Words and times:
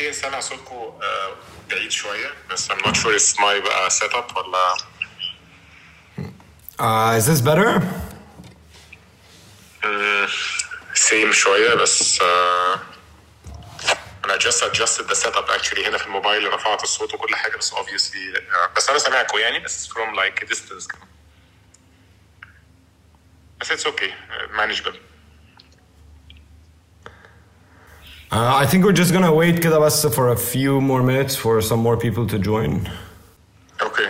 okay 0.00 0.12
سامع 0.12 0.40
صوتكم 0.40 0.74
آه، 0.74 1.36
بعيد 1.70 1.90
شوية 1.90 2.28
بس 2.50 2.70
I'm 2.70 2.74
not 2.86 2.96
sure 2.96 3.14
it's 3.18 3.36
my 3.38 3.62
بقى 3.64 3.90
setup 3.90 4.36
ولا 4.36 4.74
Uh, 6.78 7.18
is 7.18 7.26
this 7.26 7.40
better? 7.42 7.82
same 10.94 11.32
شوية 11.32 11.74
بس 11.74 12.20
آه، 12.22 12.80
أنا 14.24 14.38
just 14.38 14.62
adjusted 14.62 15.06
the 15.10 15.14
setup 15.14 15.50
actually 15.50 15.86
هنا 15.86 15.98
في 15.98 16.06
الموبايل 16.06 16.52
رفعت 16.54 16.82
الصوت 16.82 17.14
وكل 17.14 17.36
حاجة 17.36 17.56
بس 17.56 17.74
obviously 17.74 18.36
آه، 18.36 18.70
بس 18.76 18.88
أنا 18.88 18.98
سامعكم 18.98 19.38
يعني 19.38 19.58
بس 19.58 19.88
from 19.88 20.16
like 20.16 20.42
a 20.44 20.46
distance. 20.46 20.88
بس 23.60 23.72
it's 23.72 23.86
okay 23.86 24.10
uh, 24.10 24.56
manageable 24.60 25.09
Uh, 28.31 28.55
I 28.63 28.65
think 28.65 28.83
we're 28.85 28.99
just 29.03 29.13
gonna 29.13 29.31
wait 29.33 29.59
كده 29.59 29.79
بس 29.79 30.07
for 30.07 30.29
a 30.29 30.37
few 30.37 30.81
more 30.81 31.01
minutes 31.03 31.35
for 31.35 31.61
some 31.61 31.79
more 31.87 31.97
people 31.97 32.25
to 32.33 32.37
join. 32.39 32.89
Okay. 33.81 34.09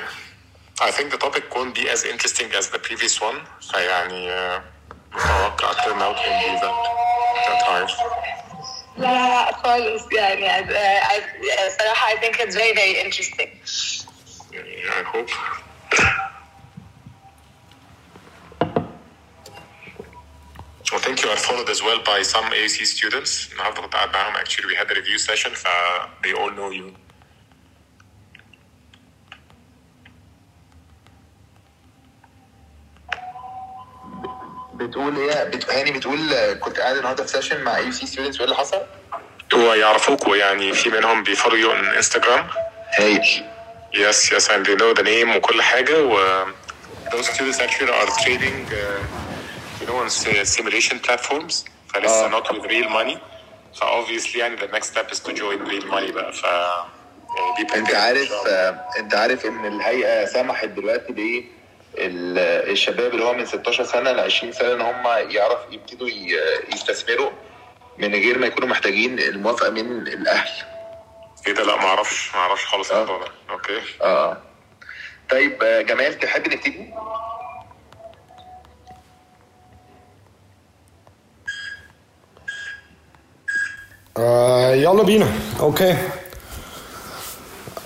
I 0.87 0.91
think 0.91 1.07
the 1.11 1.17
topic 1.25 1.43
won't 1.55 1.73
be 1.75 1.85
as 1.95 2.01
interesting 2.13 2.47
as 2.59 2.65
the 2.69 2.79
previous 2.87 3.21
one. 3.21 3.37
فيعني 3.71 4.29
آه، 4.31 4.61
متوقع 5.13 5.73
turnout 5.73 6.15
won't 6.15 6.39
be 6.43 6.59
that, 6.61 6.75
that 7.47 7.61
high. 7.67 7.91
لا 8.97 9.07
لا 9.07 9.51
خالص 9.63 10.03
يعني 10.11 10.49
I- 10.49 11.11
I- 11.15 11.79
صراحة 11.79 12.07
I 12.13 12.17
think 12.21 12.35
it's 12.39 12.55
very 12.55 12.73
very 12.73 12.95
interesting. 13.05 13.49
I 14.99 15.03
hope. 15.13 15.29
I 20.92 20.98
think 20.98 21.22
you 21.22 21.30
are 21.30 21.36
followed 21.36 21.68
as 21.70 21.80
well 21.82 22.00
by 22.02 22.22
some 22.22 22.44
AUC 22.52 22.84
students. 22.84 23.52
النهارده 23.52 23.82
كنت 23.82 23.94
قاعد 23.94 24.12
معاهم 24.12 24.34
actually 24.36 24.66
we 24.66 24.74
had 24.76 24.90
a 24.90 24.94
review 24.94 25.18
session 25.18 25.54
ف 25.54 25.66
they 26.22 26.32
all 26.32 26.50
know 26.50 26.70
you. 26.70 26.92
بتقول 34.74 35.16
إيه 35.16 35.44
بت... 35.44 35.70
هاني 35.70 35.90
بتقول 35.92 36.32
آه، 36.34 36.52
كنت 36.52 36.80
قاعد 36.80 36.96
النهارده 36.96 37.24
في 37.24 37.30
session 37.30 37.64
مع 37.64 37.76
AUC 37.76 37.92
students 37.92 38.36
وايه 38.40 38.44
اللي 38.44 38.56
حصل؟ 38.56 38.80
ويعرفوكوا 39.54 40.36
يعني 40.36 40.72
في 40.72 40.88
منهم 40.88 41.22
بي 41.22 41.31
follow 41.31 41.56
you 41.56 41.70
on 41.72 41.96
Instagram. 41.96 42.46
هايل 42.98 43.44
Yes, 43.92 44.30
yes, 44.32 44.46
and 44.48 44.64
they 44.66 44.76
know 44.76 44.94
the 44.94 45.02
name 45.02 45.36
وكل 45.36 45.62
حاجة 45.62 46.02
و 46.02 46.44
those 47.10 47.26
students 47.26 47.58
actually 47.60 47.90
are 47.90 48.10
trading 48.22 48.66
uh, 48.70 49.29
si- 50.08 50.44
simulation 50.58 50.96
platforms 51.08 51.54
فلسه 51.94 52.26
آه. 52.26 52.40
not 52.40 52.44
with 52.46 52.64
real 52.66 52.88
money 52.88 53.16
ف 53.74 53.84
obviously 53.84 54.36
يعني 54.36 54.56
the 54.56 54.70
next 54.76 54.86
step 54.86 55.10
is 55.14 55.18
to 55.18 55.30
join 55.32 55.68
real 55.70 55.84
money 55.92 56.12
بقى 56.12 56.32
ف 56.32 56.42
be 57.60 57.74
انت 57.76 57.94
عارف. 57.94 58.32
آه، 58.32 58.84
انت 58.98 59.14
عارف 59.14 59.46
إن 59.46 59.66
الهيئة 59.66 60.24
سمحت 60.24 60.68
دلوقتي 60.68 61.12
بإيه 61.12 61.44
ال- 61.98 62.70
الشباب 62.70 63.12
اللي 63.14 63.24
هو 63.24 63.34
من 63.34 63.46
16 63.46 63.84
سنة 63.84 64.12
ل 64.12 64.20
20 64.20 64.52
سنة 64.52 64.72
إن 64.74 64.80
هم 64.80 65.06
يعرف 65.30 65.58
يبتدوا 65.70 66.08
يستثمروا 66.74 67.30
من 67.98 68.14
غير 68.14 68.38
ما 68.38 68.46
يكونوا 68.46 68.68
محتاجين 68.68 69.18
الموافقة 69.18 69.70
من 69.70 70.06
الأهل 70.08 70.50
إيه 71.46 71.52
ده 71.54 71.62
لا 71.64 71.76
ما 71.76 71.84
أعرفش 71.86 72.34
ما 72.34 72.40
أعرفش 72.40 72.64
خالص 72.66 72.90
آه. 72.90 73.02
الموضوع 73.02 73.26
ده 73.26 73.32
أوكي 73.50 73.80
آه 74.02 74.36
طيب 75.30 75.62
آه، 75.62 75.80
جمال 75.82 76.18
تحب 76.18 76.48
نبتدي؟ 76.48 76.90
Uh, 84.20 84.22
يلا 84.76 85.02
بينا 85.02 85.26
okay 85.60 85.96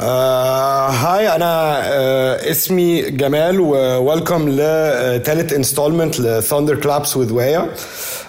آه 0.01 0.89
hi 0.89 1.35
أنا 1.37 1.81
آه 1.85 2.51
اسمي 2.51 3.03
جمال 3.03 3.61
و 3.61 3.72
welcome 3.72 4.49
لثالث 4.49 5.53
installment 5.53 6.21
ل 6.21 6.30
Thndr 6.30 6.77
Claps 6.77 7.17
with 7.17 7.33
ya 7.33 7.69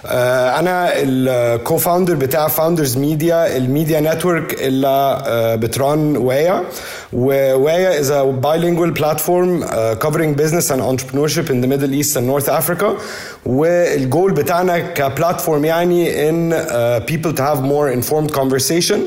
آه 0.06 0.58
أنا 0.58 0.90
ال 0.94 1.76
co-founder 1.76 2.14
بتاع 2.14 2.48
Founders 2.48 2.96
Media 2.96 3.56
ال 3.56 3.63
media 3.63 4.00
network 4.00 4.62
اللي 4.62 4.86
آه 5.26 5.54
بتران 5.54 6.16
ويا 6.16 6.62
وويا 7.12 8.02
is 8.02 8.06
a 8.06 8.24
bilingual 8.46 8.92
platform 9.02 9.62
uh, 9.62 9.94
covering 10.04 10.34
business 10.34 10.70
and 10.70 10.80
entrepreneurship 10.80 11.50
in 11.50 11.60
the 11.60 11.66
Middle 11.66 11.94
East 11.94 12.16
and 12.16 12.26
North 12.26 12.48
Africa. 12.48 12.86
والجول 13.46 14.32
بتاعنا 14.32 14.78
كبلاتفورم 14.78 15.64
يعني 15.64 16.10
uh, 16.52 17.00
people 17.00 17.32
to 17.32 17.42
have 17.42 17.62
more 17.62 17.88
informed 17.90 18.32
conversation. 18.32 19.00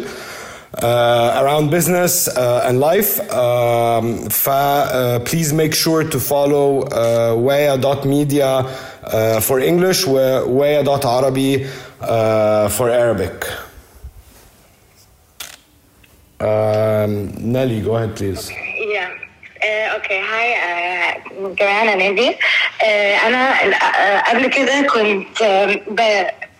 around 0.82 1.70
business 1.70 2.28
uh, 2.28 2.66
and 2.68 2.80
life. 2.80 3.20
Um, 3.30 4.28
ف, 4.30 4.48
uh, 4.48 5.18
please 5.20 5.52
make 5.52 5.74
sure 5.74 6.02
to 6.04 6.18
follow 6.18 6.82
uh, 6.82 7.34
waya.media 7.36 8.50
uh, 8.58 9.40
for 9.40 9.60
English 9.60 10.06
و 10.06 10.14
waya.arabi 10.58 11.66
uh, 12.00 12.68
for 12.68 12.90
Arabic. 12.90 13.46
Um, 16.40 17.32
Nelly, 17.52 17.80
go 17.80 17.96
ahead, 17.96 18.16
please. 18.16 18.50
Yeah. 18.50 19.10
آه، 19.64 19.86
اوكي 19.86 20.20
هاي 20.20 20.54
آه، 20.56 21.16
جماعة 21.58 21.82
انا 21.82 21.94
نادي 21.94 22.36
آه، 22.84 23.16
انا 23.16 23.52
آه، 23.64 24.20
قبل 24.30 24.46
كده 24.46 24.82
كنت 24.82 25.42
آه، 25.42 25.80
ب... 25.88 26.00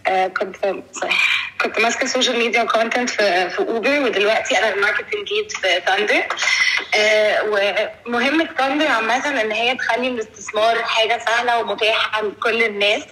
آه، 0.06 0.26
كنت 0.26 0.56
sorry. 0.96 1.37
كنت 1.61 1.79
ماسكة 1.79 2.07
social 2.07 2.39
media 2.39 2.63
content 2.63 3.09
في 3.09 3.49
في 3.49 3.59
Uber 3.59 3.99
ودلوقتي 3.99 4.57
أنا 4.57 4.73
ال 4.73 4.79
marketing 4.79 5.27
lead 5.31 5.51
في 5.51 5.81
Thndr 5.85 6.23
ومهمه 8.07 8.49
Thndr 8.57 8.87
عامة 8.87 9.41
إن 9.41 9.51
هي 9.51 9.75
تخلي 9.75 10.07
الاستثمار 10.07 10.83
حاجة 10.83 11.21
سهلة 11.25 11.59
ومتاحة 11.59 12.21
لكل 12.21 12.63
الناس. 12.63 13.03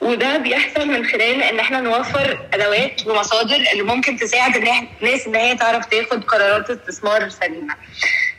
وده 0.00 0.36
بيحصل 0.36 0.88
من 0.88 1.06
خلال 1.06 1.42
إن 1.42 1.58
إحنا 1.60 1.80
نوفر 1.80 2.38
أدوات 2.54 3.06
ومصادر 3.06 3.56
اللي 3.72 3.82
ممكن 3.82 4.16
تساعد 4.16 4.56
الناس 4.56 5.26
إن 5.26 5.34
هي 5.34 5.54
تعرف 5.56 5.86
تاخد 5.86 6.24
قرارات 6.24 6.70
استثمار 6.70 7.28
سليمة. 7.28 7.74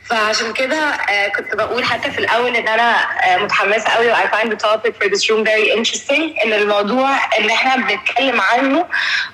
فعشان 0.08 0.52
كده 0.52 0.76
آه، 0.76 1.28
كنت 1.28 1.54
بقول 1.54 1.84
حتى 1.84 2.10
في 2.10 2.18
الأول 2.18 2.56
إن 2.56 2.68
أنا 2.68 2.96
آه، 3.24 3.36
متحمسة 3.38 3.88
قوي 3.88 4.14
I 4.14 4.26
find 4.26 4.48
the 4.52 4.56
topic 4.56 4.92
for 5.00 5.08
this 5.08 5.28
room 5.30 5.44
very 5.44 5.78
interesting 5.78 6.44
إن 6.44 6.52
الموضوع 6.52 7.36
اللي 7.38 7.52
إحنا 7.52 7.76
بنتكلم 7.76 8.40
عنه 8.40 8.86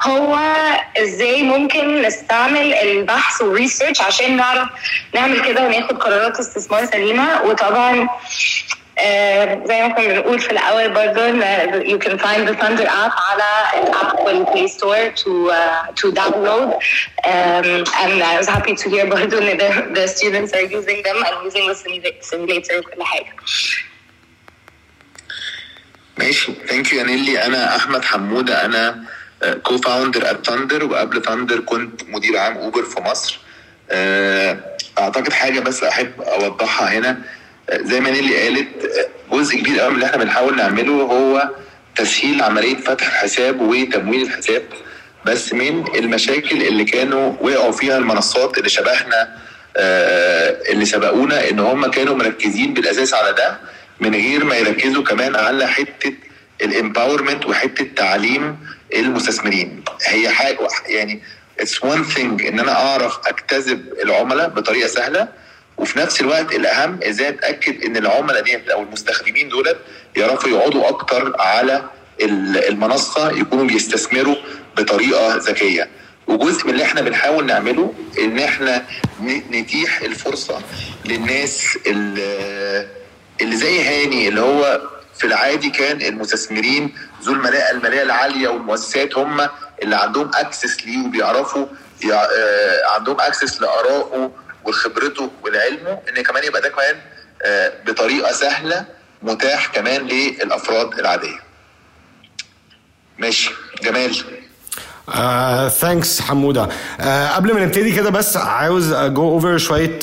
هو 0.02 0.38
إزاي 1.02 1.42
ممكن 1.42 2.02
نستعمل 2.02 2.74
البحث 2.74 3.40
والريسيرش 3.42 4.00
عشان 4.00 4.36
نعرف 4.36 4.68
نعمل 5.14 5.44
كده 5.44 5.62
وناخد 5.66 5.98
قرارات 5.98 6.38
استثمار 6.40 6.84
سليمة. 6.86 7.42
وطبعا 7.42 8.08
زي 9.66 9.82
ما 9.82 9.88
كنا 9.88 10.06
بنقول 10.06 10.38
في 10.38 10.50
الأول 10.50 10.92
برضه 10.92 11.32
you 11.82 11.98
can 11.98 12.18
find 12.18 12.48
the 12.48 12.54
Thndr 12.54 12.86
app 12.86 13.14
على 13.30 13.82
ال 13.82 13.92
App 13.92 14.20
وال 14.26 14.40
Play 14.40 14.68
Store 14.68 15.10
to 15.16 15.50
uh, 15.50 15.86
to 16.00 16.12
download. 16.12 16.74
Um, 17.24 17.84
and 18.02 18.22
I 18.22 18.36
was 18.38 18.48
happy 18.48 18.74
to 18.74 18.88
hear 18.90 19.04
برضه 19.06 19.38
إن 19.38 19.58
the, 19.58 20.00
the 20.00 20.08
students 20.08 20.52
are 20.52 20.66
using 20.78 21.02
them 21.02 21.16
and 21.24 21.44
using 21.44 21.66
the 21.68 21.74
simula- 21.74 22.22
simulator 22.22 22.76
وكل 22.78 23.02
حاجة. 23.02 23.32
ماشي. 26.18 26.52
thank 26.68 26.92
you 26.92 26.98
يا 26.98 27.04
نيلي. 27.04 27.46
أنا 27.46 27.76
أحمد 27.76 28.04
حمودة. 28.04 28.64
أنا 28.64 29.04
co-founder 29.62 30.30
at 30.30 30.46
Thndr 30.46 30.84
وقبل 30.84 31.22
Thndr 31.22 31.60
كنت 31.60 32.02
مدير 32.08 32.38
عام 32.38 32.56
Uber 32.56 32.82
في 32.82 33.00
مصر. 33.00 33.38
آه، 33.90 34.58
أعتقد 34.98 35.32
حاجة 35.32 35.60
بس 35.60 35.82
أحب 35.82 36.20
أوضحها 36.20 36.88
هنا. 36.98 37.10
آه، 37.10 37.41
زي 37.70 38.00
ما 38.00 38.10
نيلي 38.10 38.36
قالت 38.42 38.68
جزء 39.32 39.56
كبير 39.56 39.80
قوي 39.80 39.90
من 39.90 39.94
اللي 39.94 40.06
إحنا 40.06 40.16
بنحاول 40.24 40.56
نعمله 40.56 40.92
هو 40.92 41.50
تسهيل 41.96 42.42
عملية 42.42 42.76
فتح 42.76 43.06
الحساب 43.06 43.60
وتمويل 43.60 44.22
الحساب 44.22 44.62
بس 45.26 45.52
من 45.52 45.84
المشاكل 45.94 46.62
اللي 46.62 46.84
كانوا 46.84 47.32
وقعوا 47.40 47.72
فيها 47.72 47.98
المنصات 47.98 48.58
اللي 48.58 48.68
شبهنا 48.68 49.36
آه، 49.76 50.56
اللي 50.72 50.84
سبقونا 50.84 51.50
إن 51.50 51.58
هم 51.58 51.86
كانوا 51.86 52.14
مركزين 52.16 52.74
بالأساس 52.74 53.14
على 53.14 53.32
ده 53.32 53.58
من 54.00 54.14
غير 54.14 54.44
ما 54.44 54.56
يركزوا 54.56 55.02
كمان 55.04 55.36
على 55.36 55.66
حتة 55.68 56.14
الامباورمنت 56.62 57.46
وحتة 57.46 57.86
تعليم 57.96 58.58
المستثمرين. 58.94 59.84
هي 60.06 60.28
حاجة 60.28 60.58
يعني 60.86 61.22
it's 61.60 61.84
one 61.84 62.04
thing 62.04 62.46
إن 62.46 62.60
أنا 62.60 62.72
أعرف 62.72 63.18
اجتذب 63.26 63.92
العملاء 64.02 64.48
بطريقة 64.48 64.88
سهلة 64.88 65.28
وفي 65.78 65.98
نفس 65.98 66.20
الوقت 66.20 66.52
الأهم 66.54 67.00
إزاي 67.02 67.28
اتاكد 67.28 67.84
إن 67.84 67.96
العملاء 67.96 68.42
ديت 68.42 68.68
أو 68.68 68.82
المستخدمين 68.82 69.48
دولت 69.48 69.76
يعرفوا 70.16 70.50
يقعدوا 70.50 70.88
أكتر 70.88 71.40
على 71.40 71.84
ال- 72.20 72.68
المنصة 72.68 73.30
يكونوا 73.30 73.64
بيستثمروا 73.64 74.36
بطريقة 74.76 75.36
ذكية. 75.36 75.88
وجزء 76.26 76.64
من 76.66 76.70
اللي 76.72 76.84
إحنا 76.84 77.00
بنحاول 77.00 77.46
نعمله 77.46 77.94
إن 78.18 78.38
إحنا 78.38 78.84
نتيح 79.50 80.00
الفرصة 80.00 80.60
للناس 81.04 81.78
اللي 81.86 82.86
اللي 83.40 83.56
زي 83.56 83.82
هاني 83.84 84.28
اللي 84.28 84.40
هو 84.40 84.80
في 85.18 85.26
العادي 85.26 85.70
كان 85.70 86.02
المستثمرين 86.02 86.94
ذو 87.22 87.32
الملاءه 87.32 87.70
المالية 87.72 88.02
العالية 88.02 88.48
والمؤسسات 88.48 89.16
هم 89.18 89.48
اللي 89.82 89.96
عندهم 89.96 90.30
access 90.34 90.86
ليه 90.86 91.06
وبيعرفوا 91.06 91.66
يع- 92.04 92.24
آه، 92.24 92.94
عندهم 92.94 93.20
access 93.20 93.60
لآرائه 93.60 94.30
وخبرته 94.64 95.30
ولعلمه 95.42 95.98
إن 96.08 96.22
كمان 96.22 96.44
يبقى 96.44 96.62
ده 96.62 96.68
كمان 96.68 96.96
آه، 97.44 97.72
بطريقة 97.86 98.32
سهلة 98.32 98.84
متاح 99.22 99.66
كمان 99.66 100.06
للأفراد 100.06 100.98
العادية. 100.98 101.40
ماشي. 103.18 103.50
جمال. 103.82 104.16
thanks 105.68 106.20
حمودة. 106.20 106.68
آه 107.00 107.28
قبل 107.28 107.54
ما 107.54 107.64
نبتدي 107.64 107.92
كده 107.92 108.10
بس 108.10 108.36
عاوز 108.36 108.94
go 108.94 109.22
over 109.30 109.58
شوية 109.58 109.98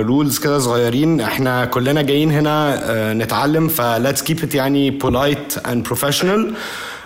rules 0.00 0.38
كده 0.38 0.58
صغيرين. 0.58 1.20
إحنا 1.20 1.64
كلنا 1.64 2.02
جايين 2.02 2.30
هنا 2.32 2.80
آه 2.90 3.12
نتعلم 3.12 3.68
ف 3.68 3.77
let's 3.77 4.22
keep 4.22 4.42
it 4.44 4.54
يعني 4.54 4.98
and 5.68 5.88
professional. 5.92 6.54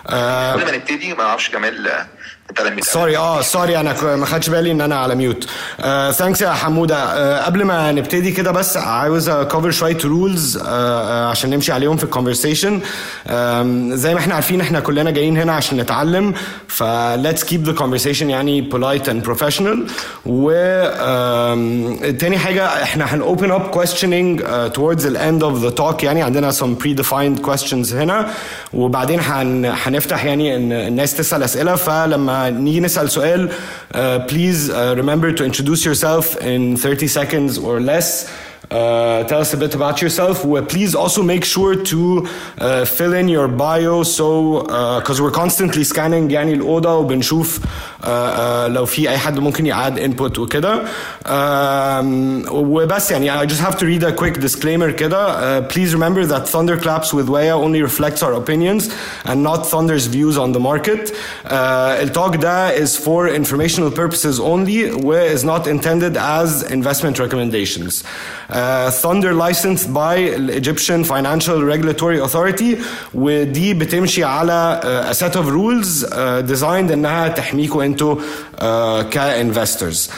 آه 0.09 0.51
قبل 0.53 0.65
ما 0.65 0.71
نبتدي 0.77 1.13
ما 1.13 1.23
أعرفش 1.23 1.51
جمال 1.51 1.87
آه، 1.87 2.07
sorry 2.81 3.17
آه 3.17 3.41
sorry 3.41 3.79
أنا 3.79 4.15
ما 4.15 4.25
خدش 4.25 4.49
بالي 4.49 4.71
إن 4.71 4.81
أنا 4.81 4.95
على 4.95 5.15
mute 5.15 5.47
thanks 6.11 6.41
يا 6.41 6.49
حمودة. 6.49 6.95
آه 6.95 7.45
قبل 7.45 7.63
ما 7.63 7.91
نبتدي 7.91 8.31
كده 8.31 8.51
بس 8.51 8.77
عاوز 8.77 9.29
cover 9.29 9.71
شوية 9.71 9.97
rules 10.05 10.57
عشان 11.31 11.49
نمشي 11.49 11.71
عليهم 11.71 11.97
في 11.97 12.03
ال 12.03 12.09
conversation 12.09 12.81
زي 13.95 14.13
ما 14.13 14.19
إحنا 14.19 14.35
عارفين 14.35 14.61
إحنا 14.61 14.79
كلنا 14.79 15.11
جايين 15.11 15.37
هنا 15.37 15.53
عشان 15.53 15.77
نتعلم. 15.77 16.33
ف 16.67 16.83
let's 17.23 17.41
keep 17.43 17.65
the 17.69 17.79
conversation 17.81 18.21
يعني 18.21 18.69
polite 18.69 19.05
and 19.07 19.27
professional. 19.29 19.77
و 20.25 20.51
تاني 22.11 22.37
حاجة 22.37 22.83
إحنا 22.83 23.15
هن 23.15 23.35
open 23.35 23.51
up 23.51 23.75
questioning 23.77 24.45
uh, 24.45 24.69
towards 24.77 25.03
the 25.03 25.17
end 25.19 25.43
of 25.43 25.61
the 25.65 25.81
talk. 25.81 26.03
يعني 26.03 26.23
عندنا 26.23 26.51
some 26.51 26.83
predefined 26.83 27.45
questions 27.49 27.93
هنا. 27.93 28.29
وبعدين 28.73 29.19
هن 29.19 29.73
هنفتح 29.85 30.25
يعني 30.25 30.55
إن 30.55 30.71
الناس 30.71 31.17
تسأل 31.17 31.43
أسئلة. 31.43 31.75
فلما 31.75 32.34
Uh, 32.35 32.51
uh, 33.93 34.25
please 34.27 34.69
uh, 34.69 34.93
remember 34.97 35.31
to 35.31 35.45
introduce 35.45 35.85
yourself 35.85 36.35
in 36.41 36.75
30 36.75 37.07
seconds 37.07 37.57
or 37.57 37.79
less. 37.79 38.29
Uh, 38.70 39.24
tell 39.24 39.40
us 39.40 39.52
a 39.52 39.56
bit 39.56 39.74
about 39.74 40.00
yourself. 40.00 40.44
Well, 40.44 40.64
please 40.64 40.94
also 40.94 41.24
make 41.24 41.44
sure 41.44 41.74
to 41.74 42.28
uh, 42.58 42.84
fill 42.84 43.14
in 43.14 43.26
your 43.28 43.48
bio 43.48 44.04
so 44.04 44.62
because 45.00 45.20
we're 45.20 45.32
constantly 45.32 45.82
scanning 45.82 46.30
يعني 46.30 46.54
الأوضة 46.54 46.94
وبنشوف 46.94 47.58
uh, 47.58 48.04
uh, 48.04 48.68
لو 48.68 48.86
في 48.86 49.08
أي 49.10 49.18
حد 49.18 49.38
ممكن 49.38 49.66
يعاد 49.66 49.98
input 49.98 50.38
وكده. 50.38 50.82
Um, 51.24 52.48
وبس 52.52 53.10
يعني 53.10 53.30
I 53.30 53.46
just 53.46 53.60
have 53.60 53.76
to 53.78 53.86
read 53.86 54.04
a 54.04 54.12
quick 54.12 54.40
disclaimer 54.40 54.92
كده. 54.92 55.60
Uh, 55.60 55.68
please 55.68 55.92
remember 55.92 56.24
that 56.26 56.46
Thunderclaps 56.46 57.12
with 57.12 57.28
Waya 57.28 57.56
only 57.56 57.82
reflects 57.82 58.22
our 58.22 58.34
opinions 58.34 58.88
and 59.24 59.42
not 59.42 59.66
Thunder's 59.66 60.06
views 60.06 60.38
on 60.38 60.52
the 60.52 60.60
market. 60.60 61.10
Uh, 61.44 61.96
التالك 62.02 62.36
ده 62.36 62.76
is 62.76 62.96
for 62.96 63.26
informational 63.28 63.90
purposes 63.90 64.38
only 64.38 64.92
و 65.04 65.12
is 65.34 65.42
not 65.44 65.66
intended 65.66 66.16
as 66.16 66.62
investment 66.70 67.18
recommendations. 67.18 68.04
Uh, 68.55 68.89
Thunder 68.89 69.33
licensed 69.33 69.93
by 69.93 70.15
the 70.47 70.55
Egyptian 70.55 71.03
Financial 71.03 71.61
Regulatory 71.61 72.19
Authority 72.19 72.77
ودي 73.13 73.73
بتمشي 73.73 74.23
على 74.23 74.79
uh, 74.81 75.11
a 75.11 75.13
set 75.13 75.35
of 75.35 75.49
rules 75.49 76.03
uh, 76.05 76.41
designed 76.41 76.91
انها 76.91 77.27
تحميكوا 77.27 77.83
أنتوا 77.85 78.15
uh, 78.15 79.03
كinvestors. 79.11 80.09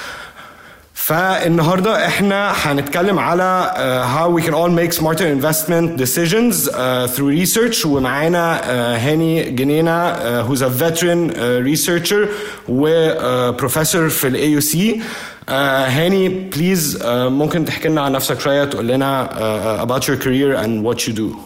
فالنهارده 1.06 2.06
احنا 2.06 2.53
هنتكلم 2.53 3.19
على 3.19 3.73
uh, 3.75 4.17
how 4.17 4.29
we 4.39 4.43
can 4.47 4.55
all 4.55 4.71
make 4.71 4.93
smarter 4.93 5.27
investment 5.27 5.97
decisions 5.97 6.69
uh, 6.69 7.09
through 7.15 7.31
research 7.43 7.87
ومعانا 7.87 8.61
uh, 8.61 8.65
هاني 9.00 9.50
جنينه 9.50 10.15
uh, 10.15 10.47
who's 10.47 10.61
a 10.62 10.69
veteran 10.69 11.31
uh, 11.31 11.61
researcher 11.71 12.29
و 12.69 12.87
uh, 12.87 13.61
professor 13.62 14.09
في 14.09 14.27
الاي 14.29 14.61
UC 14.61 14.75
uh, 14.75 15.53
هاني 15.53 16.50
please 16.55 16.99
uh, 17.03 17.05
ممكن 17.09 17.65
تحكي 17.65 17.89
لنا 17.89 18.00
عن 18.03 18.12
نفسك 18.12 18.41
شويه 18.41 18.65
تقول 18.65 18.87
لنا 18.89 19.29
uh, 19.29 19.87
about 19.87 20.03
your 20.09 20.17
career 20.17 20.55
and 20.65 20.85
what 20.85 21.06
you 21.09 21.12
do 21.12 21.37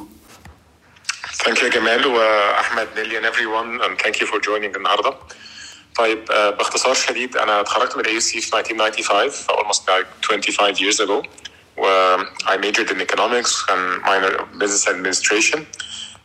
Thank 1.44 1.62
you 1.62 1.74
جمال 1.74 2.06
واحمد 2.06 2.88
نيلي 2.96 3.18
and 3.20 3.24
everyone 3.24 3.84
and 3.86 3.98
thank 4.02 4.20
you 4.20 4.26
for 4.26 4.40
joining 4.40 4.76
النهارده. 4.76 5.14
طيب 5.97 6.31
آه، 6.31 6.49
باختصار 6.49 6.93
شديد 6.93 7.37
أنا 7.37 7.61
اتخرجت 7.61 7.95
من 7.95 8.05
ال 8.05 8.19
AUC 8.19 8.41
في 8.41 8.57
1995 8.57 9.29
ف 9.29 9.51
almost 9.51 9.81
like 9.81 10.07
25 10.21 10.75
years 10.75 10.97
ago 10.99 11.27
و 11.77 12.17
I 12.45 12.57
majored 12.57 12.89
in 12.91 13.01
economics 13.01 13.53
and 13.69 14.01
minor 14.03 14.33
business 14.61 14.87
administration 14.87 15.59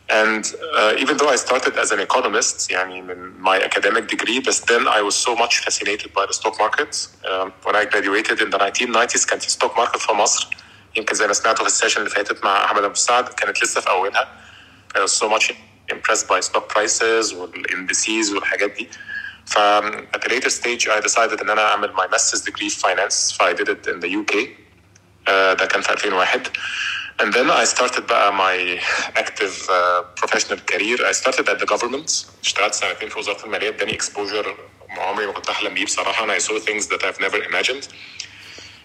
and 0.09 0.43
uh, 0.77 1.03
even 1.03 1.17
though 1.17 1.31
I 1.35 1.35
started 1.35 1.73
as 1.83 1.91
an 1.91 1.99
economist 1.99 2.71
يعني 2.71 3.01
من 3.01 3.33
my 3.43 3.57
academic 3.69 4.07
degree 4.07 4.39
but 4.39 4.55
then 4.67 4.87
I 4.87 5.01
was 5.01 5.15
so 5.15 5.35
much 5.35 5.53
fascinated 5.65 6.09
by 6.13 6.25
the 6.25 6.33
stock 6.33 6.55
market 6.59 6.91
um, 7.29 7.51
when 7.65 7.75
I 7.75 7.85
graduated 7.85 8.41
in 8.41 8.49
the 8.49 8.57
1990s 8.57 9.25
كان 9.25 9.39
في 9.39 9.49
stock 9.49 9.75
market 9.77 9.97
في 9.97 10.11
مصر 10.13 10.47
يمكن 10.95 11.15
زي 11.15 11.27
ما 11.27 11.33
سمعتوا 11.33 11.65
في 11.65 11.69
السيشن 11.71 11.99
اللي 12.01 12.09
فاتت 12.09 12.43
مع 12.43 12.65
احمد 12.65 12.83
ابو 12.83 12.95
سعد 12.95 13.29
كانت 13.29 13.63
لسه 13.63 13.81
في 13.81 13.89
اولها 13.89 14.27
I 14.97 14.99
was 14.99 15.11
so 15.11 15.29
much 15.29 15.51
impressed 15.91 16.27
by 16.27 16.39
stock 16.39 16.65
prices 16.73 17.33
والindices 17.33 18.33
والحاجات 18.33 18.71
دي. 18.71 18.89
ف 19.46 19.58
at 20.16 20.24
a 20.24 20.28
later 20.28 20.50
stage 20.50 20.88
I 20.88 21.00
decided 21.08 21.40
ان 21.42 21.50
انا 21.50 21.62
اعمل 21.70 21.94
my 21.96 22.16
master's 22.16 22.40
degree 22.40 22.68
في 22.70 22.80
finance 22.80 23.34
ف 23.38 23.42
I 23.42 23.52
did 23.54 23.68
it 23.68 23.88
in 23.92 24.00
the 24.00 24.08
UK 24.08 24.34
uh, 25.28 25.54
ده 25.58 25.66
كان 25.66 25.82
في 25.82 25.92
2001 25.92 26.42
and 27.22 27.32
then 27.34 27.50
I 27.50 27.64
started 27.64 28.00
بقى 28.00 28.32
my 28.32 28.80
active 29.18 29.68
uh, 29.68 30.02
professional 30.22 30.58
career 30.72 30.98
I 31.10 31.12
started 31.12 31.48
at 31.48 31.58
the 31.58 31.66
government 31.66 32.26
اشتغلت 32.42 32.74
سنتين 32.74 33.08
في 33.08 33.18
وزارة 33.18 33.44
المالية 33.44 33.68
اداني 33.68 33.98
exposure 33.98 34.48
عمري 34.98 35.26
ما 35.26 35.32
كنت 35.32 35.48
احلم 35.50 35.74
بيه 35.74 35.84
بصراحة 35.84 36.26
and 36.26 36.30
I 36.40 36.44
saw 36.44 36.58
things 36.58 36.86
that 36.86 37.02
I've 37.04 37.20
never 37.20 37.38
imagined 37.50 37.84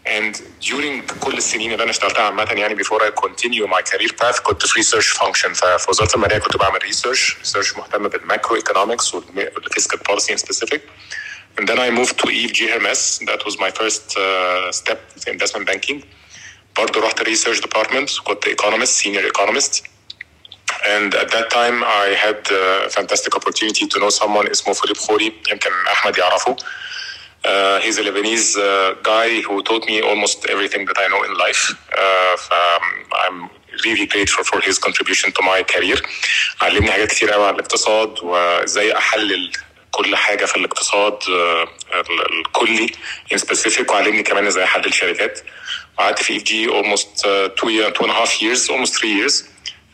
and 0.07 0.35
during 0.61 1.13
كل 1.19 1.37
السنين 1.37 1.71
اللي 1.71 1.83
انا 1.83 1.91
اشتغلتها 1.91 2.21
عامه 2.23 2.43
يعني 2.43 2.83
before 2.83 3.01
I 3.01 3.11
continue 3.25 3.67
my 3.67 3.81
career 3.91 4.11
path 4.21 4.41
كنت 4.41 4.65
في 4.65 4.83
research 4.83 5.17
function 5.17 5.53
ففي 5.53 5.85
وزاره 5.89 6.15
الماليه 6.15 6.37
كنت 6.37 6.57
بعمل 6.57 6.79
research 6.81 7.33
research 7.45 7.77
مهتم 7.77 8.07
بالماكرو 8.07 8.59
economics 8.59 9.13
والفيسكال 9.13 9.99
policy 9.99 10.31
in 10.33 10.37
specific 10.37 10.81
and 11.59 11.67
then 11.67 11.79
I 11.79 11.89
moved 11.89 12.15
to 12.21 12.27
EFG 12.27 12.59
Hermes 12.73 13.19
that 13.29 13.41
was 13.45 13.55
my 13.59 13.71
first 13.79 14.17
uh, 14.17 14.71
step 14.71 14.99
في 15.19 15.31
investment 15.37 15.67
banking 15.69 16.05
برضه 16.77 17.01
رحت 17.01 17.23
research 17.23 17.61
department 17.61 18.23
كنت 18.23 18.45
economist 18.45 19.03
senior 19.03 19.31
economist 19.31 19.83
and 20.95 21.15
at 21.15 21.29
that 21.35 21.49
time 21.49 21.83
I 21.83 22.07
had 22.25 22.39
a 22.51 22.89
fantastic 22.89 23.35
opportunity 23.35 23.85
to 23.87 23.99
know 23.99 24.09
someone 24.09 24.51
اسمه 24.51 24.73
فيليب 24.73 24.97
خوري 24.97 25.33
يمكن 25.51 25.69
احمد 25.91 26.17
يعرفه 26.17 26.55
Uh, 27.45 27.79
he's 27.85 27.97
a 27.97 28.03
Lebanese 28.07 28.57
uh, 28.57 28.95
guy 29.11 29.29
who 29.47 29.55
taught 29.69 29.85
me 29.91 29.97
almost 30.09 30.37
everything 30.53 30.83
that 30.89 30.97
I 31.03 31.07
know 31.11 31.21
in 31.27 31.33
life. 31.45 31.63
Uh, 32.03 32.35
ف- 32.43 32.51
um, 32.61 32.85
I'm 33.23 33.37
really 33.85 34.07
grateful 34.13 34.43
for 34.51 34.59
his 34.67 34.75
contribution 34.85 35.31
to 35.37 35.41
my 35.51 35.59
career. 35.73 35.97
علمني 36.61 36.91
حاجات 36.91 37.07
كتير 37.11 37.31
قوي 37.31 37.47
عن 37.47 37.53
الاقتصاد 37.53 38.19
وازاي 38.23 38.97
احلل 38.97 39.51
كل 39.91 40.15
حاجه 40.15 40.45
في 40.45 40.55
الاقتصاد 40.55 41.19
uh, 41.23 41.27
ال- 41.95 42.39
الكلي 42.39 42.87
in 43.33 43.37
specific 43.37 43.89
وعلمني 43.89 44.23
كمان 44.23 44.47
ازاي 44.47 44.63
احلل 44.63 44.93
شركات. 44.93 45.39
قعدت 45.97 46.23
في 46.23 46.37
اف 46.37 46.43
جي 46.43 46.67
almost 46.69 47.07
uh, 47.07 47.49
two, 47.61 47.69
year, 47.69 47.91
two 47.91 48.03
and 48.05 48.11
a 48.11 48.13
half 48.13 48.41
years, 48.41 48.69
almost 48.69 48.93
three 48.99 49.13
years. 49.21 49.43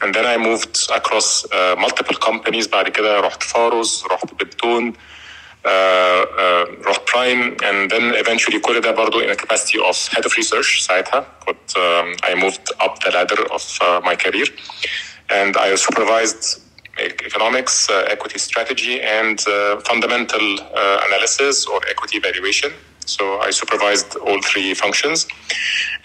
And 0.02 0.14
then 0.16 0.26
I 0.26 0.38
moved 0.38 0.76
across 1.00 1.46
uh, 1.46 1.76
multiple 1.80 2.18
companies 2.30 2.68
بعد 2.68 2.90
كده 2.90 3.20
رحت 3.20 3.44
فاروز 3.44 4.04
رحت 4.12 4.34
بنتون 4.34 4.94
uh, 5.66 5.70
uh, 5.70 6.88
رحت 6.88 7.02
برايم 7.14 7.58
and 7.58 7.92
then 7.92 8.14
eventually 8.26 8.60
كل 8.62 8.82
ده 8.82 8.92
برضو 8.92 9.22
in 9.22 9.30
a 9.30 9.36
capacity 9.36 9.80
of 9.80 9.98
head 10.16 10.26
of 10.26 10.34
research 10.38 10.80
ساعتها 10.82 11.26
كنت 11.46 11.72
um, 11.72 12.26
I 12.26 12.34
moved 12.36 12.86
up 12.86 13.00
the 13.06 13.12
ladder 13.12 13.42
of 13.54 13.64
uh, 13.82 14.02
my 14.10 14.16
career 14.16 14.48
and 15.30 15.58
I 15.58 15.76
supervised 15.76 16.44
economics, 17.30 17.90
uh, 17.90 18.16
equity 18.16 18.38
strategy 18.40 18.96
and 19.20 19.38
uh, 19.48 19.80
fundamental 19.90 20.46
uh, 20.62 21.08
analysis 21.08 21.56
or 21.66 21.80
equity 21.94 22.20
valuation 22.20 22.72
so 23.06 23.24
I 23.48 23.50
supervised 23.62 24.12
all 24.26 24.40
three 24.52 24.70
functions 24.84 25.20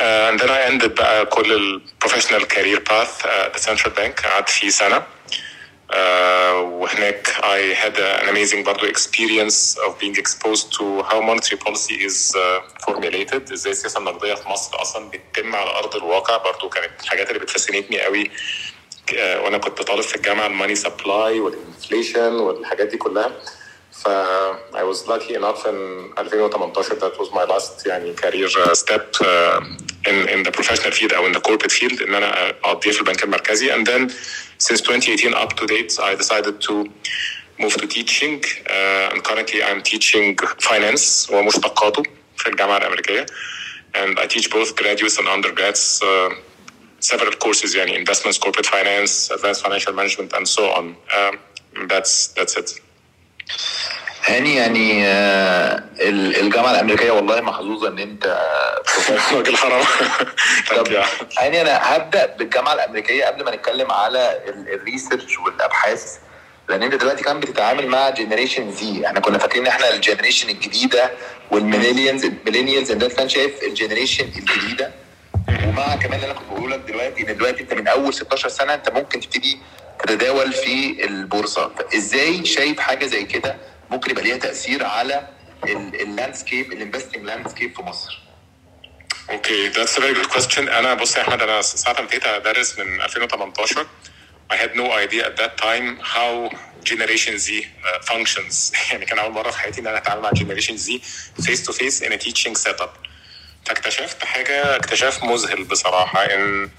uh, 0.01 0.29
and 0.29 0.37
then 0.41 0.51
I 0.51 0.61
ended 0.71 0.95
بقى 0.95 1.27
كل 1.27 1.53
ال 1.53 1.81
professional 2.05 2.45
career 2.55 2.81
path 2.81 3.25
at 3.27 3.53
the 3.55 3.61
central 3.69 3.93
bank 3.95 4.21
قعدت 4.27 4.49
فيه 4.51 4.69
سنة 4.69 5.03
Uh, 5.03 5.52
وهناك 5.90 7.28
I 7.28 7.74
had 7.84 7.98
an 7.98 8.30
amazing 8.30 8.64
برضو 8.64 8.88
experience 8.88 9.78
of 9.78 10.00
being 10.00 10.16
exposed 10.16 10.72
to 10.78 11.04
how 11.04 11.22
monetary 11.22 11.58
policy 11.58 11.94
is 11.94 12.36
uh, 12.36 12.62
formulated. 12.86 13.52
إزاي 13.54 13.72
السياسة 13.72 14.00
النقدية 14.00 14.34
في 14.34 14.50
مصر 14.50 14.82
أصلا 14.82 15.10
بتتم 15.10 15.56
على 15.56 15.70
أرض 15.70 15.96
الواقع. 15.96 16.38
برضو 16.38 16.70
كانت 16.70 16.92
الحاجات 17.04 17.28
اللي 17.30 17.40
بتفاسينيتني 17.40 18.02
قوي. 18.02 18.32
Uh, 19.12 19.14
وأنا 19.14 19.58
كنت 19.58 19.82
طالب 19.82 20.02
في 20.02 20.16
الجامعة 20.16 20.48
الماني 20.48 20.76
سبلاي 20.76 21.40
والانفليشن 21.40 22.34
والحاجات 22.34 22.88
دي 22.88 22.98
كلها. 22.98 23.32
ف 23.92 24.08
I 24.76 24.84
was 24.84 25.08
lucky 25.08 25.34
enough 25.36 25.66
in 25.66 26.12
2018 26.18 27.00
that 27.00 27.18
was 27.20 27.30
my 27.32 27.44
last 27.54 27.86
يعني 27.88 28.16
career 28.16 28.50
uh, 28.50 28.74
step 28.74 29.16
uh, 29.22 29.62
in 30.10 30.28
in 30.30 30.44
the 30.44 30.52
professional 30.52 30.92
field 30.92 31.14
أو 31.14 31.32
in 31.32 31.36
the 31.36 31.40
corporate 31.42 31.72
field. 31.72 32.02
إن 32.02 32.16
أنا 32.16 32.50
اقضيها 32.50 32.94
في 32.94 33.00
البنك 33.00 33.24
المركزي. 33.24 33.74
And 33.76 33.88
then 33.88 34.12
since 34.63 34.81
2018 34.81 35.35
up 35.35 35.55
to 35.57 35.67
date 35.67 35.99
I 36.01 36.15
decided 36.15 36.61
to 36.63 36.91
moved 37.59 37.79
to 37.81 37.87
teaching 37.87 38.43
uh, 38.71 39.11
and 39.13 39.23
currently 39.25 39.63
I'm 39.63 39.83
teaching 39.83 40.37
finance 40.61 41.31
ومشتقاته 41.31 42.03
في 42.37 42.47
الجامعة 42.49 42.77
الأمريكية 42.77 43.27
and 43.95 44.19
I 44.19 44.27
teach 44.27 44.51
both 44.51 44.77
graduates 44.77 45.19
and 45.19 45.29
undergrads 45.29 46.01
uh, 46.03 46.31
several 47.01 47.33
courses 47.33 47.75
يعني 47.75 47.97
investments, 47.97 48.39
corporate 48.39 48.67
finance, 48.67 49.31
advanced 49.31 49.63
financial 49.63 49.93
management 49.93 50.33
and 50.33 50.47
so 50.47 50.71
on. 50.71 50.97
Um, 51.17 51.39
that's 51.89 52.29
that's 52.29 52.57
it. 52.57 52.81
هاني 54.26 54.56
يعني 54.56 55.08
آه، 55.08 55.84
ال- 56.02 56.40
الجامعة 56.40 56.72
الأمريكية 56.72 57.12
والله 57.12 57.42
محظوظة 57.42 57.88
إن 57.88 58.00
أنت 58.00 58.40
راجل 59.34 59.56
حرام 59.58 59.84
طب. 60.78 60.88
هاني 61.38 61.62
أنا 61.62 61.80
هبدأ 61.96 62.26
بالجامعة 62.26 62.74
الأمريكية 62.74 63.26
قبل 63.26 63.46
ما 63.46 63.56
نتكلم 63.56 63.92
على 63.92 64.40
ال- 64.48 64.74
ال 64.74 64.81
research 64.81 65.38
والأبحاث. 65.40 66.18
لأن 66.70 66.84
أنت 66.84 66.96
دلوقتي 66.96 67.24
كمان 67.24 67.40
بتتعامل 67.40 67.88
مع 67.88 68.10
generation 68.10 68.72
زي 68.72 69.06
إحنا 69.06 69.20
كنا 69.20 69.38
فاكرين 69.38 69.62
إن 69.62 69.68
إحنا 69.72 69.94
ال 69.94 69.99
generation 69.99 70.50
الجديدة 70.50 71.12
وال 71.52 71.63
millennials 71.63 72.26
ال 72.26 72.31
millennials 72.31 72.92
انت 72.92 73.04
كان 73.06 73.30
شايف 73.30 73.64
ال 73.64 73.69
generation 73.69 74.26
الجديدة. 74.26 74.92
ومع 75.68 75.96
كمان 75.96 76.14
اللي 76.14 76.26
أنا 76.26 76.34
كنت 76.34 76.48
بقوله 76.52 76.76
لك 76.76 76.82
دلوقتي 76.88 77.22
إن 77.32 77.38
دلوقتي 77.38 77.64
أنت 77.64 77.74
من 77.74 77.88
أول 77.88 78.14
16 78.14 78.50
سنة 78.50 78.74
أنت 78.74 78.90
ممكن 78.90 79.20
تبتدي 79.20 79.58
تتداول 80.04 80.54
في 80.54 81.06
البورصة. 81.06 81.72
إزاي 81.96 82.46
شايف 82.46 82.80
حاجة 82.80 83.06
زي 83.06 83.24
كده؟ 83.24 83.56
ممكن 83.94 84.12
يبقى 84.12 84.24
ليها 84.24 84.38
تأثير 84.38 84.86
على 84.86 85.28
ال 85.66 85.76
landscape 85.76 86.72
ال 86.72 86.77
investing 86.77 87.24
landscape 87.26 87.76
في 87.76 87.82
مصر. 87.82 88.20
Okay 89.30 89.68
that's 89.68 89.98
a 89.98 90.02
very 90.02 90.16
good 90.16 90.32
question. 90.32 90.58
أنا 90.58 90.94
بص 90.94 91.18
يا 91.18 91.22
أحمد 91.22 91.42
أنا 91.42 91.62
ساعة 91.62 91.94
ما 91.94 92.00
ابتديت 92.00 92.26
أدرس 92.26 92.80
من 92.80 93.02
2018 93.02 93.88
I 94.54 94.56
had 94.56 94.76
no 94.76 94.92
idea 94.92 95.26
at 95.26 95.38
that 95.38 95.58
time 95.58 95.98
how 96.16 96.50
Generation 96.84 97.38
Z 97.38 97.48
uh, 97.66 98.00
functions. 98.12 98.72
يعني 98.92 99.06
كان 99.06 99.20
أول 99.20 99.32
مرة 99.32 99.52
في 99.52 99.60
حياتي 99.60 99.82
إن 99.82 99.88
أنا 99.88 99.98
أتعامل 99.98 100.22
مع 100.22 100.30
Generation 100.30 100.78
Z 100.78 100.90
face 101.46 101.62
to 101.68 101.74
face 101.74 102.02
in 102.02 102.12
a 102.12 102.18
teaching 102.18 102.56
setup. 102.56 102.94
فاكتشفت 103.66 104.24
حاجة 104.26 104.76
اكتشاف 104.76 105.24
مذهل 105.24 105.64
بصراحة 105.64 106.26
إن 106.26 106.70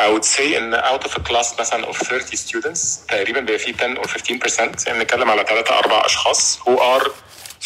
I 0.00 0.02
would 0.02 0.24
say 0.24 0.40
إن 0.56 0.80
out 0.82 1.04
of 1.04 1.10
a 1.10 1.20
class 1.30 1.60
مثلا 1.60 1.92
of 1.92 1.96
30 1.96 2.36
students 2.36 3.06
تقريبا 3.08 3.40
بيبقى 3.40 3.58
فيه 3.58 3.74
10 3.74 3.94
or 4.02 4.06
15% 4.06 4.86
يعني 4.86 4.98
نتكلم 4.98 5.30
على 5.30 5.44
ثلاثة 5.48 5.78
أربع 5.78 6.02
أشخاص 6.06 6.58
who 6.58 6.78
are 6.78 7.08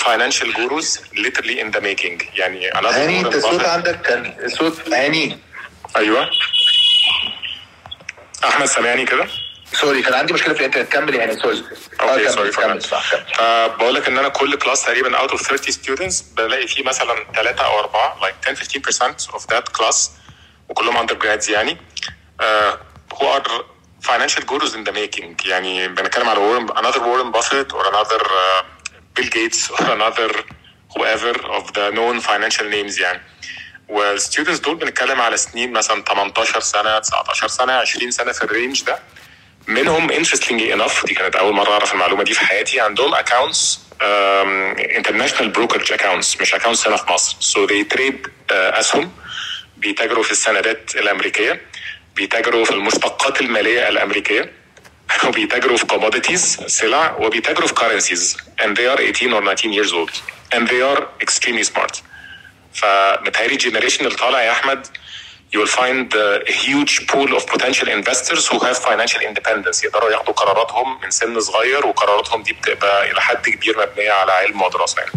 financial 0.04 0.48
gurus 0.58 0.98
literally 1.14 1.60
in 1.60 1.70
the 1.76 1.80
making. 1.80 2.38
يعني 2.38 2.70
another 2.70 2.86
هاني 2.86 3.20
أنت 3.20 3.34
الصوت 3.34 3.64
عندك 3.64 4.02
كان 4.02 4.36
الصوت 4.44 4.88
هاني. 4.88 5.38
أيوه. 5.96 6.30
أحمد 8.44 8.66
سامعني 8.66 9.04
كده؟ 9.04 9.28
sorry 9.74 10.02
كان 10.02 10.14
عندي 10.14 10.32
مشكلة 10.32 10.54
في 10.54 10.60
الإنترنت. 10.60 10.92
كمل 10.92 11.14
يعني 11.14 11.40
سوري. 11.40 11.64
okay 12.00 12.24
كمل، 12.24 12.32
sorry 12.32 12.50
كمل. 12.50 12.82
صح 12.82 13.10
كمل 13.10 13.24
فبقول 13.34 13.94
لك 13.94 14.08
إن 14.08 14.18
أنا 14.18 14.28
كل 14.28 14.56
class 14.56 14.82
تقريبا 14.84 15.16
out 15.18 15.30
of 15.30 15.42
30 15.42 15.70
students 15.70 16.20
بلاقي 16.20 16.66
فيه 16.66 16.82
مثلا 16.84 17.26
ثلاثة 17.34 17.64
أو 17.64 17.80
أربعة 17.80 18.20
like 18.20 18.48
10 18.48 18.80
15% 18.80 19.34
of 19.34 19.42
that 19.54 19.78
class 19.80 19.96
وكلهم 20.68 20.96
undergrads 20.96 21.50
يعني. 21.50 21.76
uh, 22.42 22.44
who 23.14 23.24
are 23.24 23.50
financial 24.00 24.42
gurus 24.50 24.74
in 24.74 24.84
the 24.84 24.92
making. 24.92 25.46
يعني 25.46 25.88
بنتكلم 25.88 26.28
على 26.28 26.38
Warren, 26.38 26.70
another 26.78 27.00
Warren 27.00 27.32
Buffett 27.32 27.72
or 27.72 27.86
another 27.86 28.20
uh, 28.20 28.62
Bill 29.16 29.28
Gates 29.30 29.70
or 29.70 29.84
another 29.98 30.30
whoever 30.94 31.34
of 31.58 31.72
the 31.72 31.90
known 31.90 32.20
financial 32.20 32.66
names 32.70 33.00
يعني. 33.00 33.20
وال 33.88 34.02
students 34.02 34.58
دول 34.58 34.76
بنتكلم 34.76 35.20
على 35.20 35.36
سنين 35.36 35.72
مثلا 35.72 36.02
18 36.02 36.60
سنة 36.60 36.98
19 36.98 37.48
سنة 37.48 37.72
20 37.72 38.10
سنة 38.10 38.32
في 38.32 38.42
ال 38.44 38.51
range 38.51 38.82
ده. 38.82 38.98
منهم 39.66 40.12
interestingly 40.12 40.76
enough 40.76 41.06
دي 41.06 41.14
كانت 41.14 41.36
أول 41.36 41.54
مرة 41.54 41.70
أعرف 41.72 41.92
المعلومة 41.92 42.24
دي 42.24 42.34
في 42.34 42.40
حياتي 42.40 42.80
عندهم 42.80 43.14
um, 43.14 44.76
international 45.00 45.48
brokerage 45.52 45.90
accounts 45.90 46.40
مش 46.40 46.54
accounts 46.54 46.86
هنا 46.86 46.96
في 46.96 47.12
مصر. 47.12 47.36
They 47.66 47.84
trade 47.94 48.26
uh, 48.26 48.52
أسهم. 48.52 49.12
بيتاجروا 49.76 50.22
في 50.22 50.30
السندات 50.30 50.96
الأمريكية. 50.96 51.60
بيتاجروا 52.16 52.64
في 52.64 52.70
المشتقات 52.70 53.40
المالية 53.40 53.88
الأمريكية. 53.88 54.52
وبيتاجروا 55.28 55.76
في 55.76 55.86
commodities 55.86 56.66
سلع. 56.66 57.16
وبيتاجروا 57.16 57.68
في 57.68 57.74
currencies. 57.74 58.36
And 58.62 58.76
they 58.76 58.86
are 58.86 59.00
18 59.00 59.32
or 59.32 59.42
19 59.42 59.72
years 59.72 59.92
old. 59.92 60.12
And 60.54 60.68
they 60.68 60.82
are 60.82 61.02
extremely 61.20 61.64
smart. 61.64 62.02
فمتهيألي 62.74 63.52
الجنريشن 63.52 64.04
اللي 64.06 64.16
طالع 64.16 64.42
يا 64.42 64.50
أحمد 64.52 64.86
you 65.54 65.60
will 65.62 65.74
find 65.82 66.06
uh, 66.14 66.52
a 66.52 66.54
huge 66.66 66.94
pool 67.10 67.30
of 67.38 67.42
potential 67.54 67.88
investors 67.98 68.42
who 68.50 68.58
have 68.66 68.76
financial 68.90 69.20
independence 69.30 69.84
يقدروا 69.84 70.10
ياخدوا 70.10 70.34
قراراتهم 70.34 71.00
من 71.02 71.10
سن 71.10 71.40
صغير 71.40 71.86
وقراراتهم 71.86 72.42
دي 72.42 72.52
بتبقى 72.52 73.10
إلى 73.10 73.20
حد 73.20 73.48
كبير 73.48 73.78
مبنيه 73.78 74.12
على 74.12 74.32
علم 74.32 74.62
ودراسه 74.62 75.00
يعني. 75.02 75.12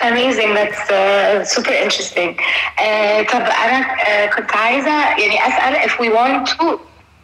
Amazing 0.00 0.54
that's 0.54 0.90
uh, 0.90 1.44
super 1.44 1.72
interesting 1.84 2.30
uh, 2.78 3.32
طب 3.32 3.42
أنا 3.64 3.96
uh, 3.96 4.34
كنت 4.36 4.56
عايزة 4.56 5.08
يعني 5.18 5.46
أسأل 5.48 5.90
if 5.90 5.92
we 5.92 6.08
want 6.08 6.48
to 6.58 6.80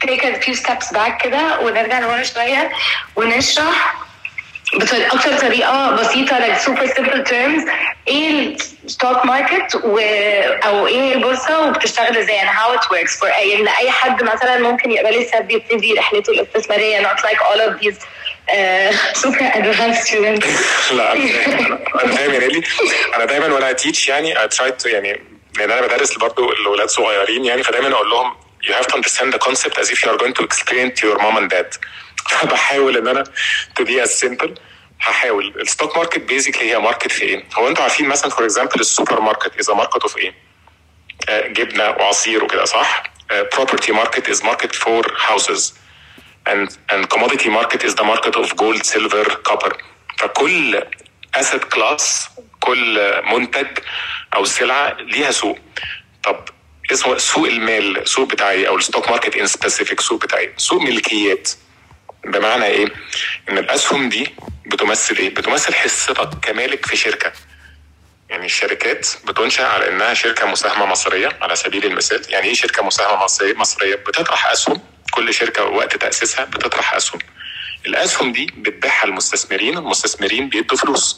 take 0.07 0.25
a 0.25 0.41
few 0.41 0.55
steps 0.55 0.93
back 0.93 1.23
كده 1.25 1.61
ونرجع 1.61 1.99
لورا 1.99 2.23
شوية 2.23 2.71
ونشرح 3.17 4.08
بطريقة 4.75 5.17
أكتر 5.17 5.39
طريقة 5.39 5.91
بسيطة 5.91 6.39
like 6.39 6.59
super 6.61 6.95
simple 6.95 7.31
terms 7.31 7.71
إيه 8.09 8.57
ال 8.85 8.91
stock 8.91 9.25
market 9.27 9.75
و... 9.75 9.99
أو 10.65 10.87
إيه 10.87 11.15
البورصة 11.15 11.69
وبتشتغل 11.69 12.17
إزاي؟ 12.17 12.41
and 12.41 12.49
how 12.49 12.79
it 12.79 12.85
works. 12.91 13.19
For 13.21 13.25
يعني 13.27 13.63
لأي 13.63 13.91
حد 13.91 14.23
مثلا 14.23 14.59
ممكن 14.59 14.91
يبقى 14.91 15.21
لسه 15.21 15.41
بيبتدي 15.41 15.95
رحلته 15.95 16.31
الاستثمارية. 16.31 17.03
Not 17.03 17.19
like 17.19 17.41
all 17.41 17.61
of 17.61 17.81
these 17.81 17.99
super 19.15 19.51
advanced 19.55 20.03
students. 20.05 20.47
لا 20.97 21.13
أنا 21.13 22.17
فاهم 22.17 22.35
يا 22.35 22.63
أنا 23.17 23.25
دايما 23.25 23.47
وأنا 23.47 23.73
teach 23.73 24.09
يعني 24.09 24.35
I 24.35 24.49
try 24.49 24.71
to 24.83 24.87
يعني 24.87 25.21
لأن 25.59 25.71
أنا 25.71 25.81
بدرس 25.87 26.19
برضه 26.19 26.53
الاولاد 26.53 26.89
صغيرين 26.89 27.45
يعني 27.45 27.63
فدايما 27.63 27.93
أقول 27.93 28.11
لهم 28.11 28.35
you 28.63 28.73
have 28.73 28.87
to 28.87 28.97
understand 28.97 29.33
the 29.33 29.39
concept 29.39 29.79
as 29.79 29.91
if 29.91 30.03
you 30.03 30.11
are 30.11 30.19
going 30.19 30.35
to 30.35 30.43
explain 30.43 30.91
to 30.99 31.07
your 31.07 31.19
mom 31.19 31.37
and 31.37 31.51
dad. 31.51 31.71
فبحاول 32.41 32.97
إن 32.97 33.09
أنا 33.09 33.25
to 33.81 33.85
be 33.85 34.07
as 34.07 34.11
simple. 34.25 34.51
هحاول. 35.01 35.61
ال 35.61 35.67
stock 35.67 35.97
market 35.97 36.19
basically 36.19 36.71
هي 36.71 36.79
market 36.79 37.13
في 37.13 37.23
إيه؟ 37.23 37.45
هو 37.55 37.69
أنتوا 37.69 37.83
عارفين 37.83 38.09
مثلا 38.09 38.31
for 38.31 38.45
example 38.45 38.81
السوبر 38.81 39.21
ماركت 39.21 39.59
is 39.59 39.71
market 39.71 40.03
of 40.03 40.17
إيه؟ 40.19 40.35
آه، 41.29 41.47
جبنة 41.47 41.85
وعصير 41.89 42.45
وكده 42.45 42.65
صح؟ 42.65 43.03
property 43.55 43.93
market 43.93 44.27
is 44.29 44.43
market 44.43 44.75
for 44.75 45.03
houses. 45.29 45.73
And 46.47 46.69
and 46.93 47.01
commodity 47.15 47.51
market 47.51 47.81
is 47.89 47.95
the 47.95 48.05
market 48.13 48.35
of 48.37 48.57
gold 48.57 48.83
silver 48.87 49.25
copper. 49.49 49.73
فكل 50.19 50.83
asset 51.37 51.63
class 51.75 52.03
كل 52.61 53.23
منتج 53.33 53.67
أو 54.35 54.45
سلعة 54.45 54.97
ليها 55.01 55.31
سوق. 55.31 55.59
طب 56.25 56.45
اسمه 56.93 57.19
سوق 57.19 57.47
المال 57.47 58.09
سوق 58.09 58.29
بتاعي 58.29 58.69
أو 58.69 58.77
ال 58.77 58.83
stock 58.83 59.11
market 59.11 59.37
in 59.37 59.47
specific 59.47 60.01
سوق 60.01 60.23
بتاعي. 60.23 60.53
سوق 60.57 60.83
ملكيات. 60.83 61.51
بمعنى 62.31 62.65
إيه؟ 62.65 62.87
إن 63.49 63.59
الأسهم 63.59 64.09
دي 64.09 64.35
بتمثل 64.67 65.17
إيه؟ 65.17 65.35
بتمثل 65.35 65.75
حصتك 65.75 66.31
كمالك 66.43 66.87
في 66.87 66.97
شركة. 66.97 67.33
يعني 68.31 68.47
الشركات 68.47 69.07
بتنشأ 69.27 69.67
على 69.67 69.89
إنها 69.89 70.15
شركة 70.15 70.47
مساهمة 70.47 70.87
مصرية 70.87 71.39
على 71.43 71.57
سبيل 71.57 71.85
المثال. 71.85 72.23
يعني 72.33 72.47
إيه 72.47 72.55
شركة 72.55 72.83
مساهمة 72.83 73.25
مصرية؟ 73.25 73.55
مصرية 73.55 73.95
بتطرح 73.95 74.47
أسهم. 74.47 74.81
كل 75.11 75.35
شركة 75.35 75.65
وقت 75.65 75.97
تأسيسها 75.97 76.45
بتطرح 76.45 76.95
أسهم. 76.95 77.21
الأسهم 77.87 78.33
دي 78.33 78.47
بتبيعها 78.57 79.05
المستثمرين. 79.05 79.79
المستثمرين 79.79 80.49
بيدوا 80.49 80.77
فلوس. 80.77 81.17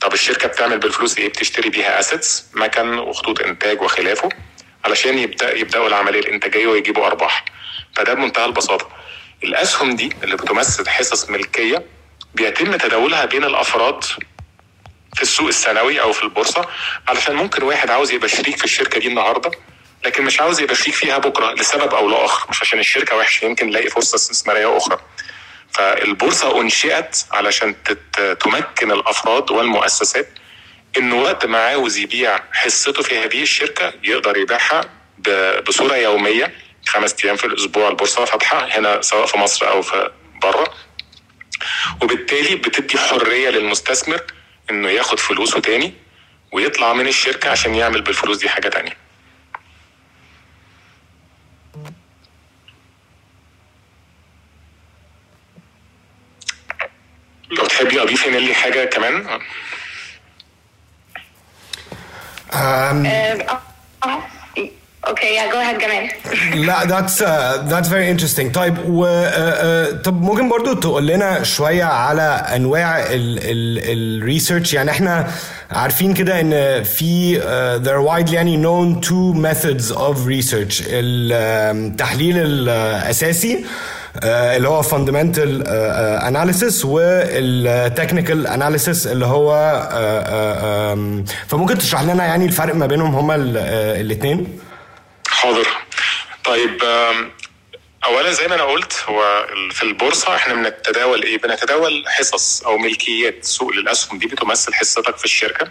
طب 0.00 0.12
الشركة 0.12 0.48
بتعمل 0.48 0.78
بالفلوس 0.78 1.18
إيه؟ 1.18 1.28
بتشتري 1.28 1.70
بيها 1.70 1.98
اسيتس 2.00 2.44
مكن 2.54 2.98
وخطوط 2.98 3.40
إنتاج 3.40 3.82
وخلافه 3.82 4.28
علشان 4.84 5.18
يبدا 5.18 5.54
يبدأوا 5.56 5.88
العملية 5.88 6.20
الإنتاجية 6.20 6.66
ويجيبوا 6.66 7.06
أرباح. 7.06 7.44
فده 7.96 8.14
بمنتهى 8.14 8.44
البساطة. 8.44 8.88
الأسهم 9.44 9.96
دي 9.96 10.10
اللي 10.24 10.36
بتمثل 10.36 10.88
حصص 10.88 11.30
ملكية 11.30 11.84
بيتم 12.34 12.76
تداولها 12.76 13.24
بين 13.24 13.44
الأفراد 13.44 14.04
في 15.14 15.22
السوق 15.22 15.46
السنوي 15.48 16.00
أو 16.00 16.12
في 16.12 16.22
البورصة 16.22 16.66
علشان 17.08 17.34
ممكن 17.34 17.62
واحد 17.62 17.90
عاوز 17.90 18.10
يبقى 18.12 18.28
شريك 18.28 18.56
في 18.58 18.64
الشركة 18.64 19.00
دي 19.00 19.08
النهارده 19.08 19.50
لكن 20.04 20.24
مش 20.24 20.40
عاوز 20.40 20.60
يبقى 20.60 20.74
شريك 20.74 20.94
فيها 20.94 21.18
بكرة 21.18 21.52
لسبب 21.52 21.94
أو 21.94 22.08
لآخر 22.08 22.46
مش 22.50 22.60
عشان 22.60 22.78
الشركة 22.78 23.16
وحشة 23.16 23.44
يمكن 23.44 23.68
يلاقي 23.68 23.88
فرصة 23.90 24.14
استثمارية 24.16 24.76
أخرى. 24.76 24.98
فالبورصة 25.72 26.60
أنشئت 26.60 27.16
علشان 27.32 27.74
تمكن 28.40 28.90
الأفراد 28.92 29.50
والمؤسسات 29.50 30.28
انه 30.98 31.16
وقت 31.16 31.46
ما 31.46 31.58
عاوز 31.58 31.96
يبيع 31.98 32.40
حصته 32.52 33.02
في 33.02 33.18
هذه 33.18 33.42
الشركة 33.42 33.92
يقدر 34.02 34.36
يبيعها 34.36 34.80
بصورة 35.68 35.94
يومية 35.96 36.54
خمس 36.86 37.24
أيام 37.24 37.36
في 37.36 37.44
الأسبوع 37.46 37.88
البورصة 37.88 38.24
فاتحه 38.24 38.66
هنا 38.78 39.02
سواء 39.02 39.26
في 39.26 39.38
مصر 39.38 39.68
أو 39.68 39.82
في 39.82 40.10
بره 40.42 40.74
وبالتالي 42.02 42.56
بتدي 42.56 42.98
حرية 42.98 43.50
للمستثمر 43.50 44.20
إنه 44.70 44.88
ياخد 44.88 45.18
فلوسه 45.20 45.60
تاني 45.60 45.94
ويطلع 46.52 46.92
من 46.92 47.06
الشركة 47.08 47.50
عشان 47.50 47.74
يعمل 47.74 48.02
بالفلوس 48.02 48.36
دي 48.38 48.48
حاجة 48.48 48.68
تانية. 48.68 48.96
لو 57.50 57.66
تحبي 57.66 58.02
أضيف 58.02 58.26
هنا 58.28 58.36
لي 58.38 58.54
حاجة 58.54 58.84
كمان؟ 58.84 59.40
okay 65.08 65.26
يا 65.26 65.46
جو 65.52 65.78
جمال 65.78 66.66
لا 66.66 66.80
uh, 67.08 67.70
that's 67.70 67.88
very 67.88 68.08
interesting. 68.08 68.52
طيب 68.54 68.76
و 68.88 69.04
uh, 69.04 69.28
uh, 69.28 70.02
طب 70.02 70.22
ممكن 70.22 70.48
برضو 70.48 70.72
تقول 70.74 71.06
لنا 71.06 71.42
شوية 71.42 71.84
على 71.84 72.22
أنواع 72.56 73.04
ال 73.10 73.28
research 73.28 74.74
يعني 74.74 74.90
إحنا 74.90 75.26
عارفين 75.70 76.14
كده 76.14 76.40
إن 76.40 76.82
في 76.82 77.40
uh, 77.40 77.84
there 77.86 77.90
are 77.98 78.04
widely 78.10 78.32
يعني 78.34 78.62
known 78.62 79.00
two 79.06 79.34
methods 79.34 79.96
of 79.96 80.16
research. 80.26 80.82
التحليل 80.88 82.38
الأساسي 82.38 83.64
uh, 83.64 84.18
اللي 84.24 84.68
هو 84.68 84.82
fundamental 84.82 85.64
uh, 85.66 86.24
analysis 86.30 86.84
وال 86.84 87.13
technical 87.13 88.46
analysis 88.48 89.06
اللي 89.06 89.26
هو 89.26 89.52
um, 89.90 91.30
فممكن 91.48 91.78
تشرح 91.78 92.02
لنا 92.02 92.24
يعني 92.26 92.44
الفرق 92.44 92.74
ما 92.74 92.86
بينهم 92.86 93.14
هما 93.14 93.34
الاثنين؟ 94.00 94.46
حاضر. 95.44 95.68
طيب 96.44 96.82
اولا 98.04 98.32
زي 98.32 98.48
ما 98.48 98.54
أنا 98.54 98.62
قلت 98.62 99.04
هو 99.08 99.46
في 99.70 99.82
البورصة 99.82 100.36
إحنا 100.36 100.54
بنتداول 100.54 101.22
إيه؟ 101.22 101.38
بنتداول 101.38 102.04
حصص 102.08 102.62
أو 102.62 102.78
ملكيات 102.78 103.44
سوق 103.44 103.70
للأسهم. 103.72 104.18
دي 104.18 104.26
بتمثل 104.26 104.74
حصتك 104.74 105.16
في 105.16 105.24
الشركة. 105.24 105.70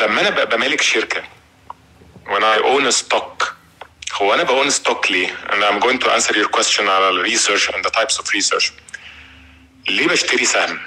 لما 0.00 0.20
أنا 0.20 0.30
ببقى 0.30 0.58
مالك 0.58 0.80
شركة 0.80 1.22
وأنا 2.26 2.54
own 2.56 2.90
stock 2.90 3.54
هو 4.14 4.34
أنا 4.34 4.42
ب 4.42 4.49
own 4.49 4.70
stock 4.70 5.10
ليه؟ 5.10 5.28
أنا 5.52 5.70
I'm 5.70 5.82
going 5.82 5.98
to 5.98 6.06
answer 6.10 6.34
your 6.34 6.48
question 6.58 6.80
على 6.80 7.08
ال 7.08 7.15
research 7.15 7.68
and 7.70 7.84
the 7.84 7.90
types 7.90 8.18
of 8.18 8.24
research. 8.36 8.72
ليه 9.88 10.06
بشتري 10.08 10.44
سهم؟ 10.44 10.80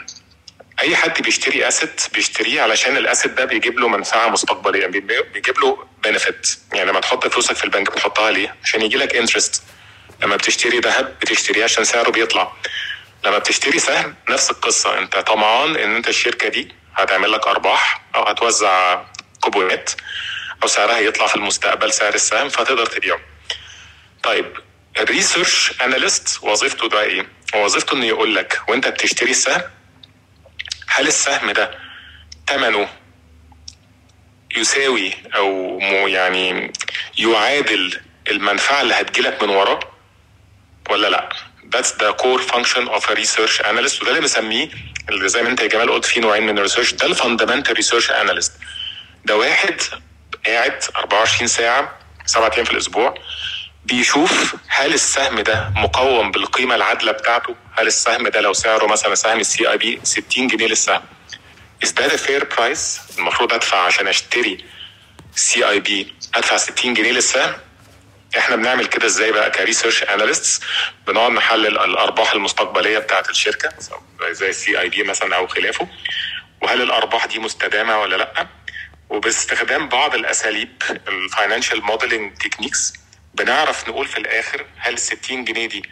أي 0.79 0.95
حد 0.95 1.21
بيشتري 1.21 1.67
asset 1.67 2.01
بيشتريه 2.13 2.61
علشان 2.61 2.97
ال 2.97 3.03
asset 3.03 3.31
ده 3.31 3.45
بيجيب 3.45 3.79
له 3.79 3.87
منفعة 3.87 4.29
مستقبلية 4.29 4.87
بي- 4.87 4.99
بيجيب 5.33 5.59
له 5.59 5.86
benefit 6.03 6.57
يعني 6.73 6.89
لما 6.89 6.99
تحط 6.99 7.27
فلوسك 7.27 7.55
في 7.55 7.63
البنك 7.63 7.91
بتحطها 7.91 8.31
ليه 8.31 8.55
عشان 8.63 8.81
يجي 8.81 8.97
لك 8.97 9.15
interest 9.15 9.63
لما 10.23 10.35
بتشتري 10.35 10.79
ذهب 10.79 11.19
بتشتريه 11.21 11.63
عشان 11.63 11.83
سعره 11.83 12.09
بيطلع. 12.11 12.51
لما 13.25 13.37
بتشتري 13.37 13.79
سهم 13.79 14.15
نفس 14.29 14.51
القصة. 14.51 14.97
انت 14.99 15.17
طمعان 15.17 15.75
ان 15.75 15.95
انت 15.95 16.07
الشركة 16.07 16.47
دي 16.49 16.71
هتعمل 16.95 17.31
لك 17.31 17.47
أرباح 17.47 18.01
أو 18.15 18.23
هتوزع 18.23 19.03
كوبونات 19.41 19.91
أو 20.63 20.67
سعرها 20.67 20.99
يطلع 20.99 21.27
في 21.27 21.35
المستقبل 21.35 21.93
سعر 21.93 22.13
السهم 22.15 22.49
فتقدر 22.49 22.85
تبيعه. 22.85 23.19
طيب 24.23 24.57
ال 24.99 25.07
research 25.07 25.73
analyst 25.81 26.43
وظيفته 26.43 26.89
ده 26.89 27.01
إيه؟ 27.01 27.27
وظيفته 27.55 27.93
إنه 27.93 28.05
يقول 28.05 28.35
لك 28.35 28.61
وأنت 28.67 28.87
بتشتري 28.87 29.31
السهم 29.31 29.61
هل 30.87 31.07
السهم 31.07 31.51
ده 31.51 31.71
ثمنه 32.47 32.89
يساوي 34.57 35.13
أو 35.35 35.79
يعني 36.07 36.71
يعادل 37.17 37.99
المنفعة 38.31 38.81
اللي 38.81 38.93
هتجيلك 38.93 39.43
من 39.43 39.49
وراه 39.49 39.79
ولا 40.89 41.07
لأ؟ 41.07 41.29
That's 41.75 41.91
the 41.91 42.13
core 42.23 42.41
function 42.53 42.87
of 42.89 43.03
a 43.09 43.15
research 43.15 43.61
analyst 43.61 44.01
وده 44.01 44.09
اللي 44.09 44.21
بنسميه 44.21 44.69
اللي 45.09 45.29
زي 45.29 45.41
ما 45.43 45.49
أنت 45.49 45.61
يا 45.61 45.67
جمال 45.67 45.89
قلت 45.91 46.05
في 46.05 46.19
نوعين 46.19 46.43
من 46.43 46.57
ال 46.57 46.61
research 46.61 46.93
ده 46.93 47.05
ال 47.07 47.13
fundamental 47.13 47.75
research 47.75 48.11
analyst 48.11 48.51
ده 49.25 49.35
واحد 49.37 49.81
قاعد 50.45 50.83
24 50.95 51.47
ساعة 51.47 51.97
سبعة 52.25 52.51
أيام 52.55 52.65
في 52.65 52.71
الأسبوع 52.71 53.13
بيشوف 53.85 54.55
هل 54.67 54.93
السهم 54.93 55.39
ده 55.39 55.71
مقوم 55.75 56.31
بالقيمة 56.31 56.75
العادلة 56.75 57.11
بتاعته؟ 57.11 57.55
هل 57.77 57.87
السهم 57.87 58.27
ده 58.27 58.41
لو 58.41 58.53
سعره 58.53 58.85
مثلا 58.87 59.15
سهم 59.15 59.39
ال 59.39 59.69
CIB 59.71 59.99
60 60.03 60.47
جنيه 60.47 60.67
للسهم. 60.67 61.01
That 61.85 62.11
a 62.11 62.17
fair 62.17 62.45
price? 62.45 63.17
المفروض 63.19 63.53
أدفع 63.53 63.77
عشان 63.85 64.07
أشتري 64.07 64.65
CIB 65.35 66.13
أدفع 66.35 66.57
60 66.57 66.93
جنيه 66.93 67.11
للسهم 67.11 67.53
إحنا 68.37 68.55
بنعمل 68.55 68.85
كده 68.85 69.05
إزاي 69.05 69.31
بقى؟ 69.31 69.51
ك 69.51 69.57
research 69.57 70.03
analyst 70.03 70.63
بنقعد 71.07 71.31
نحلل 71.31 71.67
الأرباح 71.79 72.33
المستقبلية 72.33 72.99
بتاعت 72.99 73.29
الشركة 73.29 73.69
زي 74.31 74.49
ال 74.49 74.79
CIB 74.79 75.03
مثلا 75.03 75.35
أو 75.35 75.47
خلافه. 75.47 75.87
وهل 76.61 76.81
الأرباح 76.81 77.25
دي 77.25 77.39
مستدامة 77.39 77.99
ولا 77.99 78.15
لأ؟ 78.15 78.47
وباستخدام 79.09 79.89
بعض 79.89 80.15
الأساليب 80.15 80.81
ال 81.07 81.15
financial 81.15 81.81
modeling 81.83 82.37
techniques 82.37 82.93
بنعرف 83.33 83.89
نقول 83.89 84.07
في 84.07 84.17
الآخر 84.17 84.65
هل 84.77 84.93
ال 84.93 84.99
60 84.99 85.43
جنيه 85.45 85.65
دي 85.69 85.83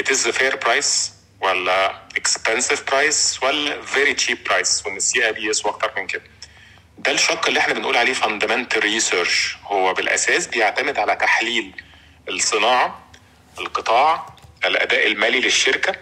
it 0.00 0.04
is 0.04 0.26
a 0.26 0.32
fair 0.32 0.56
price 0.66 1.10
ولا 1.44 2.02
expensive 2.18 2.78
price 2.90 3.42
ولا 3.42 3.82
very 3.94 4.14
cheap 4.20 4.38
price 4.52 4.86
وإن 4.86 4.96
السي 4.96 5.26
اي 5.26 5.32
بي 5.32 5.46
يسوى 5.46 5.70
أكتر 5.72 5.90
من 5.96 6.06
كده. 6.06 6.22
ده 6.98 7.10
الشق 7.12 7.46
اللي 7.48 7.60
إحنا 7.60 7.74
بنقول 7.74 7.96
عليه 7.96 8.14
fundamental 8.14 8.80
research. 8.80 9.56
هو 9.66 9.94
بالأساس 9.94 10.46
بيعتمد 10.46 10.98
على 10.98 11.16
تحليل 11.16 11.72
الصناعة 12.28 13.08
القطاع 13.58 14.26
الأداء 14.64 15.06
المالي 15.06 15.40
للشركة 15.40 15.94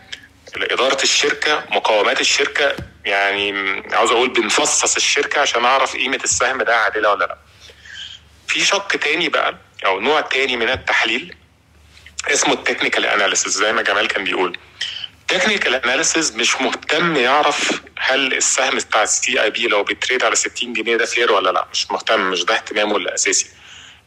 إدارة 0.56 1.02
الشركة 1.02 1.64
مقومات 1.70 2.20
الشركة. 2.20 2.76
يعني 3.04 3.52
عاوز 3.92 4.10
أقول 4.10 4.28
بنفصص 4.28 4.96
الشركة 4.96 5.40
عشان 5.40 5.64
أعرف 5.64 5.92
قيمة 5.96 6.20
السهم 6.24 6.62
ده 6.62 6.76
عادلة 6.76 7.10
ولا 7.10 7.24
لأ. 7.24 7.38
في 8.48 8.60
شق 8.64 8.88
تاني 8.88 9.28
بقى 9.28 9.56
أو 9.86 10.00
نوع 10.00 10.20
تاني 10.20 10.56
من 10.56 10.68
التحليل 10.68 11.36
اسمه 12.28 12.52
ال 12.52 12.58
technical 12.58 13.06
analysis 13.06 13.52
زي 13.52 13.72
ما 13.72 13.82
جمال 13.82 14.08
كان 14.08 14.24
بيقول. 14.24 14.58
technical 15.38 15.74
analysis 15.74 16.32
مش 16.32 16.60
مهتم 16.60 17.16
يعرف 17.16 17.80
هل 17.98 18.34
السهم 18.34 18.76
بتاع 18.76 19.02
ال 19.02 19.42
CIB 19.42 19.66
لو 19.66 19.84
بي 19.84 19.96
trade 19.96 20.24
على 20.24 20.34
60 20.36 20.72
جنيه 20.72 20.96
ده 20.96 21.06
fair 21.06 21.32
ولا 21.32 21.50
لا. 21.50 21.66
مش 21.72 21.90
مهتم 21.90 22.20
مش 22.30 22.44
ده 22.44 22.54
اهتمامه 22.54 22.96
الأساسي. 22.96 23.46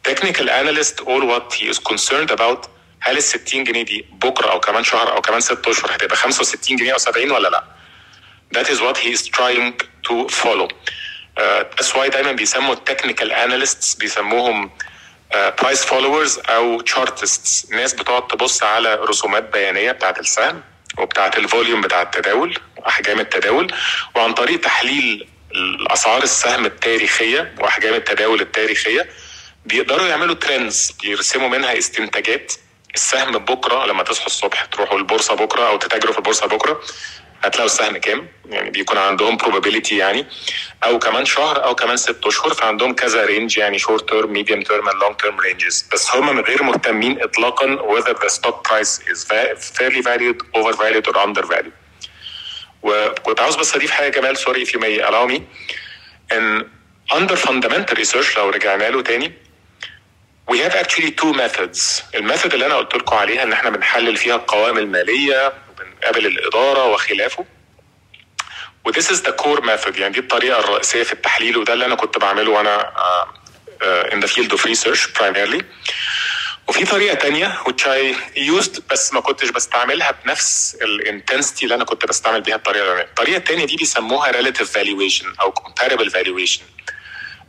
Technical 0.08 0.48
analyst 0.48 1.00
all 1.00 1.22
what 1.32 1.54
he 1.58 1.64
is 1.72 1.78
concerned 1.78 2.30
about 2.30 2.68
هل 3.00 3.16
ال 3.16 3.22
60 3.22 3.64
جنيه 3.64 3.82
دي 3.84 4.06
بكرة 4.12 4.50
أو 4.50 4.60
كمان 4.60 4.84
شهر 4.84 5.12
أو 5.16 5.20
كمان 5.20 5.40
ست 5.40 5.66
أشهر 5.68 5.94
هتبقى 5.94 6.16
65 6.16 6.76
جنيه 6.76 6.92
أو 6.92 6.98
70 6.98 7.30
ولا 7.30 7.48
لا؟ 7.48 7.64
That 8.56 8.66
is 8.66 8.78
what 8.80 8.96
he 8.98 9.10
is 9.18 9.22
trying 9.28 9.72
to 10.08 10.28
follow. 10.42 10.68
Uh, 10.68 11.64
that's 11.76 11.92
why 11.94 12.08
دايما 12.10 12.32
بيسموا 12.32 12.74
ال 12.74 12.80
technical 12.80 13.32
analysts 13.32 13.98
بيسموهم 13.98 14.70
price 15.62 15.82
uh, 15.84 15.86
followers 15.86 16.38
أو 16.48 16.80
chartists 16.80 17.66
ناس 17.70 17.94
بتقعد 17.94 18.26
تبص 18.28 18.62
على 18.62 18.94
رسومات 18.94 19.52
بيانية 19.52 19.92
بتاعت 19.92 20.18
السهم. 20.18 20.62
وبتاعت 20.98 21.38
ال 21.38 21.44
volume 21.44 21.80
بتاع 21.80 22.02
التداول 22.02 22.58
أحجام 22.88 23.20
التداول 23.20 23.72
وعن 24.16 24.32
طريق 24.34 24.60
تحليل 24.60 25.28
الأسعار 25.54 26.22
السهم 26.22 26.64
التاريخية 26.66 27.54
وأحجام 27.60 27.94
التداول 27.94 28.40
التاريخية 28.40 29.08
بيقدروا 29.66 30.06
يعملوا 30.08 30.34
trends 30.34 30.92
يرسموا 31.04 31.48
منها 31.48 31.78
استنتاجات. 31.78 32.52
السهم 32.94 33.38
بكرة 33.38 33.86
لما 33.86 34.02
تصحوا 34.02 34.26
الصبح 34.26 34.64
تروحوا 34.64 34.98
البورصة 34.98 35.34
بكرة 35.34 35.68
أو 35.68 35.76
تتاجروا 35.76 36.12
في 36.12 36.18
البورصة 36.18 36.46
بكرة 36.46 36.80
هتلاقوا 37.42 37.66
السهم 37.66 37.96
كام؟ 37.96 38.28
يعني 38.50 38.70
بيكون 38.70 38.98
عندهم 38.98 39.38
probability 39.38 39.92
يعني 39.92 40.26
أو 40.84 40.98
كمان 40.98 41.24
شهر 41.24 41.64
أو 41.64 41.74
كمان 41.74 41.96
ست 41.96 42.26
أشهر 42.26 42.54
فعندهم 42.54 42.94
كذا 42.94 43.24
range 43.24 43.58
يعني 43.58 43.78
short 43.78 44.08
term 44.08 44.32
medium 44.32 44.62
term 44.62 44.88
and 44.88 45.02
long 45.02 45.16
term 45.16 45.40
ranges 45.40 45.88
بس 45.92 46.10
هم 46.14 46.40
غير 46.40 46.62
مهتمين 46.62 47.22
اطلاقا 47.22 47.76
whether 47.76 48.14
the 48.14 48.28
stock 48.28 48.68
price 48.68 49.00
is 49.12 49.24
fairly 49.78 50.02
valued 50.02 50.38
overvalued 50.56 51.06
or 51.08 51.16
undervalued. 51.16 51.72
وكنت 52.82 53.40
عاوز 53.40 53.56
بس 53.56 53.76
أضيف 53.76 53.90
حاجة 53.90 54.08
جمال 54.08 54.36
sorry 54.36 54.66
may 54.66 55.08
allow 55.08 55.32
me. 55.34 55.40
ان 56.32 56.68
under 57.12 57.36
fundamental 57.36 57.96
research 57.96 58.36
لو 58.36 58.48
رجعنا 58.48 58.90
له 58.90 59.02
تاني 59.02 59.32
we 60.50 60.58
have 60.58 60.74
actually 60.74 61.10
two 61.10 61.32
methods. 61.34 62.02
ال 62.14 62.20
method 62.20 62.54
اللي 62.54 62.66
أنا 62.66 62.76
قلت 62.76 62.94
لكم 62.94 63.16
عليها 63.16 63.42
إن 63.42 63.52
إحنا 63.52 63.70
بنحلل 63.70 64.16
فيها 64.16 64.34
القوائم 64.36 64.78
المالية 64.78 65.52
وبنقابل 65.70 66.26
الإدارة 66.26 66.86
وخلافه. 66.92 67.44
و 68.84 68.92
this 68.92 69.04
is 69.06 69.20
the 69.22 69.32
core 69.42 69.60
method. 69.60 69.98
يعني 69.98 70.12
دي 70.12 70.20
الطريقة 70.20 70.58
الرئيسية 70.60 71.02
في 71.02 71.12
التحليل 71.12 71.56
وده 71.56 71.72
اللي 71.72 71.86
أنا 71.86 71.94
كنت 71.94 72.18
بعمله 72.18 72.50
وأنا 72.50 72.92
uh, 72.96 73.26
uh, 73.82 74.14
in 74.14 74.20
the 74.20 74.28
field 74.28 74.52
of 74.58 74.64
research 74.64 75.12
primarily. 75.18 75.62
وفي 76.68 76.84
طريقة 76.84 77.14
تانية 77.14 77.58
which 77.64 77.82
I 77.86 78.14
used 78.38 78.80
بس 78.90 79.12
ما 79.12 79.20
كنتش 79.20 79.50
بستعملها 79.50 80.10
بنفس 80.24 80.76
ال 80.82 80.90
intensity 80.90 81.64
اللي 81.64 81.74
أنا 81.74 81.84
كنت 81.84 82.06
بستعمل 82.06 82.40
بيها 82.40 82.56
الطريقة 82.56 82.82
الاولانيه 82.82 83.08
الطريقة 83.08 83.36
التانية 83.36 83.64
دي 83.64 83.76
بيسموها 83.76 84.32
relative 84.32 84.66
valuation 84.66 85.40
أو 85.40 85.54
comparable 85.54 86.10
valuation. 86.10 86.60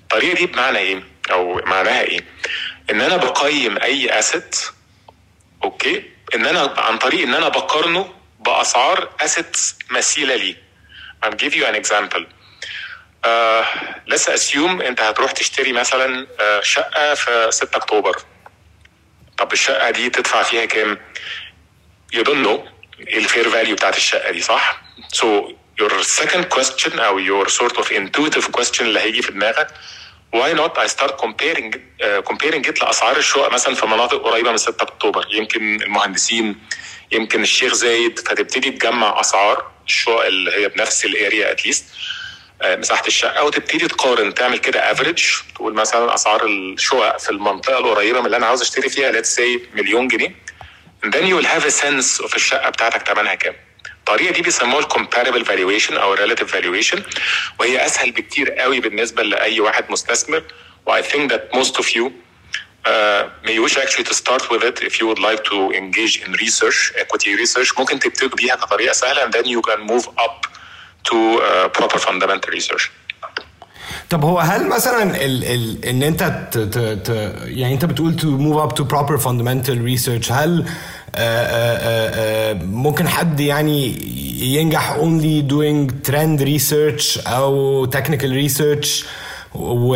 الطريقة 0.03 0.35
دي 0.35 0.45
بمعنى 0.45 0.77
إيه؟ 0.77 1.03
أو 1.31 1.61
معناها 1.65 2.01
إيه؟ 2.01 2.19
إن 2.89 3.01
أنا 3.01 3.17
بقيم 3.17 3.77
أي 3.77 4.19
asset 4.19 4.55
okay 5.63 6.03
إن 6.35 6.45
أنا 6.45 6.73
عن 6.77 6.97
طريق 6.97 7.21
إن 7.27 7.33
أنا 7.33 7.47
بقارنه 7.49 8.13
بأسعار 8.39 9.09
asset 9.21 9.57
مثيلة 9.91 10.35
ليه 10.35 10.67
I'll 11.25 11.35
give 11.43 11.53
you 11.55 11.65
an 11.65 11.75
example 11.75 12.23
uh, 13.25 13.63
let's 14.11 14.27
assume 14.27 14.81
أنت 14.81 15.01
هتروح 15.01 15.31
تشتري 15.31 15.71
مثلا 15.73 16.27
uh, 16.39 16.63
شقة 16.63 17.13
في 17.13 17.47
6 17.51 17.77
أكتوبر 17.77 18.17
طب 19.37 19.53
الشقة 19.53 19.89
دي 19.91 20.09
تدفع 20.09 20.43
فيها 20.43 20.65
كام؟ 20.65 20.97
you 22.15 22.19
don't 22.23 22.45
know 22.47 22.59
ال 22.99 23.09
fair 23.09 23.49
value 23.49 23.75
بتاعت 23.75 23.97
الشقة 23.97 24.31
دي 24.31 24.41
صح؟ 24.41 24.81
so 25.15 25.25
your 25.81 25.91
second 26.03 26.45
question 26.57 26.99
أو 26.99 27.19
your 27.19 27.49
sort 27.49 27.77
of 27.77 27.85
intuitive 27.91 28.51
question 28.57 28.81
اللي 28.81 28.99
هيجي 28.99 29.21
في 29.21 29.31
دماغك 29.31 29.67
not 30.33 30.77
I 30.77 30.87
start 30.87 31.17
comparing 31.17 31.73
uh, 31.75 32.21
comparing 32.21 32.63
it 32.65 32.81
لأسعار 32.83 33.17
الشقق 33.17 33.51
مثلا 33.53 33.75
في 33.75 33.85
مناطق 33.85 34.23
قريبة 34.23 34.51
من 34.51 34.57
6 34.57 34.83
أكتوبر. 34.83 35.25
يمكن 35.31 35.81
المهندسين 35.81 36.55
يمكن 37.11 37.41
الشيخ 37.43 37.73
زايد. 37.73 38.19
فتبتدي 38.19 38.71
تجمع 38.71 39.19
أسعار 39.19 39.71
الشقق 39.87 40.25
اللي 40.25 40.51
هي 40.55 40.69
بنفس 40.69 41.05
ال 41.05 41.14
area 41.14 41.51
at 41.51 41.61
least 41.61 41.85
مساحة 42.65 43.07
الشقة 43.07 43.43
وتبتدي 43.43 43.87
تقارن 43.87 44.33
تعمل 44.33 44.57
كده 44.57 44.91
average 44.91 45.23
تقول 45.55 45.73
مثلا 45.73 46.13
أسعار 46.15 46.45
الشقق 46.45 47.17
في 47.19 47.29
المنطقة 47.29 47.77
القريبة 47.77 48.19
من 48.19 48.25
اللي 48.25 48.37
أنا 48.37 48.45
عاوز 48.45 48.61
أشتري 48.61 48.89
فيها 48.89 49.11
let's 49.11 49.35
say 49.35 49.61
مليون 49.73 50.07
جنيه. 50.07 50.35
Then 51.05 51.23
you 51.29 51.35
will 51.37 51.45
have 51.55 51.65
a 51.65 51.71
sense 51.71 52.25
of 52.25 52.35
الشقة 52.35 52.69
بتاعتك 52.69 53.07
ثمنها 53.07 53.35
كام. 53.35 53.55
الطريقة 54.07 54.33
دي 54.33 54.41
بيسموها 54.41 54.79
ال 54.79 54.85
comparable 54.85 55.45
valuation 55.45 55.97
أو 55.97 56.13
ال 56.13 56.17
relative 56.17 56.51
valuation 56.51 57.03
وهي 57.59 57.85
أسهل 57.85 58.11
بكتير 58.11 58.51
قوي 58.51 58.79
بالنسبة 58.79 59.23
لأي 59.23 59.59
واحد 59.59 59.91
مستثمر 59.91 60.43
و 60.85 61.03
I 61.03 61.08
think 61.08 61.31
that 61.31 61.55
most 61.55 61.75
of 61.75 61.95
you 61.95 62.11
may 63.47 63.59
wish 63.65 63.77
actually 63.77 64.05
to 64.11 64.13
start 64.13 64.43
with 64.51 64.63
it 64.69 64.77
if 64.89 64.93
you 64.99 65.05
would 65.09 65.21
like 65.29 65.41
to 65.51 65.57
engage 65.81 66.15
in 66.23 66.31
research 66.45 66.93
equity 67.03 67.35
research 67.35 67.79
ممكن 67.79 67.99
تبتدي 67.99 68.27
بيها 68.27 68.55
كطريقة 68.55 68.93
سهلة 68.93 69.23
and 69.23 69.37
then 69.37 69.45
you 69.45 69.61
can 69.61 69.79
move 69.79 70.07
up 70.07 70.41
to 71.05 71.39
proper 71.77 71.97
fundamental 71.97 72.49
research 72.49 72.91
طب 74.09 74.23
هو 74.25 74.39
هل 74.39 74.67
مثلا 74.67 75.25
ال 75.25 75.43
ال 75.43 75.85
إن 75.85 76.03
أنت 76.03 76.23
ت 76.51 76.57
ت 76.57 76.77
ت 76.77 77.09
يعني 77.43 77.73
أنت 77.73 77.85
بتقول 77.85 78.15
to 78.15 78.27
move 78.27 78.57
up 78.57 78.73
to 78.75 78.83
proper 78.83 79.17
fundamental 79.17 79.81
research 79.81 80.31
هل 80.31 80.65
ممكن 82.63 83.07
حد 83.07 83.39
يعني 83.39 83.95
ينجح 84.55 84.97
only 84.97 85.41
doing 85.51 86.09
trend 86.09 86.41
research 86.41 87.27
أو 87.27 87.87
technical 87.91 88.47
research 88.47 89.05
و 89.55 89.95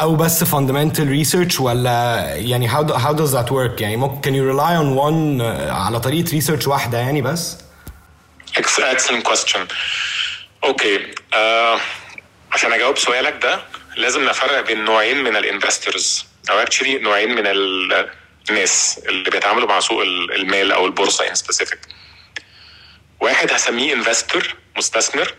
أو 0.00 0.16
بس 0.16 0.44
fundamental 0.44 1.06
research 1.24 1.60
ولا 1.60 2.24
يعني 2.34 2.68
how, 2.68 2.82
do, 2.82 2.92
how 2.92 3.12
does 3.12 3.32
that 3.32 3.50
work 3.50 3.80
يعني 3.80 3.96
ممكن 3.96 4.30
can 4.30 4.34
you 4.34 4.56
rely 4.56 4.74
on 4.82 4.98
one 4.98 5.42
على 5.70 6.00
طريقه 6.00 6.40
research 6.40 6.68
واحدة 6.68 6.98
يعني 6.98 7.22
بس 7.22 7.56
excellent 8.56 9.22
question 9.32 9.58
okay 10.64 10.98
uh, 11.34 11.80
عشان 12.52 12.72
اجاوب 12.72 12.98
سؤالك 12.98 13.38
ده 13.42 13.60
لازم 13.96 14.24
نفرق 14.24 14.66
بين 14.66 14.84
نوعين 14.84 15.24
من 15.24 15.36
ال 15.36 15.45
investors 15.45 16.26
أو 16.50 16.58
actually 16.58 16.98
نوعين 16.98 17.30
من 17.30 17.46
الناس 18.50 19.00
اللي 19.08 19.30
بيتعاملوا 19.30 19.68
مع 19.68 19.80
سوق 19.80 20.02
المال 20.02 20.72
أو 20.72 20.86
البورصة 20.86 21.28
in 21.28 21.34
specific 21.34 21.78
واحد 23.20 23.52
هسميه 23.52 23.94
investor 23.94 24.54
مستثمر 24.76 25.34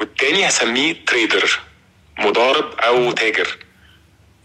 والتاني 0.00 0.48
هسميه 0.48 1.04
trader 1.06 1.60
مضارب 2.18 2.80
أو 2.80 3.12
تاجر. 3.12 3.56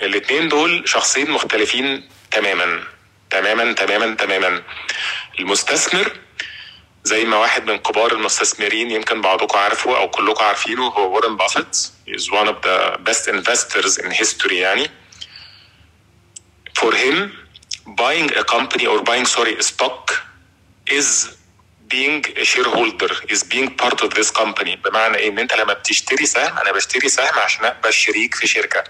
الاثنين 0.02 0.48
دول 0.48 0.90
شخصين 0.90 1.32
مختلفين 1.32 2.10
تماما. 2.32 2.84
تماما 3.30 3.74
تماما 3.74 4.16
تماما. 4.16 4.64
المستثمر 5.40 6.12
زي 7.04 7.26
ما 7.26 7.38
واحد 7.38 7.72
من 7.72 7.78
كبار 7.78 8.12
المستثمرين 8.12 8.92
يمكن 8.92 9.22
بعضكم 9.22 9.58
عارفه 9.60 9.98
أو 9.98 10.10
كلكم 10.10 10.44
عارفينه 10.44 10.88
هو 10.88 11.16
وارن 11.16 11.38
بافيت 11.38 11.78
is 12.10 12.24
one 12.32 12.48
of 12.48 12.56
the 12.66 12.98
best 13.10 13.28
investors 13.28 13.98
in 14.06 14.12
history 14.12 14.54
يعني. 14.54 14.90
For 16.80 16.92
him 16.94 17.30
buying 17.88 18.30
a 18.36 18.44
company 18.44 18.86
or 18.88 19.04
buying 19.04 19.26
sorry 19.26 19.56
a 19.58 19.64
stock 19.64 20.12
is 20.92 21.38
being 21.88 22.24
a 22.38 22.44
shareholder 22.44 23.12
is 23.30 23.44
being 23.44 23.70
part 23.76 24.02
of 24.02 24.14
this 24.14 24.32
company. 24.32 24.76
بمعنى 24.76 25.18
إيه؟ 25.18 25.30
إن 25.30 25.40
أنت 25.40 25.54
لما 25.54 25.74
بتشتري 25.74 26.26
سهم 26.26 26.58
أنا 26.58 26.72
بشتري 26.72 27.10
سهم 27.10 27.40
عشان 27.40 27.66
ابقى 27.66 27.92
شريك 27.92 28.36
في 28.36 28.48
شركة. 28.48 28.84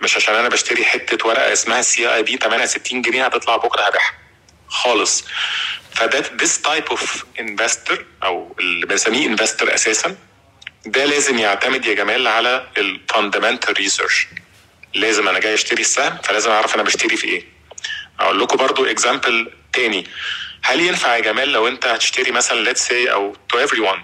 مش 0.00 0.16
عشان 0.16 0.34
أنا 0.34 0.48
بشتري 0.48 0.84
حتة 0.84 1.26
ورقة 1.28 1.52
اسمها 1.52 1.82
CIB 1.82 2.36
68 2.36 3.02
جنيه 3.02 3.26
هتطلع 3.26 3.56
بكرة 3.56 3.82
هبيعها. 3.82 4.12
خالص. 4.68 5.24
فده 5.94 6.22
this 6.22 6.58
type 6.68 6.92
of 6.96 7.00
investor 7.40 7.98
أو 8.24 8.56
اللي 8.60 8.86
بنسميه 8.86 9.26
investor 9.26 9.74
أساسا 9.74 10.16
ده 10.86 11.04
لازم 11.04 11.38
يعتمد 11.38 11.86
يا 11.86 11.94
جمال 11.94 12.26
على 12.28 12.68
ال 12.78 12.86
fundamental 12.86 13.76
research 13.78 14.26
لازم 14.94 15.28
أنا 15.28 15.38
جاي 15.38 15.54
أشتري 15.54 15.80
السهم 15.82 16.18
فلازم 16.24 16.50
أعرف 16.50 16.74
أنا 16.74 16.82
بشتري 16.82 17.16
في 17.16 17.26
إيه. 17.28 17.51
أقول 18.22 18.40
لكم 18.40 18.56
برضو 18.56 18.84
example 18.84 19.50
تاني. 19.72 20.06
هل 20.62 20.80
ينفع 20.80 21.16
يا 21.16 21.20
جمال 21.20 21.52
لو 21.52 21.68
أنت 21.68 21.86
هتشتري 21.86 22.30
مثلا 22.30 22.72
let's 22.72 22.78
say 22.78 23.10
أو 23.10 23.36
to 23.52 23.56
everyone. 23.68 24.00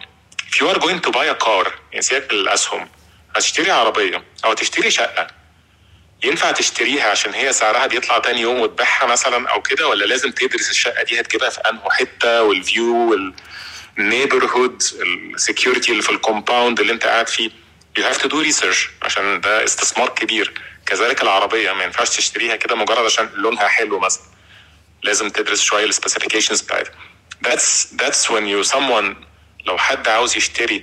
If 0.51 0.61
you 0.61 0.67
are 0.75 0.79
going 0.79 1.01
to 1.07 1.11
buy 1.13 1.27
a 1.35 1.45
car 1.47 1.69
يعني 1.93 2.03
سيبك 2.03 2.31
الأسهم 2.33 2.89
هتشتري 3.37 3.71
عربية 3.71 4.25
أو 4.45 4.53
تشتري 4.53 4.91
شقة. 4.91 5.27
ينفع 6.25 6.51
تشتريها 6.51 7.11
عشان 7.11 7.35
هي 7.35 7.53
سعرها 7.53 7.87
بيطلع 7.87 8.19
تاني 8.19 8.41
يوم 8.41 8.61
وتبيعها 8.61 9.07
مثلا 9.07 9.49
أو 9.49 9.63
كده 9.63 9.89
ولا 9.89 10.05
لازم 10.05 10.31
تدرس 10.31 10.71
الشقة 10.71 11.03
دي 11.03 11.21
هتجيبها 11.21 11.51
في 11.51 11.61
انه 11.61 11.81
حتة 11.91 12.43
وال 12.43 12.65
view 12.65 13.11
وال 13.99 14.11
neighborhood 14.11 14.83
ال 15.35 15.41
security 15.41 15.93
اللي 15.93 16.03
في 16.03 16.11
ال 16.11 16.18
compound 16.18 16.81
اللي 16.81 16.93
أنت 16.93 17.07
قاعد 17.07 17.29
فيه؟ 17.29 17.51
You 17.99 18.03
have 18.03 18.19
to 18.19 18.29
do 18.29 18.45
research 18.51 18.79
عشان 19.03 19.41
ده 19.41 19.65
استثمار 19.65 20.09
كبير. 20.09 20.53
كذلك 20.89 21.23
العربية 21.23 21.73
ما 21.73 21.85
ينفعش 21.85 22.17
تشتريها 22.17 22.57
كده 22.57 22.75
مجرد 22.75 23.05
عشان 23.05 23.31
لونها 23.35 23.69
حلو 23.69 23.99
مثلا. 23.99 24.23
لازم 25.03 25.29
تدرس 25.29 25.63
شوية 25.63 25.85
ال 25.85 25.90
specifications 25.90 26.61
بتاعتها. 26.61 26.93
That's 27.47 27.87
that's 28.03 28.29
when 28.31 28.45
you 28.53 28.71
someone 28.73 29.15
لو 29.67 29.79
حد 29.79 30.09
عاوز 30.09 30.37
يشتري 30.37 30.83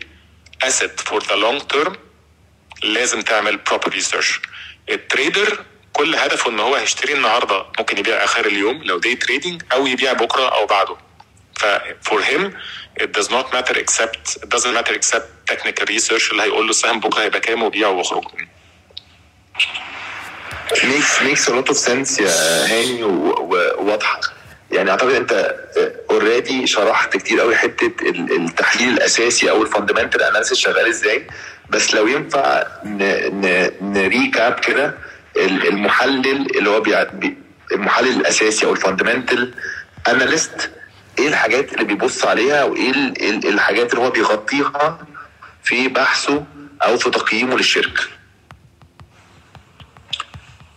asset 0.65 1.01
for 1.09 1.19
the 1.19 1.35
long 1.35 1.75
term 1.75 1.93
لازم 2.83 3.21
تعمل 3.21 3.59
proper 3.69 3.89
research. 3.91 4.39
ال 4.89 5.00
trader 5.00 5.63
كل 5.93 6.15
هدفه 6.15 6.49
إن 6.49 6.59
هو 6.59 6.75
هيشتري 6.75 7.13
النهارده 7.13 7.65
ممكن 7.79 7.97
يبيع 7.97 8.23
آخر 8.23 8.45
اليوم 8.45 8.83
لو 8.83 8.99
day 8.99 9.15
trading 9.15 9.63
أو 9.73 9.87
يبيع 9.87 10.13
بكرة 10.13 10.49
أو 10.49 10.65
بعده. 10.65 10.97
ف 11.59 11.65
for 12.09 12.21
him 12.21 12.51
it 13.03 13.07
does 13.19 13.29
not 13.29 13.45
matter 13.55 13.75
except 13.77 14.37
it 14.43 14.49
doesn't 14.55 14.73
matter 14.73 14.93
except 14.99 15.51
technical 15.51 15.85
research 15.85 16.31
اللي 16.31 16.43
هيقول 16.43 16.63
له 16.65 16.69
السهم 16.69 16.99
بكرة 16.99 17.21
هيبقى 17.21 17.39
كام 17.39 17.63
وبيعه 17.63 17.89
واخرج 17.89 18.23
makes 20.73 21.47
a 21.47 21.51
lot 21.51 21.69
of 21.69 21.77
sense 21.77 22.19
يا 22.19 22.65
هاني 22.65 23.03
وواضحة. 23.03 24.19
يعني 24.71 24.91
أعتقد 24.91 25.11
أنت 25.11 25.55
already 26.11 26.67
شرحت 26.67 27.17
كتير 27.17 27.39
قوي 27.39 27.55
حتة 27.55 27.91
التحليل 28.09 28.89
الأساسي 28.93 29.49
أو 29.49 29.61
ال 29.61 29.66
fundamental 29.66 30.23
analysis 30.23 30.57
شغال 30.57 30.87
إزاي. 30.87 31.27
بس 31.69 31.93
لو 31.93 32.07
ينفع 32.07 32.63
ن 33.81 33.94
recap 33.94 34.59
كده 34.59 34.93
المحلل 35.37 36.57
اللي 36.57 36.69
هو 36.69 36.83
المحلل 37.71 38.19
الأساسي 38.19 38.65
أو 38.65 38.71
ال 38.71 38.78
fundamental 38.78 39.53
analyst 40.07 40.69
إيه 41.19 41.27
الحاجات 41.27 41.73
اللي 41.73 41.83
بيبص 41.83 42.25
عليها 42.25 42.63
وإيه 42.63 42.91
الحاجات 43.49 43.93
اللي 43.93 44.05
هو 44.05 44.09
بيغطيها 44.09 45.07
في 45.63 45.87
بحثه 45.87 46.43
أو 46.81 46.97
في 46.97 47.09
تقييمه 47.09 47.57
للشركة؟ 47.57 48.03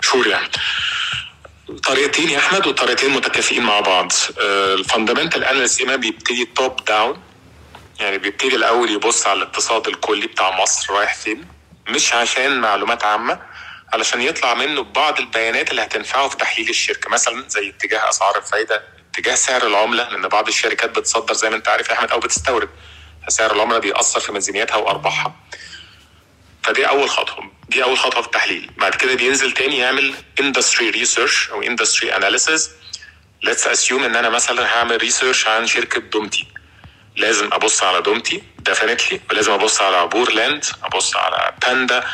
sure 0.01 0.27
يعني 0.27 0.49
طريقتين 1.85 2.31
يا 2.31 2.39
احمد 2.39 2.67
وطريقتين 2.67 3.11
متكافئين 3.11 3.63
مع 3.63 3.81
بعض. 3.81 4.13
ال 4.41 4.50
fundamental 4.50 5.45
analysis 5.45 5.87
ما 5.87 5.97
بيبتدي 5.97 6.45
top 6.45 6.85
down 6.85 7.23
يعني 8.01 8.19
بيبتدي 8.19 8.57
الأول 8.57 8.91
يبص 8.91 9.27
على 9.27 9.37
الاقتصاد 9.39 9.89
الكلي 9.89 10.27
بتاع 10.27 10.61
مصر 10.63 10.93
رايح 10.95 11.15
فين 11.15 11.45
مش 11.89 12.13
عشان 12.15 12.61
معلومات 12.61 13.05
عامة 13.05 13.41
علشان 13.93 14.23
يطلع 14.23 14.55
منه 14.55 14.83
بعض 14.83 15.19
البيانات 15.19 15.71
اللي 15.71 15.83
هتنفعه 15.83 16.29
في 16.29 16.37
تحليل 16.37 16.69
الشركة. 16.69 17.11
مثلا 17.11 17.49
زي 17.49 17.69
اتجاه 17.69 18.09
أسعار 18.09 18.39
الفايدة 18.39 18.83
اتجاه 19.13 19.35
سعر 19.35 19.67
العملة 19.67 20.09
لأن 20.09 20.29
بعض 20.29 20.49
الشركات 20.49 20.99
بتصدر 20.99 21.35
زي 21.35 21.51
ما 21.51 21.57
أنت 21.57 21.69
عارف 21.69 21.89
يا 21.89 21.95
أحمد 21.95 22.11
أو 22.11 22.19
بتستورد. 22.21 22.69
فسعر 23.27 23.53
العملة 23.53 23.79
بيأثر 23.79 24.21
في 24.21 24.33
ميزانيتها 24.33 24.77
وأرباحها. 24.77 25.35
فدي 26.69 26.89
أول 26.89 27.11
خطوة. 27.11 27.51
دي 27.69 27.83
أول 27.85 27.99
خطوة 27.99 28.21
في 28.21 28.27
التحليل. 28.27 28.71
بعد 28.79 28.95
كده 28.95 29.15
بينزل 29.15 29.53
تاني 29.53 29.79
يعمل 29.79 30.15
industry 30.41 30.91
research 30.91 31.51
أو 31.51 31.63
industry 31.63 32.17
analysis 32.17 32.71
let's 33.43 33.67
assume 33.67 34.05
إن 34.05 34.17
أنا 34.17 34.29
مثلا 34.29 34.67
هعمل 34.67 34.97
research 34.97 35.47
عن 35.49 35.67
شركة 35.67 36.01
دومتي. 36.01 36.47
لازم 37.17 37.53
أبص 37.53 37.83
على 37.83 38.03
دومتي 38.03 38.43
definitely 38.59 39.21
ولازم 39.31 39.53
أبص 39.53 39.81
على 39.81 39.97
عبور 39.97 40.33
لاند 40.33 40.65
أبص 40.85 41.17
على 41.17 41.55
باندا 41.63 42.05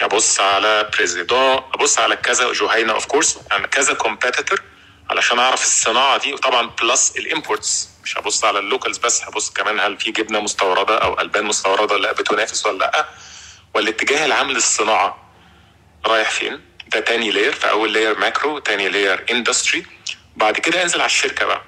أبص 0.00 0.40
على 0.40 0.90
بريزيدون 0.96 1.62
أبص 1.74 1.98
على 1.98 2.16
كذا 2.16 2.52
جهينه 2.52 2.92
of 2.92 3.06
course 3.06 3.38
يعني 3.50 3.68
كذا 3.68 3.94
competitor 3.94 4.62
علشان 5.10 5.38
أعرف 5.38 5.62
الصناعة 5.62 6.18
دي. 6.18 6.32
وطبعا 6.32 6.66
plus 6.82 7.12
ال 7.16 7.25
imports 7.25 7.88
مش 8.04 8.18
هبص 8.18 8.44
على 8.44 8.58
ال 8.58 8.64
locals 8.64 8.98
بس 8.98 9.22
هبص 9.24 9.50
كمان 9.50 9.80
هل 9.80 9.96
في 9.98 10.10
جبنة 10.10 10.40
مستوردة 10.40 10.98
أو 10.98 11.20
ألبان 11.20 11.44
مستوردة 11.44 11.96
لا 11.96 12.12
بتنافس 12.12 12.66
ولا 12.66 12.78
لأ. 12.78 13.08
والاتجاه 13.74 14.26
العام 14.26 14.50
للصناعة 14.50 15.30
رايح 16.06 16.30
فين؟ 16.30 16.60
ده 16.88 17.00
تاني 17.00 17.30
layer 17.30 17.52
فأول 17.52 17.92
layer 17.92 18.18
macro 18.18 18.58
تاني 18.58 18.88
layer 18.88 19.24
industry 19.30 19.86
بعد 20.36 20.58
كده 20.58 20.82
انزل 20.82 21.00
على 21.00 21.06
الشركة 21.06 21.46
بقى. 21.46 21.62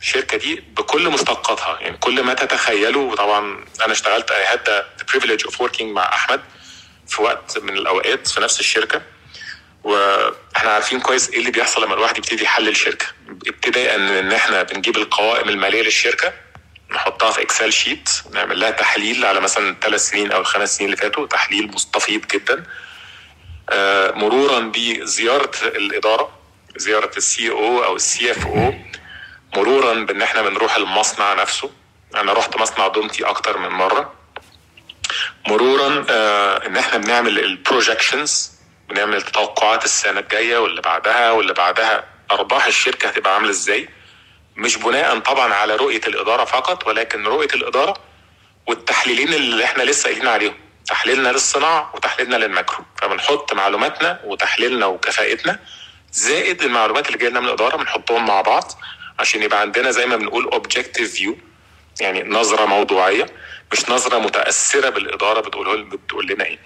الشركة 0.00 0.36
دي 0.38 0.54
بكل 0.76 1.10
مشتقاتها 1.10 1.78
يعني 1.80 1.96
كل 1.96 2.22
ما 2.22 2.34
تتخيله 2.34 2.98
وطبعا 2.98 3.64
أنا 3.84 3.92
اشتغلت 3.92 4.30
I 4.30 4.52
had 4.52 4.60
the 4.68 5.04
privilege 5.12 5.50
of 5.50 5.54
working 5.66 5.82
مع 5.82 6.02
أحمد 6.14 6.40
في 7.08 7.22
وقت 7.22 7.58
من 7.58 7.76
الأوقات 7.76 8.28
في 8.28 8.40
نفس 8.40 8.60
الشركة. 8.60 9.02
وإحنا 9.84 10.70
عارفين 10.70 11.00
كويس 11.00 11.30
إيه 11.30 11.38
اللي 11.38 11.50
بيحصل 11.50 11.84
لما 11.84 11.94
الواحد 11.94 12.18
يبتدي 12.18 12.44
يحلل 12.44 12.76
شركة. 12.76 13.06
ابتداء 13.46 13.94
إن 13.94 14.32
إحنا 14.32 14.62
بنجيب 14.62 14.96
القوائم 14.96 15.48
المالية 15.48 15.82
للشركة 15.82 16.32
نحطها 16.92 17.30
في 17.30 17.42
Excel 17.42 17.72
sheet 17.72 18.08
نعمل 18.32 18.60
لها 18.60 18.70
تحليل 18.70 19.24
على 19.24 19.40
مثلا 19.40 19.70
الثلاث 19.70 20.00
سنين 20.08 20.32
أو 20.32 20.40
الخمس 20.40 20.76
سنين 20.76 20.90
اللي 20.90 21.02
فاتوا 21.02 21.26
تحليل 21.26 21.66
مستفيض 21.74 22.26
جدا. 22.26 22.64
آه، 23.70 24.10
مرورا 24.10 24.60
بزيارة 24.74 25.50
الإدارة 25.64 26.38
زيارة 26.76 27.10
ال 27.16 27.24
CEO 27.24 27.50
أو 27.50 27.84
ال 27.84 28.30
CFO 28.30 28.74
مرورا 29.56 29.94
بإن 30.04 30.22
إحنا 30.22 30.42
بنروح 30.42 30.76
المصنع 30.76 31.34
نفسه. 31.34 31.70
أنا 32.14 32.32
رحت 32.32 32.56
مصنع 32.56 32.88
دومتي 32.88 33.24
أكتر 33.24 33.58
من 33.58 33.68
مرة. 33.68 34.12
مرورا 35.48 36.04
آه 36.10 36.66
إن 36.66 36.76
إحنا 36.76 36.98
بنعمل 36.98 37.38
ال 37.38 37.47
projections 37.47 38.52
بنعمل 38.88 39.22
توقعات 39.22 39.84
السنة 39.84 40.20
الجاية 40.20 40.58
واللي 40.58 40.80
بعدها 40.80 41.30
واللي 41.30 41.52
بعدها 41.52 42.04
أرباح 42.32 42.66
الشركة 42.66 43.08
هتبقى 43.08 43.34
عاملة 43.34 43.50
إزاي. 43.50 43.88
مش 44.60 44.76
بناء 44.76 45.18
طبعا 45.18 45.54
على 45.54 45.76
رؤية 45.76 46.00
الإدارة 46.06 46.44
فقط 46.44 46.86
ولكن 46.86 47.24
رؤية 47.26 47.48
الإدارة 47.54 47.94
والتحليلين 48.66 49.34
اللي 49.34 49.64
إحنا 49.64 49.82
لسه 49.82 50.04
قايلين 50.08 50.26
عليهم. 50.28 50.54
تحليلنا 50.86 51.28
للصناعة 51.28 51.90
وتحليلنا 51.94 52.36
لل 52.36 52.48
macro. 52.48 52.84
فبنحط 53.02 53.52
معلوماتنا 53.52 54.20
وتحليلنا 54.24 54.86
وكفاءتنا 54.86 55.58
زائد 56.12 56.62
المعلومات 56.62 57.06
اللي 57.06 57.18
جاية 57.18 57.30
لنا 57.30 57.40
من 57.40 57.46
الإدارة 57.46 57.76
بنحطهم 57.76 58.26
مع 58.26 58.40
بعض 58.40 58.72
عشان 59.18 59.42
يبقى 59.42 59.60
عندنا 59.60 59.90
زي 59.90 60.06
ما 60.06 60.16
بنقول 60.16 60.44
objective 60.44 61.14
view 61.14 61.36
يعني 62.00 62.22
نظرة 62.22 62.66
موضوعية 62.66 63.26
مش 63.72 63.90
نظرة 63.90 64.18
متأثرة 64.18 64.88
بالإدارة 64.88 65.40
بتقول 65.40 65.84
بتقول 65.84 66.26
لنا 66.26 66.44
إيه. 66.44 66.58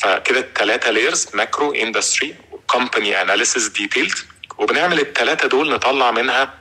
فكده 0.00 0.40
الثلاثه 0.40 0.90
layers 0.90 1.28
macro 1.34 1.72
industry 1.72 2.34
company 2.66 3.22
analysis 3.22 3.68
detailed 3.68 4.12
وبنعمل 4.58 5.00
الثلاثه 5.00 5.48
دول 5.48 5.70
نطلع 5.70 6.10
منها 6.10 6.54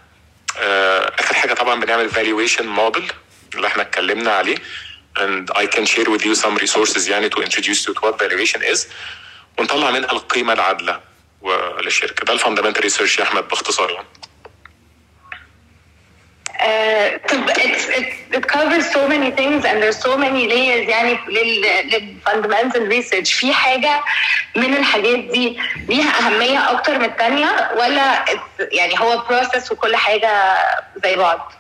آخر 0.58 1.34
حاجة 1.36 1.54
طبعا 1.54 1.80
بنعمل 1.80 2.12
valuation 2.12 2.62
model 2.62 3.12
اللي 3.56 3.68
إحنا 3.68 3.82
اتكلمنا 3.84 4.32
عليه. 4.32 4.56
And 5.20 5.52
I 5.58 5.66
can 5.66 5.86
share 5.86 6.10
with 6.10 6.24
you 6.26 6.36
some 6.36 6.58
resources 6.58 7.10
يعني 7.10 7.30
to 7.30 7.42
introduce 7.42 7.86
you 7.88 7.94
to 7.94 8.02
what 8.02 8.18
valuation 8.24 8.62
is. 8.76 8.80
ونطلع 9.58 9.92
منها 9.92 10.12
القيمة 10.12 10.54
العادلة 10.54 11.00
للشركة. 11.84 12.26
ده 12.26 12.34
ال 12.34 12.38
fundamental 12.38 12.82
research 12.84 13.20
يا 13.20 13.24
أحمد 13.24 13.48
باختصار 13.48 13.92
يعني. 13.92 14.08
آه، 16.64 17.18
طب 17.30 17.50
it's, 17.52 17.90
it, 17.90 18.36
it 18.38 18.46
covers 18.48 18.86
so 18.94 19.08
many 19.10 19.32
things 19.40 19.66
and 19.66 19.78
there's 19.82 20.00
so 20.08 20.18
many 20.18 20.48
layers 20.48 20.90
يعني 20.90 21.20
لل 21.28 21.62
لل 21.90 22.05
fundamental 22.05 22.88
research 22.88 23.34
في 23.34 23.54
حاجة 23.54 24.04
من 24.56 24.78
الحاجات 24.78 25.20
دي 25.20 25.60
ليها 25.90 26.28
أهمية 26.28 26.72
أكتر 26.72 27.00
من 27.00 27.06
الثانية 27.06 27.72
ولا 27.78 28.26
it's- 28.26 28.68
يعني 28.72 29.00
هو 29.00 29.24
process 29.30 29.72
وكل 29.72 29.96
حاجة 29.96 30.58
زي 31.04 31.16
بعض؟ 31.16 31.52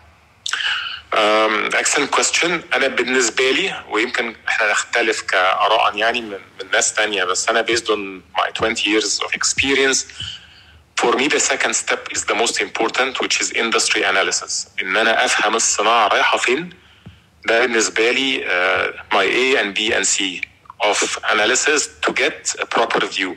excellent 1.14 2.10
question 2.10 2.62
أنا 2.76 2.88
بالنسبة 2.88 3.52
لي 3.52 3.84
ويمكن 3.90 4.36
إحنا 4.48 4.72
نختلف 4.72 5.22
كآراء 5.22 5.96
يعني 5.98 6.22
من, 6.22 6.32
من 6.32 6.72
ناس 6.74 6.94
تانية 6.94 7.24
بس 7.24 7.50
أنا 7.50 7.66
based 7.66 7.88
on 7.90 8.22
my 8.40 8.52
20 8.62 8.76
years 8.76 9.20
of 9.24 9.32
experience 9.36 10.06
for 11.01 11.13
me 11.17 11.29
the 11.29 11.41
second 11.41 11.75
step 11.75 12.03
is 12.17 12.25
the 12.25 12.35
most 12.43 12.61
important 12.61 13.13
which 13.23 13.41
is 13.43 13.53
industry 13.53 14.03
analysis 14.05 14.69
ان 14.83 14.97
انا 14.97 15.25
افهم 15.25 15.55
الصناعه 15.57 16.09
رايحه 16.09 16.39
فين 16.39 16.71
ده 17.47 17.61
بالنسبه 17.61 18.11
لي 18.11 18.41
uh, 18.45 19.15
my 19.15 19.25
A 19.27 19.63
and 19.63 19.75
B 19.79 19.93
and 19.95 20.07
C 20.07 20.41
of 20.91 21.19
analysis 21.33 21.89
to 22.07 22.13
get 22.13 22.55
a 22.63 22.67
proper 22.67 23.07
view 23.07 23.33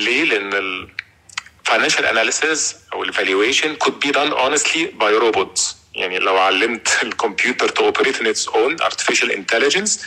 ليه؟ 0.00 0.24
لان 0.24 0.52
ال 0.52 0.88
financial 1.70 2.04
analysis 2.04 2.74
او 2.92 3.04
evaluation 3.04 3.76
could 3.84 4.00
be 4.06 4.10
done 4.12 4.32
honestly 4.32 4.86
by 5.00 5.12
robots 5.22 5.74
يعني 5.94 6.18
لو 6.18 6.36
علمت 6.38 6.88
الكمبيوتر 7.02 7.68
to 7.68 7.92
operate 7.92 8.16
in 8.20 8.26
its 8.26 8.48
own 8.48 8.76
artificial 8.82 9.30
intelligence 9.30 9.98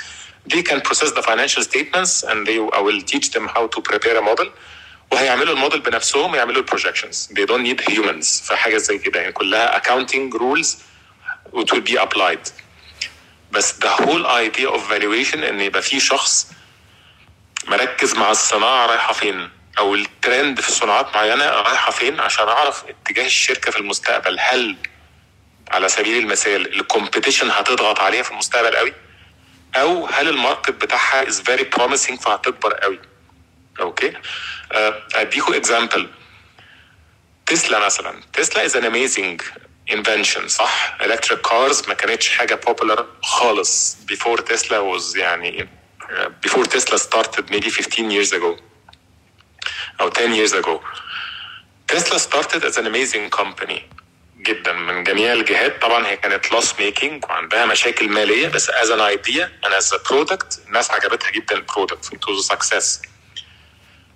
they 0.54 0.62
can 0.63 0.82
process 0.82 1.12
the 1.12 1.22
financial 1.22 1.63
statements 1.63 2.24
and 2.24 2.48
they 2.48 2.58
I 2.80 2.82
will 2.88 3.02
teach 3.12 3.32
them 3.36 3.46
how 3.56 3.68
to 3.68 3.82
prepare 3.82 4.18
a 4.18 4.22
model 4.22 4.50
وهيعملوا 5.12 5.55
الموديل 5.55 5.81
بنفسهم 5.81 6.33
ويعملوا 6.33 6.61
البروجكشنز 6.62 7.29
they 7.33 7.46
don't 7.46 7.66
need 7.66 7.92
humans. 7.94 8.42
في 8.48 8.57
حاجة 8.57 8.77
زي 8.77 8.98
كده. 8.98 9.20
يعني 9.20 9.33
كلها 9.33 9.81
accounting 9.83 10.33
rules 10.35 10.68
which 11.53 11.72
will 11.75 11.85
be 11.92 11.96
applied. 11.98 12.51
بس 13.53 13.72
the 13.72 13.88
whole 14.03 14.27
idea 14.27 14.68
of 14.70 14.81
valuation 14.90 15.37
إن 15.38 15.61
يبقى 15.61 15.83
في 15.83 16.01
شخص 16.01 16.46
مركز 17.68 18.14
مع 18.14 18.31
الصناعة 18.31 18.87
رايحة 18.87 19.12
فين؟ 19.12 19.51
أو 19.79 19.94
الترند 19.94 20.61
في 20.61 20.72
صناعات 20.72 21.14
معينة 21.14 21.44
رايحة 21.44 21.90
فين؟ 21.90 22.20
عشان 22.20 22.48
أعرف 22.48 22.85
اتجاه 22.88 23.27
الشركة 23.27 23.70
في 23.70 23.79
المستقبل. 23.79 24.37
هل 24.40 24.77
على 25.70 25.88
سبيل 25.88 26.22
المثال 26.22 26.75
ال 26.81 26.86
competition 26.86 27.51
هتضغط 27.51 28.01
عليها 28.01 28.22
في 28.22 28.31
المستقبل 28.31 28.77
قوي؟ 28.77 28.92
أو 29.77 30.07
هل 30.07 30.29
ال 30.29 30.35
market 30.35 30.71
بتاعها 30.70 31.25
is 31.25 31.35
very 31.35 31.64
promising 31.79 32.20
فهتكبر 32.20 32.72
قوي؟ 32.75 32.98
okay 33.81 34.12
اديكوا 35.15 35.57
example 35.57 36.09
تسلا 37.47 37.79
مثلا. 37.87 38.21
تسلا 38.33 38.65
is 38.65 38.77
an 38.77 38.85
amazing 38.85 39.43
invention 39.93 40.49
صح؟ 40.49 40.97
electric 41.01 41.41
cars 41.41 41.88
ما 41.89 41.95
كانتش 41.95 42.29
حاجة 42.29 42.55
popular 42.55 43.07
خالص 43.23 43.97
before 44.05 44.38
تسلا 44.41 44.79
was 44.79 45.17
يعني 45.17 45.69
before 46.43 46.65
تسلا 46.65 46.97
started 46.97 47.51
maybe 47.53 47.71
15 47.71 48.03
years 48.11 48.31
ago 48.39 48.61
أو 50.01 50.09
10 50.09 50.47
years 50.47 50.53
ago. 50.65 50.81
تسلا 51.89 52.19
started 52.19 52.65
as 52.65 52.79
an 52.79 52.87
amazing 52.87 53.31
company 53.31 53.88
جدا 54.37 54.73
من 54.73 55.05
جميع 55.05 55.33
الجهات. 55.33 55.83
طبعا 55.83 56.07
هي 56.07 56.17
كانت 56.17 56.53
loss 56.53 56.75
making 56.81 57.25
وعندها 57.25 57.67
مشاكل 57.67 58.09
مالية 58.09 58.49
بس 58.49 58.71
as 58.71 58.91
an 58.91 59.01
idea 59.01 59.53
and 59.67 59.79
as 59.79 59.95
product 60.11 60.61
الناس 60.67 60.91
عجبتها 60.91 61.31
جدا 61.31 61.57
ال 61.57 61.64
product 61.64 62.15
took 62.17 62.41
success 62.41 63.03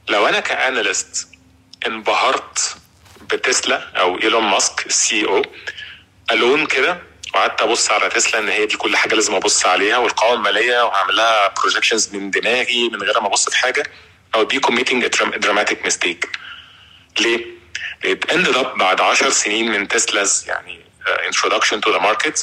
لو 0.09 0.27
أنا 0.29 0.41
ك 0.41 0.52
analyst 0.52 1.29
انبهرت 1.87 2.77
بتسلا 3.33 4.01
أو 4.01 4.19
إيلون 4.19 4.45
ماسك 4.45 4.87
ال 4.87 5.25
CEO 5.27 5.43
alone 6.33 6.67
كده 6.67 7.03
وقعدت 7.35 7.63
أبص 7.63 7.91
على 7.91 8.09
تسلا 8.09 8.41
إن 8.41 8.49
هي 8.49 8.67
دي 8.67 8.77
كل 8.77 8.97
حاجة 8.97 9.15
لازم 9.15 9.35
أبص 9.35 9.67
عليها 9.67 9.99
والقوائم 9.99 10.35
المالية 10.39 10.85
وهعمل 10.85 11.17
لها 11.17 11.49
projections 11.49 12.15
من 12.15 12.31
دماغي 12.31 12.89
من 12.89 13.03
غير 13.03 13.21
ما 13.21 13.27
أبص 13.27 13.49
في 13.49 13.57
حاجة 13.57 13.83
I'll 14.35 14.45
be 14.45 14.59
committing 14.59 15.07
dramatic 15.37 15.85
mistake 15.85 16.29
ليه؟ 17.21 17.45
it 18.07 18.33
ended 18.33 18.55
up 18.57 18.67
بعد 18.79 19.01
10 19.01 19.31
سنين 19.31 19.71
من 19.71 19.89
تسلا's 19.89 20.49
يعني 20.49 20.81
introduction 21.29 21.81
to 21.87 21.93
the 21.93 22.01
market 22.01 22.41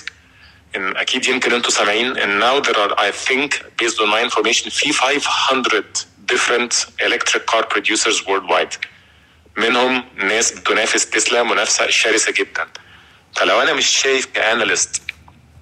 إن 0.76 0.98
أكيد 0.98 1.26
يمكن 1.28 1.54
أنتوا 1.54 1.72
سامعين 1.72 2.18
إن 2.18 2.40
now 2.42 2.66
there 2.66 2.76
are 2.78 3.00
I 3.00 3.12
think 3.12 3.64
based 3.82 4.00
on 4.00 4.08
my 4.10 4.22
information 4.30 4.70
في 4.70 4.94
500 4.94 5.84
different 6.32 6.74
electric 7.02 7.46
car 7.48 7.64
producers 7.64 8.22
worldwide. 8.28 8.76
منهم 9.58 10.06
ناس 10.16 10.52
بتنافس 10.52 11.10
تسلا 11.10 11.44
منافسة 11.44 11.88
شرسة 11.90 12.32
جدا. 12.32 12.68
فلو 13.36 13.62
أنا 13.62 13.74
مش 13.74 13.86
شايف 13.88 14.26
ك 14.26 14.35
analyst 14.35 15.02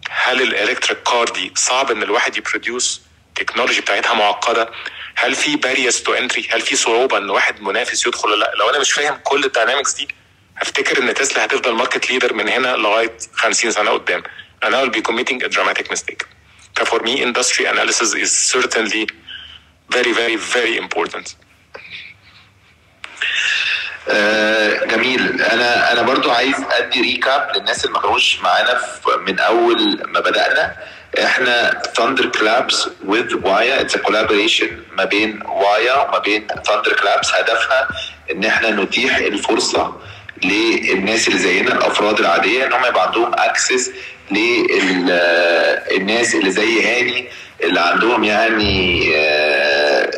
هل 0.10 0.42
ال 0.42 0.49
electric 0.49 1.04
car 1.04 1.30
دي 1.30 1.52
صعب 1.56 1.92
إن 1.92 2.04
الواحد 2.04 2.38
ي 2.38 2.46
produce 2.46 3.02
ال 3.28 3.33
technology 3.33 3.82
بتاعتها 3.82 4.14
معقدة؟ 4.14 4.70
هل 5.16 5.36
في 5.36 5.56
barriers 5.56 6.04
to 6.04 6.14
entry 6.14 6.48
هل 6.52 6.62
في 6.62 6.76
صعوبة 6.76 7.18
إن 7.18 7.30
واحد 7.30 7.62
منافس 7.62 8.08
يدخل 8.08 8.30
ولا 8.30 8.40
لأ؟ 8.46 8.54
لو 8.60 8.70
أنا 8.70 8.80
مش 8.80 8.92
فاهم 8.92 9.20
كل 9.24 9.46
ال 9.46 9.51
dynamics 9.51 9.94
دي 9.94 10.08
هفتكر 10.58 11.04
إن 11.04 11.14
تسلا 11.14 11.46
هتفضل 11.46 11.74
market 11.74 12.12
leader 12.12 12.34
من 12.34 12.50
هنا 12.50 12.76
لغاية 12.78 13.18
50 13.34 13.72
سنة 13.72 13.92
قدام. 13.92 14.24
I 14.66 14.68
will 14.70 14.90
be 14.92 15.02
committing 15.02 15.44
a 15.44 15.50
dramatic 15.50 15.90
mistake. 15.92 16.24
For 16.84 17.00
me, 17.00 17.22
industry 17.22 17.66
analysis 17.66 18.14
is 18.14 18.32
certainly 18.54 19.08
very, 19.92 20.14
very, 20.14 20.38
very 20.56 20.78
important. 20.84 21.36
آه، 24.10 24.86
جميل. 24.86 25.42
أنا 25.42 25.92
أنا 25.92 26.02
برضو 26.02 26.32
عايز 26.32 26.56
أدي 26.72 27.02
recap 27.02 27.52
للناس 27.56 27.86
اللي 27.86 27.94
ما 27.94 28.02
كانوش 28.02 28.40
معانا 28.42 28.80
من 29.28 29.40
أول 29.40 30.04
ما 30.08 30.20
بدأنا. 30.20 30.76
إحنا 31.24 31.82
ثاندر 31.96 32.26
كلابس 32.26 32.88
with 33.06 33.36
وايا 33.36 33.82
it's 33.82 33.98
collaboration 33.98 34.70
ما 34.92 35.04
بين 35.06 35.40
وايا 35.46 35.94
وما 35.96 36.18
بين 36.20 36.48
ثاندر 36.68 36.94
كلابس 36.94 37.34
هدفها 37.34 37.88
إن 38.32 38.44
إحنا 38.46 38.70
نتيح 38.72 39.18
الفرصة 39.18 39.96
للناس 40.44 41.28
اللي 41.28 41.40
زينا 41.40 41.72
الأفراد 41.74 42.20
العادية 42.20 42.66
إن 42.66 42.74
هم 42.74 42.86
يبقى 42.86 43.06
عندهم 43.08 43.32
access 43.34 43.92
للناس 45.92 46.36
اللي 46.36 46.52
زي 46.52 46.84
هاني 46.86 47.28
اللي 47.64 47.80
عندهم 47.80 48.24
يعني 48.24 49.04
آه، 49.16 50.12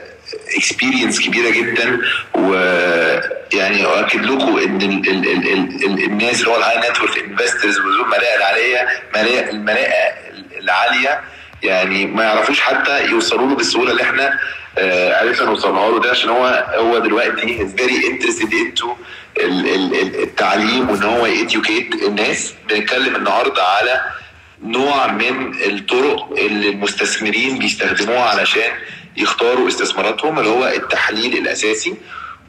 experience 0.58 1.22
كبيرة 1.22 1.50
جدا 1.50 2.00
ويعني 2.36 3.86
أؤكد 3.86 4.26
لكم 4.26 4.58
إن 4.60 4.82
ال 4.82 5.10
ال 5.10 5.28
ال 5.32 5.48
ال 5.54 5.86
ال 5.86 6.04
الناس 6.04 6.40
اللي 6.40 6.52
هو 6.52 6.58
ال 6.58 6.90
high 6.90 6.99
net 6.99 7.06
worth 7.06 7.18
investors 7.18 7.80
وذو 7.80 8.04
الملاءه 8.04 8.36
العالية 8.38 8.88
ملاءة 9.16 9.50
الملاءه 9.50 10.14
العالية 10.60 11.22
يعني 11.64 12.06
ما 12.06 12.24
يعرفوش 12.24 12.60
حتى 12.62 13.06
يوصلوا 13.06 13.48
له 13.48 13.56
بالسهولة 13.56 13.92
اللي 13.92 14.04
إحنا 14.04 14.40
آه 14.78 15.20
عرفنا 15.22 15.46
نوصلها 15.46 15.90
له 15.92 16.00
ده 16.00 16.10
عشان 16.10 16.30
هو 16.30 16.66
هو 16.76 16.98
دلوقتي 17.00 17.68
very 17.78 18.08
interested 18.08 18.54
into 18.54 18.94
التعليم 20.24 20.90
وإن 20.90 21.04
هو 21.04 21.26
ي 21.26 21.34
educate 21.34 21.94
الناس. 21.94 22.54
بنتكلم 22.70 23.16
النهارده 23.16 23.64
على 23.64 24.02
نوع 24.64 25.12
من 25.12 25.54
الطرق 25.64 26.34
اللي 26.38 26.70
المستثمرين 26.70 27.60
بيستخدموها 27.60 28.24
علشان 28.24 28.72
يختاروا 29.18 29.68
استثماراتهم 29.68 30.40
اللي 30.40 30.50
هو 30.50 30.68
التحليل 30.68 31.38
الأساسي. 31.38 31.94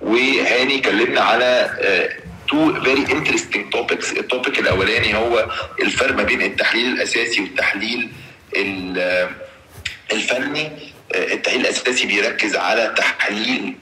وهاني 0.00 0.80
كلمنا 0.80 1.20
على 1.20 1.70
two 2.48 2.80
very 2.82 3.12
interesting 3.12 3.72
topics 3.72 4.12
ال 4.12 4.20
topic 4.20 4.58
الأولاني 4.58 5.16
هو 5.16 5.50
الفرق 5.82 6.14
ما 6.14 6.22
بين 6.22 6.42
التحليل 6.42 6.86
الأساسي 6.86 7.40
والتحليل 7.40 8.08
الفني. 10.12 10.70
التحليل 11.14 11.60
الأساسي 11.60 12.06
بيركز 12.06 12.56
على 12.56 12.94
تحليل 12.96 13.74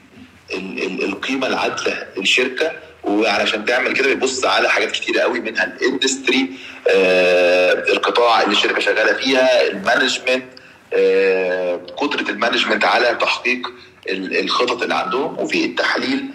القيمة 1.03 1.47
العادلة 1.47 2.07
للشركة. 2.17 2.71
وعلشان 3.03 3.65
تعمل 3.65 3.93
كده 3.93 4.07
بيبص 4.07 4.45
على 4.45 4.69
حاجات 4.69 4.91
كتيره 4.91 5.19
قوي 5.19 5.39
منها 5.39 5.63
ال 5.65 5.74
industry 5.74 6.49
آه 6.87 7.73
القطاع 7.73 8.41
اللي 8.41 8.51
الشركة 8.55 8.79
شغالة 8.79 9.13
فيها 9.13 9.67
ال 9.67 9.74
management 9.74 10.45
آه 10.93 11.75
قدرة 11.97 12.29
ال 12.31 12.36
management 12.36 12.85
على 12.85 13.17
تحقيق 13.21 13.67
الخطط 14.09 14.81
اللي 14.81 14.95
عندهم. 14.95 15.39
وفي 15.39 15.65
التحليل 15.65 16.25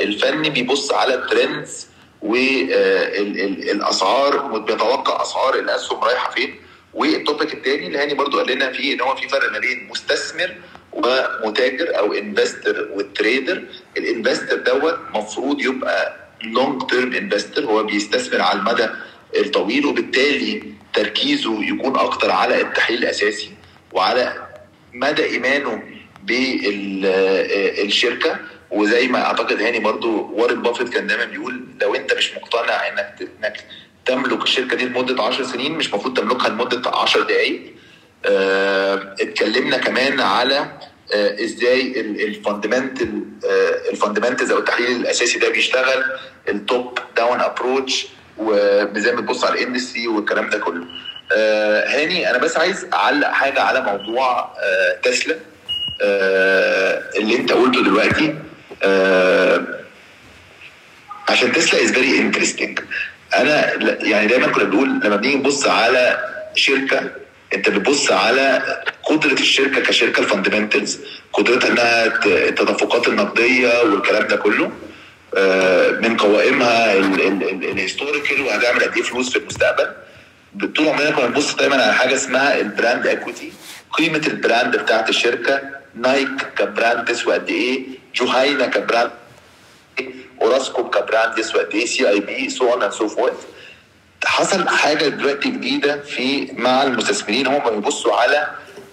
الفني 0.00 0.50
بيبص 0.50 0.92
على 0.92 1.14
ال 1.14 1.24
trends 1.24 1.86
والاسعار 3.52 4.38
بيتوقع 4.58 5.22
أسعار 5.22 5.54
الاسهم 5.54 6.04
رايحة 6.04 6.30
فين. 6.30 6.54
وال 6.94 7.11
topic 7.11 7.54
الثاني 7.54 7.86
اللي 7.86 7.98
هاني 7.98 8.14
برضو 8.14 8.38
قال 8.38 8.50
لنا 8.50 8.72
فيه 8.72 8.94
إن 8.94 9.00
هو 9.00 9.16
في 9.16 9.28
فرق 9.28 9.52
ما 9.52 9.58
بين 9.58 9.88
مستثمر 9.90 10.54
ومتاجر 10.96 11.98
أو 11.98 12.12
investor 12.12 12.88
وال 12.94 13.11
trader 13.11 13.62
ال 13.96 14.03
investor 14.03 14.56
دوت 14.58 14.98
مفروض 15.14 15.60
يبقى 15.60 16.16
long 16.42 16.82
term 16.90 17.12
investor 17.12 17.64
هو 17.64 17.82
بيستثمر 17.82 18.40
على 18.40 18.58
المدى 18.58 18.86
الطويل 19.36 19.86
وبالتالي 19.86 20.62
تركيزه 20.94 21.64
يكون 21.64 21.96
أكتر 21.96 22.30
على 22.30 22.60
التحليل 22.60 22.98
الاساسي 22.98 23.50
وعلى 23.92 24.46
مدى 24.92 25.24
ايمانه 25.24 25.82
بالشركة 27.06 28.38
وزي 28.70 29.08
ما 29.08 29.24
اعتقد 29.24 29.62
هاني 29.62 29.78
برضو 29.78 30.30
وارن 30.32 30.62
بافيت 30.62 30.88
كان 30.88 31.06
دايما 31.06 31.24
بيقول 31.24 31.64
لو 31.82 31.94
انت 31.94 32.14
مش 32.14 32.34
مقتنع 32.34 32.88
انك 32.88 33.28
انك 33.44 33.56
تملك 34.06 34.42
الشركة 34.42 34.76
دي 34.76 34.84
لمدة 34.84 35.22
10 35.22 35.44
سنين 35.44 35.72
مش 35.72 35.88
المفروض 35.88 36.16
تملكها 36.18 36.48
لمدة 36.48 36.90
10 36.90 37.22
دقائق 37.22 37.60
اتكلمنا 38.24 39.76
كمان 39.78 40.20
على 40.20 40.58
آه 41.14 41.44
إزاي 41.44 42.00
ال 42.00 42.10
fundamental 42.10 43.22
آه 43.44 43.90
ال 43.90 43.95
fundamentals 43.95 44.50
أو 44.50 44.58
التحليل 44.58 44.96
الأساسي 44.96 45.38
ده 45.38 45.48
بيشتغل 45.48 46.04
ال 46.48 46.61
top 46.61 46.98
down 47.16 47.40
approach 47.40 48.06
ما 48.38 48.84
بتبص 48.84 49.44
على 49.44 49.54
ال 49.62 49.67
industry 49.67 50.08
والكلام 50.08 50.50
ده 50.50 50.58
كله. 50.58 50.84
هاني 51.86 52.30
أنا 52.30 52.38
بس 52.38 52.56
عايز 52.56 52.86
أعلق 52.94 53.28
حاجة 53.28 53.60
على 53.62 53.80
موضوع 53.80 54.52
تسلا. 55.02 55.36
اللي 57.16 57.36
أنت 57.36 57.52
قلته 57.52 57.82
دلوقتي 57.82 58.34
عشان 61.28 61.52
تسلا 61.52 61.82
is 61.82 61.92
very 61.92 62.18
interesting 62.18 62.80
أنا 63.36 63.72
يعني 64.04 64.26
دايما 64.26 64.46
كنا 64.46 64.64
بنقول 64.64 64.88
لما 65.04 65.16
بنيجي 65.16 65.36
نبص 65.36 65.66
على 65.66 66.18
شركة 66.54 67.10
انت 67.56 67.68
بتبص 67.68 68.12
على 68.12 68.62
قدرة 69.04 69.32
الشركة 69.32 69.80
كشركة 69.80 70.20
ال 70.20 70.26
fundamentals 70.26 70.98
قدرتها 71.32 71.68
إنها 71.70 72.06
التدفقات 72.26 73.08
النقدية 73.08 73.82
والكلام 73.82 74.26
ده 74.26 74.36
كله 74.36 74.70
من 76.02 76.16
قوائمها 76.16 76.94
ال 76.94 77.07
historical 77.07 78.40
وهتعمل 78.42 78.80
قد 78.84 78.96
إيه 78.96 79.02
فلوس 79.02 79.30
في 79.30 79.38
المستقبل. 79.38 79.88
طول 80.76 80.88
عمرنا 80.88 81.10
كنا 81.10 81.26
بنبص 81.26 81.54
دايما 81.54 81.82
على 81.82 81.94
حاجة 81.94 82.14
اسمها 82.14 82.60
ال 82.60 82.68
brand 82.68 83.06
equity 83.06 83.52
قيمة 83.92 84.22
ال 84.26 84.34
brand 84.34 84.76
بتاعت 84.76 85.08
الشركة. 85.08 85.60
نايك 85.94 86.28
ك 86.58 86.66
brand 86.66 87.04
تسوى 87.08 87.34
قد 87.34 87.48
إيه؟ 87.48 87.82
جهينة 88.14 88.66
ك 88.66 88.73
brand 88.73 89.10
اوراسكوم 90.42 90.94
ك 90.94 91.01
brand 91.01 91.38
يسوى 91.38 91.60
قد 91.64 91.74
إيه؟ 91.74 91.86
CIB 91.86 92.50
so 92.50 92.72
on 92.72 92.82
and 92.82 92.92
so 92.92 93.08
forth 93.08 93.34
حصل 94.26 94.68
حاجة 94.68 95.08
دلوقتي 95.08 95.48
جديدة 95.50 96.00
في 96.02 96.48
مع 96.56 96.82
المستثمرين 96.82 97.46
هم 97.46 97.70
بيبصوا 97.70 98.14
على 98.14 98.50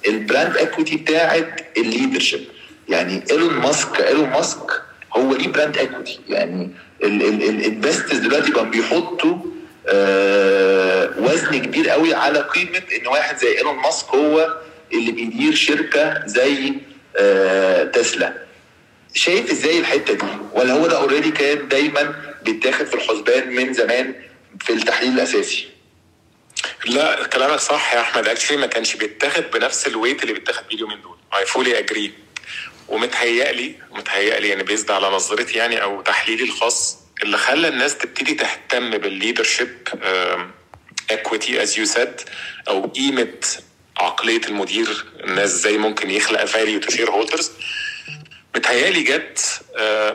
ال 0.08 0.16
brand 0.16 0.58
equity 0.58 0.96
بتاعت 0.98 1.66
ال 1.78 1.83
leadership. 1.83 2.42
يعني 2.90 3.24
إيلون 3.32 3.54
ماسك 3.54 4.02
إيلون 4.02 4.30
ماسك 4.30 4.82
هو 5.18 5.36
ليه 5.36 5.48
brand 5.48 5.78
equity 5.78 6.20
يعني 6.30 6.70
ال 7.04 7.15
investors 7.15 8.18
دلوقتي 8.20 8.52
بقوا 8.52 8.66
بيحطوا 8.66 9.38
آه 9.88 11.10
وزن 11.18 11.58
كبير 11.62 11.90
قوي 11.90 12.14
على 12.14 12.40
قيمة 12.40 12.82
إن 13.02 13.08
واحد 13.08 13.38
زي 13.38 13.58
إيلون 13.58 13.76
ماسك 13.76 14.08
هو 14.10 14.58
اللي 14.94 15.12
بيدير 15.12 15.56
شركة 15.56 16.22
زي 16.26 16.74
آه 17.18 17.84
تسلا. 17.84 18.34
شايف 19.14 19.52
إزاي 19.52 19.80
الحتة 19.80 20.14
دي؟ 20.14 20.26
ولا 20.54 20.74
هو 20.74 20.88
ده 20.88 20.98
already 20.98 21.32
كان 21.32 21.68
دايما 21.68 22.16
بيتاخد 22.46 22.86
في 22.86 22.94
الحسبان 22.96 23.50
من 23.56 23.74
زمان؟ 23.74 24.14
في 24.60 24.74
التحليل 24.74 25.14
الأساسي. 25.14 25.68
لا 26.86 27.28
كلامك 27.28 27.60
صح 27.60 27.94
يا 27.94 28.02
أحمد. 28.02 28.28
actually 28.28 28.58
ما 28.58 28.68
كانش 28.68 28.96
بيتاخد 28.96 29.44
بنفس 29.54 29.88
ال 29.88 29.93
weight 29.93 30.22
اللي 30.22 30.34
بيتاخد 30.34 30.68
بيه 30.68 30.76
اليومين 30.76 31.02
دول. 31.02 31.18
I 31.38 31.46
fully 31.46 31.80
agree 31.80 32.14
ومتهيألي 32.88 33.76
متهيألي 33.92 34.50
يعني 34.50 34.64
بيزد 34.64 34.92
على 34.92 35.08
نظرتي 35.08 35.58
يعني 35.58 35.84
أو 35.84 36.02
تحليلي 36.02 36.44
الخاص 36.44 36.98
اللي 37.24 37.38
خلى 37.38 37.68
الناس 37.68 37.98
تبتدي 37.98 38.34
تهتم 38.34 38.98
بال 38.98 39.13
leadership 39.13 39.88
equity 41.12 41.64
as 41.64 41.78
you 41.80 41.86
said 41.86 42.22
أو 42.68 42.88
قيمة 42.88 43.34
عقلية 43.98 44.42
المدير 44.48 45.06
الناس 45.24 45.50
إزاي 45.50 45.78
ممكن 45.78 46.12
يخلق 46.12 46.46
value 46.46 46.80
to 46.80 46.92
shareholders 46.92 47.52
متهيألي 48.56 49.02
جت 49.02 49.62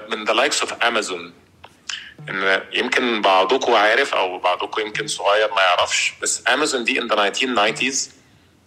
من 0.09 0.25
the 0.25 0.33
likes 0.33 0.61
of 0.61 0.73
امازون 0.73 1.33
إن 2.29 2.63
يمكن 2.73 3.21
بعضكم 3.23 3.75
عارف 3.75 4.15
أو 4.15 4.39
بعضكم 4.39 4.81
يمكن 4.83 5.07
صغير 5.07 5.55
ما 5.55 5.63
يعرفش 5.63 6.13
بس 6.23 6.43
امازون 6.49 6.85
دي 6.85 7.01
in 7.01 7.09
the 7.09 7.31
1990s 7.31 7.97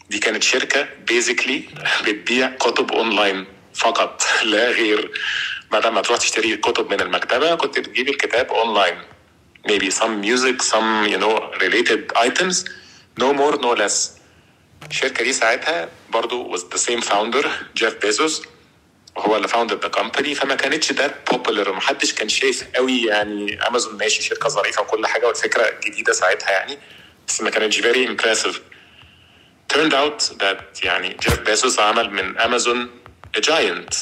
دي 0.10 0.20
كانت 0.20 0.44
شركة 0.44 0.88
basically 1.08 1.64
بتبيع 2.08 2.50
كتب 2.50 2.92
اونلاين 2.92 3.46
فقط 3.74 4.24
لا 4.44 4.70
غير 4.70 5.12
بدل 5.72 5.90
ما 5.90 6.02
تروح 6.02 6.20
تشتري 6.20 6.58
كتب 6.58 6.92
من 6.92 7.02
المكتبة 7.02 7.56
كنت 7.56 7.80
بتجيب 7.80 8.10
الكتاب 8.10 8.52
online 8.52 8.98
maybe 9.68 9.92
some 9.92 10.22
music 10.22 10.62
some 10.62 11.06
you 11.08 11.18
know 11.18 11.36
related 11.62 12.12
items. 12.16 12.66
No 13.20 13.34
more 13.34 13.58
no 13.58 13.74
less. 13.76 14.10
الشركة 14.90 15.24
دي 15.24 15.34
ساعتها 15.34 15.90
برضو 16.10 16.58
was 16.58 16.62
the 16.62 16.78
same 16.80 17.02
founder 17.02 17.48
جيف 17.76 17.96
بيزوس 18.02 18.42
هو 19.17 19.36
اللي 19.36 19.47
founded 19.48 19.82
the 19.82 19.88
company 19.88 20.36
فما 20.36 20.56
كانتش 20.56 20.91
that 20.92 21.32
popular 21.32 21.74
محدش 21.74 22.13
كان 22.13 22.30
شايف 22.30 22.63
قوي 22.76 23.04
يعني 23.04 23.67
امازون 23.67 23.97
ماشي 23.97 24.24
شركة 24.24 24.50
ظريفة 24.50 24.82
وكل 24.82 25.08
حاجة 25.08 25.28
والفكرة 25.28 25.80
جديدة 25.86 26.13
ساعتها 26.13 26.52
يعني 26.52 26.78
بس 27.28 27.41
ما 27.41 27.50
كانتش 27.50 27.80
very 27.80 28.08
impressive 28.08 28.62
turned 29.74 29.93
out 29.93 30.24
that 30.24 30.84
يعني 30.84 31.17
جيف 31.21 31.39
بيزوس 31.39 31.80
عمل 31.80 32.10
من 32.10 32.39
امازون 32.39 32.89
giant 33.36 33.94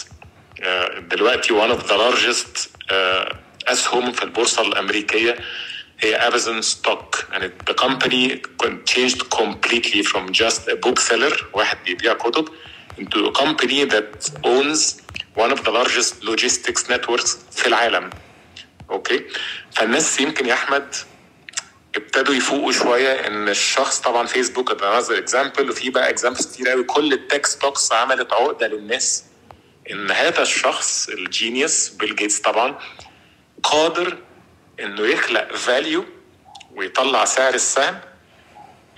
دلوقتي 1.00 1.54
one 1.54 1.72
of 1.78 1.84
the 1.84 1.94
largest 1.94 2.68
uh, 2.92 3.36
اسهم 3.68 4.12
في 4.12 4.24
البورصة 4.24 4.62
الأمريكية 4.62 5.36
هي 6.00 6.16
امازون 6.16 6.62
stock 6.62 7.16
and 7.34 7.72
the 7.72 7.74
company 7.74 8.42
changed 8.86 9.30
completely 9.30 10.04
from 10.04 10.32
just 10.32 10.68
a 10.68 10.76
bookseller 10.76 11.44
واحد 11.54 11.78
بيبيع 11.86 12.14
كتب 12.14 12.50
into 13.00 13.20
a 13.28 13.32
company 13.44 13.86
that 13.86 14.30
owns 14.44 15.02
one 15.36 15.52
of 15.52 15.64
the 15.64 15.72
largest 15.72 16.24
logistics 16.24 16.84
networks 16.90 17.38
في 17.52 17.68
العالم. 17.68 18.10
أوكي 18.90 19.26
فالناس 19.72 20.20
يمكن 20.20 20.46
يا 20.46 20.54
أحمد 20.54 20.96
ابتدوا 21.96 22.36
يفوقوا 22.36 22.72
شوية 22.72 23.28
إن 23.28 23.50
الشخص 23.50 24.00
طبعا 24.00 24.26
فيسبوك 24.28 24.84
another 24.84 25.18
example 25.18 25.70
وفي 25.70 25.90
بقى 25.90 26.10
examples 26.10 26.54
كتير 26.54 26.70
قوي 26.70 26.84
كل 26.84 27.14
ال 27.14 27.20
tech 27.20 27.46
stocks 27.46 27.92
عملت 27.92 28.34
عقدة 28.34 28.68
للناس 28.68 29.24
إن 29.92 30.12
هذا 30.12 30.42
الشخص 30.42 31.10
ال 31.10 31.21
genius 31.21 31.90
بيل 31.90 32.16
جيتس 32.16 32.40
طبعا 32.40 32.80
قادر 33.64 34.18
إنه 34.80 35.02
يخلق 35.08 35.56
value 35.56 36.06
ويطلع 36.76 37.26
سعر 37.26 37.54
السهم 37.54 38.00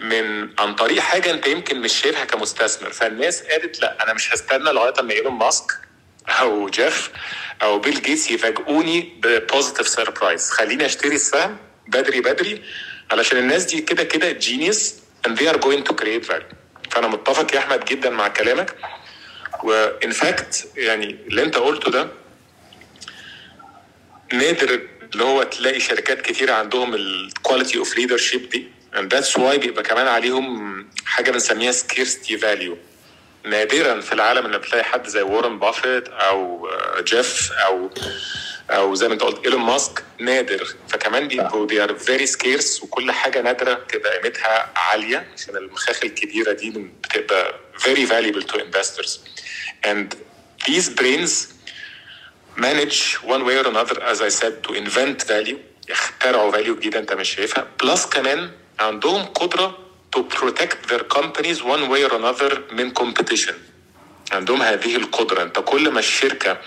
من 0.02 0.49
عن 0.60 0.76
طريق 0.76 0.99
حاجة 0.99 1.32
انت 1.32 1.47
يمكن 1.47 1.82
مش 1.82 1.93
شايفها 2.02 2.26
كمستثمر. 2.26 2.89
فالناس 2.91 3.43
قالت 3.43 3.82
لا 3.82 4.04
أنا 4.04 4.14
مش 4.14 4.34
هستنى 4.34 4.72
لغاية 4.72 4.93
أما 4.99 5.14
إيلون 5.14 5.34
ماسك 5.34 5.72
أو 6.30 6.70
جيف 6.70 7.12
أو 7.62 7.80
بيل 7.80 8.02
جيتس 8.02 8.32
يفاجئوني 8.32 9.14
ب 9.24 9.31
positive 9.31 9.88
surprise 9.88 10.49
خليني 10.49 10.86
أشتري 10.86 11.16
السهم 11.16 11.58
بدري 11.88 12.22
بدري 12.22 12.62
علشان 13.12 13.38
الناس 13.38 13.64
دي 13.66 13.82
كده 13.82 14.04
كده 14.04 14.32
genius 14.32 14.95
and 15.28 15.32
they 15.32 15.47
are 15.54 15.58
going 15.58 15.84
to 15.89 15.93
create 16.02 16.26
value. 16.32 16.56
فأنا 16.91 17.08
متفق 17.08 17.54
يا 17.56 17.60
أحمد 17.60 17.86
جدا 17.86 18.10
مع 18.10 18.28
كلامك. 18.28 18.76
و 19.64 19.80
in 19.80 20.12
fact 20.12 20.68
يعني 20.78 21.06
اللي 21.28 21.43
أنت 21.43 21.56
قلته 21.58 21.91
ده 21.91 22.08
نادر 24.34 24.82
اللي 25.14 25.24
هو 25.24 25.43
تلاقي 25.43 25.80
شركات 25.80 26.22
كتيرة 26.22 26.54
عندهم 26.54 26.95
ال 26.95 27.06
quality 27.06 27.78
of 27.78 27.97
leadership 27.97 28.49
دي 28.49 28.68
and 28.94 29.10
that's 29.10 29.38
why 29.38 29.56
بيبقى 29.60 29.84
كمان 29.84 30.08
عليهم 30.08 30.88
حاجة 31.06 31.32
بنسميها 31.32 31.72
scarcity 31.72 32.38
value. 32.42 32.78
نادرا 33.46 34.02
في 34.02 34.14
العالم 34.14 34.46
إن 34.46 34.58
بتلاقي 34.58 34.84
حد 34.84 35.08
زي 35.08 35.22
وارن 35.22 35.60
بافيت 35.60 36.08
أو 36.08 36.70
جيف 37.00 37.52
أو 37.52 37.89
أو 38.70 38.96
زي 38.96 39.08
ما 39.08 39.14
أنت 39.14 39.22
قلت 39.22 39.46
ايلون 39.46 39.62
ماسك 39.62 40.04
نادر. 40.20 40.68
فكمان 40.89 41.28
بيبقوا 41.28 41.68
they 41.68 41.88
are 41.88 41.94
very 41.94 42.28
scarce 42.32 42.84
وكل 42.84 43.12
حاجة 43.12 43.42
نادرة 43.42 43.74
بتبقى 43.74 44.18
قيمتها 44.18 44.74
عالية. 44.76 45.28
عشان 45.38 45.56
المخاخ 45.58 46.00
الكبيرة 46.04 46.52
دي 46.52 46.70
بتبقى 47.04 47.60
very 47.80 48.06
valuable 48.06 48.46
to 48.52 48.58
investors. 48.58 49.20
And 49.86 50.16
these 50.68 50.89
brains 50.89 51.48
manage 52.58 53.14
one 53.24 53.44
way 53.46 53.56
or 53.62 53.68
another 53.68 53.98
as 54.12 54.22
I 54.22 54.30
said 54.30 54.64
to 54.64 54.74
invent 54.74 55.28
value. 55.28 55.58
يخترعوا 55.89 56.52
value 56.52 56.78
جديدة 56.80 57.00
أنت 57.00 57.14
مش 57.14 57.36
شايفها. 57.36 57.68
plus 57.84 58.06
كمان 58.06 58.52
عندهم 58.82 59.26
قدرة 59.26 59.78
to 60.16 60.20
protect 60.20 60.90
their 60.90 61.04
companies 61.18 61.62
one 61.64 61.90
way 61.90 62.04
or 62.04 62.14
another 62.14 62.74
من 62.74 62.94
competition. 62.94 63.54
عندهم 64.32 64.62
هذه 64.62 64.96
القدرة. 64.96 65.44
انت 65.44 65.60
كل 65.60 65.90
ما 65.90 66.00
الشركة 66.00 66.58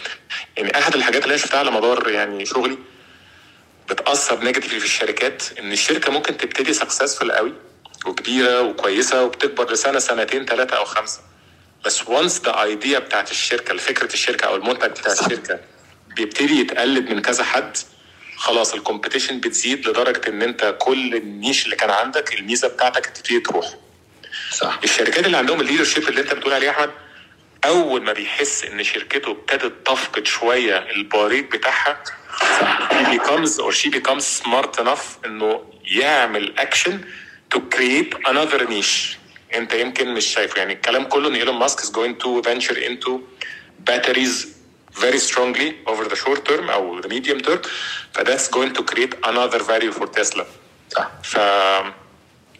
يعني 0.57 0.79
أحد 0.79 0.95
الحاجات 0.95 1.23
اللي 1.23 1.35
أنا 1.35 1.43
شفتها 1.43 1.59
على 1.59 1.71
مدار 1.71 2.09
يعني 2.11 2.47
شغلي 2.47 2.79
بتأثر 3.89 4.45
negatively 4.45 4.81
في 4.81 4.87
الشركات 4.87 5.43
إن 5.59 5.73
الشركة 5.73 6.13
ممكن 6.13 6.37
تبتدي 6.37 6.73
successful 6.73 7.33
قوي 7.33 7.53
وكبيرة 8.07 8.61
وكويسة 8.63 9.25
وبتكبر 9.25 9.73
لسنة 9.73 9.99
سنتين 9.99 10.45
ثلاثة 10.45 10.77
أو 10.77 10.85
خمسة. 10.85 11.21
بس 11.85 12.01
once 12.03 12.43
the 12.47 12.53
idea 12.53 12.99
بتاعت 12.99 13.31
الشركة 13.31 13.77
فكرة 13.77 14.13
الشركة 14.13 14.47
أو 14.47 14.57
المنتج 14.57 14.91
بتاع 14.91 15.13
الشركة 15.13 15.61
بيبتدي 16.17 16.61
يتقلد 16.61 17.11
من 17.11 17.23
كذا 17.23 17.45
حد 17.45 17.77
خلاص 18.37 18.75
ال 18.75 18.80
competition 18.80 19.41
بتزيد 19.41 19.89
لدرجة 19.89 20.29
إن 20.29 20.43
أنت 20.43 20.77
كل 20.79 21.15
ال 21.17 21.25
niche 21.25 21.65
اللي 21.65 21.77
كان 21.77 21.91
عندك 21.91 22.35
الميزة 22.35 22.69
بتاعتك 22.69 23.07
تبتدي 23.07 23.41
تروح. 23.41 23.75
صح. 24.53 24.81
الشركات 24.85 25.27
اللي 25.27 25.37
عندهم 25.37 25.61
ال 25.61 25.65
leadership 25.65 26.09
اللي 26.09 26.21
أنت 26.21 26.35
بتقول 26.35 26.53
عليه 26.53 26.71
أحمد 26.71 26.91
أول 27.65 28.03
ما 28.03 28.13
بيحس 28.13 28.65
إن 28.65 28.83
شركته 28.85 29.31
ابتدت 29.31 29.87
تفقد 29.87 30.27
شوية 30.27 30.79
البريق 30.79 31.51
بتاعها 31.51 32.03
he 32.91 33.19
becomes 33.19 33.51
or 33.61 33.73
she 33.73 33.91
becomes 33.91 34.25
smart 34.43 34.81
enough 34.83 35.25
إنه 35.27 35.65
يعمل 35.85 36.59
action 36.59 37.01
to 37.55 37.59
create 37.77 38.29
another 38.29 38.67
niche. 38.69 39.17
أنت 39.55 39.75
يمكن 39.75 40.15
مش 40.15 40.27
شايفه 40.27 40.59
يعني 40.59 40.73
الكلام 40.73 41.05
كله 41.05 41.29
إن 41.29 41.35
إيلون 41.35 41.55
ماسك 41.59 41.81
is 41.81 41.89
going 41.91 42.23
to 42.25 42.43
venture 42.49 42.77
into 42.79 43.11
batteries 43.91 44.47
very 45.01 45.19
strongly 45.19 45.75
over 45.87 46.05
the 46.09 46.17
short 46.17 46.45
term 46.49 46.71
أو 46.71 47.01
the 47.03 47.09
medium 47.09 47.41
term 47.41 47.59
ف 48.13 48.19
that's 48.21 48.49
going 48.49 48.73
to 48.79 48.83
create 48.83 49.15
another 49.29 49.59
value 49.63 49.93
for 49.93 50.07
Tesla. 50.07 50.45
صح. 50.97 51.11
ف 51.23 51.39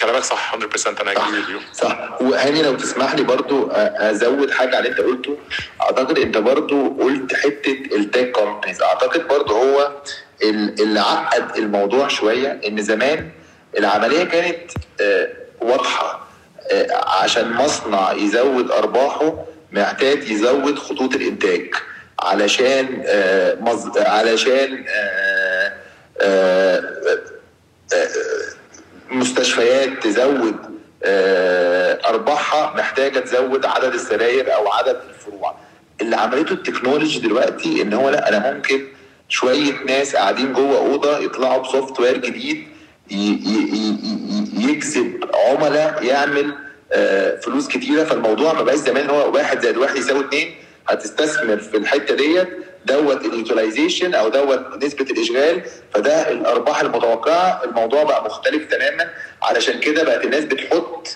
كلامك 0.01 0.25
صح 0.25 0.55
100% 0.55 1.01
أنا 1.01 1.15
agree 1.15 1.17
with 1.19 1.49
you. 1.49 1.77
صح. 1.77 2.19
وهاني 2.23 2.63
لو 2.63 2.75
تسمح 2.77 3.15
لي 3.15 3.23
برضو 3.23 3.71
أزود 3.71 4.51
حاجة 4.51 4.77
على 4.77 4.79
اللي 4.79 4.91
أنت 4.91 5.01
قلته. 5.01 5.39
أعتقد 5.83 6.19
أنت 6.19 6.37
برضو 6.39 6.89
قلت 7.03 7.35
حتة 7.35 7.83
التك 7.97 8.31
كومبانيز 8.33 8.83
أعتقد 8.83 9.29
برضو 9.29 9.55
هو 9.55 9.93
ال- 10.43 10.83
اللي 10.83 11.01
عقد 11.01 11.57
الموضوع 11.57 12.09
شوية 12.09 12.61
إن 12.67 12.83
زمان 12.83 13.31
العملية 13.79 14.25
كانت 14.25 14.71
واضحة. 15.61 16.25
عشان 17.23 17.53
مصنع 17.53 18.13
يزود 18.13 18.71
أرباحه 18.71 19.45
محتاج 19.73 20.31
يزود 20.31 20.79
خطوط 20.79 21.15
الإنتاج. 21.15 21.75
علشان 22.21 23.03
آه، 23.07 23.55
مز... 23.61 23.99
علشان 23.99 24.85
آه، 24.89 25.73
آه، 26.21 26.83
مستشفيات 29.11 30.03
تزود 30.03 30.57
آه، 31.05 31.99
أرباحها 32.09 32.75
محتاجة 32.77 33.19
تزود 33.19 33.67
عدد 33.67 33.95
السراير 33.95 34.55
أو 34.55 34.73
عدد 34.73 35.01
الفروع. 35.09 35.55
اللي 36.01 36.17
عملته 36.17 36.53
التكنولوجي 36.53 37.19
دلوقتي 37.21 37.83
إن 37.83 37.93
هو 37.93 38.11
لأ 38.11 38.29
أنا 38.29 38.53
ممكن 38.53 38.87
شوية 39.29 39.73
ناس 39.87 40.17
قاعدين 40.17 40.53
جوه 40.53 40.77
أوضة 40.79 41.19
يطلعوا 41.19 41.63
بسوفت 41.63 42.01
وير 42.01 42.17
جديد 42.17 42.65
يجذب 44.59 45.25
عملاء 45.35 46.05
يعمل 46.05 46.55
آه، 46.93 47.41
فلوس 47.41 47.69
كتيرة. 47.69 48.05
فالموضوع 48.05 48.53
ما 48.53 48.63
بقاش 48.63 48.79
زمان 48.79 49.11
هو 49.11 49.33
واحد 49.35 49.61
زائد 49.63 49.77
واحد 49.77 49.97
يساوي 49.97 50.25
اتنين. 50.25 50.55
هتستثمر 50.89 51.57
في 51.59 51.77
الحتة 51.77 52.15
ديت 52.15 52.49
دوت 52.87 53.25
ال 53.25 53.32
utilization 53.32 54.15
أو 54.15 54.29
دوت 54.29 54.85
نسبة 54.85 55.05
الإشغال 55.05 55.63
فده 55.95 56.31
الأرباح 56.31 56.81
المتوقعة. 56.81 57.65
الموضوع 57.65 58.03
بقى 58.03 58.25
مختلف 58.25 58.71
تماما. 58.75 59.11
علشان 59.43 59.81
كده 59.81 60.03
بقت 60.05 60.25
الناس 60.25 60.45
بتحط 60.45 61.09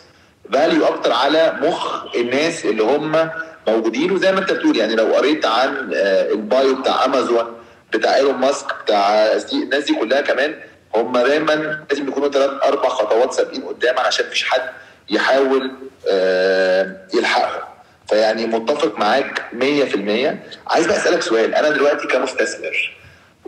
value 0.52 0.84
أكتر 0.86 1.12
على 1.12 1.58
مخ 1.62 2.14
الناس 2.16 2.64
اللي 2.64 2.82
هم 2.82 3.30
موجودين. 3.68 4.10
وزي 4.12 4.32
ما 4.32 4.38
أنت 4.40 4.52
بتقول 4.52 4.76
يعني 4.76 4.94
لو 4.94 5.14
قريت 5.14 5.46
عن 5.46 5.90
آه، 5.94 6.30
ال 6.32 6.43
bio 6.43 6.74
بتاع 6.74 7.04
أمازون 7.04 7.44
بتاع 7.92 8.16
إيلون 8.16 8.34
ماسك 8.34 8.66
بتاع 8.84 9.26
الناس 9.52 9.84
دي 9.84 9.94
كلها 9.94 10.20
كمان 10.20 10.54
هم 10.96 11.18
دايما 11.18 11.84
لازم 11.90 12.08
يكونوا 12.08 12.28
ثلاث 12.28 12.50
أربع 12.62 12.88
خطوات 12.88 13.32
سابقين 13.32 13.62
قدام 13.62 13.98
علشان 13.98 14.26
مفيش 14.26 14.44
حد 14.44 14.62
يحاول 15.10 15.72
آه، 16.08 16.96
يلحقهم. 17.14 17.68
فيعني 18.09 18.46
متفق 18.46 18.98
معاك 18.98 19.42
100% 19.52 20.36
عايز 20.66 20.86
بقى 20.86 20.96
أسألك 20.96 21.22
سؤال. 21.22 21.54
أنا 21.54 21.70
دلوقتي 21.70 22.06
كمستثمر 22.06 22.92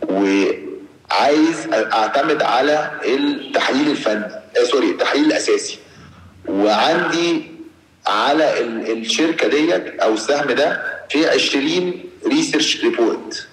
وعايز 0.03 1.67
أعتمد 1.73 2.41
على 2.41 2.91
التحليل 3.05 3.89
الفني 3.91 4.25
آه 4.59 4.63
سوري 4.63 4.89
التحليل 4.91 5.25
الأساسي. 5.25 5.77
وعندي 6.47 7.51
على 8.07 8.59
ال- 8.59 8.91
الشركة 8.97 9.47
ديت 9.47 9.99
أو 9.99 10.13
السهم 10.13 10.51
ده 10.51 10.81
في 11.09 11.29
20 11.29 12.03
research 12.27 12.83
report 12.83 13.47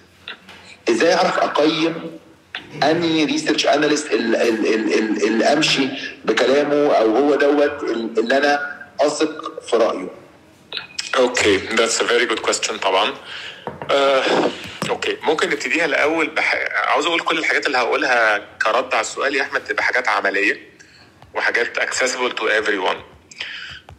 إزاي 0.91 1.15
أعرف 1.15 1.39
أقيم 1.39 1.95
any 2.83 3.25
research 3.25 3.67
analyst 3.67 4.13
اللي 4.13 5.45
أمشي 5.53 5.89
بكلامه 6.25 6.95
أو 6.95 7.17
هو 7.17 7.35
دوت 7.35 7.83
اللي 8.19 8.37
أنا 8.39 8.77
أثق 9.01 9.61
في 9.63 9.77
رأيه؟ 9.77 10.09
okay 11.17 11.61
that's 11.69 12.01
a 12.01 12.05
very 12.05 12.27
good 12.35 12.43
question 12.51 12.73
طبعا. 12.83 13.15
okay 14.91 15.17
ممكن 15.23 15.51
نبتديها 15.51 15.85
الأول 15.85 16.27
بح... 16.31 16.55
عاوز 16.87 17.07
أقول 17.07 17.21
كل 17.21 17.39
الحاجات 17.39 17.67
اللي 17.67 17.79
هقولها 17.79 18.39
كرد 18.63 18.95
على 18.95 19.01
السؤال 19.01 19.35
يا 19.35 19.43
أحمد 19.43 19.65
تبقى 19.65 19.83
حاجات 19.85 20.09
عملية 20.09 20.69
وحاجات 21.35 21.79
accessible 21.79 22.33
to 22.41 22.43
everyone. 22.43 22.97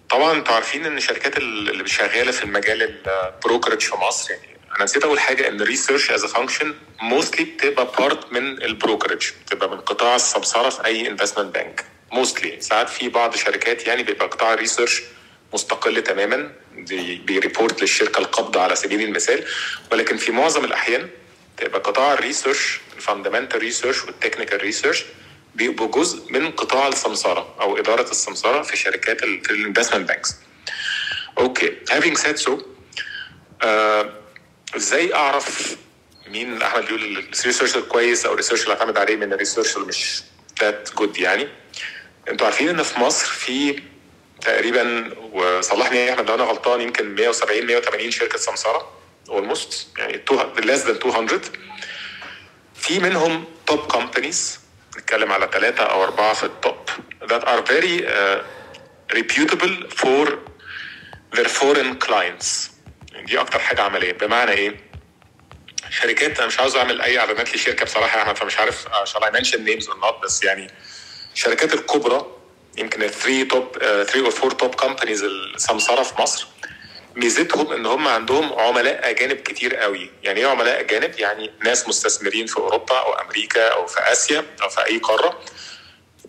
طبعا 0.09 0.33
أنتوا 0.33 0.53
عارفين 0.55 0.85
إن 0.85 0.97
الشركات 0.97 1.37
اللي 1.37 1.87
شغالة 1.87 2.31
في 2.31 2.43
المجال 2.43 2.99
ال 3.07 3.15
brokerage 3.15 3.81
في 3.81 3.95
مصر 3.95 4.31
يعني 4.31 4.57
أنا 4.75 4.83
نسيت 4.83 5.03
أول 5.03 5.19
حاجة 5.19 5.47
إن 5.47 5.61
ال 5.61 5.67
research 5.67 6.11
as 6.11 6.25
function 6.25 6.75
mostly 7.01 7.45
بتبقى 7.45 7.87
part 7.99 8.31
من 8.33 8.63
ال 8.63 8.70
brokerage 8.70 9.27
بتبقى 9.45 9.69
من 9.69 9.77
قطاع 9.79 10.15
السمسرة 10.15 10.69
في 10.69 10.85
أي 10.85 11.07
investment 11.07 11.53
bank 11.55 11.85
mostly 12.11 12.61
ساعات 12.61 12.89
في 12.89 13.09
بعض 13.09 13.35
شركات 13.35 13.87
يعني 13.87 14.03
بيبقى 14.03 14.27
قطاع 14.27 14.53
ال 14.53 14.59
research 14.59 15.01
مستقل 15.53 16.03
تماما. 16.03 16.51
بي 17.25 17.39
report 17.39 17.81
للشركة 17.81 18.19
القابضة 18.19 18.57
على 18.57 18.75
سبيل 18.75 19.01
المثال. 19.01 19.45
ولكن 19.91 20.17
في 20.17 20.31
معظم 20.31 20.65
الأحيان 20.65 21.09
تبقى 21.57 21.79
قطاع 21.79 22.13
ال 22.13 22.21
research 22.21 22.79
ال 22.97 23.03
fundamental 23.03 23.59
research 23.59 24.03
وال 24.05 24.16
technical 24.16 24.61
research 24.61 25.05
بيبقوا 25.55 25.87
جزء 25.91 26.31
من 26.31 26.51
قطاع 26.51 26.87
السمسرة 26.87 27.55
أو 27.61 27.77
إدارة 27.77 28.11
السمسرة 28.11 28.61
في 28.61 28.77
شركات 28.77 29.19
في 29.19 29.51
ال 29.51 29.57
investment 29.57 30.07
banks. 30.07 30.35
Okay. 31.37 31.75
Said 32.15 32.37
so 32.37 32.51
آه، 33.63 34.13
إزاي 34.75 35.13
أعرف 35.13 35.77
مين 36.27 36.61
أحمد 36.61 36.85
بيقول 36.85 37.17
ال 37.17 37.24
research 37.24 37.75
الكويس 37.75 38.25
أو 38.25 38.31
ال 38.31 38.35
research 38.35 38.63
اللي 38.63 38.73
اعتمد 38.73 38.97
عليه 38.97 39.15
من 39.15 39.33
ال 39.33 39.38
research 39.38 39.75
اللي 39.75 39.87
مش 39.87 40.21
that 40.59 40.89
good 40.95 41.17
يعني؟ 41.17 41.47
أنتوا 42.29 42.45
عارفين 42.45 42.69
إن 42.69 42.83
في 42.83 42.99
مصر 42.99 43.25
في 43.25 43.79
تقريبا 44.41 45.13
وصلحني 45.33 46.13
احمد 46.13 46.27
لو 46.29 46.35
أنا 46.35 46.43
غلطان 46.43 46.81
يمكن 46.81 47.15
170 47.15 47.65
180 47.65 48.11
شركة 48.11 48.37
سمسرة 48.37 48.91
almost 49.29 49.87
يعني 49.97 50.21
less 50.57 50.79
than 50.85 51.05
200 51.05 51.41
في 52.75 52.99
منهم 52.99 53.45
top 53.67 53.79
companies 53.79 54.59
نتكلم 54.97 55.31
على 55.31 55.49
ثلاثة 55.53 55.83
أو 55.83 56.03
أربعة 56.03 56.33
في 56.33 56.43
ال 56.43 56.55
top 56.55 56.89
that 57.23 57.43
are 57.43 57.61
very 57.61 58.05
uh, 58.07 58.39
reputable 59.19 59.75
for 60.01 60.25
their 61.35 61.47
foreign 61.47 61.95
clients. 62.07 62.69
دي 63.25 63.39
أكتر 63.39 63.59
حاجة 63.59 63.81
عملية. 63.81 64.11
بمعنى 64.13 64.51
إيه؟ 64.51 64.89
شركات 65.89 66.37
أنا 66.37 66.47
مش 66.47 66.59
عاوز 66.59 66.75
أعمل 66.75 67.01
أي 67.01 67.19
إعلانات 67.19 67.55
لشركة 67.55 67.85
بصراحة 67.85 68.17
يا 68.17 68.23
أحمد 68.23 68.37
فمش 68.37 68.57
عارف 68.57 68.87
shall 68.87 69.23
I 69.23 69.31
mention 69.39 69.57
names 69.57 69.85
or 69.87 69.95
not 70.03 70.23
بس 70.23 70.43
يعني 70.43 70.67
الشركات 71.33 71.73
الكبرى 71.73 72.25
يمكن 72.79 73.03
ال 73.03 73.11
3 73.11 73.43
top 73.43 73.77
3 73.77 74.29
or 74.29 74.33
4 74.43 74.49
top 74.57 74.75
companies 74.75 75.23
السمسرة 75.23 76.03
في 76.03 76.21
مصر. 76.21 76.47
ميزتهم 77.15 77.73
إن 77.73 77.85
هم 77.85 78.07
عندهم 78.07 78.53
عملاء 78.59 79.09
أجانب 79.09 79.35
كتير 79.35 79.75
قوي. 79.75 80.11
يعني 80.23 80.39
إيه 80.39 80.47
عملاء 80.47 80.79
أجانب؟ 80.79 81.19
يعني 81.19 81.51
ناس 81.63 81.87
مستثمرين 81.87 82.45
في 82.45 82.57
أوروبا 82.57 82.95
أو 82.99 83.13
أمريكا 83.13 83.67
أو 83.67 83.87
في 83.87 83.99
آسيا 83.99 84.45
أو 84.63 84.69
في 84.69 84.85
أي 84.85 84.97
قارة 84.97 85.39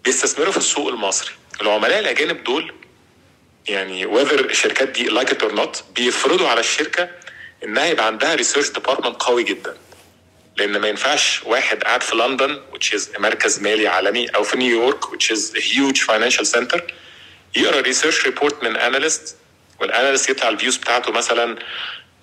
بيستثمروا 0.05 0.53
في 0.53 0.59
السوق 0.59 0.88
المصري. 0.88 1.30
العملاء 1.61 1.98
الأجانب 1.98 2.44
دول 2.44 2.74
يعني 3.68 4.07
whether 4.07 4.32
الشركات 4.40 4.88
دي 4.88 5.05
like 5.05 5.31
it 5.31 5.43
or 5.43 5.53
not 5.55 5.85
بيفرضوا 5.94 6.48
على 6.48 6.61
الشركة 6.61 7.09
إنها 7.64 7.86
يبقى 7.86 8.07
عندها 8.07 8.34
research 8.35 8.68
department 8.70 9.22
قوي 9.22 9.42
جدا. 9.42 9.76
لأن 10.61 10.79
ما 10.79 10.89
ينفعش 10.89 11.43
واحد 11.45 11.85
قاعد 11.85 12.03
في 12.03 12.17
لندن 12.17 12.61
which 12.75 12.95
is 12.99 13.21
مركز 13.21 13.61
مالي 13.61 13.89
عالمي 13.89 14.27
أو 14.29 14.43
في 14.43 14.57
نيويورك 14.59 15.05
which 15.05 15.31
is 15.37 15.57
a 15.57 15.61
huge 15.61 16.01
financial 16.03 16.45
center. 16.45 16.81
يقرا 17.57 17.81
research 17.81 18.24
report 18.24 18.64
من 18.65 18.77
analyst 18.76 19.37
وال 19.81 19.92
analyst 19.92 20.31
يطلع 20.31 20.49
ال 20.49 20.53
views 20.53 20.76
بتاعته 20.77 21.13
مثلا 21.13 21.59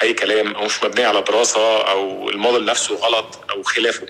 أي 0.03 0.13
كلام 0.13 0.55
أو 0.55 0.65
مش 0.65 0.83
مبنيه 0.83 1.07
على 1.07 1.21
دراسة 1.21 1.81
أو 1.91 2.29
الموديل 2.29 2.65
نفسه 2.65 2.95
غلط 2.95 3.45
أو 3.51 3.63
خلافه. 3.63 4.07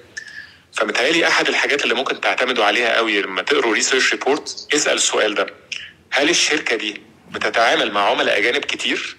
فمتهيألي 0.74 1.28
أحد 1.28 1.48
الحاجات 1.48 1.84
اللي 1.84 1.94
ممكن 1.96 2.22
تعتمدوا 2.22 2.66
عليها 2.66 2.96
قوي 2.96 3.22
لما 3.22 3.42
تقروا 3.42 3.74
research 3.74 4.12
report 4.14 4.68
اسأل 4.76 4.94
السؤال 4.96 5.36
ده. 5.36 5.48
هل 6.12 6.30
الشركة 6.30 6.76
دي 6.76 7.02
بتتعامل 7.32 7.92
مع 7.92 8.10
عملاء 8.10 8.38
أجانب 8.38 8.66
كتير؟ 8.66 9.17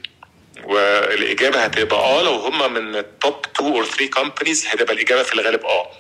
والإجابة 0.69 1.65
هتبقى 1.65 1.99
آه 1.99 2.23
لو 2.23 2.33
هم 2.35 2.75
من 2.75 2.97
ال 2.97 3.09
top 3.09 3.47
2 3.57 3.73
or 3.73 3.85
3 3.85 4.07
companies 4.11 4.67
هتبقى 4.67 4.95
الإجابة 4.95 5.23
في 5.23 5.35
الغالب 5.35 5.65
آه. 5.65 5.91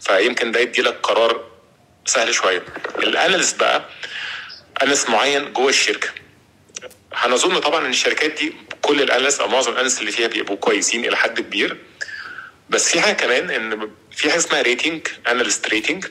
فيمكن 0.00 0.52
ده 0.52 0.60
يدي 0.60 0.82
لك 0.82 0.94
قرار 1.02 1.44
سهل 2.06 2.34
شوية. 2.34 2.62
ال 2.98 3.06
analyst 3.06 3.60
بقى 3.60 3.84
analyst 4.82 5.10
معين 5.10 5.52
جوه 5.52 5.68
الشركة. 5.68 6.08
هنظن 7.12 7.58
طبعا 7.60 7.86
إن 7.86 7.90
الشركات 7.90 8.30
دي 8.32 8.52
كل 8.82 9.02
ال 9.02 9.07
analyst 9.07 9.40
أو 9.40 9.48
معظم 9.48 9.70
ال 9.72 9.75
analyst 9.75 10.00
اللي 10.00 10.12
فيها 10.12 10.28
بيبقوا 10.28 10.56
كويسين 10.56 11.04
إلى 11.04 11.16
حد 11.16 11.40
كبير. 11.40 11.76
بس 12.70 12.90
في 12.92 13.00
حاجة 13.00 13.12
كمان 13.14 13.50
إن 13.50 13.90
في 14.12 14.30
حاجة 14.30 14.38
اسمها 14.38 14.62
rating 14.62 15.06
analyst 15.28 15.68
rating 15.68 16.06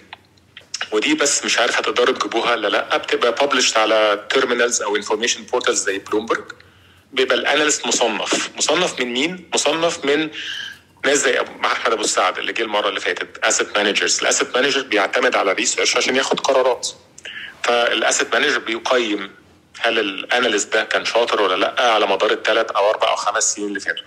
ودي 0.91 1.13
بس 1.13 1.45
مش 1.45 1.59
عارف 1.59 1.77
هتقدروا 1.77 2.15
تجيبوها 2.15 2.51
ولا 2.51 2.67
لأ 2.67 2.97
بتبقى 2.97 3.31
published 3.45 3.77
على 3.77 4.27
terminals 4.29 4.81
أو 4.81 4.95
information 4.95 5.43
portals 5.43 5.83
زي 5.83 5.97
بلومبرج 5.99 6.51
بيبقى 7.11 7.35
ال 7.35 7.42
analyst 7.42 7.87
مصنف. 7.87 8.49
مصنف 8.57 8.99
من 8.99 9.13
مين؟ 9.13 9.49
مصنف 9.53 10.05
من 10.05 10.29
ناس 11.05 11.17
زي 11.17 11.39
أحمد 11.65 11.93
أبو 11.93 12.01
السعد 12.01 12.37
اللي 12.37 12.53
جه 12.53 12.61
المرة 12.63 12.89
اللي 12.89 12.99
فاتت 12.99 13.37
asset 13.43 13.77
managers 13.77 14.19
ال 14.21 14.27
asset 14.27 14.57
manager 14.57 14.81
بيعتمد 14.81 15.35
على 15.35 15.53
research 15.53 15.97
عشان 15.97 16.15
ياخد 16.15 16.39
قرارات. 16.39 16.87
فال 17.63 17.84
asset 17.84 18.35
manager 18.35 18.59
بيقيم 18.59 19.31
هل 19.79 19.99
ال 19.99 20.09
analyst 20.09 20.73
ده 20.73 20.83
كان 20.83 21.05
شاطر 21.05 21.41
ولا 21.41 21.55
لأ 21.55 21.91
على 21.93 22.07
مدار 22.07 22.31
الثلاث 22.31 22.71
أو 22.71 22.89
أربع 22.89 23.09
أو 23.09 23.15
خمس 23.15 23.53
سنين 23.55 23.67
اللي 23.67 23.79
فاتوا. 23.79 24.05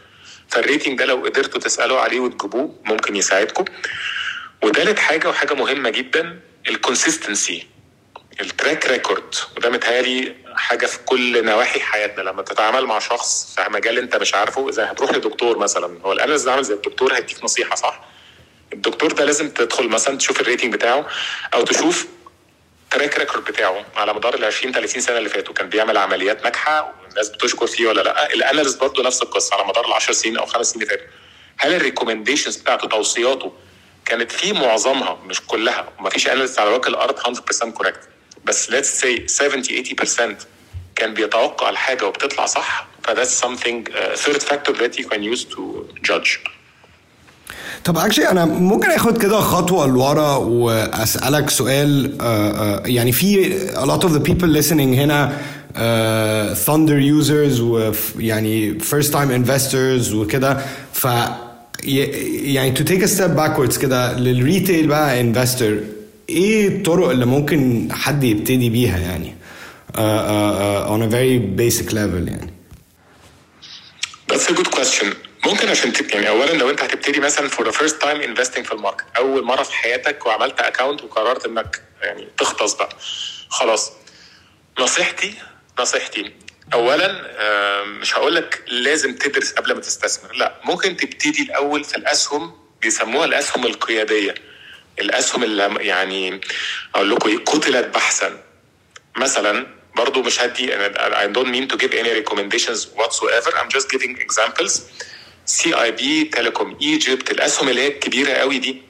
فال 0.49 0.61
rating 0.61 0.99
ده 0.98 1.05
لو 1.05 1.24
قدرتوا 1.24 1.61
تسالوا 1.61 2.01
عليه 2.01 2.20
وتجيبوه 2.20 2.80
ممكن 2.84 3.16
يساعدكم. 3.16 3.64
وثالث 4.62 4.98
حاجة 4.98 5.28
وحاجة 5.28 5.55
مهمة 5.55 5.90
جدا 5.90 6.40
ال 6.68 6.77
consistency 6.77 7.66
ال 8.41 8.48
track 8.48 8.86
record 8.86 9.34
وده 9.57 9.70
متهيألي 9.70 10.37
حاجة 10.55 10.87
في 10.87 10.99
كل 10.99 11.45
نواحي 11.45 11.81
حياتنا 11.81 12.22
لما 12.22 12.43
تتعامل 12.43 12.87
مع 12.87 12.99
شخص 12.99 13.55
في 13.55 13.70
مجال 13.70 13.99
انت 13.99 14.16
مش 14.16 14.35
عارفه 14.35 14.70
زي 14.70 14.83
هتروح 14.83 15.11
لدكتور 15.11 15.59
مثلا 15.59 15.99
هو 16.05 16.12
ال 16.12 16.16
analyst 16.16 16.45
ده 16.47 16.53
عامل 16.53 16.62
زي 16.64 16.74
الدكتور 16.74 17.14
هيديك 17.14 17.45
نصيحة 17.45 17.74
صح؟ 17.74 18.01
الدكتور 18.72 19.12
ده 19.12 19.24
لازم 19.24 19.51
تدخل 19.51 19.89
مثلا 19.89 20.18
تشوف 20.18 20.41
ال 20.41 20.45
rating 20.45 20.72
بتاعه 20.74 21.07
أو 21.55 21.62
تشوف 21.64 22.07
ال 22.84 22.90
track 22.90 23.18
record 23.18 23.45
بتاعه 23.45 23.85
على 23.97 24.14
مدار 24.14 24.35
ال 24.35 24.45
20 24.45 24.72
30 24.72 25.01
سنة 25.01 25.18
اللي 25.18 25.28
فاتوا 25.28 25.55
كان 25.55 25.68
بيعمل 25.68 25.97
عمليات 25.97 26.43
ناجحة 26.45 26.95
والناس 27.07 27.28
بتشكر 27.28 27.66
فيه 27.66 27.87
ولا 27.87 28.01
لأ؟ 28.01 28.33
ال 28.34 28.40
analyst 28.40 28.80
برضه 28.81 29.03
نفس 29.03 29.22
القصة 29.22 29.57
على 29.57 29.64
مدار 29.68 29.87
ال 29.87 29.93
10 29.93 30.12
سنين 30.12 30.37
أو 30.37 30.47
خمس 30.47 30.66
سنين 30.70 30.83
اللي 30.83 30.97
فاتوا. 30.99 31.12
هل 31.59 31.74
ال 31.74 31.80
recommendations 31.80 32.57
بتاعته 32.57 32.89
توصياته 32.89 33.53
كانت 34.05 34.33
في 34.33 34.53
معظمها 34.53 35.14
مش 35.26 35.41
كلها 35.47 35.89
ومفيش 35.99 36.28
analyst 36.28 36.59
على 36.59 36.70
وجه 36.70 36.89
الأرض 36.89 37.18
100% 37.18 37.64
correct 37.70 38.01
بس 38.47 38.70
let's 38.70 39.03
say 39.03 39.26
70 39.26 39.62
80% 39.64 40.22
كان 40.97 41.14
بيتوقع 41.14 41.70
الحاجة 41.70 42.07
وبتطلع 42.07 42.47
صح 42.47 42.86
ف 43.05 43.10
that's 43.10 43.41
something 43.45 43.84
uh, 43.88 44.16
third 44.18 44.43
factor 44.43 44.72
that 44.72 44.99
you 44.99 45.05
can 45.09 45.22
use 45.34 45.45
to 45.45 45.61
judge 46.11 46.38
طب 47.84 47.99
actually 47.99 48.28
أنا 48.28 48.45
ممكن 48.45 48.91
اخد 48.91 49.22
كده 49.22 49.41
خطوه 49.41 49.86
لورا 49.86 50.36
واسالك 50.36 51.51
سؤال 51.51 52.16
uh, 52.18 52.20
uh, 52.22 52.88
يعني 52.88 53.12
في 53.12 53.59
a 53.74 53.86
lot 53.86 54.03
of 54.05 54.11
the 54.12 54.20
people 54.30 54.62
listening 54.62 54.95
هنا 55.01 55.36
uh, 55.74 56.57
Thunder 56.66 57.01
users 57.22 57.61
و 57.61 57.93
يعني 58.18 58.78
first 58.80 59.12
time 59.12 59.30
investors 59.47 60.12
وكده 60.14 60.59
ف 60.93 61.07
يعني 61.84 62.74
to 62.76 62.80
take 62.80 63.03
a 63.03 63.09
step 63.09 63.36
backwards 63.36 63.78
كده 63.78 64.18
لل 64.18 64.36
retail 64.36 64.86
بقى 64.86 65.20
investor 65.20 65.78
إيه 66.31 66.68
الطرق 66.68 67.09
اللي 67.09 67.26
ممكن 67.26 67.89
حد 67.93 68.24
يبتدي 68.24 68.70
بيها 68.70 68.99
يعني؟ 68.99 69.37
uh, 69.93 69.97
uh, 69.97 70.91
on 70.93 71.03
a 71.03 71.09
very 71.11 71.39
basic 71.61 71.93
level 71.93 72.28
يعني. 72.28 72.53
That's 74.33 74.51
a 74.51 74.55
good 74.55 74.70
question. 74.70 75.07
ممكن 75.47 75.68
عشان 75.68 75.93
تب... 75.93 76.11
يعني 76.11 76.28
اولا 76.28 76.53
لو 76.53 76.70
أنت 76.70 76.81
هتبتدي 76.81 77.20
مثلا 77.20 77.49
for 77.49 77.62
the 77.64 77.72
first 77.72 77.95
time 78.03 78.22
investing 78.24 78.61
في 78.62 78.72
ال 78.72 78.77
market 78.77 79.05
أول 79.16 79.45
مرة 79.45 79.62
في 79.62 79.72
حياتك 79.74 80.26
وعملت 80.26 80.61
account 80.61 81.03
وقررت 81.03 81.47
إنك 81.47 81.83
يعني 82.03 82.28
تغطس 82.39 82.74
بقى. 82.74 82.97
خلاص. 83.49 83.93
نصيحتي 84.81 85.35
نصيحتي. 85.81 86.33
اولا 86.74 87.22
مش 88.01 88.14
هقول 88.14 88.35
لك 88.35 88.62
لازم 88.68 89.14
تدرس 89.14 89.53
قبل 89.53 89.74
ما 89.74 89.81
تستثمر. 89.81 90.33
لا 90.35 90.55
ممكن 90.64 90.97
تبتدي 90.97 91.43
الأول 91.43 91.85
في 91.85 91.97
الأسهم 91.97 92.53
بيسموها 92.83 93.24
الأسهم 93.24 93.66
القيادية. 93.66 94.35
الأسهم 94.99 95.43
اللي 95.45 95.76
يعني 95.80 96.41
أقول 96.95 97.11
لكم 97.11 97.28
إيه 97.28 97.38
قتلت 97.45 97.86
بحثا. 97.95 98.43
مثلا 99.16 99.66
برضو 99.97 100.22
مش 100.22 100.41
هدي 100.41 100.72
I 100.95 101.26
don't 101.26 101.49
mean 101.49 101.68
to 101.72 101.76
give 101.76 101.93
any 101.93 102.12
recommendations 102.22 102.86
whatsoever. 102.97 103.51
I'm 103.57 103.68
just 103.68 103.88
giving 103.91 104.16
examples. 104.20 104.80
CIB 105.47 106.24
Telecom 106.24 106.78
Egypt 106.82 107.30
الأسهم 107.30 107.68
اللي 107.68 107.80
هي 107.82 107.88
الكبيرة 107.88 108.32
قوي 108.32 108.59
دي 108.59 108.82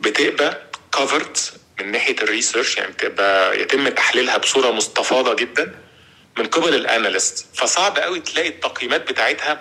بتبقى 0.00 0.62
كفرد 0.92 1.36
من 1.80 1.92
ناحية 1.92 2.16
ال 2.22 2.28
research 2.28 2.76
يعني 2.76 2.92
بتبقى 2.92 3.60
يتم 3.60 3.88
تحليلها 3.88 4.36
بصورة 4.36 4.70
مستفاضة 4.70 5.34
جدا 5.34 5.74
من 6.38 6.46
قبل 6.46 6.74
ال 6.74 6.83
analyst 6.83 7.46
فصعب 7.54 7.98
قوي 7.98 8.20
تلاقي 8.20 8.48
التقييمات 8.48 9.08
بتاعتها 9.10 9.60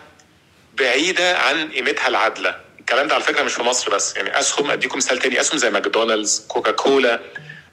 بعيدة 0.74 1.38
عن 1.38 1.72
قيمتها 1.72 2.08
العادلة. 2.08 2.60
الكلام 2.90 3.08
ده 3.08 3.14
على 3.16 3.24
فكرة 3.24 3.44
مش 3.44 3.54
في 3.54 3.64
مصر 3.64 3.92
بس. 3.96 4.16
يعني 4.16 4.40
أسهم 4.40 4.72
أديكم 4.72 4.98
مثال 4.98 5.20
تاني 5.20 5.42
أسهم 5.42 5.58
زي 5.58 5.70
ماكدونالدز 5.70 6.46
كوكا 6.48 6.72
كولا 6.72 7.20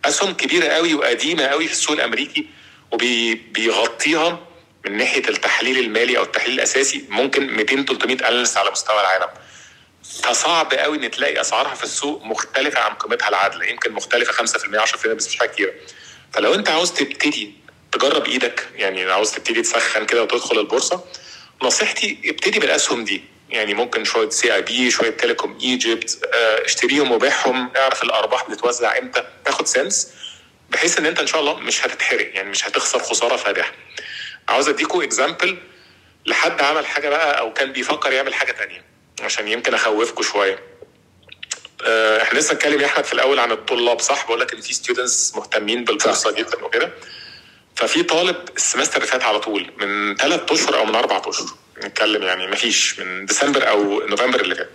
أسهم 0.05 0.35
كبيرة 0.35 0.67
قوي 0.67 0.95
وقديمة 0.95 1.43
قوي 1.45 1.67
في 1.67 1.73
السوق 1.73 1.93
الأمريكي 1.97 2.47
وبيغطيها 2.93 4.47
من 4.85 4.97
ناحية 4.97 5.29
التحليل 5.29 5.79
المالي 5.79 6.19
أو 6.19 6.23
التحليل 6.23 6.55
الأساسي 6.55 7.05
ممكن 7.09 7.47
200 7.47 7.85
300 7.85 8.29
analyst 8.29 8.57
على 8.57 8.71
مستوى 8.71 9.01
العالم. 9.01 9.29
فصعب 10.23 10.75
قوي 10.75 10.97
إن 10.97 11.11
تلاقي 11.11 11.41
أسعارها 11.41 11.75
في 11.75 11.85
السوق 11.85 12.25
مختلفة 12.25 12.81
عن 12.81 12.95
قيمتها 12.95 13.29
العادلة. 13.29 13.67
يمكن 13.67 13.93
مختلفة 13.93 14.33
5% 14.33 14.79
10% 14.81 15.07
بس 15.07 15.29
مش 15.29 15.39
حاجة 15.39 15.75
فلو 16.33 16.55
أنت 16.55 16.69
عاوز 16.71 16.93
تبتدي 16.93 17.53
تجرب 17.93 18.27
إيدك 18.27 18.69
يعني 18.75 19.05
عاوز 19.13 19.31
تبتدي 19.33 19.63
تسخن 19.63 20.07
كده 20.07 20.23
وتدخل 20.23 20.59
البورصة 20.59 21.05
نصيحتي 21.63 22.19
ابتدي 22.25 22.59
بالأسهم 22.59 23.05
دي. 23.05 23.36
يعني 23.51 23.75
ممكن 23.75 24.05
شوية 24.05 24.29
CIB 24.31 24.91
شوية 24.91 25.11
Telecom 25.11 25.59
Egypt 25.63 26.19
آه 26.35 26.65
اشتريهم 26.65 27.13
وبيعهم 27.13 27.71
اعرف 27.77 28.03
الأرباح 28.03 28.51
بتتوزع 28.51 28.99
إمتى. 28.99 29.25
تاخد 29.45 29.67
sense 29.67 30.09
بحيث 30.71 30.99
إن 30.99 31.07
أنت 31.07 31.21
إن 31.21 31.27
شاء 31.27 31.41
الله 31.41 31.55
مش 31.59 31.87
هتتحرق 31.87 32.35
يعني 32.35 32.51
مش 32.51 32.69
هتخسر 32.69 32.99
خسارة 32.99 33.37
فادحة. 33.37 33.73
عاوز 34.49 34.69
اديكم 34.69 35.03
example 35.03 35.59
لحد 36.27 36.63
عمل 36.63 36.87
حاجة 36.87 37.09
بقى 37.09 37.39
أو 37.41 37.53
كان 37.53 37.73
بيفكر 37.73 38.13
يعمل 38.13 38.35
حاجة 38.35 38.53
تانية 38.53 38.85
عشان 39.23 39.49
يمكن 39.49 39.75
اخوفكم 39.75 40.23
شوية. 40.23 40.59
آه 41.87 42.23
إحنا 42.23 42.39
لسه 42.39 42.53
اتكلم 42.53 42.81
يا 42.81 42.87
أحمد 42.87 43.05
في 43.05 43.13
الأول 43.13 43.39
عن 43.39 43.53
الطلاب 43.53 44.01
صح؟ 44.01 44.27
بقول 44.27 44.41
لك 44.41 44.53
إن 44.55 44.61
في 44.61 44.75
students 44.75 45.35
مهتمين 45.37 45.85
بالبورصه 45.85 46.31
جدا 46.31 46.65
وكده. 46.65 46.93
ففي 47.77 48.03
طالب 48.03 48.37
ال 48.57 48.61
semester 48.61 48.97
اللي 48.97 49.07
فات 49.07 49.23
على 49.23 49.39
طول 49.41 49.73
من 49.79 50.17
ثلاث 50.17 50.53
أشهر 50.53 50.79
أو 50.79 50.85
من 50.85 50.95
أربع 50.95 51.23
أشهر. 51.27 51.49
نتكلم 51.85 52.23
يعني 52.23 52.47
ما 52.47 52.57
فيش 52.57 52.99
من 52.99 53.27
ديسمبر 53.27 53.69
أو 53.69 54.07
نوفمبر 54.07 54.41
اللي 54.41 54.55
فات. 54.55 54.71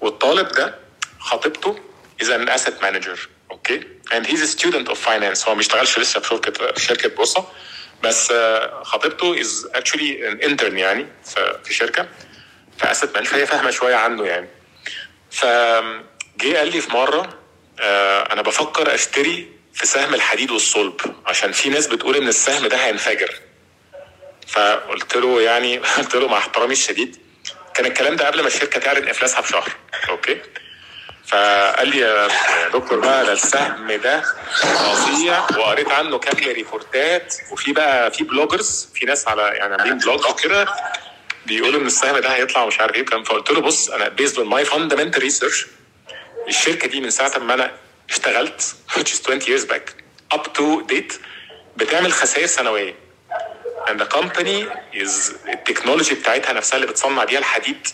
والطالب 0.00 0.48
ده 0.48 0.78
خطيبته 1.18 1.78
is 2.22 2.54
an 2.54 2.62
asset 2.62 2.82
manager 2.82 3.28
okay 3.50 3.80
he's 4.10 4.40
a 4.40 4.58
student 4.58 4.88
of 4.88 4.96
finance. 5.06 5.46
هو 5.46 5.52
ما 5.52 5.54
بيشتغلش 5.54 5.98
لسه 5.98 6.20
في 6.20 6.28
شركه 6.28 6.74
شركة 6.78 7.08
بورصة. 7.08 7.44
بس 8.02 8.30
آه، 8.30 8.82
خطيبته 8.82 9.42
is 9.42 9.66
actually 9.76 10.20
an 10.30 10.48
intern 10.48 10.72
يعني 10.72 11.06
في 11.64 11.74
شركة 11.74 12.08
في 12.78 12.90
asset 12.90 13.14
management 13.14 13.34
فهي 13.34 13.46
فاهمة 13.46 13.70
شوية 13.70 13.94
عنه 13.94 14.24
يعني. 14.24 14.48
فجه 15.30 16.56
قال 16.58 16.68
لي 16.72 16.80
في 16.80 16.90
مرة 16.92 17.38
آه، 17.80 18.32
أنا 18.32 18.42
بفكر 18.42 18.94
أشتري 18.94 19.50
في 19.74 19.86
سهم 19.86 20.14
الحديد 20.14 20.50
والصلب 20.50 21.00
عشان 21.26 21.52
في 21.52 21.68
ناس 21.68 21.86
بتقول 21.86 22.16
إن 22.16 22.28
السهم 22.28 22.66
ده 22.66 22.76
هينفجر. 22.76 23.34
فقلت 24.48 25.16
له 25.16 25.42
يعني 25.42 25.78
قلت 25.98 26.14
له 26.16 26.28
مع 26.28 26.38
احترامي 26.38 26.72
الشديد 26.72 27.16
كان 27.74 27.86
الكلام 27.86 28.16
ده 28.16 28.26
قبل 28.26 28.40
ما 28.40 28.46
الشركة 28.46 28.80
تعلن 28.80 29.08
افلاسها 29.08 29.40
بشهر 29.40 29.72
okay؟ 30.08 30.40
فقال 31.26 31.88
لي 31.88 31.98
يا 31.98 32.28
دكتور 32.72 33.00
بقى 33.00 33.26
ده 33.26 33.32
السهم 33.32 33.92
ده 33.92 34.22
فظيع 34.62 35.40
وقريت 35.40 35.92
عنه 35.92 36.18
كام 36.18 36.36
reportات 36.54 37.34
وفي 37.50 37.72
بقى 37.72 38.10
في 38.10 38.24
bloggers 38.24 38.88
في 38.94 39.06
ناس 39.06 39.28
على 39.28 39.42
يعني 39.42 39.74
عاملين 39.74 39.98
blog 39.98 40.20
كده 40.42 40.66
بيقولوا 41.46 41.80
إن 41.80 41.86
السهم 41.86 42.18
ده 42.18 42.28
هيطلع 42.28 42.62
ومش 42.62 42.80
عارف 42.80 42.94
إيه 42.94 43.02
وكلام. 43.02 43.24
فقلت 43.24 43.50
له 43.50 43.60
بص 43.60 43.90
أنا 43.90 44.08
based 44.08 44.38
on 44.38 44.48
my 44.48 44.64
fundamental 44.64 45.22
research 45.22 45.66
الشركة 46.48 46.88
دي 46.88 47.00
من 47.00 47.10
ساعة 47.10 47.38
ما 47.38 47.54
أنا 47.54 47.72
اشتغلت 48.10 48.62
which 48.90 49.08
is 49.12 49.30
20 49.30 49.40
years 49.40 49.64
back 49.64 49.92
up 50.34 50.42
to 50.42 50.92
date 50.94 51.14
بتعمل 51.76 52.12
خسائر 52.12 52.46
سنوية. 52.46 53.05
And 53.88 54.00
the 54.00 54.06
company 54.06 54.66
is 54.94 55.34
التكنولوجي 55.48 56.14
بتاعتها 56.14 56.52
نفسها 56.52 56.76
اللي 56.76 56.86
بتصنع 56.86 57.24
بيها 57.24 57.38
الحديد 57.38 57.88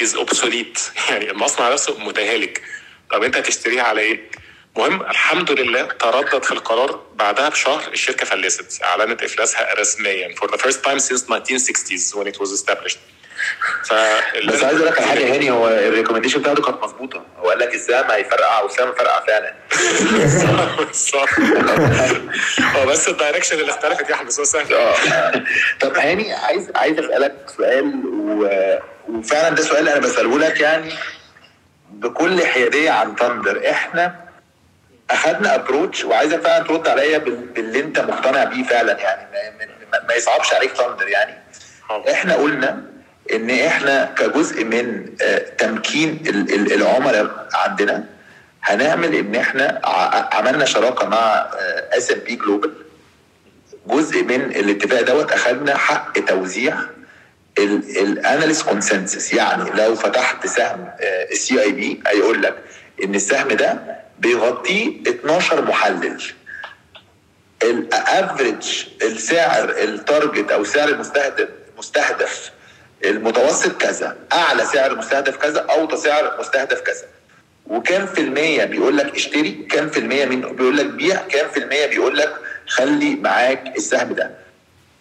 is 0.00 0.16
obsolete. 0.16 0.80
يعني 1.10 1.30
المصنع 1.30 1.72
نفسه 1.72 1.98
متهالك. 1.98 2.62
طب 3.10 3.22
انت 3.22 3.36
هتشتريها 3.36 3.82
على 3.82 4.00
إيه؟ 4.00 4.30
مهم 4.76 5.02
الحمد 5.02 5.50
لله 5.50 5.82
تردد 5.82 6.44
في 6.44 6.52
القرار 6.52 7.06
بعدها 7.14 7.48
بشهر 7.48 7.92
الشركة 7.92 8.24
فلست. 8.24 8.82
إعلنت 8.82 9.22
إفلاسها 9.22 9.74
رسميا 9.74 10.34
for 10.34 10.48
the 10.48 10.58
first 10.58 10.82
time 10.84 10.98
since 10.98 11.22
1960s 11.22 12.14
when 12.14 12.26
it 12.26 12.40
was 12.40 12.50
established. 12.52 12.98
ف 13.84 13.92
بس 14.48 14.64
عايز 14.64 14.76
أقول 14.76 14.86
لك 14.86 14.98
على 14.98 15.06
حاجة 15.08 15.34
هاني 15.34 15.50
هو 15.50 15.68
ال 15.68 15.73
recommendation 15.73 16.40
بتاعته 16.40 16.62
كانت 16.62 16.82
مظبوطة. 16.82 17.22
هو 17.38 17.48
قال 17.48 17.58
لك 17.58 17.74
السهم 17.74 18.10
هيفرقع 18.10 18.60
والسهم 18.60 18.92
فرقع 18.92 19.20
فعلا. 19.26 19.54
صح 20.92 21.38
هو 22.76 22.86
بس 22.86 23.08
ال 23.08 23.13
direction 23.13 23.60
اللي 23.60 23.70
اختلفت 23.70 24.10
يا 24.10 24.14
احمد 24.14 24.26
بس 24.26 24.38
هو 24.38 24.44
سهل. 24.44 24.74
آه. 24.74 24.94
طب 25.80 25.96
هاني 25.96 26.32
عايز 26.34 26.70
عايز 26.76 26.98
أسألك 26.98 27.34
سؤال 27.56 28.02
و... 28.06 28.48
وفعلا 29.08 29.48
ده 29.54 29.62
سؤال 29.62 29.88
أنا 29.88 30.00
بسأله 30.00 30.38
لك 30.38 30.60
يعني 30.60 30.92
بكل 31.90 32.46
حيادية 32.46 32.90
عن 32.90 33.16
ثاندر 33.16 33.70
إحنا 33.70 34.22
أخدنا 35.10 35.54
approach 35.54 36.04
وعايزك 36.04 36.40
فعلا 36.40 36.64
ترد 36.64 36.88
عليا 36.88 37.18
بال... 37.18 37.36
باللي 37.36 37.80
أنت 37.80 37.98
مقتنع 38.00 38.44
بيه 38.44 38.64
فعلا 38.64 39.00
يعني 39.00 39.28
ما, 39.58 39.66
ما, 39.92 40.06
ما 40.08 40.14
يصعبش 40.14 40.54
عليك 40.54 40.72
ثاندر 40.72 41.08
يعني. 41.08 41.42
إحنا 42.10 42.34
قلنا 42.34 42.91
إن 43.32 43.50
إحنا 43.50 44.04
كجزء 44.18 44.64
من 44.64 45.06
آه، 45.22 45.38
تمكين 45.38 46.20
ال- 46.26 46.54
ال- 46.54 46.72
العملاء 46.72 47.48
عندنا 47.54 48.04
هنعمل 48.62 49.14
إن 49.14 49.34
إحنا 49.34 49.80
عملنا 50.32 50.64
شراكة 50.64 51.08
مع 51.08 51.50
اس 51.92 52.10
ام 52.12 52.18
بي 52.18 52.36
جلوبال 52.36 52.72
جزء 53.86 54.22
من 54.24 54.40
الاتفاق 54.40 55.00
دوت 55.00 55.32
اخذنا 55.32 55.76
حق 55.76 56.18
توزيع 56.18 56.76
ال 57.58 57.71
analyst 57.71 58.62
consensus 58.62 59.32
يعني 59.32 59.70
لو 59.70 59.94
فتحت 59.94 60.46
سهم 60.46 60.90
السي 61.32 61.62
اي 61.62 61.72
بي 61.72 62.02
هيقول 62.06 62.42
لك 62.42 62.56
إن 63.04 63.14
السهم 63.14 63.48
ده 63.48 63.78
بيغطيه 64.18 65.00
12 65.08 65.62
محلل. 65.64 66.22
ال 67.62 67.77
average 67.77 68.84
السعر 69.02 69.70
ال 69.70 69.81
target 69.81 70.50
أو 70.50 70.64
سعر 70.64 70.88
المستهدف 70.88 71.48
مستهدف 71.78 72.50
المتوسط 73.04 73.76
كذا 73.76 74.16
أعلى 74.32 74.64
سعر 74.64 74.94
مستهدف 74.96 75.36
كذا 75.36 75.60
أوطى 75.60 75.96
سعر 75.96 76.36
مستهدف 76.40 76.80
كذا. 76.80 77.04
وكام 77.66 78.06
في 78.06 78.20
المية 78.20 78.64
بيقول 78.64 78.96
لك 78.96 79.14
اشتري 79.14 79.66
كام 79.70 79.88
في 79.90 79.98
المية 80.00 80.24
من 80.24 80.40
بيقول 80.40 80.76
لك 80.76 80.86
بيع 80.86 81.16
كام 81.28 81.48
في 81.48 81.56
المية 81.56 81.86
بيقول 81.86 82.16
لك 82.18 82.34
خلي 82.68 83.14
معاك 83.14 83.76
السهم 83.76 84.12
ده. 84.12 84.30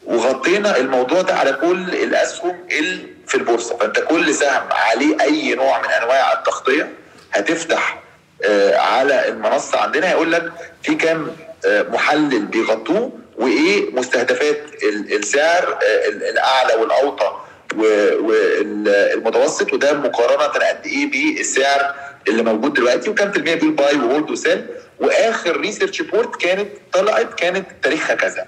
وغطينا 0.06 0.78
الموضوع 0.78 1.22
ده 1.22 1.34
على 1.34 1.54
كل 1.54 1.90
الأسهم 1.90 2.66
اللي 2.72 3.08
في 3.28 3.36
البورصة. 3.36 3.78
فأنت 3.78 4.00
كل 4.00 4.36
سهم 4.36 4.68
عليه 4.72 5.22
أي 5.22 5.56
نوع 5.56 5.80
من 5.82 5.90
أنواع 5.90 6.34
التغطية 6.34 6.90
هتفتح 7.34 8.02
آه، 8.46 8.78
على 8.78 9.28
المنصة 9.28 9.80
عندنا. 9.80 10.10
هيقول 10.10 10.32
لك 10.32 10.52
في 10.84 10.96
كام 10.96 11.36
آه، 11.66 11.82
محلل 11.84 12.46
بيغطوه 12.46 13.12
وإيه 13.38 13.92
مستهدفات 13.92 14.58
ال- 14.84 15.14
السعر 15.16 15.74
آه، 15.84 16.08
ال- 16.10 16.24
الأعلى 16.24 16.74
والأوطى 16.74 17.38
والمتوسط 17.76 19.74
وده 19.74 19.94
مقارنة 19.94 20.44
قد 20.46 20.86
إيه 20.86 21.12
بالسعر 21.12 21.96
اللي 22.28 22.44
موجود 22.44 22.74
دلوقتي 22.74 23.10
وكام 23.10 23.32
في 23.32 23.38
المية 23.38 23.54
بيقول 23.56 23.72
buy 23.72 23.96
و 23.96 24.03
hold 24.03 24.32
و 24.32 24.39
sell 24.39 24.66
وآخر 25.00 25.58
research 25.60 26.02
report 26.02 26.36
كانت 26.36 26.70
طلعت 26.94 27.34
كانت 27.34 27.68
تاريخها 27.84 28.16
كذا. 28.16 28.46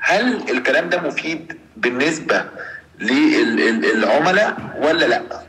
هل 0.00 0.50
الكلام 0.50 0.88
ده 0.88 1.00
مفيد 1.00 1.58
بالنسبة 1.76 2.44
للعملاء 2.98 4.56
ولا 4.76 5.06
لأ؟ 5.06 5.42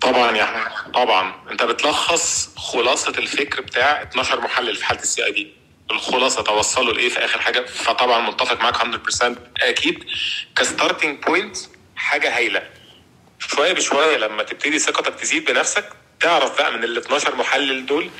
طبعا 0.00 0.36
يا 0.36 0.42
أحمد 0.42 0.92
طبعا. 0.92 1.34
أنت 1.50 1.62
بتلخص 1.62 2.48
خلاصة 2.56 3.12
الفكر 3.18 3.60
بتاع 3.60 4.02
12 4.02 4.40
محلل 4.40 4.76
في 4.76 4.84
حالة 4.84 5.00
ال 5.00 5.24
CIB. 5.24 5.52
الخلاصة 5.90 6.42
توصلوا 6.42 6.92
لإيه 6.94 7.08
في 7.08 7.24
آخر 7.24 7.38
حاجة؟ 7.40 7.60
فطبعا 7.66 8.30
متفق 8.30 8.60
معاك 8.60 8.74
100% 8.76 9.36
أكيد. 9.62 10.04
ك 10.56 10.64
starting 10.64 11.24
point 11.24 11.56
حاجة 12.02 12.36
هايلة. 12.36 12.62
شوية 13.38 13.72
بشوية 13.72 14.16
لما 14.16 14.42
تبتدي 14.42 14.78
ثقتك 14.78 15.14
تزيد 15.14 15.44
بنفسك 15.44 15.84
تعرف 16.20 16.58
بقى 16.58 16.72
من 16.72 16.84
ال 16.84 16.98
12 16.98 17.34
محلل 17.36 17.86
دول 17.86 18.10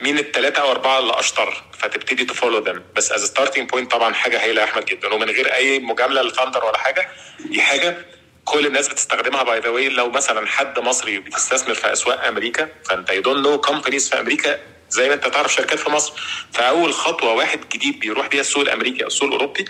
مين 0.00 0.18
الثلاثه 0.18 0.62
أو 0.62 0.70
أربعة 0.70 0.98
اللي 0.98 1.18
أشطر 1.20 1.62
فتبتدي 1.78 2.24
تـ 2.24 2.29
follow 2.29 2.58
them 2.58 2.82
بس 2.96 3.12
as 3.12 3.24
starting 3.24 3.70
point 3.70 3.90
طبعا 3.90 4.14
حاجة 4.14 4.42
هايلة 4.42 4.60
يا 4.60 4.66
أحمد 4.66 4.84
جدا. 4.84 5.14
ومن 5.14 5.30
غير 5.30 5.54
أي 5.54 5.78
مجاملة 5.78 6.22
للثاندر 6.22 6.64
ولا 6.64 6.78
حاجة 6.78 7.08
دي 7.40 7.60
حاجة 7.62 7.96
كل 8.44 8.66
الناس 8.66 8.88
بتستخدمها 8.88 9.42
by 9.42 9.60
the 9.60 9.68
way 9.68 9.88
لو 9.88 10.10
مثلا 10.10 10.46
حد 10.46 10.78
مصري 10.78 11.18
بيستثمر 11.18 11.74
في 11.74 11.92
أسواق 11.92 12.26
أمريكا 12.26 12.68
فأنت 12.84 13.10
you 13.10 13.22
don't 13.22 13.46
know 13.46 13.60
companies 13.60 14.10
في 14.10 14.20
أمريكا 14.20 14.58
زي 14.90 15.08
ما 15.08 15.14
أنت 15.14 15.26
تعرف 15.26 15.54
شركات 15.54 15.78
في 15.78 15.90
مصر. 15.90 16.12
فأول 16.52 16.94
خطوة 16.94 17.32
واحد 17.32 17.68
جديد 17.68 18.00
بيروح 18.00 18.26
بيها 18.26 18.40
السوق 18.40 18.62
الأمريكي 18.62 19.02
أو 19.02 19.06
السوق 19.06 19.28
الأوروبي 19.28 19.64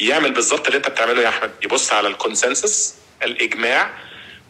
يعمل 0.00 0.32
بالظبط 0.32 0.66
اللي 0.66 0.76
انت 0.76 0.88
بتعمله 0.88 1.22
يا 1.22 1.28
أحمد. 1.28 1.50
يبص 1.64 1.92
على 1.92 2.08
ال 2.08 2.17
consensus 2.17 2.94
الإجماع 3.22 3.90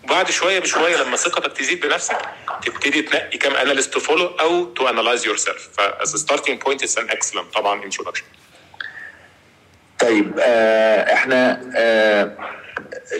وبعد 0.04 0.30
شوية 0.30 0.58
بشوية 0.58 0.96
لما 0.96 1.16
ثقتك 1.16 1.52
تزيد 1.56 1.80
بنفسك 1.86 2.18
تبتدي 2.66 3.02
تنقي 3.02 3.38
كام 3.38 3.54
analyst 3.54 3.92
to 3.92 4.00
follow 4.00 4.26
أو 4.26 4.64
to 4.64 4.88
analyze 4.88 5.26
yourself 5.26 5.36
ف 5.36 5.68
as 5.76 6.16
starting 6.16 6.62
point 6.62 6.82
is 6.82 6.98
an 6.98 7.10
excellent 7.10 7.54
طبعا 7.54 7.84
introduction 7.84 8.24
طيب 9.98 10.38
آه 10.40 11.12
إحنا 11.14 11.70
آه 11.76 12.32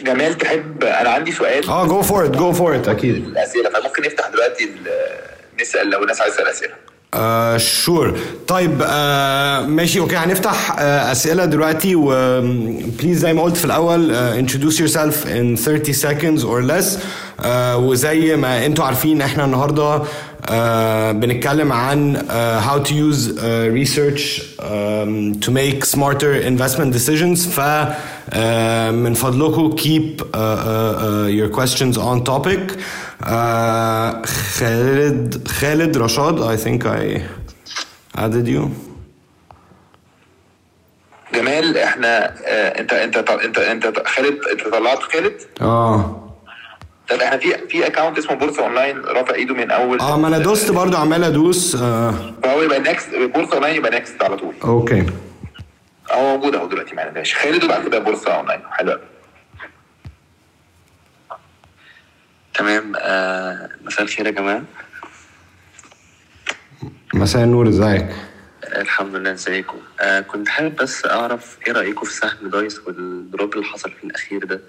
جمال 0.03 0.39
تحب 0.39 0.85
أنا 0.85 1.11
عندي 1.11 1.33
سؤال. 1.33 1.69
آه 1.69 1.87
go 1.87 2.03
for 2.03 2.25
it 2.25 2.31
go 2.31 2.53
for 2.53 2.77
it 2.77 2.89
أكيد. 2.89 3.15
الأسئلة 3.27 3.71
فممكن 3.71 4.03
نفتح 4.03 4.29
دلوقتي 4.29 4.65
ال- 4.65 5.21
نسأل 5.61 5.91
لو 5.91 6.03
الناس 6.03 6.21
عايزة 6.21 6.37
تسأل 6.37 6.49
أسئلة. 6.49 6.75
آه 7.14 7.58
شور 7.58 8.18
طيب 8.48 8.82
آه 8.82 9.62
ماشي 9.62 10.00
اوكي 10.00 10.16
هنفتح 10.16 10.76
آه 10.80 11.12
اسئله 11.12 11.46
دلوقتي 11.46 11.96
و 11.96 12.06
بليز 13.02 13.20
زي 13.20 13.34
ما 13.34 13.42
قلت 13.42 13.58
في 13.58 13.66
الاول 13.66 14.12
آه 14.12 14.42
introduce 14.42 14.74
yourself 14.78 15.26
in 15.26 15.56
30 15.66 15.94
seconds 15.94 16.42
or 16.44 16.72
less 16.72 17.00
آه 17.46 17.78
وزي 17.78 18.36
ما 18.36 18.66
انتوا 18.66 18.86
عارفين 18.86 19.22
احنا 19.22 19.46
النهارده 19.46 20.02
آه 20.50 21.12
بنتكلم 21.12 21.74
عن 21.74 22.16
آه 22.32 22.62
how 22.62 22.84
to 22.84 22.92
use 22.92 23.30
uh, 23.30 23.40
research 23.84 24.42
um, 24.60 25.40
to 25.46 25.52
make 25.52 25.86
smarter 25.86 26.34
investment 26.52 26.94
decisions 26.98 27.48
ف 27.50 27.60
آه 28.30 28.92
من 28.92 29.14
فضلكم 29.14 29.76
keep 29.76 30.22
uh, 30.22 30.26
uh, 30.26 30.28
uh, 30.28 31.28
your 31.40 31.50
questions 31.60 31.98
on 31.98 32.24
topic 32.32 32.74
خالد 34.27 35.49
خالد 35.49 35.99
رشاد 35.99 36.57
I 36.57 36.61
think 36.61 36.85
I 36.87 37.21
added 38.21 38.47
you. 38.49 38.69
جمال 41.35 41.79
إحنا 41.79 42.35
آه 42.47 42.81
انت 42.81 42.93
انت 42.93 43.17
انت 43.17 43.59
انت 43.59 44.03
خالد 44.07 44.39
انت 44.53 44.69
طلعت 44.69 45.03
خالد؟ 45.03 45.41
آه. 45.61 46.27
طب 47.09 47.17
إحنا 47.21 47.37
في 47.39 47.69
في 47.69 47.87
account 47.87 48.19
اسمه 48.19 48.35
بورصة 48.37 48.63
اونلاين 48.65 48.99
رافع 49.05 49.35
ايده 49.35 49.55
من 49.55 49.71
أول 49.71 50.01
آه 50.01 50.17
ما 50.19 50.29
أنا 50.29 50.39
دوست 50.39 50.71
برضو 50.73 50.97
عمال 50.97 51.25
أدوس 51.25 51.75
آه. 51.77 52.15
فهو 52.43 52.63
يبقى 52.63 52.79
next 52.81 53.09
بورصة 53.35 53.55
اونلاين 53.55 53.77
يبقى 53.77 53.91
next 53.91 54.23
على 54.23 54.37
طول. 54.37 54.55
okay 54.65 55.07
هو 56.13 56.37
موجود 56.37 56.55
أهو 56.55 56.67
دلوقتي 56.67 56.95
معانا 56.95 57.11
ماشي. 57.11 57.35
خالد 57.37 57.65
وبعد 57.65 57.85
كده 57.87 57.99
بورصة 57.99 58.31
اونلاين 58.31 58.61
حلو. 58.71 58.99
تمام. 62.61 62.93
آه 62.97 63.69
مساء 63.85 64.03
الخير 64.03 64.27
يا 64.27 64.31
جماعة. 64.31 64.63
مساء 67.15 67.45
النور 67.45 67.69
ازيك؟ 67.69 68.07
الحمد 68.65 69.15
لله 69.15 69.33
ازيكم؟ 69.33 69.79
آه 70.01 70.21
كنت 70.21 70.49
حابب 70.49 70.77
بس 70.77 71.07
أعرف 71.07 71.59
إيه 71.67 71.73
رأيكم 71.73 72.07
في 72.07 72.13
سهم 72.13 72.49
دايس 72.51 72.79
والدروب 72.87 73.55
اللي 73.55 73.65
حصل 73.65 73.91
في 73.91 74.05
الأخير 74.05 74.45
ده؟ 74.45 74.61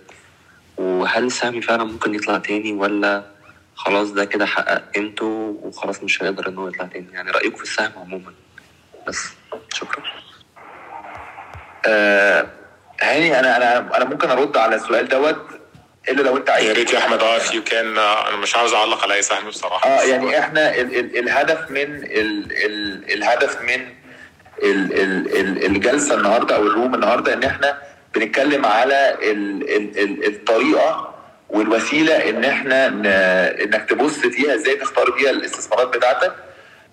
وهل 0.77 1.23
السهم 1.23 1.61
فعلا 1.61 1.83
ممكن 1.83 2.15
يطلع 2.15 2.37
تاني 2.37 2.73
ولا 2.73 3.23
خلاص 3.75 4.11
ده 4.11 4.25
كده 4.25 4.45
حقق 4.45 4.91
قيمته 4.95 5.59
وخلاص 5.63 6.03
مش 6.03 6.23
هيقدر 6.23 6.47
إن 6.49 6.57
هو 6.57 6.67
يطلع 6.67 6.85
تاني؟ 6.85 7.07
يعني 7.13 7.31
رأيكم 7.31 7.57
في 7.57 7.63
السهم 7.63 7.91
عموما. 7.97 8.33
بس 9.07 9.25
شكرا. 9.73 10.03
آه 11.87 12.47
هاني 13.01 13.39
أنا 13.39 13.57
أنا 13.57 13.97
أنا 13.97 14.05
ممكن 14.05 14.29
أرد 14.29 14.57
على 14.57 14.75
السؤال 14.75 15.07
دوت؟ 15.07 15.60
إلا 16.09 16.21
لو 16.21 16.37
أنت 16.37 16.49
عايز. 16.49 16.65
يا 16.67 16.73
ريت 16.73 16.93
يا 16.93 16.97
أحمد 16.99 17.21
آه 17.23 17.39
you 17.39 17.61
can 17.69 17.97
آه، 17.97 18.29
أنا 18.29 18.37
مش 18.37 18.55
عاوز 18.55 18.73
أعلق 18.73 19.03
على 19.03 19.13
أي 19.13 19.21
سهم 19.21 19.47
بصراحة. 19.49 19.89
آه 19.89 20.03
يعني 20.03 20.39
إحنا 20.39 20.75
ال 20.75 20.95
ال 20.99 21.17
الهدف 21.19 21.71
من 21.71 21.77
ال 22.03 22.51
ال 22.65 23.03
الهدف 23.13 23.61
من 23.61 23.87
ال 24.63 24.93
ال 24.93 25.37
ال 25.37 25.65
الجلسة 25.65 26.15
النهارده 26.15 26.55
أو 26.55 26.63
ال 26.67 26.73
room 26.73 26.95
النهارده 26.95 27.33
إن 27.33 27.43
إحنا 27.43 27.77
بنتكلم 28.15 28.65
على 28.65 29.17
ال 29.21 29.69
ال 29.75 29.99
ال 29.99 30.25
الطريقة 30.27 31.15
والوسيلة 31.49 32.29
إن 32.29 32.43
إحنا 32.45 32.89
ن- 32.89 33.05
إنك 33.61 33.89
تبص 33.89 34.17
فيها 34.19 34.55
إزاي 34.55 34.75
تختار 34.75 35.11
بيها 35.11 35.29
الاستثمارات 35.29 35.87
بتاعتك 35.97 36.33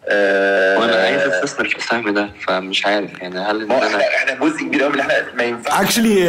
آه 0.07 0.79
وأنا 0.79 0.97
عايز 0.97 1.23
استثمر 1.23 1.69
في 1.69 1.77
السهم 1.77 2.15
ده 2.15 2.31
فمش 2.47 2.87
عارف 2.87 3.19
يعني 3.19 3.39
هل 3.41 3.61
إن 3.63 3.69
ما 3.69 3.87
إحنا 3.87 4.17
إحنا 4.17 4.35
جزء 4.35 4.59
كبير 4.61 4.83
قوي 4.83 4.93
من 4.93 5.01
إحنا 5.01 5.33
ما 5.35 5.43
ينفعش 5.45 5.81
actually 5.85 6.29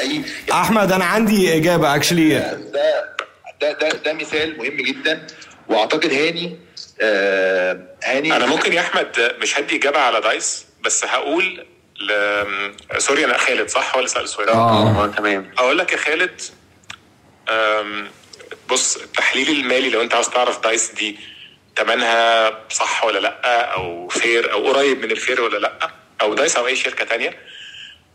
اي 0.00 0.22
أحمد 0.52 0.92
أنا 0.92 1.04
عندي 1.04 1.56
إجابة 1.56 1.94
actually 1.94 2.28
ده 2.38 3.14
ده 3.60 3.72
ده 3.72 3.88
ده 3.88 4.12
مثال 4.12 4.58
مهم 4.58 4.76
جدا 4.76 5.26
وأعتقد 5.68 6.12
هاني 6.12 6.56
آه 7.00 7.80
هاني 8.04 8.36
أنا 8.36 8.46
ممكن 8.46 8.72
يا 8.72 8.80
أحمد 8.80 9.34
مش 9.42 9.58
هدي 9.58 9.76
إجابة 9.76 9.98
على 9.98 10.20
دايس 10.20 10.66
بس 10.84 11.04
هقول 11.04 11.66
ل... 12.00 12.12
sorry 12.98 13.24
أنا 13.24 13.38
خالد 13.38 13.68
صح؟ 13.68 13.92
هو 13.94 13.98
اللي 13.98 14.08
سأل 14.10 14.22
السؤال. 14.24 14.48
آه 14.48 15.06
تمام. 15.06 15.50
أقول 15.58 15.78
لك 15.78 15.92
يا 15.92 15.96
خالد 15.96 16.40
بص 18.70 18.96
التحليل 18.96 19.48
المالي 19.50 19.90
لو 19.90 20.02
أنت 20.02 20.14
عاوز 20.14 20.28
تعرف 20.28 20.62
دايس 20.64 20.90
دي 20.94 21.16
تمنها 21.76 22.50
صح 22.70 23.04
ولا 23.04 23.18
لأ؟ 23.18 23.60
أو 23.74 24.08
fair 24.08 24.52
أو 24.52 24.66
قريب 24.72 25.04
من 25.04 25.10
ال 25.10 25.16
fair 25.16 25.40
ولا 25.40 25.58
لأ؟ 25.58 25.90
أو 26.22 26.34
دايس 26.34 26.56
أو 26.56 26.66
أي 26.66 26.76
شركة 26.76 27.04
تانية. 27.04 27.38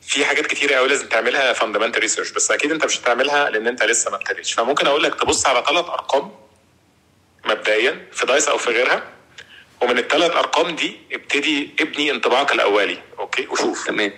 في 0.02 0.26
حاجات 0.26 0.48
كتيرة 0.48 0.76
قوي 0.76 0.88
لازم 0.88 1.08
تعملها 1.10 1.54
fundamental 1.54 2.02
research 2.02 2.32
بس 2.32 2.52
أكيد 2.52 2.72
أنت 2.72 2.86
مش 2.86 3.00
هتعملها 3.00 3.50
لأن 3.50 3.68
أنت 3.68 3.84
لسه 3.84 4.12
ما 4.12 4.18
ابتديتش. 4.18 4.54
فممكن 4.54 4.88
أقول 4.88 5.04
لك 5.04 5.16
تبص 5.16 5.46
على 5.46 5.64
ثلاث 5.68 5.86
أرقام 5.86 6.32
مبدئيا 7.46 8.08
في 8.12 8.26
دايس 8.26 8.48
أو 8.48 8.58
في 8.58 8.70
غيرها 8.70 9.04
ومن 9.82 9.98
الثلاث 9.98 10.32
أرقام 10.32 10.76
دي 10.76 10.98
ابتدي 11.12 11.70
ابني 11.80 12.12
انطباعك 12.12 12.52
الأولي 12.52 12.98
okay؟ 13.20 13.48
وشوف. 13.48 13.88
تمام. 13.88 14.14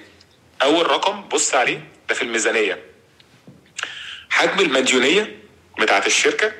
أول 0.63 0.91
رقم 0.91 1.21
بص 1.27 1.53
عليه 1.55 1.83
ده 2.09 2.15
في 2.15 2.21
الميزانية. 2.21 2.79
حجم 4.29 4.59
المديونية 4.59 5.39
بتاعت 5.79 6.07
الشركة 6.07 6.51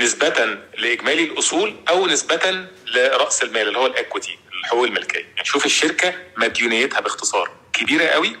نسبة 0.00 0.58
لإجمالي 0.78 1.24
الأصول 1.24 1.76
أو 1.88 2.06
نسبة 2.06 2.66
لرأس 2.86 3.42
المال 3.42 3.68
اللي 3.68 3.78
هو 3.78 3.86
ال 3.86 3.93
equity 3.93 4.38
الحقوق 4.60 4.84
الملكية. 4.84 5.18
يعني 5.34 5.44
شوف 5.44 5.66
الشركة 5.66 6.14
مديونيتها 6.36 7.00
باختصار. 7.00 7.50
كبيرة 7.72 8.04
قوي 8.04 8.36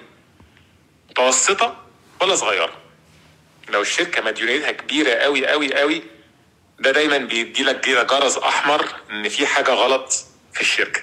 متوسطة 1.10 1.76
ولا 2.20 2.34
صغيرة. 2.34 2.72
لو 3.68 3.80
الشركة 3.82 4.22
مديونيتها 4.22 4.72
كبيرة 4.72 5.10
قوي 5.10 5.46
قوي 5.46 5.74
قوي 5.74 6.02
ده 6.78 6.90
دايما 6.90 7.18
بيدي 7.18 7.62
لك 7.62 7.80
كده 7.80 8.02
جرس 8.02 8.36
أحمر 8.38 8.86
إن 9.10 9.28
في 9.28 9.46
حاجة 9.46 9.70
غلط 9.70 10.12
في 10.52 10.60
الشركة. 10.60 11.00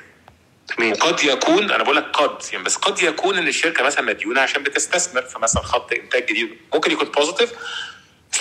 وقد 0.80 1.24
يكون 1.24 1.72
أنا 1.72 1.84
بقول 1.84 1.95
لك 1.95 2.04
قد 2.04 2.43
يعني 2.51 2.64
بس 2.64 2.76
قد 2.76 3.01
يكون 3.04 3.38
إن 3.38 3.47
الشركة 3.47 3.84
مثلا 3.84 4.01
مديونة 4.01 4.41
عشان 4.41 4.64
بتستثمر 4.64 5.22
في 5.22 5.39
مثلا 5.39 5.64
خط 5.64 5.93
إنتاج 5.93 6.26
جديد. 6.26 6.58
ممكن 6.74 6.91
يكون 6.91 7.08
positive 7.12 7.52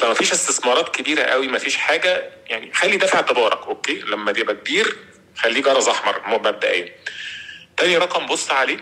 لو 0.02 0.10
مفيش 0.10 0.32
استثمارات 0.32 0.88
كبيرة 0.96 1.22
قوي 1.22 1.48
مفيش 1.48 1.76
حاجة. 1.76 2.30
يعني 2.46 2.72
خلي 2.72 2.96
ده 2.96 3.06
في 3.06 3.14
اعتبارك 3.14 3.66
okay؟ 3.66 4.00
لما 4.00 4.30
يبقى 4.36 4.54
كبير 4.54 4.96
خليه 5.36 5.62
جرس 5.62 5.88
أحمر 5.88 6.22
مبدئيا. 6.26 6.92
تاني 7.76 7.96
رقم 7.96 8.26
بص 8.26 8.50
عليه. 8.50 8.78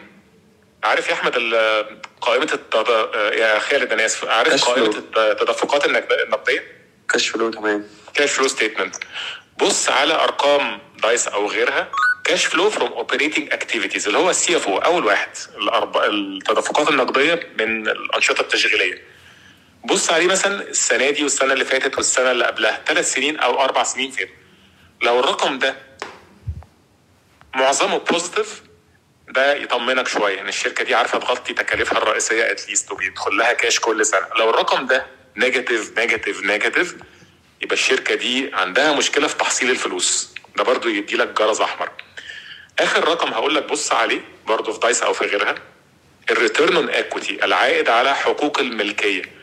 عارف 0.84 1.08
يا 1.08 1.14
أحمد 1.14 1.32
قائمة 2.20 2.48
التد... 2.54 2.88
يا 3.38 3.58
خالد 3.58 3.92
أنا 3.92 4.06
آسف. 4.06 4.24
عارف 4.24 4.64
قائمة. 4.64 5.02
التدفقات 5.16 5.86
النقد- 5.86 6.12
النقدية؟ 6.12 6.64
cash 7.08 7.28
flow 7.28 7.50
تمام. 7.50 7.86
cash 8.14 8.30
flow 8.32 8.48
statement 8.48 8.96
بص 9.58 9.88
على 9.88 10.14
أرقام 10.14 10.78
دايس 11.02 11.28
أو 11.28 11.46
غيرها. 11.46 11.90
cash 12.24 12.44
flow 12.44 12.70
from 12.70 12.92
operating 12.92 13.52
activities 13.52 14.06
اللي 14.06 14.18
هو 14.18 14.30
ال 14.30 14.56
CFO 14.56 14.78
أول 14.78 15.04
واحد. 15.06 15.28
التدفقات 15.96 16.88
النقدية 16.88 17.40
من 17.58 17.88
الأنشطة 17.88 18.40
التشغيلية. 18.40 19.02
بص 19.90 20.10
عليه 20.10 20.26
مثلا 20.26 20.62
السنة 20.68 21.10
دي 21.10 21.22
والسنة 21.22 21.52
اللي 21.52 21.64
فاتت 21.64 21.96
والسنة 21.96 22.30
اللي 22.30 22.44
قبلها 22.44 22.82
ثلاث 22.86 23.12
سنين 23.12 23.38
أو 23.38 23.60
أربع 23.64 23.82
سنين 23.82 24.10
فاتوا 24.10 24.34
لو 25.02 25.20
الرقم 25.20 25.58
ده 25.58 25.76
معظمه 27.54 27.98
positive 27.98 28.62
ده 29.28 29.54
يطمنك 29.54 30.08
شوية 30.08 30.40
إن 30.40 30.48
الشركة 30.48 30.84
دي 30.84 30.94
عارفة 30.94 31.18
تغطي 31.18 31.54
تكاليفها 31.54 31.98
الرئيسية 31.98 32.50
at 32.50 32.62
least 32.62 32.92
وبيدخل 32.92 33.36
لها 33.36 33.52
كاش 33.52 33.80
كل 33.80 34.06
سنة. 34.06 34.26
لو 34.38 34.50
الرقم 34.50 34.86
ده 34.86 35.06
negative 35.36 35.98
negative 35.98 36.42
negative 36.42 36.96
يبقى 37.62 37.74
الشركة 37.74 38.14
دي 38.14 38.50
عندها 38.54 38.92
مشكلة 38.92 39.26
في 39.28 39.36
تحصيل 39.36 39.70
الفلوس. 39.70 40.34
ده 40.56 40.64
برضو 40.64 40.88
يدي 40.88 41.16
لك 41.16 41.28
جرس 41.28 41.60
أحمر. 41.60 41.90
آخر 42.78 43.08
رقم 43.08 43.28
هقول 43.32 43.54
لك 43.54 43.64
بص 43.70 43.92
عليه 43.92 44.20
برضو 44.46 44.72
في 44.72 44.80
دايس 44.80 45.02
أو 45.02 45.12
في 45.12 45.24
غيرها. 45.24 45.54
ال 46.30 46.37
return 46.37 46.76
on 46.76 46.90
equity 46.90 47.44
العائد 47.44 47.88
على 47.88 48.14
حقوق 48.14 48.60
الملكية. 48.60 49.39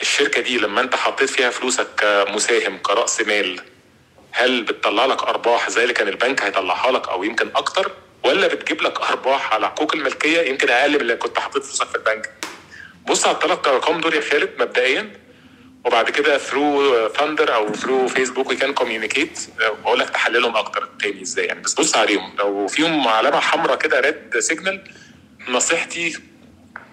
الشركة 0.00 0.40
دي 0.40 0.58
لما 0.58 0.80
انت 0.80 0.96
حطيت 0.96 1.30
فيها 1.30 1.50
فلوسك 1.50 1.86
كمساهم 1.96 2.78
كرأس 2.78 3.20
مال 3.20 3.60
هل 4.32 4.62
بتطلع 4.62 5.04
لك 5.06 5.22
أرباح 5.22 5.70
زي 5.70 5.82
اللي 5.82 5.94
كان 5.94 6.08
البنك 6.08 6.42
هيطلعها 6.42 6.92
لك 6.92 7.08
أو 7.08 7.24
يمكن 7.24 7.48
أكتر؟ 7.56 7.92
ولا 8.24 8.46
بتجيب 8.46 8.82
لك 8.82 9.00
أرباح 9.00 9.54
على 9.54 9.66
حقوق 9.66 9.94
الملكية 9.94 10.40
يمكن 10.40 10.70
أقل 10.70 10.90
من 10.94 11.00
اللي 11.00 11.16
كنت 11.16 11.38
حاطط 11.38 11.62
فلوسك 11.62 11.86
في 11.88 11.94
البنك؟ 11.94 12.30
بص 13.08 13.26
على 13.26 13.34
الثلاث 13.34 13.66
أرقام 13.68 14.00
دول 14.00 14.14
يا 14.14 14.20
خالد 14.20 14.50
مبدئيا 14.58 15.12
وبعد 15.84 16.10
كده 16.10 16.38
through 16.38 17.08
Thndr 17.08 17.54
أو 17.54 17.74
through 17.74 18.08
Facebook 18.08 18.48
we 18.48 18.56
can 18.56 18.74
communicate 18.74 19.40
واقول 19.84 19.98
لك 19.98 20.10
تحللهم 20.10 20.56
أكتر 20.56 20.88
تاني 21.00 21.22
إزاي 21.22 21.44
يعني. 21.46 21.60
بس 21.60 21.74
بص 21.74 21.96
عليهم 21.96 22.32
لو 22.38 22.66
فيهم 22.66 23.08
علامة 23.08 23.40
حمراء 23.40 23.76
كده 23.78 24.00
red 24.00 24.38
signal 24.38 24.84
نصيحتي 25.48 26.18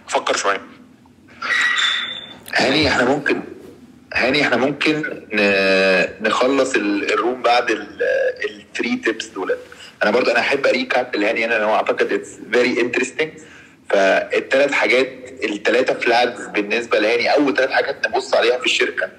فكر 0.07 0.37
شوية. 0.37 0.61
هاني 2.55 2.87
إحنا 2.87 3.03
ممكن 3.05 3.41
هاني 4.13 4.41
إحنا 4.41 4.57
ممكن 4.57 5.03
نخلص 6.21 6.75
ال- 6.75 7.13
room 7.13 7.41
بعد 7.41 7.71
ال 8.49 8.57
three 8.57 8.95
tips 8.95 9.25
دول 9.27 9.55
أنا 10.03 10.11
برضو 10.11 10.31
أنا 10.31 10.39
احب 10.39 10.65
ا 10.67 10.75
recap 10.75 11.15
ال 11.15 11.23
هاني 11.23 11.45
أنا 11.45 11.73
أعتقد 11.73 12.13
it's 12.13 12.29
very 12.53 12.81
interesting 12.81 13.31
فالثلاث 13.89 14.71
حاجات 14.71 15.07
الثلاثه 15.43 15.93
flags 15.93 16.47
بالنسبة 16.47 16.99
لهاني 16.99 17.33
أول 17.33 17.55
ثلاث 17.55 17.69
حاجات 17.69 18.07
نبص 18.07 18.33
عليها 18.33 18.57
في 18.57 18.65
الشركة 18.65 19.09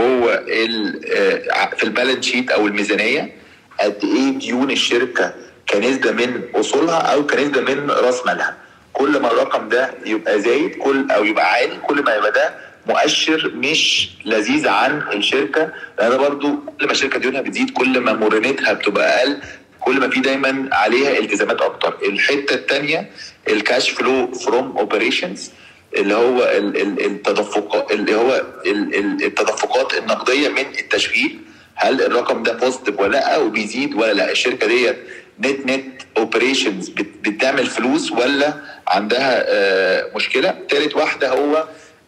هو 0.00 0.28
آه، 0.28 1.70
في 1.76 1.84
ال 1.84 1.89
balance 1.89 2.24
sheet 2.26 2.50
أو 2.50 2.66
الميزانية 2.66 3.32
قد 3.80 3.96
إيه 4.04 4.38
ديون 4.38 4.70
الشركة 4.70 5.34
كنسبة 5.68 6.10
من 6.12 6.42
أصولها 6.54 6.96
أو 6.98 7.26
كنسبة 7.26 7.60
من 7.60 7.90
رأس 7.90 8.26
مالها. 8.26 8.56
كل 8.92 9.18
ما 9.20 9.30
الرقم 9.32 9.68
ده 9.68 9.94
يبقى 10.06 10.40
زايد 10.40 10.74
كل 10.74 11.10
أو 11.10 11.24
يبقى 11.24 11.52
عالي 11.52 11.76
كل 11.86 12.02
ما 12.02 12.14
يبقى 12.16 12.32
ده 12.32 12.54
مؤشر 12.86 13.52
مش 13.54 14.10
لذيذ 14.24 14.68
عن 14.68 15.02
الشركة. 15.12 15.72
لأن 15.98 16.16
برضو 16.18 16.56
كل 16.80 16.86
ما 16.86 16.92
الشركة 16.92 17.18
ديونها 17.18 17.40
بتزيد 17.40 17.70
كل 17.70 18.00
ما 18.00 18.12
مرونتها 18.12 18.72
بتبقى 18.72 19.18
أقل 19.20 19.38
كل 19.80 20.00
ما 20.00 20.10
في 20.10 20.20
دايما 20.20 20.68
عليها 20.72 21.18
التزامات 21.18 21.60
أكتر. 21.62 21.98
الحتة 22.08 22.54
الثانية 22.54 23.10
ال 23.48 23.56
cash 23.56 23.90
flow 23.90 24.32
from 24.32 24.76
operations 24.78 25.50
اللي 25.96 26.14
هو 26.14 26.42
ال- 26.42 26.76
ال- 26.76 27.04
التدفقات 27.06 27.90
اللي 27.92 28.14
هو 28.14 28.42
ال- 28.66 28.94
ال- 28.94 29.24
التدفقات 29.24 29.94
النقدية 29.98 30.48
من 30.48 30.66
التشغيل. 30.78 31.38
هل 31.74 32.02
الرقم 32.02 32.42
ده 32.42 32.52
positive 32.52 33.00
ولا 33.00 33.08
لا 33.16 33.36
وبيزيد 33.38 33.94
ولا 33.94 34.12
لأ؟ 34.12 34.30
الشركة 34.30 34.66
ديت 34.66 34.96
net 35.40 35.66
net 35.66 36.02
operations 36.16 36.88
بتعمل 37.22 37.66
فلوس 37.66 38.12
ولا 38.12 38.54
عندها 38.88 39.44
آه، 39.48 40.08
مشكلة؟ 40.14 40.54
ثالث 40.70 40.96
واحدة 40.96 41.28
هو 41.28 41.64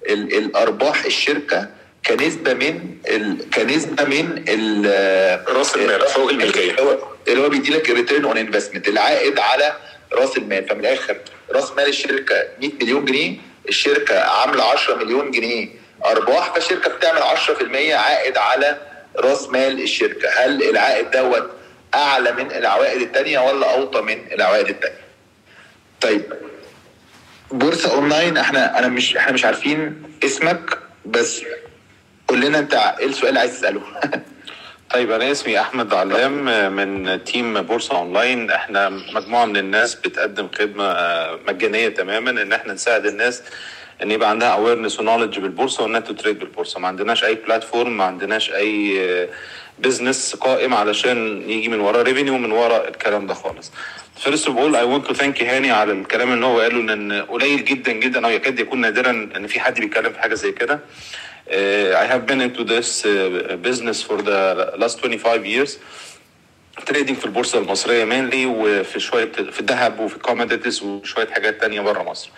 ال- 0.09 0.37
الأرباح 0.39 1.05
الشركة. 1.05 1.69
كنسبة 2.07 2.55
من 2.55 2.97
ال- 3.09 3.51
كنسبة 3.55 4.05
من 4.05 4.45
ال- 4.49 5.57
رأس 5.57 5.77
المال 5.77 6.09
حقوق 6.09 6.31
الملكيه 6.31 6.71
اللي 6.71 6.83
هو 6.83 6.99
اللي 7.29 7.41
هو 7.45 7.49
بيدي 7.49 7.71
لك 7.71 7.91
ال 7.91 7.96
return 7.96 8.25
on 8.25 8.39
investment 8.39 8.89
العائد 8.89 9.39
على 9.39 9.73
رأس 10.13 10.37
المال. 10.37 10.69
فمن 10.69 10.81
الآخر 10.81 11.17
رأس 11.51 11.73
مال 11.73 11.89
الشركة 11.89 12.35
100 12.61 12.71
مليون 12.83 13.05
جنيه 13.05 13.37
الشركة 13.69 14.19
عاملة 14.21 14.65
10 14.65 14.95
مليون 14.95 15.31
جنيه. 15.31 15.69
أرباح 16.05 16.55
فالشركة 16.55 16.91
بتعمل 16.91 17.23
10% 17.23 17.95
عائد 17.95 18.37
على 18.37 18.79
رأس 19.17 19.49
مال 19.49 19.83
الشركة. 19.83 20.29
هل 20.29 20.63
العائد 20.63 21.11
دوت 21.11 21.51
أعلى 21.95 22.33
من 22.33 22.53
العوائد 22.53 23.01
التانية 23.03 23.39
ولا 23.39 23.75
أوطى 23.75 24.01
من 24.01 24.19
العوائد 24.33 24.69
التانية؟ 24.69 25.05
طيب 26.01 26.23
بورصة 27.51 27.95
أونلاين 27.95 28.37
إحنا 28.37 28.79
أنا 28.79 28.89
مش 28.89 29.17
إحنا 29.17 29.33
مش 29.33 29.45
عارفين 29.45 30.03
اسمك 30.25 30.79
بس 31.07 31.43
قول 32.29 32.41
لنا 32.41 32.59
أنت 32.59 32.75
إيه 32.75 33.07
السؤال 33.07 33.29
اللي 33.29 33.41
عايز 33.41 33.53
تسأله؟ 33.53 33.83
طيب 34.95 35.11
أنا 35.11 35.31
اسمي 35.31 35.61
أحمد 35.61 35.95
علام 35.95 36.45
من 36.77 37.25
team 37.25 37.63
بورصة 37.63 37.97
أونلاين. 37.97 38.51
إحنا 38.51 38.89
مجموعة 38.89 39.45
من 39.45 39.57
الناس 39.57 39.95
بتقدم 39.95 40.49
خدمة 40.59 40.85
آه، 40.85 41.39
مجانية 41.49 41.89
تماما 41.89 42.31
إن 42.31 42.53
إحنا 42.53 42.73
نساعد 42.73 43.07
الناس 43.07 43.43
إن 44.03 44.11
يبقى 44.11 44.31
عندها 44.31 44.49
awareness 44.49 45.01
و 45.01 45.05
knowledge 45.05 45.39
بالبورصة 45.39 45.83
وانها 45.83 46.01
ت 46.01 46.07
trade 46.07 46.39
بالبورصة. 46.39 46.81
ما 46.81 46.89
عندناش 46.89 47.25
أي 47.25 47.35
platform 47.35 47.97
ما 47.97 48.05
عندناش 48.05 48.53
أي 48.53 49.29
business 49.79 50.35
قائم 50.35 50.75
علشان 50.75 51.51
يجي 51.51 51.69
من 51.69 51.81
وراه 51.81 52.03
revenue 52.03 52.39
من 52.39 52.53
ورا 52.53 52.89
الكلام 52.89 53.27
ده 53.27 53.35
خالص. 53.35 53.73
First 54.17 54.47
of 54.47 54.57
all 54.59 54.77
I 54.77 54.85
want 54.85 55.07
to 55.07 55.15
thank 55.15 55.43
هاني 55.43 55.71
على 55.71 55.93
الكلام 55.93 56.33
اللي 56.33 56.47
هو 56.47 56.61
قاله 56.61 56.93
ان 56.93 57.13
قليل 57.13 57.65
جدا 57.65 57.93
جدا 57.93 58.27
أو 58.27 58.31
يكاد 58.31 58.59
يكون 58.59 58.81
نادرا 58.81 59.11
إن 59.11 59.47
في 59.47 59.61
حد 59.61 59.81
بيتكلم 59.81 60.13
في 60.13 60.19
حاجة 60.19 60.35
زي 60.35 60.53
كده. 60.53 60.81
Uh, 61.47 61.51
I 62.03 62.07
have 62.13 62.25
been 62.27 62.41
into 62.41 62.65
this 62.65 63.05
uh, 63.05 63.57
business 63.69 64.03
for 64.03 64.23
the 64.23 64.73
last 64.79 64.99
25 65.01 65.45
years. 65.45 65.79
trading 66.83 67.17
في 67.17 67.25
البورصة 67.25 67.59
المصرية 67.59 68.05
mainly 68.05 68.47
وفي 68.47 69.01
شوية 69.01 69.33
في 69.33 69.61
الذهب 69.61 70.01
وفي 70.01 70.17
ال 70.17 70.22
commodities 70.22 70.83
وشوية 70.83 71.27
حاجات 71.27 71.61
تانية 71.61 71.81
بره 71.81 72.03
مصر. 72.03 72.31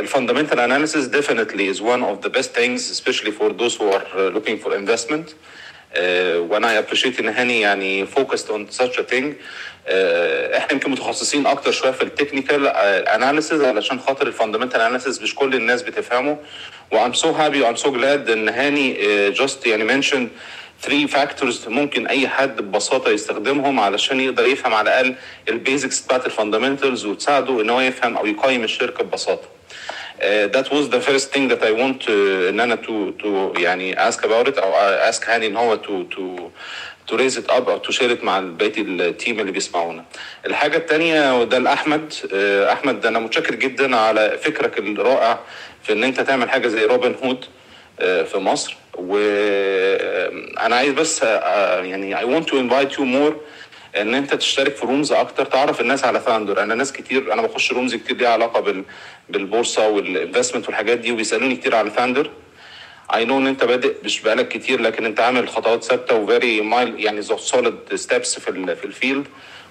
ال 0.00 0.05
fundamental 0.05 0.60
analysis 0.60 1.08
definitely 1.08 1.76
is 1.76 1.80
one 1.80 2.02
of 2.02 2.26
the 2.26 2.30
best 2.30 2.54
things 2.54 2.90
especially 2.90 3.30
for 3.30 3.52
those 3.52 3.80
uh, 3.80 4.30
looking 4.34 4.58
for 4.58 4.74
investment. 4.74 5.34
Uh, 5.94 5.98
وأنا 6.50 6.80
I 6.80 6.82
appreciate 6.82 7.20
إن 7.20 7.28
هاني 7.28 7.60
يعني 7.60 8.06
on 8.06 8.70
such 8.70 8.98
a 8.98 9.02
thing. 9.02 9.34
Uh, 9.86 9.92
إحنا 10.56 10.72
يمكن 10.72 10.90
متخصصين 10.90 11.46
أكتر 11.46 11.70
شوية 11.70 11.90
في 11.90 12.02
ال 12.02 12.08
technical 12.08 12.66
analysis 12.66 13.60
علشان 13.60 14.00
خاطر 14.00 14.26
ال 14.26 14.30
fundamental 14.30 14.80
analysis 14.80 15.22
مش 15.22 15.34
كل 15.34 15.54
الناس 15.54 15.82
بتفهمه. 15.82 16.38
و 16.92 16.97
I'm 16.97 17.12
so 17.12 17.30
happy 17.30 17.62
و 17.62 17.65
I'm 17.65 17.76
so 17.76 17.92
glad 17.92 18.30
إن 18.30 18.48
هاني 18.48 18.96
just 19.30 19.66
يعني 19.66 20.02
mentioned 20.02 20.28
3 20.82 21.06
factors 21.06 21.68
ممكن 21.68 22.06
أي 22.06 22.28
حد 22.28 22.60
ببساطة 22.62 23.10
يستخدمهم 23.10 23.80
علشان 23.80 24.20
يقدر 24.20 24.46
يفهم 24.46 24.74
على 24.74 24.90
الأقل 24.90 25.14
ال 25.48 25.55
basics 25.55 26.00
بتاعت 26.00 26.26
ال 26.26 26.32
fundamentals 26.32 27.06
وتساعده 27.06 27.60
إن 27.60 27.70
هو 27.70 27.80
يفهم 27.80 28.16
أو 28.16 28.26
يقيم 28.26 28.64
الشركة 28.64 29.04
ببساطة. 29.04 29.48
Uh, 30.20 30.48
that 30.56 30.66
was 30.70 30.88
the 30.90 31.00
first 31.00 31.32
thing 31.32 31.48
that 31.48 31.62
I 31.62 31.72
want 31.72 32.00
to 32.06 32.10
إن 32.48 32.60
أنا 32.60 32.76
to 32.76 33.22
to 33.22 33.60
يعني 33.60 34.10
ask 34.10 34.18
about 34.18 34.48
it 34.48 34.58
أو 34.58 34.72
ask 35.12 35.28
هاني 35.28 35.46
إن 35.46 35.56
هو 35.56 35.76
to 35.76 36.14
to 36.14 36.22
to 37.10 37.16
raise 37.16 37.36
it 37.36 37.50
up 37.50 37.68
أو 37.68 37.82
to 37.82 37.92
share 37.92 38.18
it 38.18 38.24
مع 38.24 38.40
بقية 38.40 38.72
ال 38.82 38.94
team 38.94 39.40
اللي 39.40 39.52
بيسمعونا. 39.52 40.04
الحاجة 40.46 40.76
الثانية 40.76 41.40
وده 41.40 41.58
لأحمد 41.58 42.12
uh, 42.12 42.34
أحمد 42.72 43.06
أنا 43.06 43.18
متشكر 43.18 43.54
جدا 43.54 43.96
على 43.96 44.38
فكرك 44.42 44.78
الرائع 44.78 45.38
في 45.82 45.92
إن 45.92 46.04
أنت 46.04 46.20
تعمل 46.20 46.50
حاجة 46.50 46.68
زي 46.68 46.84
روبن 46.84 47.14
هود 47.24 47.44
في 48.00 48.38
مصر. 48.38 48.76
وأنا 48.94 50.76
عايز 50.76 50.92
بس 50.92 51.22
يعني 51.22 52.16
I 52.16 52.20
want 52.24 52.46
to 52.48 52.52
invite 52.54 52.92
you 52.96 53.00
more 53.04 53.34
إن 53.96 54.14
أنت 54.14 54.34
تشترك 54.34 54.76
في 54.76 54.86
rooms 54.86 55.12
أكتر 55.12 55.44
تعرف 55.44 55.80
الناس 55.80 56.04
على 56.04 56.20
Thndr 56.20 56.62
أنا 56.62 56.74
ناس 56.74 56.92
كتير 56.92 57.32
أنا 57.32 57.42
بخش 57.42 57.72
rooms 57.72 57.94
كتير 57.94 58.16
ليها 58.16 58.28
علاقة 58.28 58.60
بال 58.60 58.84
بالبورصة 59.28 59.88
وال 59.88 60.01
investment 60.01 60.66
والحاجات 60.66 60.98
دي 60.98 61.12
وبيسألوني 61.12 61.56
كتير 61.56 61.74
على 61.74 61.90
Thndr 61.90 62.30
I 63.14 63.24
know 63.24 63.38
إن 63.38 63.46
أنت 63.46 63.64
بادئ 63.64 63.94
مش 64.04 64.20
بقالك 64.20 64.48
كتير 64.48 64.80
لكن 64.80 65.04
أنت 65.04 65.20
عامل 65.20 65.48
خطوات 65.48 65.84
ثابتة 65.84 66.14
و 66.16 66.25
very 66.25 66.60
مايل 66.60 67.04
يعني 67.04 67.22
solid 67.22 67.74
steps 67.94 68.38
في 68.38 68.76
في 68.76 68.84
ال 68.84 68.91
field 68.91 69.26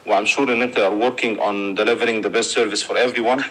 و 0.09 0.13
I'm 0.13 0.25
sure 0.25 0.53
ان 0.53 0.61
انت 0.61 0.77
are 0.79 1.03
working 1.05 1.39
on 1.39 1.75
delivering 1.81 2.21
the 2.25 2.29
best 2.37 2.51
service 2.57 2.81
for 2.83 2.95
everyone. 2.97 3.41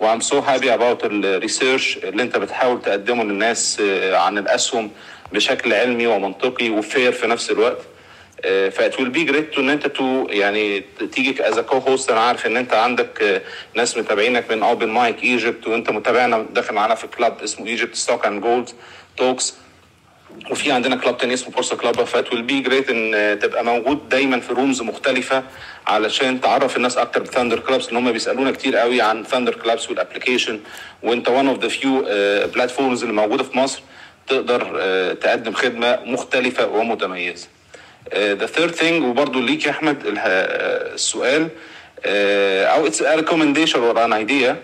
و 0.00 0.05
I'm 0.05 0.20
so 0.20 0.38
happy 0.38 0.76
about 0.76 1.04
ال 1.04 1.14
research 1.14 1.96
اللي 1.96 2.22
أنت 2.22 2.36
بتحاول 2.36 2.82
تقدمه 2.82 3.24
للناس 3.24 3.80
عن 4.12 4.38
الأسهم 4.38 4.90
بشكل 5.32 5.72
علمي 5.72 6.06
ومنطقي 6.06 6.70
وفير 6.70 7.12
في 7.12 7.26
نفس 7.26 7.50
الوقت. 7.50 7.78
that 8.72 9.00
will 9.00 9.10
be 9.10 9.24
great 9.24 9.58
ان 9.58 9.70
انت 9.70 9.86
تو 9.86 10.26
يعني 10.30 10.84
تيجي 11.12 11.48
as 11.48 11.58
co-host 11.58 12.10
أنا 12.10 12.20
عارف 12.20 12.46
إن 12.46 12.56
أنت 12.56 12.74
عندك 12.74 13.42
ناس 13.74 13.96
متابعينك 13.98 14.50
من 14.50 14.62
Open 14.62 14.88
Mic 14.88 15.22
Egypt 15.24 15.66
وأنت 15.66 15.90
متابعنا 15.90 16.46
داخل 16.50 16.74
معانا 16.74 16.94
في 16.94 17.06
club 17.06 17.42
اسمه 17.42 17.66
Egypt 17.66 17.94
Stock 17.94 18.26
and 18.26 18.42
Gold 18.42 18.70
Talks 19.16 19.54
وفي 20.50 20.72
عندنا 20.72 20.96
club 20.96 21.18
تاني 21.18 21.34
اسمه 21.34 21.50
بورصه 21.50 21.76
club 21.76 22.04
that 22.04 22.32
will 22.32 22.42
be 22.42 22.60
great 22.60 22.90
إن 22.90 23.38
تبقى 23.38 23.64
موجود 23.64 24.08
دايما 24.08 24.40
في 24.40 24.52
rooms 24.52 24.82
مختلفة 24.82 25.42
علشان 25.86 26.40
تعرف 26.40 26.76
الناس 26.76 26.98
أكتر 26.98 27.22
ب 27.22 27.28
Thndr 27.28 27.58
clubs 27.58 27.88
ان 27.88 27.96
هم 27.96 28.12
بيسألونا 28.12 28.50
كتير 28.50 28.76
قوي 28.76 29.00
عن 29.00 29.24
Thndr 29.24 29.54
clubs 29.54 29.90
وال 29.90 30.01
application 30.01 30.60
وأنت 31.02 31.28
one 31.28 31.48
of 31.48 31.58
the 31.58 31.68
few 31.68 32.00
platforms 32.54 33.02
اللي 33.02 33.14
موجودة 33.14 33.42
في 33.44 33.58
مصر 33.58 33.82
تقدر 34.26 34.60
uh, 34.62 35.22
تقدم 35.22 35.52
خدمة 35.52 35.98
مختلفة 36.04 36.66
ومتميزة. 36.66 37.48
the 38.14 38.46
third 38.46 38.70
thing 38.74 39.04
وبرضه 39.04 39.40
ليك 39.40 39.66
يا 39.66 39.70
أحمد 39.70 39.96
السؤال 40.06 41.48
uh, 41.48 42.06
أو 42.74 42.86
it's 42.86 43.02
recommendation 43.02 43.82
or 43.82 44.04
an 44.04 44.12
idea 44.12 44.56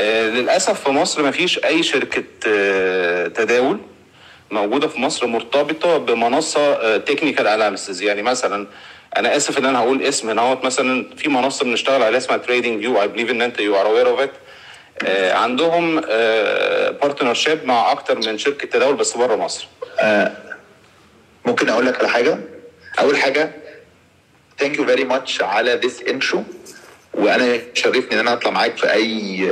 للأسف 0.00 0.84
في 0.84 0.90
مصر 0.90 1.22
ما 1.22 1.30
فيش 1.30 1.64
أي 1.64 1.82
شركة 1.82 2.22
تداول. 3.28 3.80
موجودة 4.50 4.88
في 4.88 5.00
مصر 5.00 5.26
مرتبطة 5.26 5.98
بمنصة 5.98 6.96
technical 6.96 7.46
analysis 7.46 8.02
يعني 8.02 8.22
مثلا 8.22 8.66
أنا 9.16 9.36
آسف 9.36 9.58
إن 9.58 9.64
أنا 9.64 9.78
هقول 9.78 10.02
اسم 10.02 10.30
هنا 10.30 10.58
مثلا 10.64 11.16
في 11.16 11.28
منصة 11.28 11.64
بنشتغل 11.64 12.02
عليها 12.02 12.18
اسمها 12.18 12.36
TradingView 12.36 13.02
I 13.02 13.08
believe 13.08 13.30
إن 13.30 13.42
أنت 13.42 13.60
you 13.60 13.76
are 13.80 13.86
aware 13.86 14.08
of 14.08 14.20
it 14.20 14.30
عندهم 15.32 16.00
partnership 17.00 17.64
مع 17.64 17.92
أكتر 17.92 18.16
من 18.16 18.38
شركة 18.38 18.68
تداول 18.68 18.96
بس 18.96 19.16
بره 19.16 19.36
مصر. 19.36 19.68
آه 20.00 20.32
ممكن 21.46 21.68
أقول 21.68 21.86
لك 21.86 21.98
على 21.98 22.08
حاجة؟ 22.08 22.38
أول 23.00 23.16
حاجة 23.16 23.50
thank 24.58 24.78
you 24.78 24.86
very 24.86 25.04
much 25.04 25.42
على 25.42 25.74
this 25.74 26.02
intro 26.02 26.44
وأنا 27.14 27.58
شرفني 27.74 28.12
إن 28.12 28.18
أنا 28.18 28.32
أطلع 28.32 28.50
معاك 28.50 28.76
في 28.76 28.92
أي 28.92 29.50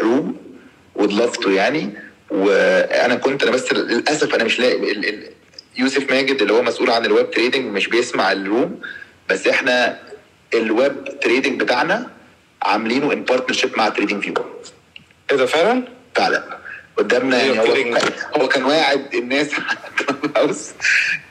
room 0.00 0.36
would 0.94 1.12
love 1.12 1.36
to 1.36 1.50
يعني. 1.50 2.03
وأنا 2.34 3.14
كنت 3.14 3.42
أنا 3.42 3.50
بس 3.52 3.72
للاسف 3.72 4.34
أنا 4.34 4.44
مش 4.44 4.58
لاقي 4.60 5.14
يوسف 5.78 6.10
ماجد 6.10 6.40
اللي 6.42 6.52
هو 6.52 6.62
مسؤول 6.62 6.90
عن 6.90 7.04
ال 7.04 7.11
web 7.11 7.30
trading 7.30 7.64
مش 7.72 7.86
بيسمع 7.88 8.32
ال 8.32 8.42
room 8.42 8.80
بس 9.30 9.46
إحنا 9.46 9.98
ال 10.54 10.70
web 10.70 11.20
trading 11.20 11.60
بتاعنا 11.62 12.10
عاملينه 12.62 13.12
in 13.12 13.22
partnership 13.22 13.78
مع 13.78 13.88
TradingView 13.88 14.34
إيه 15.30 15.36
ده 15.36 15.46
فعلا؟ 15.46 15.84
فعلا 16.14 16.58
قدامنا 16.96 17.42
يعني 17.42 17.60
هو, 17.60 17.98
هو 18.42 18.48
كان 18.48 18.64
واعد 18.64 19.14
الناس 19.14 19.50
هاوس 20.36 20.70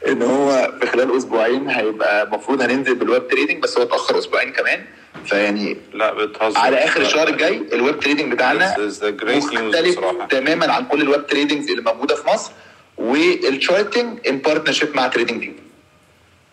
إن 0.07 0.21
هو 0.21 0.73
في 0.81 0.87
خلال 0.87 1.17
أسبوعين 1.17 1.69
هيبقى 1.69 2.23
المفروض 2.23 2.61
هننزل 2.61 2.95
بال 2.95 3.08
web 3.08 3.27
trading 3.27 3.63
بس 3.63 3.77
هو 3.77 3.83
اتأخر 3.83 4.17
أسبوعين 4.19 4.51
كمان. 4.51 4.85
فيعني 5.25 5.77
لا 5.93 6.13
بتهزر 6.13 6.57
على 6.59 6.77
آخر 6.77 7.01
الشهر 7.01 7.27
الجاي 7.27 7.61
ال 7.73 7.80
web 7.80 7.99
trading 7.99 8.33
بتاعنا 8.33 8.75
مختلف 9.23 9.99
تماما 10.29 10.71
عن 10.73 10.85
كل 10.85 11.01
ال 11.01 11.08
web 11.08 11.27
tradings 11.27 11.69
اللي 11.69 11.81
موجودة 11.81 12.15
في 12.15 12.27
مصر 12.27 12.51
وال 12.97 13.23
charting 13.23 14.27
in 14.27 14.37
partnership 14.37 14.95
مع 14.95 15.07
TradingView 15.07 15.53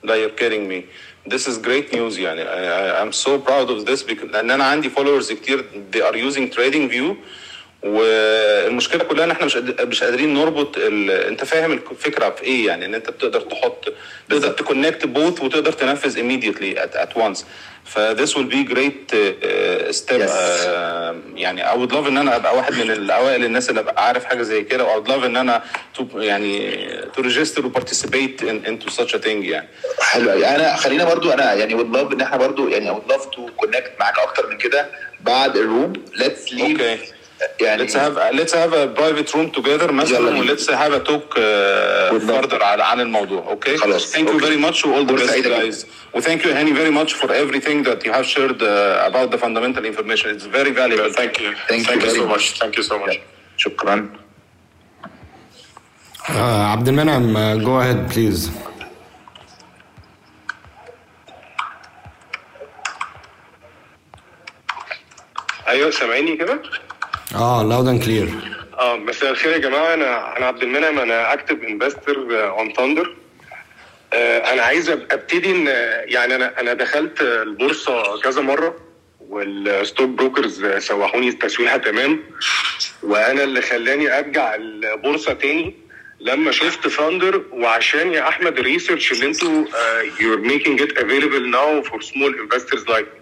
لا 0.02 0.14
you're 0.14 0.40
kidding 0.40 0.68
me. 0.68 0.84
This 1.32 1.46
is 1.46 1.58
great 1.58 1.92
news 1.92 2.18
يعني. 2.18 2.44
I, 2.44 3.02
I'm 3.02 3.12
so 3.12 3.38
proud 3.38 3.70
of 3.70 3.84
this 3.86 4.02
because 4.02 4.32
لأن 4.32 4.50
أنا 4.50 4.64
عندي 4.64 4.90
followers 4.90 5.32
كتير. 5.32 5.64
They 5.92 6.00
are 6.00 6.16
using 6.16 6.50
trading 6.56 6.88
view. 6.90 7.16
والمشكلة 7.82 9.04
كلها 9.04 9.24
إن 9.24 9.30
إحنا 9.30 9.46
مش 9.46 9.56
مش 9.80 10.02
قادرين 10.04 10.34
نربط 10.34 10.76
ال... 10.78 11.10
أنت 11.10 11.44
فاهم 11.44 11.72
الفكرة 11.72 12.30
في 12.30 12.42
إيه 12.42 12.66
يعني؟ 12.66 12.84
إن 12.84 12.94
أنت 12.94 13.10
بتقدر 13.10 13.40
تحط 13.40 13.84
تقدر 14.30 14.48
تكونكت 14.48 15.06
بوث 15.06 15.42
وتقدر 15.42 15.72
تنفذ 15.72 16.16
immediately 16.16 16.78
at, 16.78 16.96
at 16.96 17.16
once. 17.22 17.44
ف 17.84 17.98
this 17.98 18.30
will 18.34 18.50
be 18.56 18.64
great 18.74 19.12
uh, 19.12 19.92
step 19.92 20.20
yes. 20.20 20.30
uh, 20.30 21.14
يعني 21.34 21.70
I 21.72 21.74
would 21.74 21.92
love 21.92 22.06
إن 22.06 22.16
أنا 22.16 22.36
أبقى 22.36 22.56
واحد 22.56 22.74
من 22.74 22.90
الاوائل 22.90 23.44
الناس 23.44 23.70
اللي 23.70 23.80
أبقى 23.80 24.06
عارف 24.06 24.24
حاجة 24.24 24.42
زي 24.42 24.62
كده. 24.62 24.84
و 24.84 24.88
I 24.88 25.04
would 25.04 25.08
love 25.10 25.24
إن 25.24 25.36
أنا 25.36 25.62
to, 25.98 26.02
يعني 26.14 26.70
to 27.16 27.20
register 27.22 27.64
و 27.64 27.70
participate 27.72 28.42
in, 28.42 28.68
into 28.68 28.90
such 28.90 29.14
a 29.14 29.18
thing 29.18 29.26
يعني. 29.26 29.68
حلو 30.00 30.30
قوي 30.30 30.46
أنا 30.46 30.76
خلينا 30.76 31.04
برضو 31.04 31.32
أنا 31.32 31.54
يعني 31.54 31.74
would 31.78 31.96
love 31.96 32.12
إن 32.12 32.20
إحنا 32.20 32.36
برضو 32.36 32.68
يعني 32.68 32.90
I 32.90 32.94
would 32.94 33.12
love 33.12 33.24
to 33.24 33.40
connect 33.66 34.00
معاك 34.00 34.18
أكتر 34.18 34.46
من 34.50 34.58
كده 34.58 34.86
بعد 35.20 35.56
الروم 35.56 35.92
let's 36.16 36.52
leave 36.52 36.78
okay. 36.78 37.19
يعني 37.61 37.86
let's 37.86 37.93
have 37.93 38.16
let's 38.32 38.53
have 38.53 38.72
a 38.72 38.88
private 39.01 39.34
room 39.34 39.51
together 39.51 39.91
مثلا 39.93 40.41
و 40.41 40.45
let's 40.45 40.66
have 40.66 40.93
a 40.93 41.11
talk 41.11 41.34
further 42.28 42.62
على 42.62 42.84
عن 42.84 43.01
الموضوع 43.01 43.49
أوكي 43.49 43.76
خلاص 43.76 44.16
thank 44.16 44.28
you 44.28 44.41
very 44.41 44.66
much 44.66 44.84
و 44.84 44.95
all 44.95 45.07
the 45.07 45.14
best 45.14 45.45
guys 45.45 45.86
و 46.14 46.20
thank 46.20 46.43
you 46.45 46.53
Hani 46.55 46.72
very 46.72 46.93
much 47.01 47.14
for 47.14 47.28
everything 47.32 47.82
that 47.84 48.05
you 48.05 48.12
have 48.12 48.26
shared 48.26 48.62
about 49.11 49.30
the 49.30 49.38
fundamental 49.38 49.84
information 49.84 50.26
it's 50.36 50.49
very 50.59 50.72
valuable 50.80 51.12
thank 51.20 51.41
you 51.41 51.51
thank, 51.68 51.86
thank 51.86 52.03
you, 52.03 52.09
you 52.09 52.20
so 52.20 52.26
much 52.32 52.45
thank 52.61 52.76
you 52.76 52.82
so 52.82 52.97
much 53.05 53.18
شكرا 53.57 54.11
عبد 56.72 56.88
المنعم 56.88 57.59
go 57.64 57.82
ahead 57.82 58.14
please 58.14 58.51
أيوه 65.68 65.91
سامعيني 65.91 66.36
كده 66.36 66.62
آه 67.34 67.62
loud 67.62 67.88
and 67.88 68.02
clear 68.04 68.28
آه 68.78 68.96
مساء 68.96 69.30
الخير 69.30 69.52
يا 69.52 69.58
جماعة. 69.58 69.94
أنا 69.94 70.36
أنا 70.36 70.46
عبد 70.46 70.62
المنعم. 70.62 70.98
أنا 70.98 71.32
active 71.32 71.56
investor 71.62 72.16
on 72.48 72.72
Thndr 72.72 73.14
أنا 74.52 74.62
عايز 74.62 74.90
أبتدي 74.90 75.50
ان 75.50 75.66
يعني 76.04 76.34
أنا 76.34 76.60
أنا 76.60 76.74
دخلت 76.74 77.20
البورصة 77.22 78.20
كذا 78.20 78.42
مرة 78.42 78.76
وال 79.28 79.51
stock 79.51 80.08
brokers 80.08 80.66
سوحوني 80.66 81.28
التسويحة 81.28 81.76
تمام. 81.76 82.20
وأنا 83.02 83.44
اللي 83.44 83.62
خلاني 83.62 84.18
أرجع 84.18 84.54
البورصة 84.54 85.32
تاني 85.32 85.74
لما 86.20 86.52
شفت 86.52 86.88
Thndr 86.88 87.42
وعشان 87.52 88.12
يا 88.12 88.28
أحمد 88.28 88.58
ال 88.58 88.64
research 88.64 89.12
اللي 89.12 89.26
أنتوا 89.26 89.64
making 90.48 90.78
it 90.84 90.92
available 90.98 91.46
now 91.58 91.88
for 91.90 92.00
small 92.02 92.32
investors 92.44 92.82
like 92.88 93.06
me. 93.14 93.19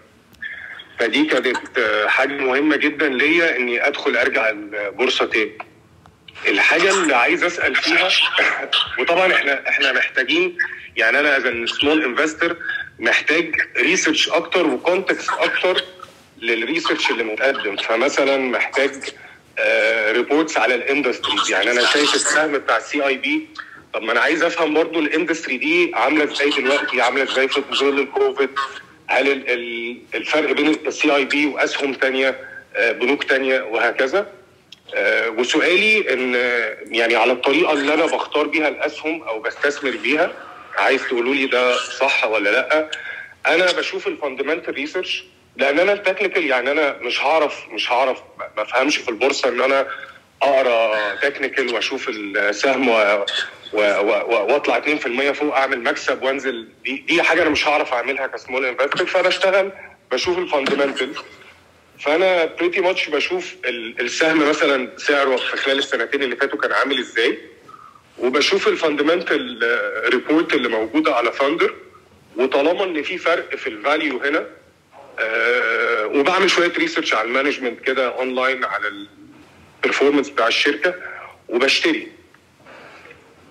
فدي 0.99 1.25
كانت 1.25 1.77
آه، 1.77 2.07
حاجة 2.07 2.33
مهمة 2.33 2.75
جدا 2.75 3.09
ليا 3.09 3.57
إني 3.57 3.87
أدخل 3.87 4.17
أرجع 4.17 4.49
البورصة 4.49 5.25
تاني. 5.25 5.57
الحاجة 6.47 6.89
اللي 6.89 7.15
عايز 7.15 7.43
أسأل 7.43 7.75
فيها 7.75 8.09
وطبعا 8.99 9.33
إحنا 9.33 9.69
إحنا 9.69 9.91
محتاجين 9.91 10.57
يعني 10.97 11.19
أنا 11.19 11.37
as 11.37 11.69
small 11.69 12.03
investor 12.03 12.55
محتاج 12.99 13.55
research 13.77 14.29
أكتر 14.29 14.67
و 14.67 14.75
context 14.75 15.29
أكتر 15.29 15.83
لل 16.41 16.55
research 16.55 17.11
اللي 17.11 17.23
متقدم. 17.23 17.75
فمثلا 17.75 18.37
محتاج 18.37 18.91
reports 20.11 20.57
على 20.57 20.75
ال 20.75 20.82
industries 20.82 21.51
يعني 21.51 21.71
أنا 21.71 21.85
شايف 21.85 22.15
السهم 22.15 22.51
بتاع 22.51 22.77
ال 22.77 23.07
CIB 23.07 23.47
طب 23.93 24.01
ما 24.01 24.11
أنا 24.11 24.19
عايز 24.19 24.43
أفهم 24.43 24.73
برضو 24.73 24.99
ال 24.99 25.05
industry 25.05 25.57
دي 25.57 25.91
عاملة 25.95 26.23
إزاي 26.23 26.49
دلوقتي 26.49 27.01
عاملة 27.01 27.23
إزاي 27.23 27.47
في 27.47 27.61
ظل 27.73 27.99
الكوفيد 27.99 28.49
هل 29.09 29.31
ال- 29.31 29.49
ال- 29.49 29.97
الفرق 30.15 30.51
بين 30.51 30.67
ال 30.87 31.15
CIB 31.15 31.45
وأسهم 31.45 31.93
تانية 31.93 32.35
آه، 32.75 32.91
بنوك 32.91 33.23
تانية 33.23 33.61
وهكذا؟ 33.61 34.27
آه، 34.95 35.29
وسؤالي 35.29 36.13
إن 36.13 36.35
آه، 36.35 36.77
يعني 36.85 37.15
على 37.15 37.31
الطريقة 37.31 37.73
اللي 37.73 37.93
أنا 37.93 38.05
بختار 38.05 38.47
بيها 38.47 38.67
الأسهم 38.67 39.23
أو 39.23 39.39
بستثمر 39.39 39.91
بيها 39.91 40.31
عايز 40.77 41.01
تقولوا 41.03 41.33
لي 41.35 41.45
ده 41.45 41.77
صح 41.77 42.25
ولا 42.27 42.49
لأ؟ 42.49 42.89
أنا 43.47 43.71
بشوف 43.71 44.07
ال 44.07 44.12
fundamental 44.12 44.73
research 44.73 45.23
لأن 45.57 45.79
أنا 45.79 45.93
ال 45.93 45.98
technical 45.98 46.45
يعني 46.47 46.71
أنا 46.71 46.97
مش 47.01 47.21
هعرف 47.21 47.67
مش 47.71 47.91
هعرف 47.91 48.17
ما 48.57 48.63
افهمش 48.63 48.97
في 48.97 49.09
البورصة 49.09 49.49
إن 49.49 49.61
أنا 49.61 49.87
أقرأ 50.41 51.15
technical 51.15 51.73
وأشوف 51.73 52.09
السهم 52.09 52.89
واطلع 53.73 54.79
2% 54.79 55.31
فوق 55.31 55.55
اعمل 55.55 55.83
مكسب 55.83 56.23
وانزل. 56.23 56.67
دي 56.83 56.97
دي 57.07 57.23
حاجة 57.23 57.41
أنا 57.41 57.49
مش 57.49 57.67
هعرف 57.67 57.93
أعملها 57.93 58.27
ك 58.27 58.33
small 58.33 58.65
investor 58.65 59.05
فبشتغل 59.07 59.71
بشوف 60.11 60.37
ال 60.37 60.43
fundamental 60.43 61.13
فأنا 61.99 62.45
pretty 62.45 62.81
much 62.81 63.09
بشوف 63.09 63.55
ال- 63.65 64.01
السهم 64.01 64.49
مثلا 64.49 64.89
سعره 64.97 65.35
في 65.35 65.57
خلال 65.57 65.77
السنتين 65.79 66.23
اللي 66.23 66.35
فاتوا 66.35 66.59
كان 66.59 66.71
عامل 66.71 66.99
إزاي. 66.99 67.37
وبشوف 68.17 68.67
ال 68.67 68.75
fundamental 68.75 69.59
report 70.13 70.53
اللي 70.53 70.67
موجودة 70.69 71.15
على 71.15 71.31
Thndr 71.31 71.75
وطالما 72.37 72.83
إن 72.83 73.03
في 73.03 73.17
فرق 73.17 73.55
في 73.55 73.67
ال 73.67 73.75
value 73.75 74.17
هنا 74.23 74.45
آه، 75.19 76.05
وبعمل 76.07 76.49
شوية 76.49 76.73
research 76.77 77.13
على 77.13 77.27
ال 77.27 77.32
management 77.32 77.79
كده 77.79 78.07
اونلاين 78.17 78.65
على 78.65 78.87
ال 79.83 79.87
performance 79.87 80.29
بتاع 80.29 80.47
الشركة. 80.47 80.93
وبشتري. 81.49 82.07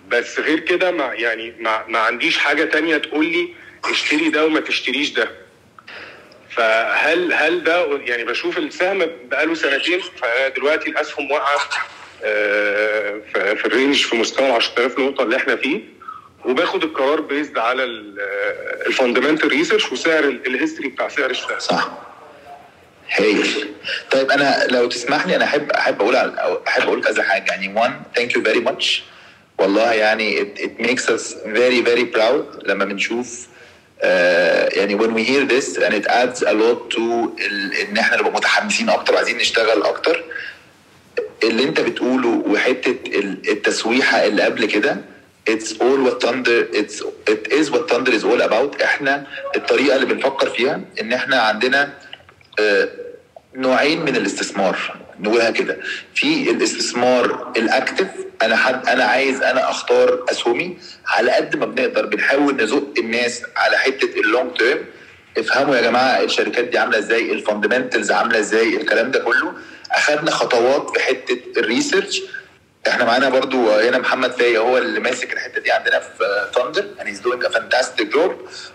بس 0.09 0.39
غير 0.41 0.61
كده 0.61 0.91
ما 0.91 1.15
يعني 1.15 1.55
ما, 1.59 1.85
ما 1.89 1.99
عنديش 1.99 2.39
حاجة 2.39 2.65
تانية 2.65 2.97
تقول 2.97 3.27
لي 3.27 3.49
اشتري 3.85 4.29
ده 4.31 4.47
وما 4.47 4.61
تشتريش 4.61 5.11
ده. 5.11 5.29
فهل 6.51 7.33
هل 7.33 7.65
ده 7.65 7.97
يعني 7.99 8.25
بشوف 8.25 8.59
السهم 8.59 9.07
بقاله 9.25 9.55
سنتين 9.55 10.01
فدلوقتي 10.01 10.91
الأسهم 10.91 11.31
واقعة 11.31 11.61
آه، 12.25 13.21
في 13.35 13.65
ال 13.67 13.73
range 13.73 14.03
في 14.05 14.17
مستوى 14.17 14.47
ال 14.47 14.53
10000 14.53 14.99
نقطة 14.99 15.23
اللي 15.25 15.37
إحنا 15.37 15.57
فيه. 15.57 15.81
وباخد 16.45 16.85
القرار 16.85 17.21
based 17.21 17.59
على 17.59 17.85
ال 18.87 18.92
fundamental 18.92 19.49
research 19.49 19.93
وسعر 19.93 20.25
ال- 20.25 20.47
ال 20.47 20.52
history 20.52 20.89
بتاع 20.89 21.09
سعر 21.09 21.31
السهم 21.31 21.59
صح. 21.59 21.89
هايل. 23.19 23.75
طيب 24.11 24.31
أنا 24.31 24.67
لو 24.71 24.87
تسمح 24.89 25.27
لي 25.27 25.37
أنا 25.37 25.45
أحب 25.45 25.71
أحب 25.73 26.01
أقول 26.03 26.17
أحب 26.69 26.83
أقول 26.83 27.05
كذا 27.05 27.23
حاجة. 27.23 27.51
يعني 27.53 27.75
one 27.81 28.19
thank 28.21 28.29
you 28.33 28.41
very 28.49 28.69
much. 28.71 28.85
والله 29.59 29.93
يعني 29.93 30.41
it, 30.41 30.59
it 30.59 30.83
makes 30.87 31.05
us 31.09 31.35
very 31.45 31.81
very 31.83 32.05
proud 32.17 32.67
لما 32.69 32.85
بنشوف 32.85 33.47
آه 34.03 34.69
يعني 34.69 34.99
when 34.99 35.11
we 35.15 35.25
hear 35.29 35.45
this 35.55 35.77
and 35.77 35.93
it 35.95 36.07
adds 36.07 36.43
a 36.43 36.53
lot 36.53 36.91
to 36.97 37.01
ال, 37.47 37.73
إن 37.75 37.97
إحنا 37.99 38.17
نبقى 38.17 38.33
متحمسين 38.33 38.89
أكتر 38.91 39.15
وعايزين 39.15 39.37
نشتغل 39.37 39.83
أكتر. 39.83 40.25
اللي 41.43 41.63
أنت 41.65 41.81
بتقوله 41.81 42.29
وحتة 42.47 42.97
ال- 43.19 43.51
التسويحة 43.51 44.27
اللي 44.27 44.43
قبل 44.43 44.65
كده 44.65 44.97
it's 45.51 45.71
all 45.81 45.99
what 46.07 46.21
thunder 46.27 46.59
it's 46.81 47.03
it 47.31 47.53
is 47.53 47.71
what 47.71 47.89
thunder 47.91 48.13
is 48.13 48.25
all 48.25 48.41
about. 48.49 48.83
إحنا 48.83 49.27
الطريقة 49.57 49.97
اللي 49.97 50.07
بنفكر 50.07 50.51
فيها 50.51 50.81
إن 51.01 51.13
إحنا 51.13 51.37
عندنا 51.41 51.93
آه، 52.61 52.89
نوعين 53.55 54.01
من 54.05 54.17
الاستثمار. 54.17 54.97
نقولها 55.21 55.51
كده. 55.51 55.79
في 56.15 56.51
الاستثمار 56.51 57.53
الأكتف 57.57 58.07
أنا 58.43 58.57
حد 58.57 58.89
أنا 58.89 59.05
عايز 59.05 59.43
أنا 59.43 59.71
أختار 59.71 60.25
أسهمي 60.31 60.79
على 61.07 61.31
قد 61.33 61.57
ما 61.57 61.67
بنقدر. 61.67 62.07
بنحاول 62.07 62.57
نزق 62.57 62.93
الناس 62.99 63.43
على 63.57 63.79
حتة 63.79 64.21
اللونج 64.21 64.57
تيرم. 64.59 64.85
افهموا 65.39 65.77
يا 65.77 65.83
جماعة 65.83 66.23
الشركات 66.23 66.65
دي 66.65 66.79
عاملة 66.79 66.99
إزاي 66.99 67.33
ال 67.33 67.39
fundamentals 67.39 68.11
عاملة 68.11 68.39
إزاي 68.39 68.77
الكلام 68.77 69.11
ده 69.11 69.19
كله. 69.19 69.53
أخدنا 69.93 70.31
خطوات 70.31 70.91
في 70.91 71.01
حتة 71.05 71.39
ال 71.57 71.63
research. 71.63 72.23
إحنا 72.89 73.05
معانا 73.05 73.29
برضو 73.29 73.71
هنا 73.71 73.99
محمد 73.99 74.33
فايا 74.33 74.59
هو 74.59 74.79
اللي 74.79 75.01
ماسك 75.01 75.33
الحتة 75.33 75.61
دي 75.61 75.71
عندنا 75.73 76.01
في 76.01 76.49
Thndr 76.55 76.87
and 77.01 77.03
he's 77.07 77.21
doing 77.25 77.47
a 77.47 77.51
fantastic 77.59 78.15
job. 78.15 78.31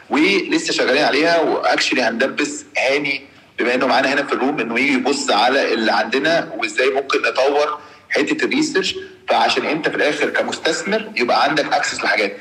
ولسه 0.09 0.73
شغالين 0.73 1.03
عليها 1.03 1.39
و 1.39 1.46
actually 1.46 2.01
هندبس 2.01 2.65
هاني 2.77 3.25
بما 3.59 3.73
انه 3.75 3.87
معانا 3.87 4.13
هنا 4.13 4.23
في 4.23 4.33
ال 4.33 4.38
room 4.38 4.59
انه 4.59 4.79
يجي 4.79 4.93
يبص 4.93 5.31
على 5.31 5.73
اللي 5.73 5.91
عندنا 5.91 6.53
وازاي 6.57 6.89
ممكن 6.89 7.21
نطور 7.21 7.79
حتة 8.09 8.45
ال 8.45 8.50
research. 8.50 8.95
فعشان 9.29 9.65
انت 9.65 9.89
في 9.89 9.95
الآخر 9.95 10.29
كمستثمر 10.29 11.11
يبقى 11.15 11.43
عندك 11.43 11.73
access 11.73 12.03
لحاجات. 12.03 12.37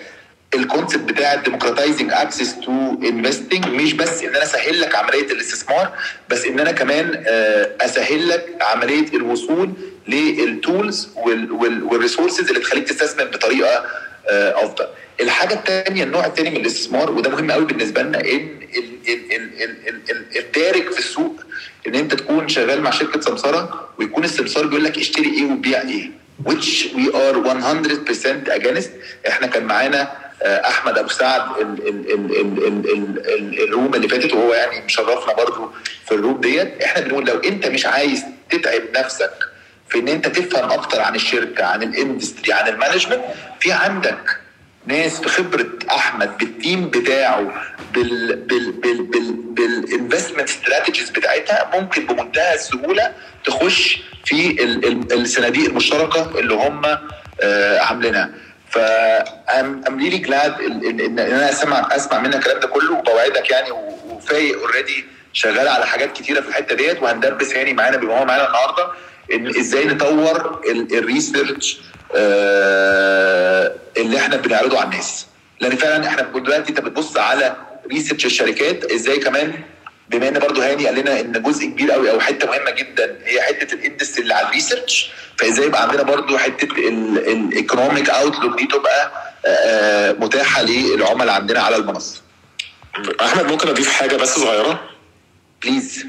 ال 0.55 0.62
concept 0.62 1.13
بتاع 1.13 1.35
ال 1.35 1.40
democratizing 1.40 2.11
access 2.13 2.57
to 2.61 2.73
investing 3.05 3.67
مش 3.67 3.93
بس 3.93 4.23
ان 4.23 4.29
أنا 4.29 4.43
اسهل 4.43 4.81
لك 4.81 4.95
عملية 4.95 5.27
الاستثمار 5.33 5.93
بس 6.29 6.45
ان 6.45 6.61
أنا 6.61 6.73
كمان 6.73 7.25
آه، 7.27 7.71
اسهل 7.81 8.29
لك 8.29 8.57
عملية 8.61 9.07
الوصول 9.17 9.73
لل 10.09 10.37
tools 10.37 11.09
وال 11.17 11.41
resources 11.41 12.49
اللي 12.49 12.61
تخليك 12.61 12.89
تستثمر 12.89 13.25
بطريقة 13.25 13.85
افضل. 14.29 14.87
الحاجة 15.21 15.55
الثانية 15.55 16.05
النوع 16.05 16.27
الثاني 16.27 16.51
من 16.51 16.57
الاستثمار 16.57 17.11
وده 17.11 17.31
مهم 17.31 17.51
قوي 17.51 17.65
بالنسبة 17.65 18.03
لنا 18.03 18.21
ان 18.21 18.25
ال- 18.27 19.09
ال- 19.09 19.33
ال- 19.33 19.63
ال- 19.63 19.89
ال- 19.89 20.11
ال- 20.11 20.39
الدارج 20.39 20.91
في 20.93 20.99
السوق 20.99 21.41
ان 21.87 21.95
انت 21.95 22.15
تكون 22.15 22.49
شغال 22.49 22.81
مع 22.83 22.91
شركه 22.91 23.21
سمساره 23.21 23.89
ويكون 23.99 24.25
السمسار 24.25 24.67
بيقول 24.67 24.85
لك 24.85 24.99
اشتري 24.99 25.31
إيه 25.35 25.45
وبيع 25.45 25.81
إيه 25.83 26.11
which 26.49 26.87
we 26.97 27.13
are 27.15 27.37
100% 27.37 28.51
against 28.59 28.89
إحنا 29.29 29.47
كان 29.47 29.65
معانا 29.65 30.13
آه، 30.43 30.69
احمد 30.69 30.99
ابو 30.99 31.09
سعد 31.09 31.41
ال- 31.61 31.89
ال- 31.89 31.89
ال- 31.89 32.13
ال- 32.13 32.67
ال- 32.67 32.93
ال- 32.93 33.29
ال- 33.35 33.63
الروم 33.69 33.95
اللي 33.95 34.09
فاتت 34.09 34.33
وهو 34.33 34.55
يعني 34.55 34.85
مشرفنا 34.85 35.35
برضو 35.35 35.71
في 36.07 36.13
الروم 36.15 36.41
ديت 36.41 36.83
إحنا 36.83 37.01
بنقول 37.03 37.27
لو 37.27 37.39
انت 37.39 37.67
مش 37.67 37.87
عايز 37.87 38.23
تتعب 38.51 38.83
نفسك 38.97 39.31
في 39.93 39.99
إن 39.99 40.09
أنت 40.09 40.27
تفهم 40.29 40.71
أكتر 40.73 41.01
عن 41.01 41.15
الشركة 41.15 41.65
عن 41.65 41.83
ال 41.83 41.91
industry 41.91 42.53
عن 42.53 42.69
ال 42.69 42.73
management 42.73 43.21
في 43.61 43.73
عندك 43.73 44.37
ناس 44.87 45.21
بخبرة 45.21 45.67
أحمد 45.91 46.39
بال 46.39 46.56
team 46.56 46.91
بتاعه 46.91 47.53
بال 47.95 48.37
بال 48.37 48.73
بال 48.73 49.03
بال 49.03 49.33
بال 49.33 49.52
investment 49.52 50.49
strategies 50.49 51.11
بتاعتها 51.11 51.71
ممكن 51.81 52.07
بمنتهى 52.07 52.55
السهولة 52.55 53.13
تخش 53.45 54.03
في 54.25 54.51
ال- 54.65 54.87
ال- 54.87 55.13
الصناديق 55.21 55.65
المشتركة 55.65 56.39
اللي 56.39 56.55
هم 56.55 56.83
آه، 57.43 57.79
عاملينها. 57.81 58.31
ف 58.71 58.79
I'm, 59.49 59.87
I'm 59.89 59.93
really 60.03 60.27
glad 60.29 60.61
إن 60.61 61.19
أنا 61.19 61.51
أسمع 61.51 61.89
أسمع 61.97 62.19
منك 62.21 62.35
الكلام 62.35 62.61
ده 62.61 62.67
كله 62.69 62.93
وبوعدك 62.93 63.51
يعني 63.51 63.71
وفايق 63.71 64.59
already 64.61 65.05
شغال 65.33 65.69
على 65.69 65.87
حاجات 65.87 66.13
كتيرة 66.13 66.41
في 66.41 66.49
الحتة 66.49 66.75
ديت 66.75 67.03
وهن 67.03 67.24
base 67.24 67.53
هاني 67.55 67.73
معانا 67.73 67.97
بما 67.97 68.19
هو 68.19 68.25
معانا 68.25 68.47
النهارده. 68.47 68.87
إزاي 69.31 69.85
نطور 69.85 70.61
ال- 70.71 70.99
ال 70.99 71.08
research 71.08 71.79
آه، 72.15 73.75
اللي 73.97 74.19
إحنا 74.19 74.37
بنعرضه 74.37 74.79
على 74.79 74.85
الناس. 74.91 75.27
لأن 75.61 75.77
فعلا 75.77 76.07
إحنا 76.09 76.23
دلوقتي 76.23 76.69
أنت 76.71 76.81
بتبص 76.81 77.17
على 77.17 77.57
research 77.93 78.27
الشركات 78.27 78.85
إزاي 78.85 79.19
كمان 79.19 79.53
بما 80.09 80.29
إن 80.29 80.39
برضه 80.39 80.71
هاني 80.71 80.87
قال 80.87 80.95
لنا 80.95 81.21
إن 81.21 81.43
جزء 81.43 81.65
كبير 81.67 81.91
قوي 81.93 82.11
أو 82.11 82.21
حتة 82.21 82.47
مهمة 82.47 82.71
جدا 82.71 83.19
هي 83.25 83.43
حتة 83.43 83.75
ال 83.75 83.80
industry 83.80 84.23
اللي 84.23 84.35
على 84.35 84.47
ال 84.47 84.54
research 84.54 85.11
فإزاي 85.39 85.67
يبقى 85.67 85.83
عندنا 85.83 86.03
برضه 86.03 86.39
حتة 86.39 86.65
ال 86.79 86.93
economic 86.93 88.11
outlook 88.11 88.59
دي 88.59 88.67
تبقى 88.67 89.13
آه، 89.47 90.13
متاحة 90.13 90.63
للعملاء 90.63 91.35
عندنا 91.35 91.61
على 91.61 91.77
المنصة. 91.77 92.21
أحمد 93.21 93.45
ممكن 93.45 93.69
أضيف 93.69 93.93
حاجة 93.93 94.17
بس 94.17 94.35
صغيرة؟ 94.39 94.81
please 95.63 96.07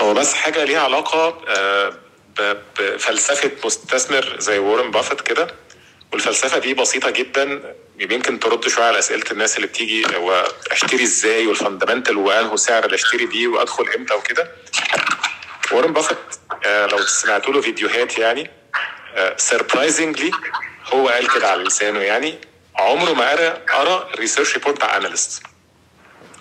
هو 0.00 0.14
بس 0.14 0.32
حاجة 0.34 0.64
ليها 0.64 0.80
علاقة 0.80 1.38
آه، 1.48 1.92
بفلسفة 2.78 3.50
مستثمر 3.64 4.36
زي 4.38 4.58
وارن 4.58 4.90
بافيت 4.90 5.20
كده 5.20 5.46
والفلسفة 6.12 6.58
دي 6.58 6.74
بسيطة 6.74 7.10
جدا 7.10 7.74
يمكن 8.00 8.40
ترد 8.40 8.68
شوية 8.68 8.84
على 8.84 8.98
أسئلة 8.98 9.24
الناس 9.30 9.56
اللي 9.56 9.66
بتيجي 9.66 10.16
هو 10.16 10.46
أشتري 10.70 11.02
إزاي 11.02 11.46
وال 11.46 11.57
fundamental 11.57 12.16
وانه 12.16 12.56
سعر 12.56 12.84
اللي 12.84 12.94
اشتري 12.94 13.26
بيه 13.26 13.48
وأدخل 13.48 13.88
إمتى 13.96 14.14
وكده. 14.14 14.50
وارن 15.72 15.92
بافيت 15.92 16.18
آه، 16.66 16.86
لو 16.86 16.98
سمعتوا 16.98 17.52
له 17.52 17.60
فيديوهات 17.60 18.18
يعني 18.18 18.50
surprisingly 19.36 20.30
هو 20.92 21.08
قال 21.08 21.28
كده 21.34 21.48
على 21.50 21.64
لسانه 21.64 22.00
يعني 22.00 22.38
عمره 22.76 23.12
ما 23.12 23.30
قرا 23.30 23.48
قرا 23.48 24.08
ال 24.14 24.18
research 24.18 24.54
report 24.54 24.76
بتاع 24.76 24.96
analyst 24.96 25.42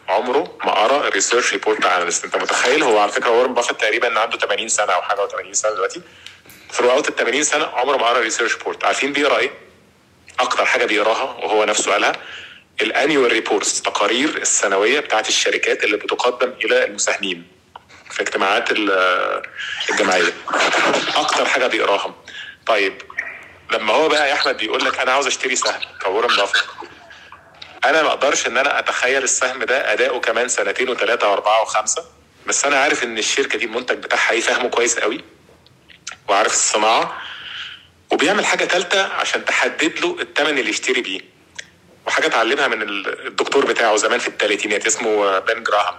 عمره 0.10 0.58
ما 0.66 0.72
قرأ 0.72 1.08
ال 1.08 1.12
research 1.12 1.52
report 1.54 1.86
analyst 1.86 2.26
انت 2.26 2.36
متخيل؟ 2.36 2.84
هو 2.84 3.00
على 3.00 3.12
فكرة 3.12 3.30
وارن 3.30 3.54
بافيت 3.54 3.82
تقريبا 3.82 4.20
عنده 4.20 4.38
80 4.38 4.68
سنة 4.68 4.94
أو 4.94 5.02
حاجة 5.02 5.28
و80 5.28 5.52
سنة 5.52 5.72
دلوقتي. 5.72 6.02
throughout 6.72 7.10
ال 7.10 7.16
80 7.16 7.44
سنة 7.44 7.66
عمره 7.66 7.98
ما 7.98 8.06
قرأ 8.08 8.20
research 8.20 8.58
report 8.58 8.84
عارفين 8.86 9.14
بيقرأ 9.14 9.38
إيه؟ 9.38 9.52
أكتر 10.40 10.66
حاجة 10.66 10.86
بيقراها 10.86 11.24
وهو 11.24 11.64
نفسه 11.66 11.92
قالها 11.92 12.12
ال 12.82 12.89
annual 12.89 13.32
reports 13.32 13.78
التقارير 13.78 14.38
السنوية 14.38 15.00
بتاعت 15.00 15.30
الشركات 15.30 15.84
اللي 15.84 15.98
بتقدم 15.98 16.54
إلى 16.66 16.86
المساهمين. 16.86 17.48
في 18.12 18.22
اجتماعات 18.22 18.72
ال- 18.72 19.42
الجمعية. 19.90 20.34
أكتر 21.16 21.46
حاجة 21.46 21.68
بيقراها. 21.68 22.16
طيب 22.66 23.02
لما 23.72 23.94
هو 23.94 24.08
بقى 24.10 24.30
يا 24.30 24.34
أحمد 24.34 24.58
بيقول 24.58 24.86
لك 24.86 25.00
أنا 25.00 25.12
عاوز 25.12 25.28
أشتري 25.28 25.56
سهم. 25.56 25.80
كوارن 26.04 26.36
بافيت. 26.38 26.64
أنا 27.90 28.02
ما 28.04 28.10
أقدرش 28.10 28.48
إن 28.48 28.58
أنا 28.58 28.80
أتخيل 28.80 29.24
السهم 29.24 29.64
ده 29.64 29.94
أداؤه 29.94 30.20
كمان 30.20 30.48
سنتين 30.48 30.90
وثلاثه 30.90 31.30
وأربعة 31.30 31.62
وخمسة 31.62 32.06
بس 32.48 32.66
أنا 32.66 32.80
عارف 32.80 33.04
إن 33.04 33.18
الشركة 33.18 33.58
دي 33.58 33.66
المنتج 33.66 33.98
بتاعها 33.98 34.32
إيه 34.32 34.42
فاهمه 34.42 34.70
كويس 34.70 35.00
قوي 35.00 35.24
وعارف 36.30 36.54
الصناعة 36.54 37.18
وبيعمل 38.12 38.46
حاجة 38.46 38.66
ثالثه 38.66 39.04
عشان 39.14 39.46
تحدد 39.46 40.00
له 40.00 40.18
الثمن 40.22 40.58
اللي 40.58 40.70
يشتري 40.70 41.02
بيه. 41.02 41.22
وحاجة 42.08 42.26
اتعلمها 42.28 42.68
من 42.68 42.82
الدكتور 43.28 43.66
بتاعه 43.66 43.96
زمان 43.96 44.20
في 44.20 44.28
الثلاثينات 44.28 44.86
اسمه 44.88 45.40
بن 45.40 45.64
جراهام. 45.64 45.96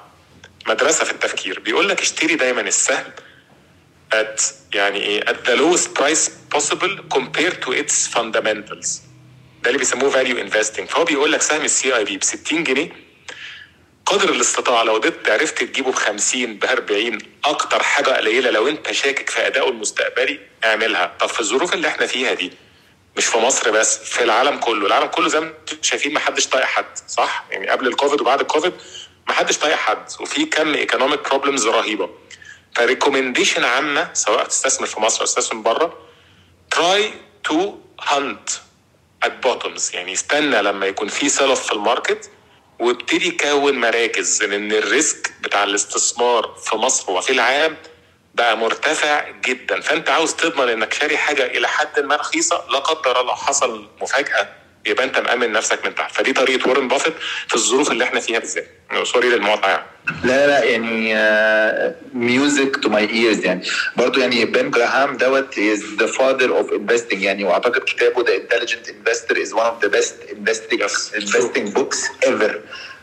مدرسة 0.66 1.04
في 1.04 1.10
التفكير. 1.12 1.60
بيقول 1.60 1.88
لك 1.88 2.00
اشتري 2.00 2.34
دايما 2.34 2.60
السهم 2.60 3.04
at 4.14 4.42
يعني 4.74 4.98
إيه؟ 5.02 5.20
at 5.24 5.36
the 5.46 5.56
lowest 5.60 5.88
price 6.00 6.30
possible 6.56 6.90
compared 7.14 7.62
to 7.66 7.72
its 7.72 8.06
fundamentals. 8.16 9.07
ده 9.62 9.66
اللي 9.70 9.78
بيسموه 9.78 10.10
value 10.12 10.50
investing. 10.50 10.82
فهو 10.84 11.04
بيقول 11.04 11.32
لك 11.32 11.42
سهم 11.42 11.64
السي 11.64 11.96
اي 11.96 12.04
بي 12.04 12.16
ب 12.16 12.22
60 12.24 12.64
جنيه. 12.64 12.90
قدر 14.06 14.28
الاستطاعة 14.28 14.82
لو 14.82 14.94
قدرت 14.94 15.28
عرفت 15.30 15.62
تجيبه 15.64 15.90
ب 15.90 15.94
50 15.94 16.54
ب 16.58 16.64
40 16.64 17.18
أكتر 17.44 17.82
حاجة 17.82 18.10
قليلة 18.10 18.50
لو 18.50 18.68
أنت 18.68 18.92
شاكك 18.92 19.30
في 19.30 19.46
أدائه 19.46 19.68
المستقبلي 19.68 20.40
اعملها. 20.64 21.12
طب 21.20 21.26
في 21.28 21.40
الظروف 21.40 21.74
اللي 21.74 21.88
إحنا 21.88 22.06
فيها 22.06 22.34
دي 22.34 22.52
مش 23.16 23.26
في 23.26 23.38
مصر 23.38 23.70
بس 23.70 23.98
في 23.98 24.24
العالم 24.24 24.58
كله. 24.58 24.86
العالم 24.86 25.06
كله 25.06 25.28
زي 25.28 25.40
ما 25.40 25.46
أنتم 25.46 25.76
شايفين 25.82 26.12
ما 26.14 26.20
حدش 26.20 26.46
طايق 26.46 26.64
حد 26.64 26.98
صح؟ 27.08 27.44
يعني 27.50 27.68
قبل 27.68 27.86
الكوفيد 27.88 28.20
وبعد 28.20 28.40
الكوفيد 28.40 28.72
ما 29.28 29.34
حدش 29.34 29.58
طايق 29.58 29.76
حد 29.76 30.06
وفي 30.20 30.44
كم 30.44 30.74
economic 30.74 31.28
problems 31.28 31.66
رهيبة. 31.66 32.10
ف 32.76 32.82
recommendation 32.82 33.64
عامة 33.64 34.10
سواء 34.14 34.44
تستثمر 34.44 34.86
في 34.86 35.00
مصر 35.00 35.20
أو 35.20 35.26
تستثمر 35.26 35.60
بره 35.60 35.98
try 36.70 37.12
to 37.44 37.74
hunt 38.00 38.50
at 39.22 39.42
bottoms 39.42 39.90
يعني 39.94 40.12
استنى 40.12 40.62
لما 40.62 40.86
يكون 40.86 41.08
في 41.08 41.28
sell 41.28 41.46
off 41.46 41.60
في 41.66 41.72
ال 41.72 41.80
market 41.80 42.30
وابتدي 42.78 43.30
كون 43.30 43.80
مراكز 43.80 44.42
لأن 44.42 44.72
ال 44.72 44.84
risk 44.84 45.32
بتاع 45.40 45.64
الاستثمار 45.64 46.54
في 46.64 46.76
مصر 46.76 47.12
وفي 47.12 47.32
العالم 47.32 47.76
بقى 48.34 48.56
مرتفع 48.56 49.30
جدا. 49.30 49.80
فأنت 49.80 50.10
عاوز 50.10 50.34
تضمن 50.34 50.68
إنك 50.68 50.92
شاري 50.94 51.16
حاجة 51.18 51.46
إلى 51.46 51.68
حد 51.68 52.00
ما 52.00 52.16
رخيصة 52.16 52.64
لا 52.70 52.78
قدر 52.78 53.20
الله 53.20 53.34
حصل 53.34 53.88
مفاجأة. 54.02 54.48
يبقى 54.86 55.04
انت 55.04 55.18
مأمن 55.18 55.52
نفسك 55.52 55.86
من 55.86 55.94
تحت. 55.94 56.14
فدي 56.14 56.32
طريقة 56.32 56.68
وارن 56.70 56.88
بافيت 56.88 57.12
في 57.48 57.54
الظروف 57.54 57.90
اللي 57.92 58.04
إحنا 58.04 58.20
فيها 58.20 58.38
بالذات. 58.38 58.66
sorry 59.02 59.28
للمقاطعة 59.28 59.68
يعني. 59.70 59.82
لا 60.24 60.46
لا 60.46 60.64
يعني 60.64 61.14
music 62.14 62.76
to 62.82 62.88
my 62.88 63.10
ears 63.10 63.44
يعني. 63.44 63.62
برضو 63.96 64.20
يعني 64.20 64.44
بن 64.44 64.70
جراهام 64.70 65.16
that 65.16 65.58
is 65.58 65.82
the 65.98 66.06
father 66.06 66.50
of 66.56 66.72
investing 66.72 67.22
يعني 67.22 67.44
وأعتقد 67.44 67.80
كتابه 67.80 68.24
The 68.24 68.34
Intelligent 68.36 68.88
Investor 68.88 69.42
is 69.42 69.52
one 69.52 69.60
of 69.60 69.82
the 69.84 69.88
best 69.88 70.14
investing 71.14 71.68
books 71.72 72.04
ever 72.26 72.60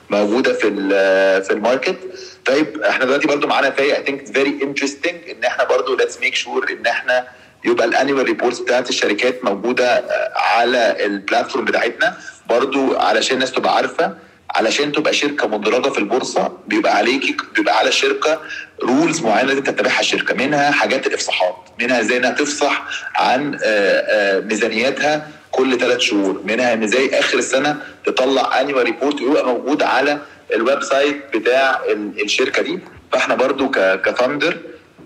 موجودة 0.10 0.54
في 0.54 0.68
ال- 0.68 1.44
في 1.44 1.54
ال 1.54 1.59
market. 1.59 1.98
طيب 2.46 2.82
إحنا 2.82 3.06
دلوقتي 3.06 3.28
برضو 3.28 3.48
معانا 3.48 3.72
ف 3.72 3.98
I, 3.98 4.04
I 4.06 4.09
think 4.09 4.26
very 4.34 4.60
interesting 4.64 5.30
إن 5.30 5.44
إحنا 5.44 5.64
برضو 5.64 5.96
let's 5.96 6.20
make 6.20 6.36
sure 6.36 6.70
إن 6.70 6.86
إحنا 6.86 7.28
يبقى 7.66 7.86
ال 7.88 7.93
annual 7.93 8.24
reports 8.26 8.60
بتاعت 8.60 8.90
الشركات 8.90 9.44
موجودة 9.46 9.86
آه، 9.98 10.32
على 10.36 11.06
ال 11.06 11.12
platform 11.12 11.66
بتاعتنا. 11.66 12.18
برضو 12.50 12.96
علشان 12.98 13.34
الناس 13.36 13.52
تبقى 13.52 13.76
عارفة 13.76 14.14
علشان 14.56 14.92
تبقى 14.92 15.14
شركة 15.14 15.48
مدرجة 15.48 15.90
في 15.90 15.98
البورصة 15.98 16.58
بيبقى 16.68 16.96
عليكي 16.98 17.38
بيبقى 17.56 17.78
على 17.78 17.90
الشركة 17.90 18.42
rules 18.84 19.22
معينة 19.22 19.48
لازم 19.50 19.64
تتبعها 19.64 20.00
الشركة. 20.00 20.34
منها 20.36 20.72
حاجات 20.72 21.08
الإفصاحات 21.08 21.56
منها 21.82 22.00
إزاي 22.02 22.18
انها 22.18 22.30
تفصح 22.32 22.84
عن 23.16 23.56
آه، 23.56 23.60
آه، 23.64 24.40
ميزانياتها 24.40 25.28
كل 25.52 25.78
ثلاث 25.80 26.00
شهور. 26.00 26.42
منها 26.46 26.74
إن 26.74 26.84
إزاي 26.84 27.20
آخر 27.20 27.38
السنة 27.38 27.78
تطلع 28.06 28.62
annual 28.62 28.84
report 28.84 29.22
ويبقى 29.22 29.46
موجود 29.46 29.84
على 29.84 30.18
ال 30.54 30.84
website 30.84 31.24
بتاع 31.38 31.80
ال- 31.92 32.22
الشركة 32.24 32.62
دي. 32.62 32.80
فاحنا 33.12 33.36
برضو 33.36 33.70
ك- 33.70 34.02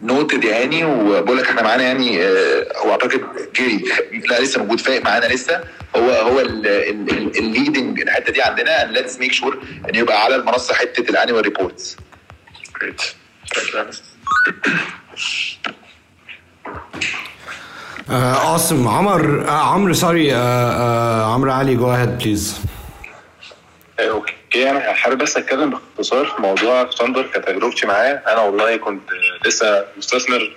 noted 0.03 0.43
يعني 0.43 0.85
وبقول 0.85 1.37
لك 1.37 1.47
إحنا 1.49 1.61
معانا 1.63 1.83
يعني 1.83 2.23
آه، 2.23 2.65
هو 2.77 2.91
أعتقد 2.91 3.21
جيري 3.55 3.83
لا 4.29 4.41
لسه 4.41 4.61
موجود 4.61 4.79
فايق 4.79 5.03
معانا 5.05 5.25
لسه. 5.25 5.63
هو 5.95 6.09
هو 6.11 6.39
ال 6.39 6.59
leading 6.59 8.01
الحتة 8.01 8.33
دي 8.33 8.41
عندنا. 8.41 8.85
let's 8.91 9.19
make 9.19 9.31
sure 9.31 9.59
إن 9.89 9.95
يبقى 9.95 10.23
على 10.23 10.35
المنصة 10.35 10.73
حتة 10.73 11.09
ال 11.09 11.14
annual 11.14 11.43
reports 11.43 11.97
great 12.81 13.01
awesome. 18.09 18.87
عمر 18.87 19.45
uh, 19.45 19.49
عمرو 19.49 19.93
sorry 19.93 20.29
uh, 20.29 20.33
uh, 20.33 21.33
عمرو 21.33 21.51
علي 21.51 21.77
go 21.77 21.81
ahead 21.95 22.23
please. 22.23 22.55
okay 23.99 24.33
أنا 24.55 24.93
حابب 24.93 25.17
بس 25.17 25.37
اتكلم 25.37 25.69
باختصار 25.69 26.25
في 26.25 26.41
موضوع 26.41 26.89
ثاندر 26.89 27.23
كتجربتي 27.27 27.87
معاه. 27.87 28.21
أنا 28.27 28.41
والله 28.41 28.77
كنت 28.77 29.09
لسه 29.45 29.85
مستثمر 29.97 30.55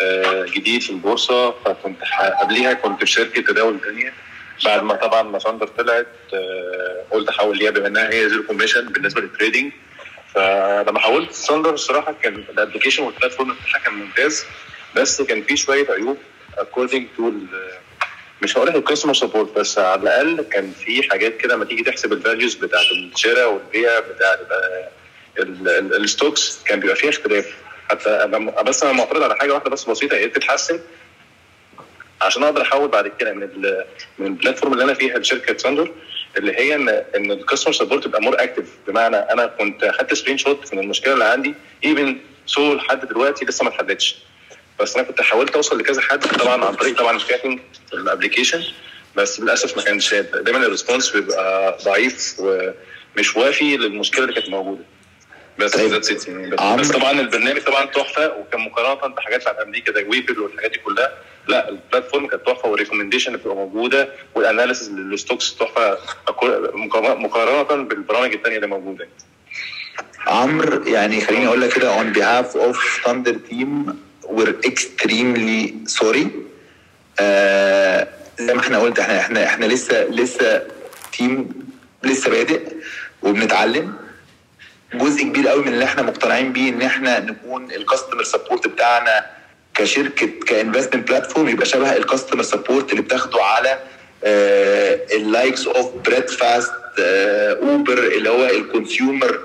آه، 0.00 0.44
جديد 0.44 0.82
في 0.82 0.90
البورصة 0.90 1.50
فكنت 1.50 1.98
قبليها 2.40 2.72
كنت 2.72 3.00
في 3.00 3.06
شركة 3.06 3.42
تداول 3.42 3.80
تانية. 3.80 4.12
بعد 4.64 4.82
ما 4.82 4.94
طبعا 4.94 5.22
ما 5.22 5.38
ثاندر 5.38 5.66
طلعت 5.66 6.06
آه، 6.34 7.04
قلت 7.10 7.28
احول 7.28 7.58
ليها 7.58 7.70
بما 7.70 7.86
انها 7.86 8.12
هي 8.12 8.28
zero 8.28 8.42
commission 8.42 8.88
بالنسبة 8.88 9.20
لل 9.20 9.32
trading 9.32 9.72
فلما 10.34 10.98
حولت 11.00 11.32
ثاندر 11.32 11.74
الصراحة 11.74 12.14
كان 12.22 12.34
ال 12.34 12.40
application 12.40 13.02
وال 13.02 13.12
platform 13.12 13.54
بتاعها 13.68 13.84
كان 13.84 13.94
ممتاز 13.94 14.44
بس 14.96 15.22
كان 15.22 15.42
في 15.42 15.56
شوية 15.56 15.86
عيوب 15.90 16.16
to 16.58 17.20
ال- 17.20 17.48
مش 18.42 18.56
هقول 18.56 18.68
لك 18.68 18.74
ال 18.76 18.80
customer 18.80 19.14
support 19.14 19.58
بس 19.58 19.78
على 19.78 20.00
الأقل 20.02 20.42
كان 20.42 20.72
في 20.72 21.02
حاجات 21.10 21.36
كده 21.36 21.54
لما 21.54 21.64
تيجي 21.64 21.82
تحسب 21.82 22.12
ال 22.12 22.18
values 22.18 22.54
بتاعت 22.54 22.86
الشراء 22.92 23.52
والبيع 23.52 24.00
بتاع 24.00 24.36
ال 26.00 26.09
stocks 26.09 26.62
كان 26.64 26.80
بيبقى 26.80 26.96
فيها 26.96 27.10
اختلاف. 27.10 27.54
حتى 27.90 28.26
بس 28.66 28.82
أنا 28.82 28.92
معترض 28.92 29.22
على 29.22 29.36
حاجة 29.36 29.52
واحدة 29.54 29.70
بس 29.70 29.84
بسيطة 29.84 30.16
هي 30.16 30.28
تتحسن 30.28 30.80
عشان 32.22 32.42
أقدر 32.42 32.62
أحول 32.62 32.88
بعد 32.88 33.08
كده 33.18 33.32
من 33.32 33.48
من 34.18 34.26
ال 34.26 34.31
platform 34.31 34.72
اللي 34.72 34.84
أنا 34.84 34.94
فيها 34.94 35.18
لشركة 35.18 35.56
ثاندر 35.56 35.90
اللي 36.36 36.52
هي 36.56 36.74
إن 36.74 36.88
إن 36.88 37.30
ال 37.32 37.36
customer 37.36 37.72
support 37.72 38.06
يبقى 38.06 38.22
more 38.22 38.34
active 38.42 38.64
بمعنى 38.86 39.16
أنا 39.16 39.46
كنت 39.46 39.84
خدت 39.84 40.14
screenshot 40.14 40.74
من 40.74 40.80
المشكلة 40.80 41.12
اللي 41.14 41.24
عندي 41.24 41.54
even 41.84 42.16
so 42.46 42.74
لحد 42.74 43.08
دلوقتي 43.08 43.44
لسه 43.44 43.64
ما 43.64 43.70
اتحلتش. 43.70 44.16
بس 44.80 44.96
أنا 44.96 45.04
كنت 45.04 45.20
حاولت 45.20 45.54
أوصل 45.56 45.78
لكذا 45.78 46.00
حد 46.00 46.20
طبعا 46.26 46.64
عن 46.64 46.74
طريق 46.74 46.98
طبعا 46.98 47.16
ال 47.16 47.21
chatting 47.21 47.58
ال 47.92 47.98
application 47.98 48.62
بس 49.16 49.40
للأسف 49.40 49.76
ما 49.76 49.82
كانش 49.82 50.14
دايما 50.14 50.66
ال 50.66 50.71
response 50.71 51.10
بيبقى 51.10 51.78
ضعيف 51.84 52.34
ومش 52.38 53.36
وافي 53.36 53.76
للمشكلة 53.76 54.24
اللي 54.24 54.34
كانت 54.34 54.48
موجودة 54.48 54.84
بس 55.58 55.76
طيب. 55.76 55.90
that's 55.90 56.12
بس. 56.12 56.28
بس 56.80 56.88
طبعا 56.88 57.10
البرنامج 57.20 57.60
طبعا 57.60 57.84
تحفة 57.84 58.36
وكان 58.36 58.60
مقارنة 58.60 59.14
بحاجات 59.14 59.40
بتاعت 59.40 59.56
أمريكا 59.58 59.92
زي 59.92 60.04
ويبول 60.04 60.40
والحاجات 60.40 60.70
دي 60.70 60.78
كلها 60.78 61.12
لا 61.48 61.68
ال 61.68 61.74
platform 61.74 62.26
كانت 62.26 62.46
تحفة 62.46 62.68
وال 62.68 62.75
recommendation 62.75 63.26
اللي 63.26 63.38
بتبقى 63.38 63.56
موجودة 63.56 64.08
وال 64.34 64.45
analysis 64.45 64.88
لل 64.88 65.05
stocks 65.05 65.56
تحفة 65.56 65.98
مقارنه 67.16 67.82
بالبرامج 67.84 68.32
الثانية 68.32 68.56
اللي 68.56 68.66
موجودة 68.66 69.08
عمرو 70.26 70.82
يعني 70.82 71.20
خليني 71.20 71.46
أقول 71.46 71.60
لك 71.60 71.72
كده 71.72 71.96
on 71.98 72.14
behalf 72.16 72.54
of 72.56 72.76
Thunder 73.04 73.34
team 73.50 73.92
extremely 74.66 75.88
sorry. 76.00 76.26
آه 77.20 78.08
زي 78.38 78.54
ما 78.54 78.60
إحنا 78.60 78.78
قلت 78.78 78.98
إحنا 78.98 79.18
إحنا 79.20 79.44
إحنا 79.44 79.64
لسه 79.66 80.04
لسه 80.04 80.62
team 81.12 81.48
لسه 82.02 82.30
بادئ 82.30 82.60
وبنتعلم. 83.22 83.94
جزء 84.94 85.22
كبير 85.22 85.48
قوي 85.48 85.62
من 85.62 85.72
اللي 85.72 85.84
إحنا 85.84 86.02
مقتنعين 86.02 86.52
بيه 86.52 86.68
إن 86.70 86.82
إحنا 86.82 87.20
نكون 87.20 87.70
ال 87.72 87.78
customer 87.78 88.22
support 88.24 88.66
بتاعنا 88.66 89.26
كشركة 89.74 90.26
ك 90.46 90.52
investment 90.52 91.08
platform 91.08 91.48
يبقى 91.48 91.66
شبه 91.66 91.96
ال 91.96 92.01
customer 92.01 92.42
support 92.42 92.90
اللي 92.90 93.02
بتاخده 93.02 93.42
على 93.42 93.78
ال 95.16 95.24
likes 95.24 95.66
of 95.66 95.94
بريد 96.04 96.30
فاست 96.30 96.72
اوبر 96.98 97.98
اللي 97.98 98.30
هو 98.30 98.44
ال 98.46 98.56
consumer 98.56 99.40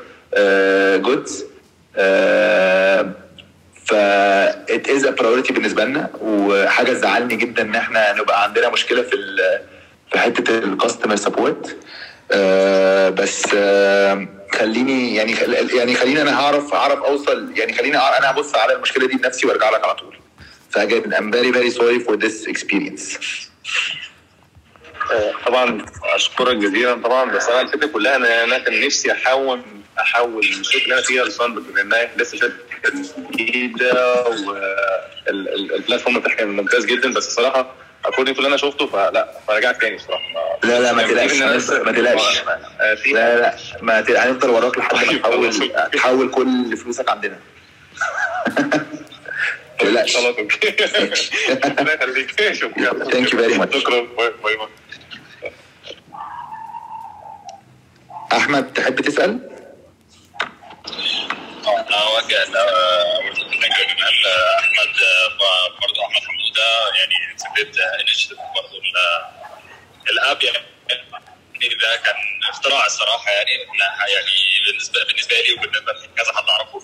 goods 0.97 1.45
ف 3.89 3.93
it 3.93 4.89
is 4.89 5.05
a 5.05 5.11
بالنسبة 5.51 5.85
لنا 5.85 6.09
وحاجة 6.21 6.91
تزعلني 6.91 7.35
جدا 7.35 7.61
إن 7.61 7.75
إحنا 7.75 8.13
نبقى 8.13 8.43
عندنا 8.43 8.69
مشكلة 8.69 9.01
في 9.01 9.15
في 10.11 10.19
حتة 10.19 10.57
ال 10.57 10.64
customer 10.64 11.15
support 11.15 11.77
بس 13.09 13.43
آه، 13.55 14.27
خليني 14.53 15.15
يعني 15.15 15.35
يعني 15.73 15.95
خليني 15.95 16.21
أنا 16.21 16.39
هعرف 16.39 16.73
اعرف 16.73 16.99
أوصل 16.99 17.51
يعني 17.57 17.73
خليني 17.73 17.97
أنا 17.97 18.31
هبص 18.31 18.55
على 18.55 18.73
المشكلة 18.73 19.07
دي 19.07 19.15
بنفسي 19.15 19.47
وأرجع 19.47 19.69
لك 19.69 19.83
على 19.83 19.93
طول. 19.95 20.15
فا 20.69 21.13
very 21.31 21.51
very 21.55 21.75
sorry 21.77 21.99
for 22.07 22.15
this 22.25 22.47
experience. 22.53 23.19
آه، 25.11 25.33
طبعا 25.45 25.85
أشكرك 26.03 26.55
جزيلا 26.57 26.93
طبعا 26.95 27.31
بس 27.31 27.49
أنا 27.49 27.61
الفكرة 27.61 27.87
كلها 27.87 28.15
إن 28.15 28.25
أنا 28.25 28.57
كان 28.57 28.85
نفسي 28.85 29.11
أحاول 29.11 29.61
احول 30.01 30.43
الشركة 30.45 30.83
اللي 30.83 30.93
أنا 30.93 31.01
فيها 31.01 31.25
لصندوق 31.25 31.63
لانها 31.75 32.09
لسه 32.17 32.37
شركة 32.37 32.53
جديدة 33.31 34.23
وال 35.27 35.45
platform 35.45 36.19
بتاعها 36.19 36.45
ممتاز 36.45 36.85
جدا 36.85 37.13
بس 37.13 37.27
الصراحه 37.27 37.73
according 38.05 38.35
اللي 38.37 38.47
أنا 38.47 38.57
شفته 38.57 38.87
فلا 38.87 39.31
فرجعت 39.47 39.81
تاني 39.81 39.95
الصراحه 39.95 40.23
لا 40.63 40.79
لا 40.79 40.93
ما 40.93 41.03
تقلقش 41.03 41.41
أنا 41.41 41.57
لسه- 41.57 41.83
ما 41.83 41.91
تقلقش. 41.91 42.39
آه، 42.81 42.93
لا 43.13 43.39
لا 43.39 43.55
ما 43.81 44.01
تقلقش 44.01 44.25
هنفضل 44.27 44.49
وراك 44.49 44.77
لحد 44.77 44.95
ما 44.95 45.01
طيب، 45.01 45.21
تحول. 45.21 45.71
تحول 45.93 46.29
كل 46.31 46.77
فلوسك 46.77 47.09
عندنا. 47.09 47.39
تقلقش. 49.79 50.17
خلاص 50.17 50.25
okay. 50.25 50.47
ربنا 51.65 51.93
يخليك 51.93 52.53
شكرا. 52.53 52.91
باي 54.17 54.33
باي. 54.43 54.57
أحمد 58.33 58.73
تحب 58.73 59.01
تسأل؟ 59.01 59.48
اوجه 62.01 62.45
فكره 62.45 63.83
جمال 63.93 64.25
أحمد 64.59 64.95
برضه 65.81 66.01
احمد 66.05 66.23
حمودة 66.27 66.95
يعني 66.97 67.37
سبيت 67.37 67.77
انشيتيف 67.77 68.37
برضه 68.55 68.81
الأب 70.09 70.43
يعني 70.43 71.75
ده 71.75 71.95
كان 71.95 72.15
اختراع 72.49 72.85
الصراحة 72.85 73.31
يعني 73.31 73.51
يعني 74.07 74.31
بالنسبة 74.65 75.03
بالنسبة 75.03 75.35
لي 75.35 75.53
وبالنسبة 75.53 75.91
لكذا 75.91 76.33
حد 76.33 76.49
أعرفه. 76.49 76.81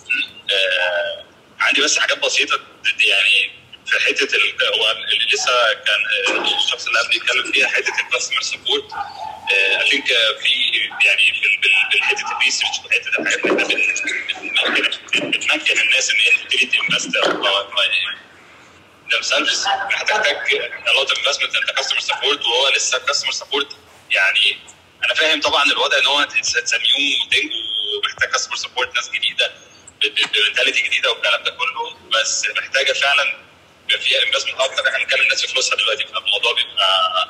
آه، 0.52 1.24
عندي 1.60 1.82
بس 1.82 2.00
حاجات 2.00 2.20
بسيطة 2.20 2.60
يعني 3.08 3.52
في 3.86 4.00
حتة 4.00 4.36
هو 4.78 4.92
اللي 4.92 5.26
لسه 5.34 5.74
كان 5.74 6.36
آه، 6.38 6.58
الشخص 6.58 6.88
اللي 6.88 7.00
قبل 7.00 7.10
بيتكلم 7.10 7.52
فيها 7.52 7.68
حتة 7.68 7.94
ال 8.06 8.10
customer 8.10 8.42
support 8.42 8.92
I 9.52 9.90
think 9.90 10.08
في 10.42 10.72
يعني 11.08 11.22
في 11.34 11.60
بالحتة 11.92 12.32
ال 12.38 12.41
research 12.41 12.70
الحاجات 12.86 13.08
اللي 13.08 13.30
إحنا 13.30 13.38
بن- 13.44 14.74
بن- 14.74 15.32
بتمكن 15.32 15.80
الناس 15.80 16.10
إن 16.10 16.16
هي 16.20 16.32
تبتدي 16.44 16.66
ت 16.66 16.73
invest 16.73 17.18
themselves. 19.12 19.68
هتحتاج 19.68 20.38
a 20.88 20.92
lot 21.00 21.10
of 21.12 21.18
the 21.18 21.74
customer 21.80 22.02
support. 22.02 22.46
وهو 22.46 22.70
لسه 22.76 22.98
customer 23.06 23.34
support. 23.34 23.76
يعني 24.12 24.58
أنا 25.06 25.14
فاهم 25.14 25.42
طبعا 25.42 25.64
الوضع 25.64 25.98
إن 25.98 26.06
هو 26.06 26.20
it's 26.20 26.56
new 26.58 27.30
thing 27.32 27.52
ومحتاج 27.98 28.30
customer 28.30 28.56
support 28.56 28.96
ناس 28.96 29.10
جديدة 29.10 29.52
ب 30.02 30.10
mentality 30.10 30.82
جديدة 30.82 31.12
والكلام 31.12 31.44
ده 31.44 31.52
كله. 31.52 31.98
بس 32.10 32.46
محتاجة 32.58 32.94
فعلا 32.94 33.24
يبقى 33.90 34.02
فيها 34.02 34.24
investment 34.24 34.60
أكتر. 34.60 34.88
إحنا 34.88 34.98
بنتكلم 35.00 35.22
الناس 35.22 35.42
في 35.42 35.48
فلوسها 35.48 35.78
دلوقتي 35.78 36.06
فالموضوع 36.06 36.54
بيبقى 36.54 37.30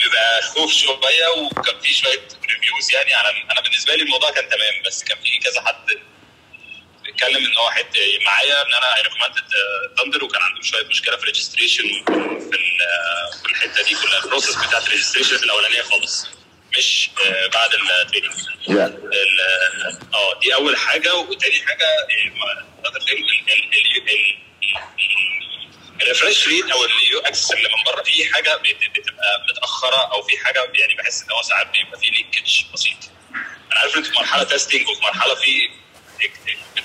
بيبقى 0.00 0.42
خوف 0.42 0.72
شوية 0.72 1.28
وكان 1.28 1.80
في 1.80 1.94
شوية 1.94 2.28
reviews 2.44 2.92
يعني. 2.94 3.14
على 3.14 3.28
أنا 3.52 3.60
بالنسبة 3.60 3.94
لي 3.94 4.02
الموضوع 4.02 4.30
كان 4.30 4.48
تمام 4.48 4.74
بس 4.86 5.04
كان 5.04 5.18
في 5.22 5.38
كذا 5.38 5.60
حد 5.66 5.86
بيتكلم 7.04 7.36
إن 7.46 7.56
هو 7.58 7.70
حت 7.70 7.96
معايا 8.24 8.62
إن 8.62 8.74
أنا 8.74 8.94
recommended 9.02 9.44
ثاندر 9.98 10.24
وكان 10.24 10.42
عندهم 10.42 10.62
شوية 10.62 10.86
مشكلة 10.86 11.16
في 11.16 11.24
registration 11.26 11.82
في 12.50 12.56
ال- 12.56 12.82
آه، 12.82 13.30
في 13.42 13.50
الحتة 13.50 13.82
دي 13.82 13.94
كلها 13.94 14.24
ال 14.24 14.28
process 14.28 14.54
بتاعت 14.56 14.86
ال 14.86 14.90
registration 14.90 15.36
الأولانية 15.36 15.82
خالص 15.82 16.26
مش 16.78 17.10
آه، 17.26 17.46
بعد 17.46 17.70
ال 17.74 17.81
training 17.81 18.34
آه 20.14 20.40
دي 20.40 20.54
أول 20.54 20.76
حاجة 20.76 21.14
وتاني 21.14 21.66
حاجة 21.66 21.86
ال 26.02 26.08
refresh 26.08 26.48
rate 26.48 26.70
أو 26.70 26.84
ال 26.84 27.18
UX 27.20 27.52
اللي 27.52 27.68
من 27.68 27.84
بره 27.92 28.02
في 28.02 28.24
حاجة 28.34 28.56
بت- 28.56 28.98
بتبقى 28.98 29.46
متأخرة 29.50 30.12
أو 30.12 30.22
في 30.22 30.38
حاجة 30.38 30.58
يعني 30.74 30.94
بحس 30.94 31.22
إن 31.22 31.30
هو 31.32 31.42
ساعات 31.42 31.66
بيبقى 31.72 32.00
في 32.00 32.06
lagging 32.10 32.62
بسيط. 32.74 32.96
أنا 33.72 33.80
عارف 33.80 33.92
إن 33.94 33.98
انت 33.98 34.06
في 34.06 34.14
مرحلة 34.16 34.42
testing 34.44 34.88
وفي 34.88 35.02
مرحلة 35.02 35.34
في 35.34 35.68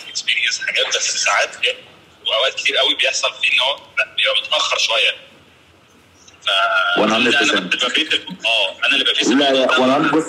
experience 0.09 0.61
حاجات 0.67 0.87
بس 0.87 1.23
ساعات 1.23 1.49
وأوقات 2.27 2.53
كتير 2.55 2.77
قوي 2.77 2.95
بيحصل 2.95 3.33
فيه 3.41 3.53
إن 3.53 3.59
هو 3.59 3.75
بيبقى 4.17 4.35
متأخر 4.47 4.77
شوية. 4.77 5.11
ف 6.45 6.47
100%. 6.99 7.01
أنا 7.01 7.17
آه 8.45 8.77
أنا 8.85 8.93
اللي 8.93 9.03
بفيد 9.13 9.27
لا 9.27 9.51
لا 9.53 9.97
بص 10.11 10.23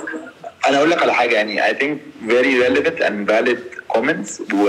أنا 0.66 0.78
أقول 0.78 0.90
لك 0.90 1.02
على 1.02 1.14
حاجة 1.14 1.34
يعني 1.34 1.62
I 1.62 1.74
think 1.78 1.98
very 2.30 2.54
relevant 2.64 3.00
and 3.02 3.28
valid 3.30 3.58
comments 3.96 4.52
و 4.54 4.68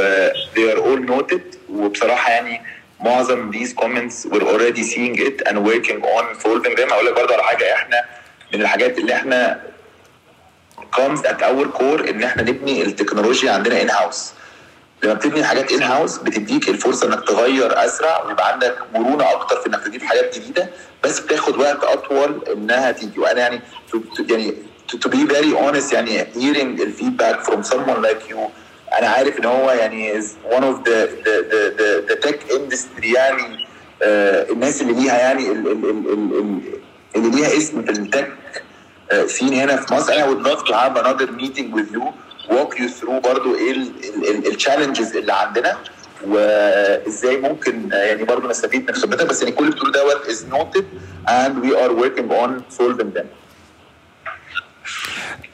they 0.56 0.74
are 0.74 0.80
all 0.80 1.10
noted 1.10 1.58
وبصراحة 1.70 2.32
يعني 2.32 2.62
معظم 3.00 3.52
these 3.52 3.74
comments 3.74 4.26
we're 4.26 4.48
already 4.54 4.84
seeing 4.84 5.16
it 5.16 5.42
and 5.48 5.58
working 5.66 6.02
on 6.02 6.40
solving 6.44 6.76
them. 6.76 6.92
أقول 6.92 7.06
لك 7.06 7.14
برضه 7.16 7.34
على 7.34 7.44
حاجة 7.44 7.74
إحنا 7.74 8.06
من 8.54 8.62
الحاجات 8.62 8.98
اللي 8.98 9.14
إحنا 9.14 9.62
comes 10.96 11.20
at 11.20 11.42
our 11.42 11.78
core 11.80 12.10
إن 12.10 12.24
إحنا 12.24 12.44
نبني 12.44 12.82
التكنولوجيا 12.84 13.52
عندنا 13.52 13.82
ان 13.82 13.90
هاوس 13.90 14.32
لما 15.04 15.14
بتبني 15.14 15.44
حاجات 15.44 15.72
ان 15.72 15.84
هاوس 15.84 16.18
بتديك 16.18 16.70
الفرصة 16.70 17.08
إنك 17.08 17.28
تغير 17.28 17.86
أسرع 17.86 18.24
ويبقى 18.26 18.52
عندك 18.54 18.78
مرونة 18.94 19.32
أكتر 19.32 19.62
في 19.62 19.68
إنك 19.68 19.84
تجيب 19.84 20.04
حاجات 20.04 20.38
جديدة 20.40 20.70
بس 21.04 21.20
بتاخد 21.20 21.58
وقت 21.58 21.84
أطول 21.84 22.44
إنها 22.54 22.92
تيجي. 22.92 23.20
وأنا 23.20 23.40
يعني 23.40 23.62
يعني 24.30 24.54
to, 24.92 24.98
to 24.98 25.10
be 25.10 25.26
very 25.34 25.54
honest 25.54 25.94
يعني 25.94 26.26
hearing 26.26 26.82
الفيدباك 26.82 27.44
from 27.44 27.64
someone 27.64 28.02
like 28.02 28.30
you 28.30 28.38
أنا 28.94 29.08
عارف 29.08 29.40
إن 29.40 29.46
هو 29.46 29.72
يعني 29.72 30.22
one 30.50 30.64
of 30.64 30.84
the 30.88 31.08
the 31.26 31.36
the 31.52 31.62
the, 31.80 31.90
the 32.10 32.28
tech 32.28 32.40
industry 32.52 33.16
يعني 33.16 33.66
آه 34.04 34.52
الناس 34.52 34.82
اللي 34.82 34.94
ليها 34.94 35.18
يعني 35.20 35.52
ال, 35.52 35.68
ال, 35.68 35.86
ال, 35.86 36.10
ال, 36.14 36.40
ال, 36.40 36.62
اللي 37.16 37.30
ليها 37.38 37.58
اسم 37.58 37.82
في 37.84 37.92
التك 37.92 38.34
سين 39.26 39.54
هنا 39.54 39.76
في 39.76 39.94
مصر. 39.94 40.14
أنا 40.14 40.26
would 40.28 40.48
love 40.48 40.64
to 40.68 40.74
have 40.74 40.98
another 40.98 41.32
meeting 41.42 41.72
with 41.78 41.92
you 41.92 42.04
walk 42.56 42.80
you 42.80 42.90
through 43.00 43.20
برضو 43.24 43.56
إيه 43.56 43.72
التشالنجز 44.46 45.16
اللي 45.16 45.34
عندنا 45.34 45.78
وإزاي 46.28 47.38
ممكن 47.38 47.90
يعني 47.92 48.24
برضو 48.24 48.48
نستفيد 48.48 48.90
من 48.92 48.96
خبرتك. 48.96 49.26
بس 49.26 49.42
يعني 49.42 49.56
كل 49.56 49.64
اللي 49.64 49.76
بتقوله 49.76 49.92
دوت 49.92 50.26
is 50.28 50.42
noted 50.54 50.86
and 51.28 51.62
we 51.64 51.76
are 51.76 51.94
working 52.04 52.32
on 52.32 52.64
solving 52.80 53.12
them. 53.18 53.28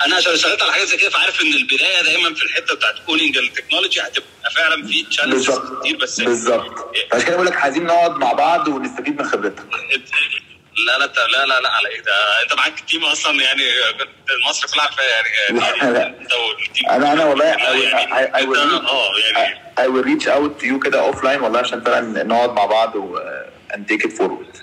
أنا 0.06 0.16
عشان 0.16 0.34
اشتغلت 0.34 0.64
على 0.64 0.74
حاجة 0.74 0.84
زي 0.84 0.98
كده 0.98 1.10
فعارف 1.10 1.42
إن 1.42 1.54
البداية 1.54 2.04
دايما 2.04 2.34
في 2.36 2.44
الحتة 2.44 2.76
بتاعت 2.76 2.96
owning 3.10 3.38
ال 3.38 3.44
technology 3.44 4.02
هتبقى 4.02 4.52
فعلا 4.56 4.88
في 4.88 5.04
challenges 5.04 5.60
كتير 5.82 5.98
بس 5.98 6.22
بالظبط. 6.22 6.96
عشان 7.14 7.26
كده 7.28 7.36
بقول 7.36 7.48
لك 7.48 7.56
عايزين 7.58 7.84
نقعد 7.86 8.12
مع 8.18 8.34
بعض 8.34 8.68
ونستفيد 8.68 9.22
من 9.22 9.26
خبرتك. 9.28 9.64
لا 10.88 10.98
لا 10.98 11.06
لا 11.06 11.46
لا 11.46 11.60
لا 11.62 11.70
على 11.72 11.88
إيه؟ 11.90 12.02
ده 12.02 12.12
أنت 12.44 12.54
معاك 12.54 12.80
team 12.80 13.06
أصلا 13.06 13.42
يعني 13.44 13.64
مصر 14.50 14.68
كلها 14.68 14.84
عارفاه 14.84 15.04
يعني 15.04 15.60
لا، 15.60 15.92
لا. 15.92 16.08
أنت 16.08 16.32
وال 16.34 16.53
team 16.53 16.90
أنا 16.90 17.14
أنا 17.14 17.26
والله 17.26 17.46
يعني 17.46 17.62
انت- 17.64 18.12
آه 18.90 19.12
يعني 19.34 19.60
I 19.80 19.84
will 19.84 20.06
reach 20.06 20.28
out 20.28 20.62
to 20.64 20.66
you 20.72 20.84
كده 20.84 21.12
offline 21.12 21.42
والله 21.42 21.60
عشان 21.60 21.82
فعلا 21.84 22.24
نقعد 22.24 22.50
مع 22.54 22.66
بعض 22.66 22.96
و 22.96 23.20
and 23.74 23.80
take 23.92 24.04
it 24.08 24.12
forward. 24.18 24.54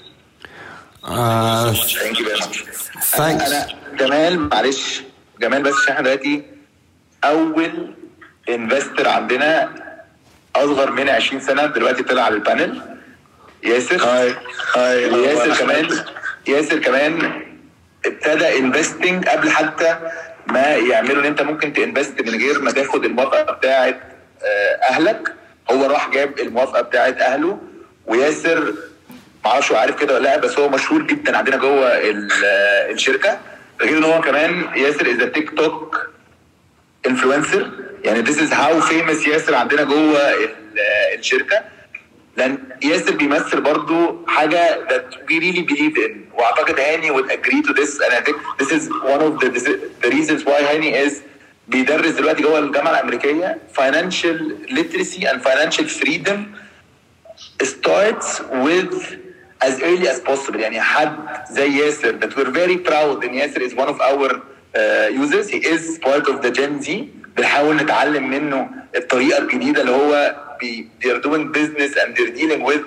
Uh, 1.03 1.73
thank 2.03 2.19
you 2.19 2.25
very 2.29 2.41
much. 2.41 2.57
Thanks. 3.17 3.19
أنا 3.19 3.47
أنا 3.47 3.69
جمال 3.99 4.39
معلش 4.49 5.01
جمال 5.41 5.63
بس 5.63 5.89
إحنا 5.89 6.01
دلوقتي 6.03 6.43
أول 7.25 7.95
investor 8.49 9.09
عندنا 9.09 9.75
أصغر 10.57 10.91
من 10.91 11.09
20 11.09 11.41
سنة 11.41 11.67
دلوقتي 11.67 12.03
طلع 12.03 12.23
على 12.23 12.35
ال 12.35 12.43
panel 12.43 12.83
ياسر. 13.65 14.05
hi 14.05 14.35
hi 14.77 15.03
ياسر 15.25 15.55
كمان 15.65 15.89
ياسر 16.49 16.79
كمان 16.79 17.43
ابتدى 18.07 18.59
investing 18.59 19.29
قبل 19.29 19.51
حتى 19.51 19.97
ما 20.47 20.67
يعملوا 20.67 21.21
إن 21.23 21.27
أنت 21.27 21.43
ممكن 21.43 21.73
ت 21.73 21.80
invest 21.80 22.21
من 22.23 22.41
غير 22.41 22.61
ما 22.63 22.71
تاخد 22.71 23.05
الموافقة 23.05 23.53
بتاعه 23.53 24.01
آه، 24.45 24.75
أهلك. 24.91 25.35
هو 25.71 25.87
راح 25.87 26.09
جاب 26.11 26.39
الموافقة 26.41 26.81
بتاعه 26.83 27.09
أهله. 27.09 27.59
وياسر 28.07 28.75
معرفش 29.45 29.73
هو 29.73 29.77
عارف 29.79 29.97
كده 30.01 30.15
ولا 30.15 30.23
لأ 30.23 30.37
بس 30.37 30.59
هو 30.59 30.69
مشهور 30.69 31.03
جدا 31.03 31.37
عندنا 31.37 31.57
جوه 31.57 31.89
ال- 31.99 32.33
غير 33.81 33.99
إن 33.99 34.05
هو 34.05 34.21
كمان 34.21 34.69
ياسر 34.77 35.11
is 35.11 35.33
تيك 35.35 35.51
توك 35.51 36.11
influencer 37.07 37.71
يعني 38.05 38.21
this 38.21 38.39
is 38.39 38.53
how 38.53 38.81
famous 38.81 39.27
ياسر 39.27 39.55
عندنا 39.55 39.83
جوه 39.83 40.19
آه، 40.19 41.15
الشركة. 41.19 41.63
لأن 42.37 42.59
ياسر 42.83 43.15
بيمثل 43.17 43.61
برضو 43.61 44.27
حاجة 44.27 44.87
that 44.91 45.15
we 45.31 45.39
really 45.39 45.63
believe 45.63 45.99
in 45.99 46.25
وأعتقد 46.35 46.81
هاني 46.81 47.11
would 47.11 47.31
agree 47.31 47.63
to 47.63 47.73
this 47.73 48.01
أنا 48.01 48.21
think 48.21 48.37
this 48.61 48.73
is 48.73 48.91
one 48.91 49.21
of 49.21 49.45
the 49.45 49.79
reasons 50.05 50.47
why 50.47 50.65
هاني 50.65 51.07
is 51.07 51.23
بيدرس 51.69 52.11
دلوقتي 52.11 52.43
جوه 52.43 52.59
الجامعة 52.59 52.91
الأمريكية. 52.93 53.59
financial 53.75 54.57
literacy 54.71 55.31
and 55.31 55.43
financial 55.43 55.89
freedom 55.89 56.47
starts 57.63 58.43
with 58.53 59.21
as 59.65 59.81
early 59.83 60.09
as 60.09 60.21
possible. 60.21 60.61
يعني 60.61 60.81
حد 60.81 61.17
زي 61.51 61.79
ياسر 61.79 62.19
that 62.21 62.37
we're 62.37 62.51
very 62.51 62.79
proud 62.91 63.25
and 63.25 63.35
ياسر 63.35 63.69
is 63.69 63.75
one 63.75 63.89
of 63.89 64.01
our 64.01 64.31
uh, 64.35 65.09
users. 65.23 65.49
He 65.49 65.59
is 65.59 65.99
part 65.99 66.29
of 66.29 66.43
the 66.43 66.51
Gen 66.51 66.83
Z. 66.83 67.09
بنحاول 67.37 67.77
نتعلم 67.77 68.31
منه 68.31 68.71
الطريقة 68.97 69.39
الجديدة 69.39 69.81
اللي 69.81 69.93
هو 69.93 70.37
بي 70.61 70.89
they're 71.03 71.21
doing 71.21 71.53
business 71.53 71.97
and 71.97 72.17
they're 72.17 72.37
dealing 72.37 72.63
with 72.65 72.83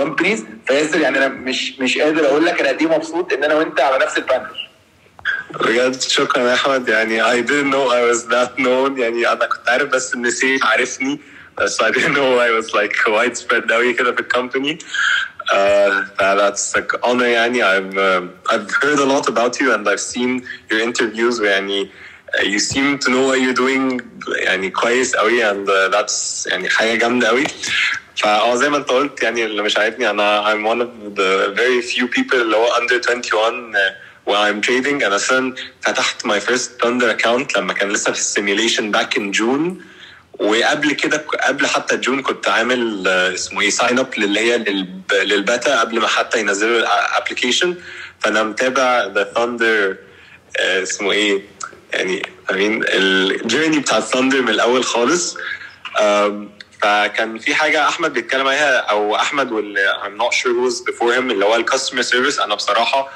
companies. 0.00 0.40
فياسر 0.66 1.00
يعني 1.00 1.18
أنا 1.18 1.28
مش 1.28 1.78
مش 1.78 1.98
قادر 1.98 2.26
أقول 2.26 2.46
لك 2.46 2.60
أنا 2.60 2.68
قد 2.68 2.80
إيه 2.80 2.88
مبسوط 2.88 3.32
إن 3.32 3.44
أنا 3.44 3.54
وأنت 3.54 3.80
على 3.80 4.04
نفس 4.04 4.18
ال 4.18 4.22
panel. 4.22 4.46
بجد 5.60 6.00
شكرا 6.00 6.42
يا 6.42 6.54
أحمد. 6.54 6.88
يعني 6.88 7.22
I 7.22 7.46
didn't 7.46 7.70
know 7.70 7.88
I 7.90 8.02
was 8.12 8.24
that 8.24 8.58
known. 8.58 8.98
يعني 8.98 9.32
أنا 9.32 9.46
كنت 9.46 9.68
عارف 9.68 9.88
بس 9.88 10.14
إن 10.14 10.30
سيف 10.30 10.64
عارفني. 10.64 11.20
بس 11.58 11.82
I 11.82 11.90
didn't 11.90 12.14
know 12.16 12.38
I 12.38 12.50
was 12.60 12.74
like 12.74 12.96
widespread 13.06 13.72
قوي 13.72 13.92
كده 13.92 14.12
في 14.12 14.20
الكومباني 14.20 14.78
uh, 15.53 16.35
that's 16.35 16.75
like 16.75 16.91
honor 17.03 17.23
يعني 17.25 17.63
I've 17.63 17.97
uh, 17.97 18.53
I've 18.53 18.71
heard 18.71 18.99
a 18.99 19.05
lot 19.05 19.27
about 19.27 19.59
you 19.59 19.73
and 19.73 19.87
I've 19.89 19.99
seen 19.99 20.45
your 20.71 20.79
interviews 20.79 21.39
ويعني 21.39 21.89
uh, 21.89 22.43
you 22.43 22.59
seem 22.59 22.97
to 22.99 23.09
know 23.09 23.27
what 23.27 23.39
you're 23.41 23.53
doing 23.65 24.01
يعني 24.27 24.69
كويس 24.69 25.15
قوي 25.15 25.51
and 25.51 25.69
uh, 25.69 25.89
that's 25.97 26.47
يعني 26.47 26.69
حاجة 26.69 26.95
جامدة 26.95 27.27
قوي 27.27 27.43
فاه 28.15 28.55
زي 28.55 28.69
ما 28.69 28.77
انت 28.77 28.89
قلت 28.89 29.23
يعني 29.23 29.45
اللي 29.45 29.61
مش 29.61 29.77
عارفني 29.77 30.09
انا 30.09 30.53
I'm 30.53 30.65
one 30.65 30.81
of 30.81 31.15
the 31.15 31.55
very 31.55 31.81
few 31.81 32.07
people 32.07 32.35
اللي 32.35 32.55
هو 32.55 32.67
under 32.67 32.99
21 32.99 33.73
uh, 33.75 33.77
while 34.25 34.43
I'm 34.51 34.61
trading 34.61 35.03
انا 35.03 35.15
اصلا 35.15 35.55
فتحت 35.81 36.27
my 36.27 36.39
first 36.39 36.69
Thunder 36.83 37.17
account 37.19 37.57
لما 37.57 37.73
كان 37.73 37.89
لسه 37.89 38.11
في 38.11 38.17
السيميوليشن 38.19 38.91
back 38.97 39.09
in 39.17 39.33
June 39.37 39.81
وقبل 40.38 40.92
كده 40.92 41.24
قبل 41.46 41.66
حتى 41.66 41.96
June 41.96 42.22
كنت 42.22 42.48
عامل 42.48 43.04
آه، 43.08 43.34
اسمه 43.34 43.60
إيه 43.60 43.70
sign 43.70 43.98
up 43.98 44.14
اللي 44.18 44.40
هي 44.40 44.58
للب- 44.58 45.12
للبتا 45.14 45.80
قبل 45.80 46.00
ما 46.00 46.06
حتى 46.08 46.40
ينزلوا 46.40 46.78
ال 46.78 46.86
application 46.86 47.74
فأنا 48.20 48.42
متابع 48.42 49.04
the 49.14 49.24
ثاندر 49.34 49.96
اسمه 50.60 51.12
إيه 51.12 51.42
يعني 51.92 52.22
I 52.50 52.57
mean 52.57 52.84
ال 52.88 52.99
journey 52.99 53.78
بتاع 53.78 53.98
الثاندر 53.98 54.42
من 54.42 54.48
الأول 54.48 54.84
خالص. 54.84 55.36
فكان 56.82 57.38
في 57.38 57.54
حاجة 57.54 57.88
أحمد 57.88 58.12
بيتكلم 58.12 58.46
عليها 58.46 58.76
أو 58.78 59.16
أحمد 59.16 59.52
واللي 59.52 59.80
I'm 60.04 60.22
not 60.22 60.34
sure 60.34 60.52
who 60.52 60.70
before 60.92 61.12
him 61.16 61.30
اللي 61.30 61.44
هو 61.44 61.56
ال 61.56 61.61
customer 61.61 62.02
service 62.02 62.38
أنا 62.38 62.54
بصراحة 62.54 63.08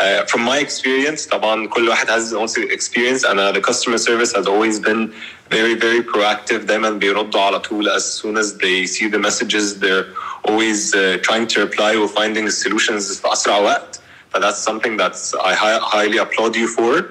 Uh, 0.00 0.26
from 0.26 0.40
my 0.42 0.58
experience 0.58 1.28
طبعا 1.28 1.66
كل 1.66 1.88
واحد 1.88 2.08
has 2.10 2.30
his 2.30 2.34
own 2.34 2.62
experience 2.70 3.24
انا 3.24 3.52
the 3.52 3.60
customer 3.60 3.98
service 3.98 4.32
has 4.32 4.46
always 4.46 4.78
been 4.80 5.10
very 5.50 5.74
very 5.74 6.02
proactive 6.02 6.64
دايما 6.66 6.90
بيردوا 6.90 7.40
على 7.40 7.60
طول 7.60 7.90
as 7.98 8.02
soon 8.04 8.36
as 8.36 8.52
they 8.58 8.86
see 8.86 9.08
the 9.08 9.18
messages 9.18 9.78
they're 9.80 10.06
always 10.48 10.94
uh, 10.94 11.18
trying 11.22 11.46
to 11.46 11.60
reply 11.60 11.94
or 11.96 12.08
finding 12.08 12.50
solutions 12.50 13.20
في 13.22 13.32
اسرع 13.32 13.56
وقت 13.58 14.00
ف 14.32 14.36
that's 14.36 14.58
something 14.70 14.96
that 14.96 15.14
I 15.44 15.54
hi- 15.54 15.80
highly 15.94 16.18
applaud 16.18 16.56
you 16.56 16.68
for 16.68 17.04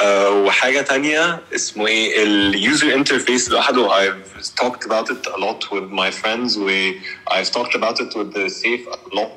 uh, 0.00 0.02
وحاجة 0.46 0.80
تانية 0.80 1.40
اسمه 1.54 1.86
ايه 1.86 2.22
اليوزر 2.22 2.94
انترفيس 2.94 3.48
لوحده 3.50 3.88
I've 3.88 4.42
talked 4.62 4.84
about 4.86 5.10
it 5.10 5.26
a 5.26 5.38
lot 5.38 5.70
with 5.70 5.90
my 5.92 6.10
friends 6.10 6.56
و 6.56 6.70
I've 7.30 7.50
talked 7.50 7.74
about 7.74 8.00
it 8.00 8.14
with 8.16 8.32
the 8.34 8.48
safe 8.50 8.86
a 8.86 9.14
lot 9.16 9.30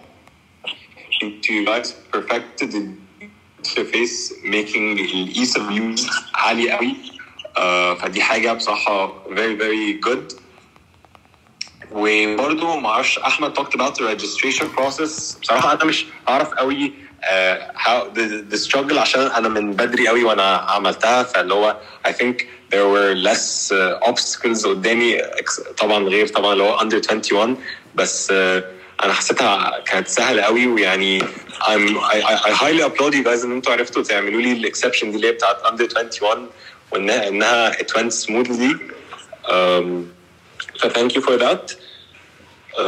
to 1.44 1.54
you 1.54 1.66
guys 1.66 1.88
perfected 2.14 2.72
the 2.72 2.84
interface 3.62 4.18
making 4.56 4.86
the 4.96 5.06
ease 5.42 5.56
of 5.56 5.64
use 5.72 6.04
عالي 6.36 6.72
قوي 6.72 6.96
uh, 7.58 8.02
فدي 8.02 8.22
حاجة 8.24 8.54
بصراحة 8.54 9.24
very 9.30 9.56
very 9.62 10.00
good 10.10 10.36
وبرضه 11.92 12.80
ما 12.80 12.90
اعرفش 12.90 13.18
احمد 13.20 13.58
talked 13.60 13.74
about 13.80 13.96
the 13.96 14.02
registration 14.04 14.66
process 14.78 15.40
بصراحه 15.42 15.74
انا 15.74 15.86
مش 15.86 16.06
اعرف 16.30 16.50
قوي 16.50 16.92
uh, 17.24 17.78
how 17.78 18.04
the, 18.16 18.54
the 18.54 18.58
struggle 18.68 18.98
عشان 18.98 19.22
انا 19.22 19.50
من 19.50 19.72
بدري 19.74 20.08
قوي 20.08 20.24
وانا 20.24 20.56
عملتها 20.58 21.24
فاللي 21.24 21.54
هو 21.54 21.78
I 22.08 22.12
think 22.12 22.36
there 22.72 22.88
were 22.96 23.16
less 23.30 23.72
uh, 23.72 24.10
obstacles 24.10 24.66
قدامي 24.68 25.18
ex- 25.20 25.72
طبعا 25.78 26.04
غير 26.04 26.28
طبعا 26.28 26.54
اللي 26.54 26.64
هو 26.64 26.78
under 26.80 26.94
21 27.10 27.58
بس 27.96 28.28
uh, 28.32 28.34
أنا 29.03 29.13
حسيتها 29.13 29.81
كانت 29.87 30.09
سهلة 30.09 30.43
قوي 30.43 30.67
ويعني 30.67 31.21
I'm, 31.61 31.99
I, 31.99 32.23
I, 32.49 32.53
highly 32.53 32.83
applaud 32.83 33.15
you 33.15 33.25
guys 33.25 33.45
إن 33.45 33.53
أنتوا 33.53 33.73
عرفتوا 33.73 34.03
تعملوا 34.03 34.41
لي 34.41 34.53
ال 34.53 34.59
exception 34.59 35.11
دي 35.11 35.17
اللي 35.17 35.29
هي 35.29 35.33
بتاعت 35.33 35.63
under 35.67 35.97
21 35.97 36.49
وانها 36.93 37.29
إنها 37.29 37.73
it 37.73 37.87
went 37.97 38.13
smoothly. 38.13 38.75
Um, 39.45 40.07
ف 40.81 40.87
thank 40.87 41.15
you 41.15 41.21
for 41.21 41.37
that. 41.39 41.75
Uh, 42.77 42.81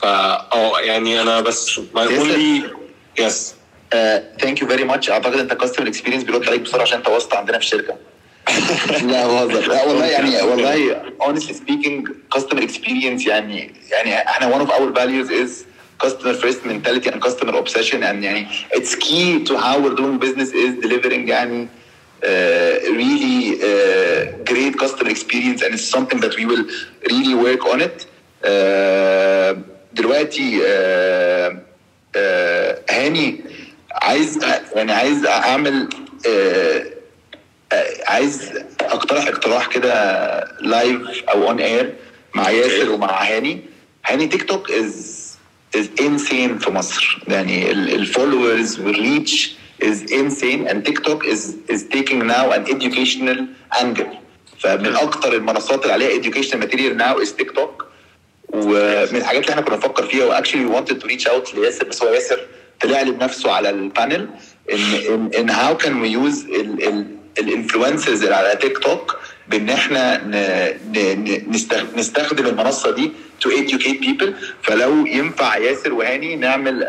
فا 0.00 0.08
آه 0.52 0.80
يعني 0.80 1.22
أنا 1.22 1.40
بس 1.40 1.80
my 1.80 2.06
only 2.08 2.70
yes. 3.20 3.34
thank 4.40 4.62
you 4.62 4.68
very 4.68 4.84
much 4.84 5.10
أعتقد 5.10 5.34
أنت 5.38 5.52
customer 5.54 5.88
experience 5.88 6.24
بيرد 6.24 6.48
عليك 6.48 6.60
بسرعة 6.60 6.82
عشان 6.82 6.98
أنت 6.98 7.08
وسط 7.08 7.34
عندنا 7.34 7.58
في 7.58 7.64
الشركة. 7.64 7.96
لا 9.02 9.26
بهزر 9.26 9.68
لا 9.68 9.84
والله 9.84 10.06
يعني 10.06 10.42
والله 10.42 11.02
honestly 11.20 11.54
speaking 11.54 12.08
customer 12.34 12.62
experience 12.62 13.26
يعني 13.26 13.70
يعني 13.90 14.14
إحنا 14.28 14.58
one 14.58 14.60
of 14.66 14.70
our 14.70 14.90
values 15.00 15.30
is 15.30 15.64
customer 16.04 16.34
first 16.34 16.64
mentality 16.64 17.08
and 17.10 17.20
customer 17.22 17.54
obsession 17.58 18.02
and 18.02 18.24
يعني 18.24 18.46
it's 18.74 18.94
key 18.94 19.44
to 19.44 19.56
how 19.56 19.78
we're 19.78 19.94
doing 19.94 20.18
business 20.18 20.48
is 20.52 20.72
delivering 20.82 21.28
يعني 21.28 21.68
uh, 21.68 22.26
really 23.00 23.60
uh, 23.62 24.44
great 24.44 24.74
customer 24.78 25.10
experience 25.10 25.62
and 25.62 25.74
it's 25.74 25.88
something 25.96 26.20
that 26.20 26.34
we 26.36 26.44
will 26.46 26.64
really 27.10 27.34
work 27.34 27.62
on 27.66 27.80
it 27.80 28.06
uh, 28.44 29.56
دلوقتي 29.92 30.58
uh, 30.60 31.54
uh, 32.16 32.90
هاني 32.90 33.40
عايز 33.92 34.38
يعني 34.76 34.92
عايز 34.92 35.26
اعمل 35.26 35.88
uh, 36.26 36.99
عايز 38.06 38.50
اقترح 38.80 39.26
اقتراح 39.26 39.66
كده 39.66 39.92
live 40.60 41.00
أو 41.28 41.48
on 41.48 41.60
air 41.60 41.94
مع 42.34 42.50
ياسر 42.50 42.90
ومع 42.90 43.22
هاني. 43.22 43.60
هاني 44.06 44.26
تيك 44.26 44.42
توك 44.42 44.70
is 44.70 45.20
is 45.76 45.88
insane 46.00 46.58
في 46.58 46.70
مصر. 46.70 47.18
يعني 47.28 47.70
ال 47.70 47.81
followers 47.81 48.80
وال 48.80 49.01
reach 49.01 49.54
is 49.82 50.12
insane 50.12 50.68
and 50.68 50.84
تيك 50.86 50.98
توك 50.98 51.26
is 51.26 51.56
is 51.70 51.86
taking 51.92 52.22
now 52.22 52.52
an 52.54 52.72
educational 52.74 53.38
angle. 53.80 54.16
فمن 54.58 54.96
أكتر 54.96 55.32
المنصات 55.32 55.82
اللي 55.82 55.92
عليها 55.92 56.22
educational 56.22 56.56
material 56.64 56.98
now 57.00 57.24
is 57.26 57.36
تيك 57.36 57.50
توك 57.50 57.86
ومن 58.48 59.16
الحاجات 59.16 59.42
اللي 59.42 59.50
إحنا 59.52 59.62
كنا 59.62 59.76
بنفكر 59.76 60.06
فيها 60.06 60.24
و 60.24 60.28
actually 60.28 60.64
we 60.64 60.76
wanted 60.76 60.94
to 61.02 61.06
reach 61.06 61.26
out 61.30 61.54
لياسر 61.54 61.84
بس 61.84 62.02
هو 62.02 62.08
ياسر 62.14 62.40
طلع 62.80 63.02
لي 63.02 63.10
بنفسه 63.10 63.52
على 63.52 63.70
ال 63.70 63.80
panel 63.80 64.28
إن 64.72 64.78
إن 65.08 65.30
إن 65.38 65.50
how 65.50 65.76
can 65.76 66.00
we 66.00 66.08
use 66.12 66.46
ال 67.40 67.47
influencers 67.47 68.22
اللي 68.22 68.34
على 68.34 68.56
تيك 68.56 68.78
توك 68.78 69.18
بان 69.48 69.70
إحنا 69.70 70.24
نستخدم 71.96 72.46
المنصة 72.46 72.90
دي 72.90 73.12
to 73.44 73.48
educate 73.48 74.00
people. 74.06 74.26
فلو 74.62 75.06
ينفع 75.06 75.56
ياسر 75.56 75.92
وهاني 75.92 76.36
نعمل 76.36 76.84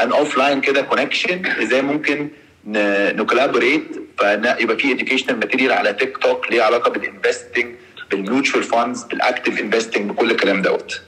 an 0.00 0.12
offline 0.12 0.60
كده 0.60 0.80
connection 0.82 1.46
إزاي 1.46 1.82
ممكن 1.82 2.28
ن 2.66 2.76
collaborate 2.76 3.88
فيبقى 4.18 4.76
في 4.78 4.98
educational 4.98 5.32
material 5.32 5.72
على 5.72 5.92
تيك 5.92 6.18
توك 6.18 6.50
ليه 6.50 6.62
علاقة 6.62 6.90
بال 6.90 7.05
investing 7.05 7.74
بال 8.10 8.23
mutual 8.23 8.62
funds 8.64 9.02
بال 9.02 9.16
active 9.16 9.60
investing 9.60 10.10
بكل 10.10 10.30
الكلام 10.30 10.62
دوت. 10.62 11.00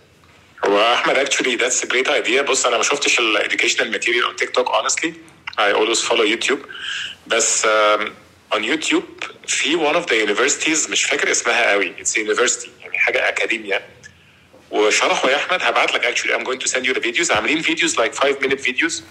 هو 0.64 0.92
أحمد 0.92 1.16
that's 1.18 1.82
a 1.82 1.86
great 1.86 2.08
idea. 2.08 2.42
بص 2.42 2.66
أنا 2.66 2.76
ما 2.76 2.82
شفتش 2.82 3.18
ال 3.18 3.38
educational 3.38 3.94
material 3.96 4.24
on 4.30 4.44
TikTok 4.44 4.66
honestly. 4.66 5.08
I 5.58 5.72
always 5.72 6.00
follow 6.00 6.24
YouTube 6.24 6.60
بس 7.26 7.66
um, 7.66 8.00
on 8.54 8.60
YouTube 8.62 9.26
في 9.46 9.76
one 9.76 9.96
of 9.96 10.06
the 10.06 10.26
universities 10.28 10.90
مش 10.90 11.04
فاكر 11.04 11.30
اسمها 11.30 11.70
قوي 11.70 11.94
it's 12.04 12.12
university 12.12 12.68
يعني 12.80 12.98
حاجة 12.98 13.28
اكاديميا 13.28 13.82
وشرحوا 14.70 15.30
يا 15.30 15.36
احمد 15.36 15.62
هبعت 15.62 15.94
لك 15.94 16.16
actually 16.16 16.30
I'm 16.32 16.44
going 16.44 16.58
to 16.58 16.68
send 16.68 16.86
you 16.86 16.94
the 16.94 17.00
videos 17.00 17.30
عاملين 17.30 17.62
فيديوز 17.62 18.00
like 18.00 18.14
5 18.14 18.38
minute 18.42 18.60
videos 18.60 19.02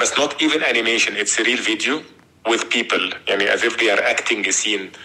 بس 0.00 0.12
not 0.12 0.30
even 0.42 0.60
animation 0.62 1.12
it's 1.16 1.38
a 1.40 1.44
real 1.44 1.62
video 1.70 2.02
with 2.48 2.62
people 2.70 3.14
يعني 3.28 3.52
as 3.56 3.60
if 3.60 3.76
they 3.76 3.90
are 3.90 4.02
acting 4.02 4.46
a 4.48 4.52
scene 4.52 4.98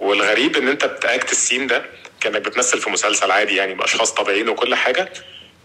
والغريب 0.00 0.56
ان 0.56 0.68
انت 0.68 0.84
بت 0.84 1.03
act 1.03 1.32
ال 1.32 1.38
scene 1.38 1.66
ده 1.66 1.84
كانك 2.20 2.42
بتمثل 2.42 2.80
في 2.80 2.90
مسلسل 2.90 3.30
عادي 3.30 3.56
يعني 3.56 3.74
باشخاص 3.74 4.12
طبيعيين 4.14 4.48
وكل 4.48 4.74
حاجة 4.74 5.12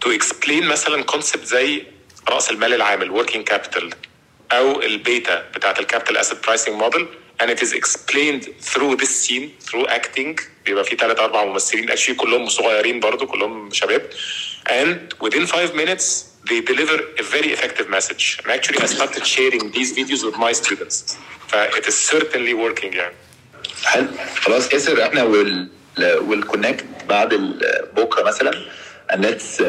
to 0.00 0.10
explain 0.10 0.66
مثلا 0.66 1.02
concept 1.02 1.44
زي 1.44 1.82
راس 2.28 2.50
المال 2.50 2.74
العامل 2.74 3.24
working 3.26 3.38
capital 3.38 3.90
أو 4.52 4.82
البيتا 4.82 5.44
بتاعت 5.54 5.78
ال 5.78 5.83
capital 5.83 6.16
asset 6.16 6.44
pricing 6.46 6.74
model 6.74 7.06
and 7.42 7.46
it 7.50 7.60
is 7.66 7.72
explained 7.72 8.44
through 8.70 8.92
this 9.02 9.12
scene 9.24 9.46
through 9.68 9.86
acting 9.88 10.40
بيبقى 10.66 10.84
في 10.84 10.96
ثلاث 10.96 11.20
أربع 11.20 11.44
ممثلين 11.44 11.90
actually 11.90 12.12
كلهم 12.16 12.48
صغيرين 12.48 13.00
برضو 13.00 13.26
كلهم 13.26 13.72
شباب 13.72 14.10
and 14.68 15.26
within 15.26 15.46
five 15.46 15.74
minutes 15.74 16.04
they 16.50 16.60
deliver 16.60 16.96
a 17.18 17.22
very 17.36 17.50
effective 17.56 17.88
message 17.88 18.38
and 18.44 18.50
actually 18.52 18.78
I 18.82 18.86
started 18.86 19.26
sharing 19.26 19.70
these 19.72 19.92
videos 19.98 20.22
with 20.24 20.36
my 20.38 20.52
students 20.52 21.16
ف 21.48 21.54
it 21.54 21.86
is 21.88 21.94
certainly 22.12 22.54
working 22.54 22.94
يعني 22.96 23.14
حلو 23.84 24.06
خلاص 24.36 24.72
ياسر 24.72 25.02
إحنا 25.02 25.22
وال 25.22 25.68
والكونكت 25.98 26.84
بعد 27.08 27.32
ال- 27.32 27.88
بكره 27.96 28.22
مثلا 28.22 28.64
and 29.12 29.16
let's 29.16 29.60
uh, 29.60 29.64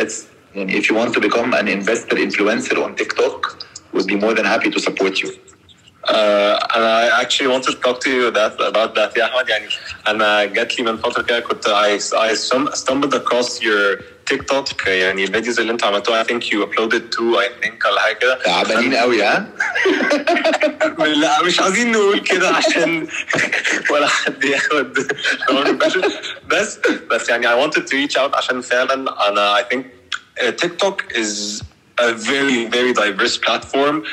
let's 0.00 0.12
يعني 0.54 0.82
if 0.82 0.84
you 0.84 0.94
want 0.94 1.12
to 1.14 1.20
become 1.20 1.54
an 1.54 1.68
investor 1.68 2.16
influencer 2.16 2.76
on 2.76 2.94
TikTok 3.02 3.65
we'd 3.93 4.07
be 4.07 4.15
more 4.25 4.33
than 4.37 4.45
happy 4.45 4.69
to 4.75 4.79
support 4.89 5.15
you 5.23 5.31
Uh, 6.03 6.57
and 6.75 6.83
I 7.01 7.03
actually 7.23 7.49
wanted 7.53 7.71
to 7.75 7.79
talk 7.85 7.97
to 8.05 8.09
you 8.17 8.23
that 8.37 8.53
about 8.71 8.91
that 8.97 9.17
يا 9.17 9.25
احمد 9.25 9.49
يعني 9.49 9.67
انا 10.07 10.45
جات 10.45 10.79
لي 10.79 10.83
من 10.85 10.97
فتره 10.97 11.21
كده 11.23 11.39
كنت 11.39 11.67
I, 11.67 11.89
I 12.29 12.33
stum- 12.35 12.73
stumbled 12.83 13.13
across 13.21 13.61
your 13.61 13.83
TikTok 14.31 14.87
يعني 14.87 15.23
الفيديوز 15.23 15.59
اللي 15.59 15.71
انت 15.71 15.83
عملتوها 15.83 16.23
I 16.23 16.27
think 16.27 16.43
you 16.43 16.57
uploaded 16.65 17.03
two 17.15 17.37
I 17.45 17.47
think 17.65 17.85
ولا 17.85 18.01
حاجه 18.01 18.13
كده 18.21 18.35
تعبانين 18.43 18.95
قوي 18.95 19.23
ها 19.23 19.47
لا 20.99 21.43
مش 21.43 21.59
عايزين 21.59 21.91
نقول 21.91 22.19
كده 22.19 22.49
عشان 22.49 23.07
ولا 23.89 24.07
حد 24.07 24.43
ياخد 24.43 24.93
بس 26.47 26.79
بس 27.11 27.29
يعني 27.29 27.47
I 27.47 27.67
wanted 27.67 27.81
to 27.87 27.93
reach 27.93 28.15
out 28.17 28.35
عشان 28.35 28.61
فعلا 28.61 29.27
انا 29.29 29.55
I 29.57 29.63
think 29.73 29.83
uh, 30.41 30.51
TikTok 30.65 31.15
is 31.15 31.63
a 32.01 32.11
very 32.13 32.65
very 32.65 32.93
diverse 32.93 33.37
platform 33.37 34.03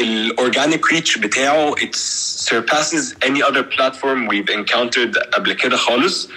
والorganic 0.00 0.86
reach 0.92 1.18
بتاعه 1.18 1.74
it 1.74 1.94
surpasses 2.48 3.14
any 3.22 3.42
other 3.42 3.62
platform 3.62 4.26
we've 4.28 4.50
encountered 4.50 5.18
قبل 5.34 5.52
كده 5.52 5.76
خالص 5.76 6.28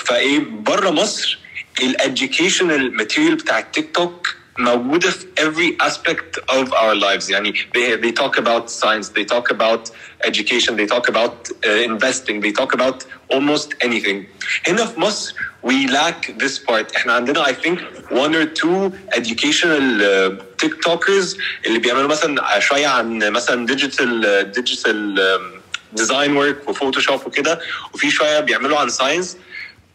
فايه 0.00 0.38
بره 0.38 0.90
مصر 0.90 1.38
الاديوكيشنال 1.82 2.96
ماتيريال 2.96 3.34
بتاع 3.34 3.58
التيك 3.58 3.96
توك 3.96 4.34
موجوده 4.58 5.10
في 5.10 5.26
every 5.40 5.86
aspect 5.86 6.40
of 6.50 6.68
our 6.72 6.94
lives 6.94 7.30
يعني 7.30 7.52
they, 7.52 7.96
they 7.96 8.12
talk 8.12 8.38
about 8.38 8.70
science 8.70 9.08
they 9.08 9.24
talk 9.24 9.50
about 9.50 9.90
education 10.24 10.76
they 10.76 10.86
talk 10.86 11.08
about 11.08 11.48
uh, 11.48 11.90
investing 11.90 12.40
they 12.40 12.52
talk 12.52 12.72
about 12.74 13.04
almost 13.32 13.68
anything 13.84 14.24
هنا 14.66 14.86
في 14.86 15.00
مصر 15.00 15.34
we 15.64 15.86
lack 15.86 16.42
this 16.42 16.58
part 16.58 16.96
احنا 16.96 17.12
عندنا 17.12 17.44
I 17.44 17.52
think 17.52 17.78
one 18.10 18.34
or 18.34 18.46
two 18.46 18.92
educational 19.18 20.02
uh, 20.02 20.42
TikTokers 20.64 21.36
اللي 21.66 21.78
بيعملوا 21.78 22.08
مثلا 22.08 22.58
شويه 22.60 22.86
عن 22.86 23.30
مثلا 23.30 23.66
digital 23.66 24.24
uh, 24.24 24.58
digital 24.60 25.18
um, 25.18 25.58
design 26.00 26.30
work 26.36 26.68
وفوتوشوب 26.68 27.26
وكده 27.26 27.60
وفي 27.94 28.10
شويه 28.10 28.40
بيعملوا 28.40 28.78
عن 28.78 28.88
ساينس 28.88 29.36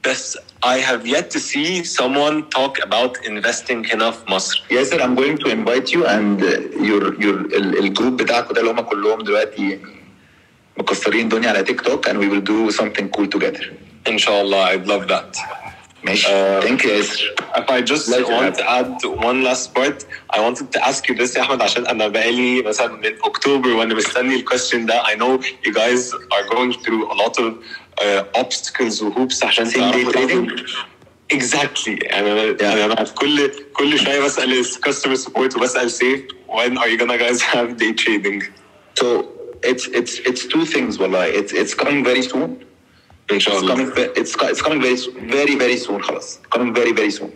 بس 0.07 0.37
I 0.63 0.77
have 0.89 1.05
yet 1.07 1.29
to 1.35 1.39
see 1.39 1.83
someone 1.83 2.35
talk 2.57 2.73
about 2.87 3.17
investing 3.25 3.93
هنا 3.93 4.11
في 4.11 4.31
مصر. 4.31 4.63
ياسر 4.71 4.99
I'm 5.03 5.15
going 5.15 5.37
to 5.37 5.49
invite 5.49 5.91
you 5.93 6.05
and 6.05 6.41
uh, 6.43 6.83
your 6.89 7.03
your 7.23 7.37
ال- 7.55 7.79
الجروب 7.79 8.17
بتاعكم 8.17 8.53
ده 8.53 8.61
اللي 8.61 8.71
هم 8.71 8.81
كلهم 8.81 9.21
دلوقتي 9.23 9.69
يعني 9.69 10.03
مكسرين 10.77 11.21
الدنيا 11.25 11.49
على 11.49 11.63
تيك 11.63 11.81
توك 11.81 12.09
and 12.09 12.13
we 12.13 12.27
will 12.27 12.41
do 12.45 12.71
something 12.77 13.09
cool 13.17 13.27
together 13.39 13.65
إن 14.07 14.17
شاء 14.17 14.41
الله 14.41 14.71
I'd 14.77 14.87
love 14.87 15.07
that. 15.07 15.37
ماشي 16.03 16.27
Uh, 16.27 16.63
thank 16.65 16.83
you 16.83 16.89
ياسر 16.89 17.35
If 17.55 17.69
I 17.69 17.81
just 17.81 18.05
Pleasure. 18.09 18.33
want 18.39 18.55
to 18.55 18.65
add 18.79 18.91
one 19.29 19.39
last 19.49 19.67
part, 19.77 19.97
I 20.35 20.39
wanted 20.45 20.67
to 20.75 20.79
ask 20.89 21.07
you 21.09 21.15
this 21.15 21.35
يا 21.35 21.41
أحمد 21.41 21.61
عشان 21.61 21.87
أنا 21.87 22.07
بقالي 22.07 22.61
مثلا 22.61 22.87
من 22.87 23.15
أكتوبر 23.23 23.69
وأنا 23.69 23.93
مستني 23.95 24.35
الكويستشن 24.35 24.85
ده 24.85 25.03
I 25.03 25.15
know 25.15 25.43
you 25.65 25.73
guys 25.73 26.13
are 26.13 26.45
going 26.55 26.73
through 26.83 27.11
a 27.11 27.15
lot 27.23 27.37
of 27.39 27.53
uh, 28.01 28.39
obstacles 28.41 29.01
وhoops 29.01 29.43
عشان 29.43 29.65
Same 29.69 29.73
day 29.73 29.77
تعرفوا 29.77 30.11
trading? 30.11 30.49
Exactly 31.33 31.87
يعني 32.03 32.31
أنا 32.31 32.61
يعني 32.61 32.85
أنا 32.85 33.03
في 33.03 33.13
كل 33.13 33.51
كل 33.73 33.99
شوية 33.99 34.19
بسأل 34.19 34.65
customer 34.65 35.17
support 35.17 35.55
وبسأل 35.57 35.91
safe 35.91 36.21
when 36.47 36.77
are 36.77 36.87
you 36.87 36.97
gonna 36.97 37.17
guys 37.17 37.41
have 37.41 37.77
day 37.77 37.93
trading؟ 37.93 38.43
so 38.99 39.05
it's 39.63 39.87
it's 39.87 40.19
it's 40.29 40.45
two 40.53 40.65
things 40.65 40.99
والله 40.99 41.33
it's 41.41 41.53
it's 41.53 41.73
coming 41.73 42.03
very 42.03 42.21
soon 42.21 42.49
إن 43.31 43.39
شاء 43.39 43.53
it's 43.53 43.63
الله. 43.63 43.75
coming 43.75 43.95
ve- 43.95 44.21
it's 44.21 44.35
co- 44.35 44.47
it's 44.47 44.61
coming 44.61 44.81
very 44.81 44.97
soon 44.97 45.29
very 45.31 45.55
very 45.55 45.77
soon 45.77 46.01
خلاص 46.01 46.39
coming 46.55 46.73
very 46.73 46.91
very 46.91 47.11
soon 47.11 47.29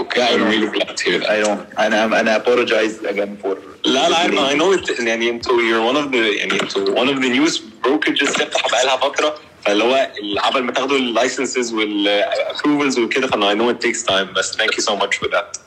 Okay, 0.00 0.22
I'm 0.34 0.44
really 0.52 0.70
glad 0.76 0.96
to 0.96 1.04
hear 1.04 1.18
that. 1.20 1.30
I 1.30 1.40
know 1.42 1.56
انا 1.78 2.20
انا 2.20 2.38
apologize 2.38 3.04
again 3.06 3.36
for 3.42 3.56
لا 3.84 4.08
لا 4.08 4.50
I 4.50 4.54
know 4.54 4.72
it 4.78 5.00
يعني 5.00 5.30
انتوا 5.30 5.54
you're 5.62 5.92
one 5.92 5.96
of 6.04 6.10
the 6.12 6.38
يعني 6.38 6.52
انتوا 6.62 7.04
one 7.04 7.08
of 7.08 7.20
the 7.22 7.28
news 7.28 7.58
brokerages 7.84 8.32
تفتح 8.32 8.68
بقالها 8.68 8.96
فترة 8.96 9.34
فاللي 9.64 9.84
هو 9.84 10.10
عبال 10.38 10.64
ما 10.64 10.72
تاخدوا 10.72 10.96
اللايسنسز 10.96 11.72
والابروفلز 11.74 12.98
وكده 12.98 13.26
فانا 13.26 13.50
I 13.50 13.54
know 13.54 13.76
it 13.76 13.86
takes 13.86 14.02
time 14.02 14.34
بس 14.36 14.56
thank 14.56 14.74
you 14.76 14.82
so 14.82 14.96
much 14.96 15.16
for 15.18 15.28
that. 15.28 15.58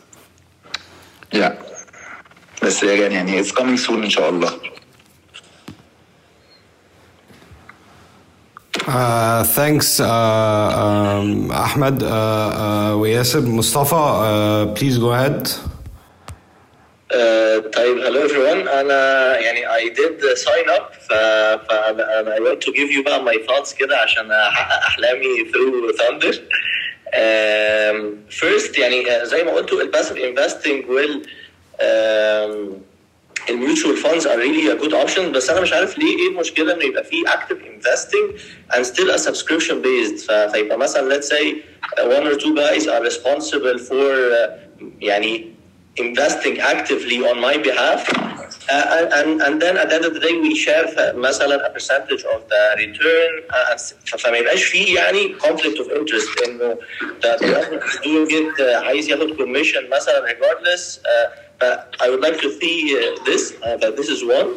yeah 1.36 1.52
بس 2.64 2.84
again 2.84 2.88
يعني 3.12 3.44
it's 3.44 3.52
coming 3.52 3.78
soon 3.88 3.90
ان 4.04 4.10
شاء 4.10 4.30
الله 4.30 4.60
Uh, 8.88 9.44
thanks 9.44 9.99
uh, 9.99 10.06
um, 10.06 11.52
Ahmed 11.52 12.04
uh, 12.04 12.08
uh, 12.08 12.94
وياسر 12.95 13.41
مصطفى 13.41 13.95
uh, 13.95 14.80
please 14.80 14.98
go 14.98 15.12
ahead 15.14 15.48
Uh, 17.12 17.60
طيب 17.74 17.98
hello 17.98 18.28
everyone 18.30 18.68
انا 18.70 19.38
يعني 19.40 19.68
I 19.68 19.90
did 19.95 20.22
sign 20.38 20.70
up 20.78 20.94
ف 21.10 21.14
فانا 21.70 22.20
أنا 22.20 22.36
I 22.36 22.40
want 22.40 22.62
to 22.62 22.72
give 22.72 22.91
you 22.91 23.04
بقى 23.06 23.26
my 23.26 23.38
thoughts 23.48 23.74
كده 23.78 23.98
عشان 23.98 24.32
احقق 24.32 24.86
احلامي 24.88 25.52
through 25.52 25.95
thunder 25.98 26.34
um, 27.14 28.32
first 28.41 28.80
يعني 28.80 29.26
زي 29.26 29.44
ما 29.44 29.52
قلتوا 29.52 29.82
الباسيف 29.82 30.18
انفستنج 30.18 30.86
وال 30.90 31.24
الميوتشوال 33.49 33.98
فاندز 33.98 34.28
ار 34.28 34.40
ريلي 34.40 34.72
ا 34.72 34.76
جود 34.76 34.94
اوبشن 34.94 35.32
بس 35.32 35.49
انا 35.49 35.62
مش 35.62 35.74
عارف 35.74 35.98
ليه 35.98 36.18
ايه 36.18 36.28
المشكله 36.28 36.74
انه 36.74 36.84
يبقى 36.86 37.04
في 37.04 37.24
اكتف 37.28 37.58
انفستنج 37.66 38.32
and 38.74 38.86
still 38.86 39.12
a 39.16 39.28
subscription 39.28 39.76
based 39.84 40.32
فيبقى 40.52 40.78
مثلا 40.78 41.20
let's 41.20 41.26
say 41.26 41.45
uh, 41.98 42.04
one 42.04 42.28
or 42.28 42.36
two 42.44 42.56
guys 42.56 42.88
are 42.88 43.04
responsible 43.10 43.78
for 43.90 44.34
uh, 44.34 44.49
يعني 45.02 45.54
investing 45.99 46.58
actively 46.74 47.18
on 47.30 47.38
my 47.48 47.56
behalf 47.68 48.02
uh, 48.10 48.98
and, 48.98 49.08
and 49.20 49.30
and 49.48 49.56
then 49.64 49.76
at 49.82 49.88
the 49.90 49.95
end 49.98 50.06
of 50.10 50.14
the 50.18 50.24
day 50.28 50.34
we 50.45 50.52
share 50.66 50.86
uh, 50.88 51.16
مثلا 51.16 51.56
a 51.68 51.70
percentage 51.78 52.24
of 52.36 52.40
the 52.52 52.64
return 52.84 53.32
uh, 53.49 53.76
ف- 54.06 54.16
فما 54.18 54.38
يبقاش 54.38 54.64
فيه 54.64 54.95
يعني 54.95 55.36
conflict 55.40 55.78
of 55.78 55.88
interest 55.91 56.44
انه 56.48 56.78
the 57.22 57.38
the 57.40 57.45
one 57.45 57.80
who's 57.82 57.98
doing 57.99 58.32
it 58.32 58.60
uh, 58.60 58.62
عايز 58.86 59.10
ياخد 59.10 59.38
commission 59.38 59.84
مثلا 59.95 60.26
regardless 60.28 60.98
uh, 60.98 60.99
but 60.99 61.41
I 62.04 62.10
would 62.10 62.22
like 62.28 62.40
to 62.45 62.49
see 62.60 62.78
uh, 62.98 63.24
this 63.26 63.44
uh, 63.64 63.78
that 63.82 63.94
this 63.99 64.10
is 64.16 64.20
one 64.38 64.49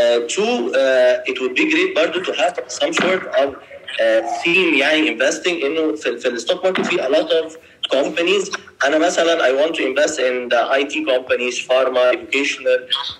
uh, 0.00 0.18
two 0.34 0.54
uh, 0.82 1.30
it 1.30 1.36
would 1.40 1.54
be 1.54 1.64
great 1.72 1.94
برضه 1.94 2.22
to 2.24 2.32
have 2.42 2.54
some 2.68 2.92
sort 2.92 3.22
of 3.42 3.48
uh, 3.54 4.20
theme 4.42 4.74
يعني 4.78 5.08
investing 5.16 5.64
انه 5.64 5.96
في, 5.96 6.18
في 6.18 6.28
الستوك 6.28 6.64
ماركت 6.64 6.86
في 6.86 6.96
a 6.98 7.08
lot 7.08 7.30
of 7.30 7.56
companies 7.96 8.58
انا 8.84 8.98
مثلا 8.98 9.48
I 9.48 9.52
want 9.62 9.74
to 9.74 9.82
invest 9.82 10.18
in 10.18 10.48
the 10.48 10.62
IT 10.80 10.94
companies 11.12 11.58
pharma 11.68 12.12
educational 12.14 12.78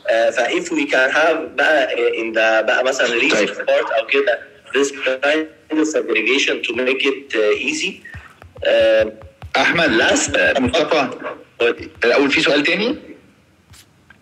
uh, 0.09 0.31
ف 0.31 0.39
if 0.39 0.71
we 0.73 0.85
can 0.87 1.11
have 1.11 1.37
بقى 1.57 1.87
uh, 1.89 2.21
in 2.21 2.33
the 2.35 2.67
بقى 2.67 2.85
مثلا 2.85 3.21
research 3.21 3.51
part 3.51 3.99
او 3.99 4.07
كده 4.07 4.39
this 4.75 4.91
kind 4.91 5.79
of 5.81 5.87
segregation 5.87 6.57
to 6.67 6.73
make 6.75 7.03
it 7.13 7.35
uh, 7.35 7.69
easy 7.69 7.93
uh, 8.67 9.07
احمد 9.57 10.01
last 10.03 10.37
آه، 10.37 10.61
مصطفى 10.61 11.09
الأول 12.04 12.32
في 12.32 12.42
سؤال 12.42 12.64
تاني؟ 12.64 12.96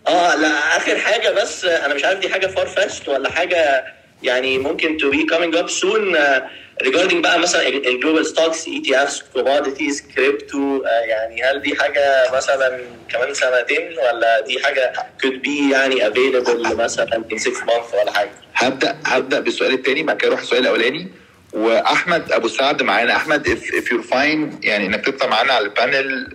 آه 0.07 0.35
لا 0.35 0.77
آخر 0.77 0.97
حاجة 0.97 1.29
بس 1.29 1.65
أنا 1.65 1.93
مش 1.93 2.03
عارف 2.03 2.19
دي 2.19 2.29
حاجة 2.29 2.47
far-fetched 2.47 3.09
ولا 3.09 3.31
حاجة 3.31 3.85
يعني 4.23 4.57
ممكن 4.57 4.97
be 4.97 5.33
coming 5.33 5.57
up 5.57 5.69
soon 5.81 6.17
آه، 6.17 6.49
regarding 6.83 7.15
بقى 7.15 7.39
مثلا 7.39 7.67
ال 7.67 7.76
global 7.76 8.25
stocks 8.25 8.67
ETFs 8.67 9.23
commodities 9.33 10.01
crypto 10.15 10.83
يعني 11.07 11.43
هل 11.43 11.61
دي 11.61 11.75
حاجة 11.75 12.31
مثلا 12.33 12.79
كمان 13.09 13.33
سنتين 13.33 13.97
ولا 13.97 14.39
دي 14.39 14.63
حاجة 14.63 14.93
could 15.23 15.41
be 15.47 15.71
يعني 15.71 16.09
available 16.09 16.71
مثلا 16.73 17.23
in 17.31 17.37
6 17.37 17.51
months 17.51 17.93
ولا 18.01 18.11
حاجة؟ 18.11 18.29
هبدأ 18.55 18.97
هبدأ 19.05 19.39
بالسؤال 19.39 19.73
التاني 19.73 20.03
بعد 20.03 20.17
كده 20.17 20.27
أروح 20.27 20.39
السؤال 20.41 20.61
الأولاني. 20.61 21.07
وأحمد 21.53 22.31
أبو 22.31 22.47
سعد 22.47 22.83
معانا. 22.83 23.15
أحمد 23.15 23.47
if 23.47 23.83
you're 23.83 24.13
fine 24.13 24.65
يعني 24.65 24.85
إنك 24.85 25.05
تطلع 25.05 25.27
معانا 25.29 25.53
على 25.53 25.65
ال 25.65 25.77
panel 25.77 26.33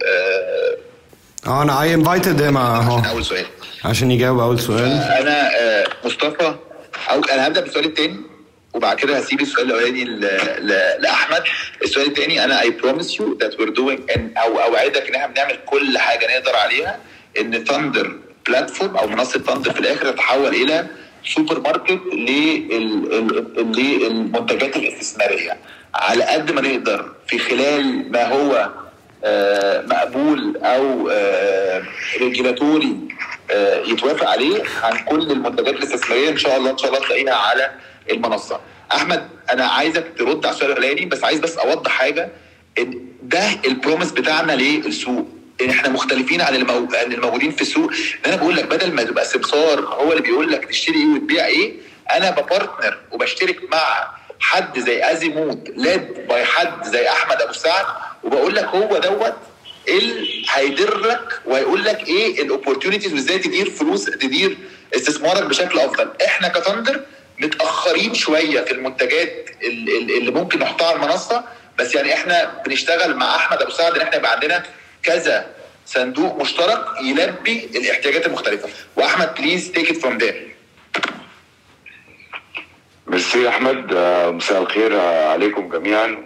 آه 1.47 1.63
أنا 1.63 1.81
I 1.81 1.89
invited 1.99 2.41
him 2.41 2.57
أهو. 2.57 3.03
أول 3.11 3.25
سؤال. 3.25 3.47
عشان 3.85 4.11
يجاوب 4.11 4.39
أول 4.39 4.61
سؤال. 4.61 4.93
أنا 4.93 5.51
آه 5.61 5.87
مصطفى 6.05 6.55
أو 7.11 7.21
أنا 7.33 7.47
هبدأ 7.47 7.61
بالسؤال 7.61 7.85
التاني 7.85 8.17
وبعد 8.75 8.97
كده 8.97 9.19
هسيب 9.19 9.41
السؤال 9.41 9.67
الأولاني 9.67 10.05
لأحمد. 10.99 11.43
السؤال 11.83 12.07
التاني 12.07 12.45
أنا 12.45 12.61
promise 12.61 13.11
you 13.19 13.39
that 13.43 13.53
we're 13.59 13.75
doing 13.75 14.15
and 14.15 14.39
أو 14.39 14.59
أوعدك 14.61 15.09
إن 15.09 15.15
إحنا 15.15 15.27
بنعمل 15.27 15.59
كل 15.67 15.99
حاجة 15.99 16.27
نقدر 16.39 16.57
عليها 16.57 16.99
إن 17.41 17.65
ثاندر 17.65 18.17
platform 18.47 18.97
أو 18.97 19.07
منصة 19.09 19.39
ثاندر 19.41 19.73
في 19.73 19.81
الآخر 19.81 20.11
تتحول 20.11 20.55
إلى 20.55 20.87
سوبر 21.35 21.61
ماركت 21.61 22.01
للمنتجات 23.79 24.77
الاستثمارية. 24.77 25.57
على 25.95 26.25
قد 26.25 26.51
ما 26.53 26.61
نقدر 26.61 27.13
في 27.27 27.39
خلال 27.39 28.13
ما 28.13 28.29
هو 28.33 28.55
آه، 28.55 28.73
مقبول 29.87 30.57
أو 30.57 31.11
regulatory 32.21 32.97
يتوافق 33.87 34.29
عليه 34.31 34.63
عن 34.83 34.99
كل 35.05 35.31
المنتجات 35.31 35.75
الاستثمارية 35.75 36.29
إن 36.31 36.37
شاء 36.39 36.57
الله 36.57 36.71
إن 36.71 36.79
شاء 36.79 36.89
الله 36.91 37.07
تلاقيها 37.07 37.35
على 37.35 37.71
المنصة. 38.11 38.61
أحمد 38.93 39.29
أنا 39.51 39.67
عايزك 39.67 40.05
ترد 40.19 40.47
على 40.47 40.55
السؤال 40.55 40.71
الأولاني 40.71 41.07
بس 41.07 41.25
عايز 41.25 41.41
بس 41.41 41.59
أوضح 41.59 41.91
حاجة 41.91 42.29
إن 42.79 43.01
ده 43.23 43.43
ال 43.67 43.72
promise 43.72 44.11
بتاعنا 44.13 44.53
للسوق 44.53 45.27
إن 45.63 45.71
إحنا 45.71 45.89
مختلفين. 45.89 46.41
عن 46.41 46.55
الموجودين 46.95 47.51
في 47.51 47.63
السوق 47.63 47.91
إن 48.27 48.33
أنا 48.33 48.37
بقول 48.37 48.57
لك 48.57 48.65
بدل 48.65 48.93
ما 48.93 49.03
تبقى 49.03 49.25
سمسار 49.25 49.81
هو 49.81 50.11
اللي 50.13 50.23
بيقول 50.23 50.53
لك 50.53 50.65
تشتري 50.65 50.97
إيه 50.99 51.07
وتبيع 51.15 51.47
إيه 51.47 51.73
أنا 52.13 52.31
ب 52.31 52.39
partner 52.39 52.99
وبشترك 53.13 53.59
مع 53.73 54.09
حد 54.41 54.79
زي 54.79 55.13
ازيموت 55.13 55.69
led 55.77 56.27
by 56.29 56.45
حد 56.45 56.85
زي 56.85 57.09
أحمد 57.09 57.43
أبو 57.43 57.53
سعد 57.53 57.85
وبقول 58.25 58.55
لك 58.55 58.65
هو 58.65 58.99
دوت 58.99 59.35
اللي 59.89 60.45
هيدير 60.51 60.99
لك 60.99 61.41
وهيقول 61.47 61.85
لك 61.85 62.09
إيه 62.09 62.43
ال 62.43 62.48
opportunities 62.48 63.13
وازاي 63.13 63.39
تدير 63.39 63.71
فلوس 63.71 64.05
تدير 64.05 64.57
استثمارك 64.97 65.43
بشكل 65.43 65.79
أفضل. 65.79 66.11
إحنا 66.25 66.49
كثندر 66.49 67.01
متأخرين 67.41 68.15
شوية 68.15 68.61
في 68.61 68.73
المنتجات 68.73 69.49
ال- 69.65 69.89
ال- 69.97 70.17
اللي 70.19 70.31
ممكن 70.31 70.59
نحطها 70.59 70.87
على 70.87 70.97
المنصة 70.97 71.45
بس 71.79 71.95
يعني 71.95 72.15
إحنا 72.15 72.63
بنشتغل 72.67 73.17
مع 73.17 73.37
أحمد 73.37 73.63
أبو 73.63 73.71
سعد 73.71 73.95
إن 73.95 74.01
إحنا 74.01 74.17
يبقى 74.17 74.33
عندنا 74.33 74.63
كذا 75.03 75.47
صندوق 75.87 76.41
مشترك 76.41 76.85
يلبي 77.03 77.69
الاحتياجات 77.77 78.27
المختلفة. 78.27 78.69
وأحمد 78.97 79.35
please 79.35 79.73
take 79.73 79.91
it 79.91 79.97
from 79.97 80.19
there 80.19 80.55
ميرسي 83.07 83.49
أحمد 83.49 83.93
آه، 83.95 84.31
مساء 84.31 84.63
الخير 84.63 85.01
عليكم 85.01 85.69
جميعا 85.69 86.17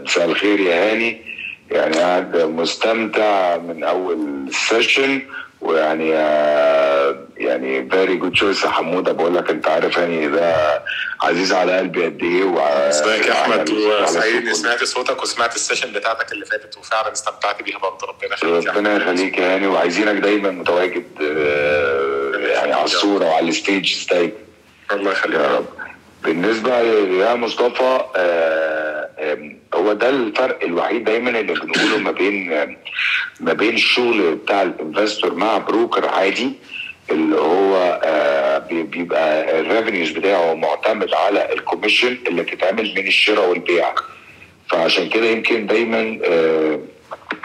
ومساء 0.00 0.24
الخير 0.24 0.60
يا 0.60 0.92
هاني. 0.92 1.28
يعني 1.70 1.96
قاعد 1.98 2.36
مستمتع 2.36 3.56
من 3.56 3.84
أول 3.84 4.18
ال 4.48 4.57
session 4.57 5.22
ويعني 5.60 6.14
آه، 6.14 7.18
يعني 7.36 7.90
very 7.90 8.16
good 8.16 8.32
choice 8.32 8.64
يا 8.64 8.68
حمودة. 8.70 9.12
بقول 9.12 9.34
لك 9.36 9.50
أنت 9.50 9.68
عارف 9.68 9.98
هاني 9.98 10.28
ده 10.28 10.82
عزيز 11.22 11.52
على 11.52 11.78
قلبي 11.78 12.04
قد 12.04 12.22
إيه 12.22 12.44
وع- 12.44 12.88
ازيك 12.88 13.26
يا 13.26 13.32
أحمد 13.32 13.58
على 13.70 14.02
وسعيد. 14.04 14.52
سمعت 14.52 14.84
صوتك 14.84 15.22
وسمعت 15.22 15.56
ال 15.56 15.61
session 15.61 15.92
بتاعتك 15.92 16.32
اللي 16.32 16.44
فاتت 16.46 16.76
وفعلا 16.78 17.12
استمتعت 17.12 17.62
بيها 17.62 17.78
برضه. 17.78 18.06
ربنا 18.06 18.34
يخليك 18.34 18.66
ربنا 18.68 18.96
يخليك 18.96 19.38
يا 19.38 19.54
هاني 19.54 19.66
وعايزينك 19.66 20.22
دايما 20.22 20.50
متواجد 20.50 21.04
آه، 21.22 22.36
يعني 22.36 22.72
على 22.72 22.84
الصورة 22.84 23.24
وعلى 23.24 23.48
ال 23.48 23.56
stage 23.56 23.94
ستايل. 23.94 24.32
الله 24.92 25.12
يخليك 25.12 25.40
يا 25.40 25.56
رب. 25.56 25.66
بالنسبة 26.24 26.78
يا 26.80 27.34
مصطفى 27.34 28.00
آه، 28.16 28.37
هو 29.88 29.92
ده 29.92 30.08
الفرق 30.10 30.58
الوحيد 30.64 31.04
دايما 31.04 31.30
اللي 31.40 31.52
بنقوله 31.54 31.98
ما 31.98 32.10
بين 32.10 32.48
ما 33.40 33.52
بين 33.52 33.74
الشغل 33.74 34.34
بتاع 34.34 34.62
ال 34.62 34.70
investor 34.70 35.34
مع 35.34 35.58
broker 35.58 36.08
عادي 36.08 36.52
اللي 37.10 37.36
هو 37.36 38.00
آه، 38.04 38.58
بي- 38.58 38.82
بيبقى 38.82 39.60
ال 39.60 39.66
revenues 39.66 40.10
بتاعه 40.10 40.54
معتمد 40.54 41.14
على 41.14 41.52
ال 41.52 41.58
commission 41.58 42.16
اللي 42.26 42.42
بتتعمل 42.42 42.94
من 42.96 43.06
الشراء 43.06 43.48
والبيع. 43.50 43.94
فعشان 44.70 45.08
كده 45.08 45.26
يمكن 45.26 45.66
دايما 45.66 46.18
آه، 46.24 46.80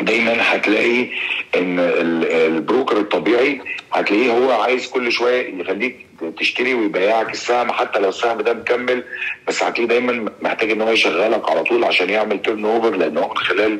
دايما 0.02 0.36
هتلاقي 0.40 1.08
إن 1.56 1.80
ال- 1.80 2.26
ال 2.32 2.41
broker 2.41 2.98
الطبيعي 2.98 3.62
هتلاقيه 3.94 4.32
هو 4.32 4.52
عايز 4.62 4.88
كل 4.88 5.12
شوية 5.12 5.62
يخليك 5.62 6.06
تشتري 6.40 6.74
ويبيعك 6.74 7.32
السهم 7.34 7.72
حتى 7.72 8.00
لو 8.00 8.10
السهم 8.10 8.42
ده 8.42 8.54
مكمل 8.54 9.04
بس 9.48 9.64
هتلاقيه 9.64 9.88
دايما 9.88 10.32
محتاج 10.42 10.72
إن 10.72 10.82
هو 10.82 10.90
يشغلك 10.92 11.50
على 11.50 11.64
طول 11.64 11.84
عشان 11.84 12.10
يعمل 12.10 12.42
turnover 12.42 12.96
لأن 12.96 13.18
هو 13.18 13.30
من 13.30 13.38
خلال 13.38 13.80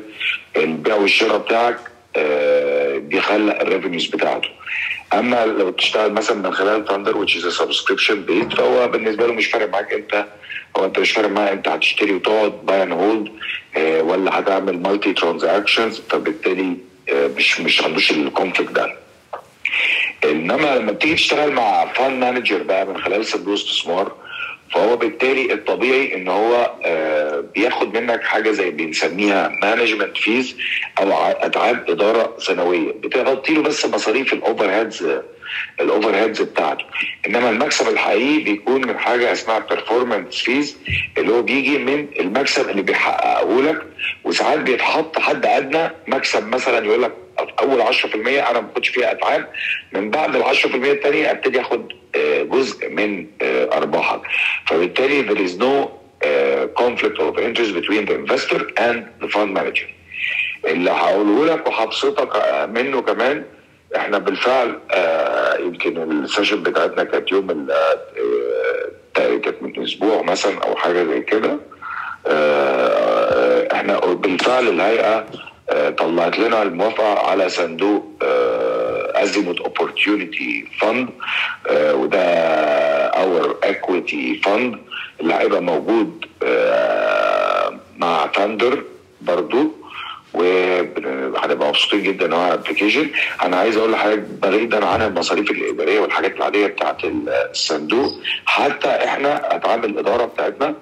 البيع 0.56 0.94
والشراء 0.94 1.38
بتاعك 1.38 1.78
آه، 2.16 2.98
بيخلق 2.98 3.60
ال 3.60 3.65
revenues 3.65 4.06
بتاعته. 4.06 4.48
أما 5.12 5.46
لو 5.46 5.70
تشتغل 5.70 6.12
مثلا 6.12 6.36
من 6.48 6.54
خلال 6.54 6.84
ثاندر 6.84 7.26
is 7.26 7.30
a 7.44 7.62
subscription 7.62 8.16
based 8.30 8.56
فهو 8.56 8.88
بالنسبة 8.88 9.26
له 9.26 9.32
مش 9.32 9.46
فارق 9.46 9.70
معاك 9.70 9.92
أنت 9.92 10.26
هو 10.76 10.84
أنت 10.84 10.98
مش 10.98 11.10
فارق 11.12 11.28
معاه 11.28 11.52
أنت 11.52 11.68
هتشتري 11.68 12.12
وتقعد 12.12 12.52
buy 12.66 12.82
and 12.82 12.92
hold 12.92 13.28
ولا 14.00 14.38
هتعمل 14.38 14.82
multi 14.82 15.12
transactions 15.12 16.02
فبالتالي 16.10 16.76
مش 17.12 17.60
مش 17.60 17.82
عندوش 17.84 18.10
ال 18.10 18.17
conflict 18.17 18.72
ده. 18.72 18.96
إنما 20.24 20.76
لما 20.76 20.92
بتيجي 20.92 21.14
تشتغل 21.14 21.52
مع 21.52 21.86
fund 21.92 22.20
manager 22.20 22.62
بقى 22.62 22.86
من 22.86 22.98
خلال 22.98 23.26
صندوق 23.26 23.54
استثمار 23.54 24.12
فهو 24.74 24.96
بالتالي 24.96 25.52
الطبيعي 25.52 26.14
إن 26.14 26.28
هو 26.28 26.70
آه، 26.84 27.44
بياخد 27.54 27.98
منك 27.98 28.22
حاجة 28.22 28.50
زي 28.50 28.70
بنسميها 28.70 29.48
management 29.62 30.16
fees 30.16 30.56
أو 30.98 31.12
اتعاب 31.22 31.90
إدارة 31.90 32.34
سنوية. 32.38 32.92
بتغطي 32.92 33.54
له 33.54 33.62
بس 33.62 33.86
مصاريف 33.86 34.32
ال 34.32 34.70
overheads 34.70 35.08
ال 35.80 36.16
overheads 36.16 36.42
بتاعته. 36.42 36.84
انما 37.26 37.50
المكسب 37.50 37.88
الحقيقي 37.88 38.44
بيكون 38.44 38.86
من 38.88 38.98
حاجة 38.98 39.32
اسمها 39.32 39.58
performance 39.58 40.36
fees 40.42 40.76
اللي 41.18 41.32
هو 41.32 41.42
بيجي 41.42 41.78
من 41.78 42.08
المكسب 42.20 42.68
اللي 42.70 42.82
بيحققه 42.82 43.62
لك 43.62 43.82
وساعات 44.24 44.58
بيتحط 44.58 45.18
حد 45.18 45.46
أدنى 45.46 45.90
مكسب 46.06 46.48
مثلا 46.48 46.86
يقول 46.86 47.02
لك 47.02 47.12
أول 47.60 47.82
10% 47.94 48.14
أنا 48.14 48.52
ما 48.52 48.60
باخدش 48.60 48.88
فيها 48.88 49.12
اتعاب 49.12 49.48
من 49.92 50.10
بعد 50.10 50.36
ال 50.36 50.44
10% 50.44 50.64
الثانية 50.74 51.30
أبتدي 51.30 51.60
آخد 51.60 51.92
آه، 52.16 52.42
جزء 52.42 52.88
من 52.88 53.26
آه، 53.42 53.76
أرباحك. 53.76 54.20
فبالتالي 54.66 55.28
there 55.28 55.48
is 55.50 55.60
no 55.60 55.88
آه، 56.26 56.68
conflict 56.78 57.18
of 57.18 57.38
interest 57.38 57.74
between 57.74 58.06
the 58.06 58.14
investor 58.14 58.60
and 58.78 58.96
the 59.22 59.28
fund 59.34 59.54
manager. 59.58 59.88
اللي 60.66 60.90
هقوله 60.90 61.46
لك 61.54 61.66
وهبسطك 61.66 62.42
منه 62.68 63.02
كمان 63.02 63.44
إحنا 63.96 64.18
بالفعل 64.18 64.78
آه، 64.90 65.56
يمكن 65.58 66.02
السيشن 66.24 66.62
بتاعتنا 66.62 67.04
كانت 67.04 67.32
يوم 67.32 67.66
آه، 67.70 69.36
كانت 69.36 69.62
من 69.62 69.82
أسبوع 69.82 70.22
مثلا 70.22 70.58
أو 70.64 70.76
حاجة 70.76 71.04
زي 71.04 71.20
كده. 71.20 71.58
آه، 72.26 73.68
إحنا 73.72 74.00
بالفعل 74.00 74.68
الهيئة 74.68 75.26
طلعت 75.98 76.38
لنا 76.38 76.62
الموافقة 76.62 77.18
على 77.30 77.48
صندوق 77.48 78.04
ازيموت 79.14 79.60
opportunity 79.60 80.66
fund 80.80 81.08
وده 81.70 82.20
our 83.06 83.56
equity 83.62 84.40
fund 84.44 84.78
اللي 85.20 85.34
هيبقى 85.34 85.62
موجود 85.62 86.24
مع 87.98 88.26
ثاندر 88.36 88.82
برضو. 89.20 89.83
وهنبقى 90.34 91.68
مبسوطين 91.68 92.02
جدا 92.02 92.26
إن 92.26 92.32
هو 92.32 92.52
application 92.54 93.06
أنا 93.42 93.56
عايز 93.56 93.76
أقول 93.76 93.92
لحضرتك 93.92 94.18
بعيدا 94.42 94.86
عن 94.86 95.02
المصاريف 95.02 95.50
الإدارية 95.50 96.00
والحاجات 96.00 96.36
العادية 96.36 96.66
بتاعت 96.66 96.96
الصندوق 97.04 98.12
حتى 98.46 98.88
إحنا 98.88 99.56
أتعاب 99.56 99.84
الإدارة 99.84 100.24
بتاعتنا 100.24 100.74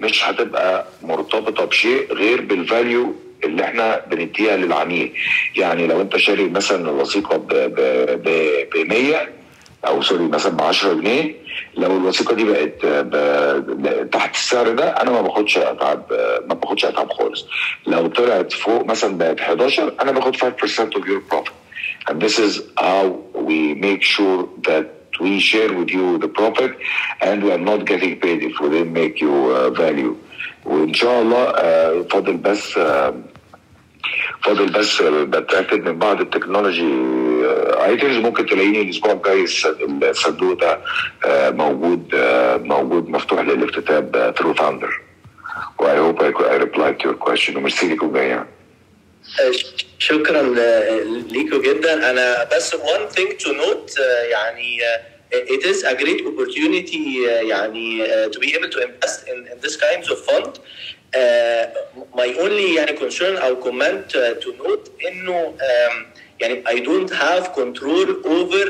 مش 0.00 0.24
هتبقى 0.24 0.86
مرتبطة 1.02 1.64
بشيء 1.64 2.12
غير 2.12 2.40
بال 2.40 2.61
value 2.61 3.14
اللي 3.44 3.64
إحنا 3.64 4.00
بنديها 4.10 4.56
للعميل. 4.56 5.12
يعني 5.56 5.86
لو 5.86 6.00
أنت 6.00 6.16
شاري 6.16 6.48
مثلا 6.48 6.90
الوثيقة 6.90 7.36
ب 7.36 7.48
ب 7.48 7.74
ب 8.74 8.88
100 8.88 9.28
أو 9.86 10.02
sorry 10.02 10.24
مثلا 10.24 10.56
ب 10.56 10.62
10 10.62 10.92
جنيه. 10.92 11.34
لو 11.76 11.96
الوثيقة 11.96 12.34
دي 12.34 12.44
بقت 12.44 12.86
تحت 14.12 14.34
السعر 14.34 14.68
ده 14.68 14.88
أنا 14.90 15.10
ما 15.10 15.20
باخدش 15.22 15.58
أتعاب 15.58 16.02
ما 16.48 16.54
باخدش 16.54 16.84
أتعاب 16.84 17.12
خالص. 17.12 17.46
لو 17.86 18.06
طلعت 18.06 18.52
فوق 18.52 18.84
مثلا 18.84 19.18
بقت 19.18 19.40
11 19.40 19.92
أنا 20.02 20.12
باخد 20.12 20.36
5% 20.36 20.40
of 20.98 21.04
your 21.06 21.20
profit. 21.34 21.52
And 22.08 22.20
this 22.20 22.38
is 22.38 22.52
how 22.78 23.04
we 23.34 23.74
make 23.74 24.02
sure 24.02 24.48
that 24.68 24.86
we 25.20 25.38
share 25.38 25.72
with 25.78 25.90
you 25.90 26.18
the 26.18 26.28
profit 26.28 26.72
and 27.20 27.36
we 27.44 27.50
are 27.52 27.64
not 27.70 27.80
getting 27.90 28.14
paid 28.24 28.38
if 28.48 28.54
we 28.60 28.68
didn't 28.74 28.92
make 28.92 29.20
you 29.20 29.34
uh, 29.50 29.70
value. 29.70 30.16
وان 30.64 30.94
شاء 30.94 31.22
الله 31.22 31.44
آه، 31.56 32.02
فاضل 32.10 32.36
بس 32.36 32.78
آه، 32.78 33.14
فاضل 34.42 34.66
بس 34.66 35.02
بتأكد 35.02 35.88
من 35.88 35.98
بعض 35.98 36.20
ال 36.20 36.26
technology 36.26 36.82
items 37.84 38.16
ممكن 38.16 38.46
تلاقيني 38.46 38.82
الأسبوع 38.82 39.12
الجاي 39.12 39.44
الصندوق 40.10 40.60
ده 40.60 40.78
آه، 41.24 41.50
موجود 41.50 42.14
آه، 42.14 42.56
موجود 42.56 43.08
مفتوح 43.08 43.40
للاكتتاب 43.40 44.34
through 44.38 44.54
ثاندر 44.54 45.00
و 45.78 45.84
I 45.84 45.96
hope 45.96 46.20
I, 46.22 46.26
I 46.26 46.56
replied 46.66 47.00
to 47.00 47.08
your 47.08 47.18
question. 47.28 47.56
وميرسي 47.56 47.96
جميعا. 47.96 48.46
شكرا 49.98 50.42
ل- 50.42 51.32
ليكوا 51.32 51.58
جدا. 51.62 52.10
أنا 52.10 52.48
بس 52.56 52.74
one 52.74 53.14
thing 53.16 53.30
to 53.44 53.48
note 53.48 54.00
آه، 54.00 54.22
يعني 54.22 54.78
آه، 54.84 55.00
it 55.34 55.62
is 55.62 55.78
a 55.84 55.94
great 56.02 56.20
opportunity 56.20 57.28
آه، 57.28 57.40
يعني 57.42 58.02
آه، 58.04 58.26
to 58.28 58.38
be 58.40 58.46
able 58.48 58.70
to 58.74 58.78
invest 58.80 59.18
in, 59.28 59.52
in 59.52 59.66
this 59.66 59.76
kinds 59.76 60.08
of 60.10 60.30
fund. 60.30 60.48
آه، 61.14 61.72
my 62.14 62.28
only 62.40 62.76
يعني 62.76 62.98
concern 62.98 63.22
أو 63.42 63.62
comment 63.64 64.16
آه، 64.16 64.34
to 64.40 64.48
note 64.66 65.06
إنه 65.08 65.54
آم، 65.62 66.06
يعني 66.39 66.63
I 66.67 66.79
don't 66.79 67.11
have 67.13 67.53
control 67.53 68.07
over 68.25 68.65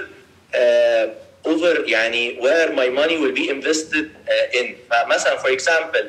uh, 0.54 1.08
over 1.46 1.88
يعني 1.88 2.40
where 2.42 2.72
my 2.74 2.90
money 2.90 3.18
will 3.18 3.36
be 3.36 3.50
invested 3.50 4.06
uh, 4.28 4.58
in 4.60 4.76
فمثلا 4.92 5.38
for 5.42 5.50
example 5.50 6.06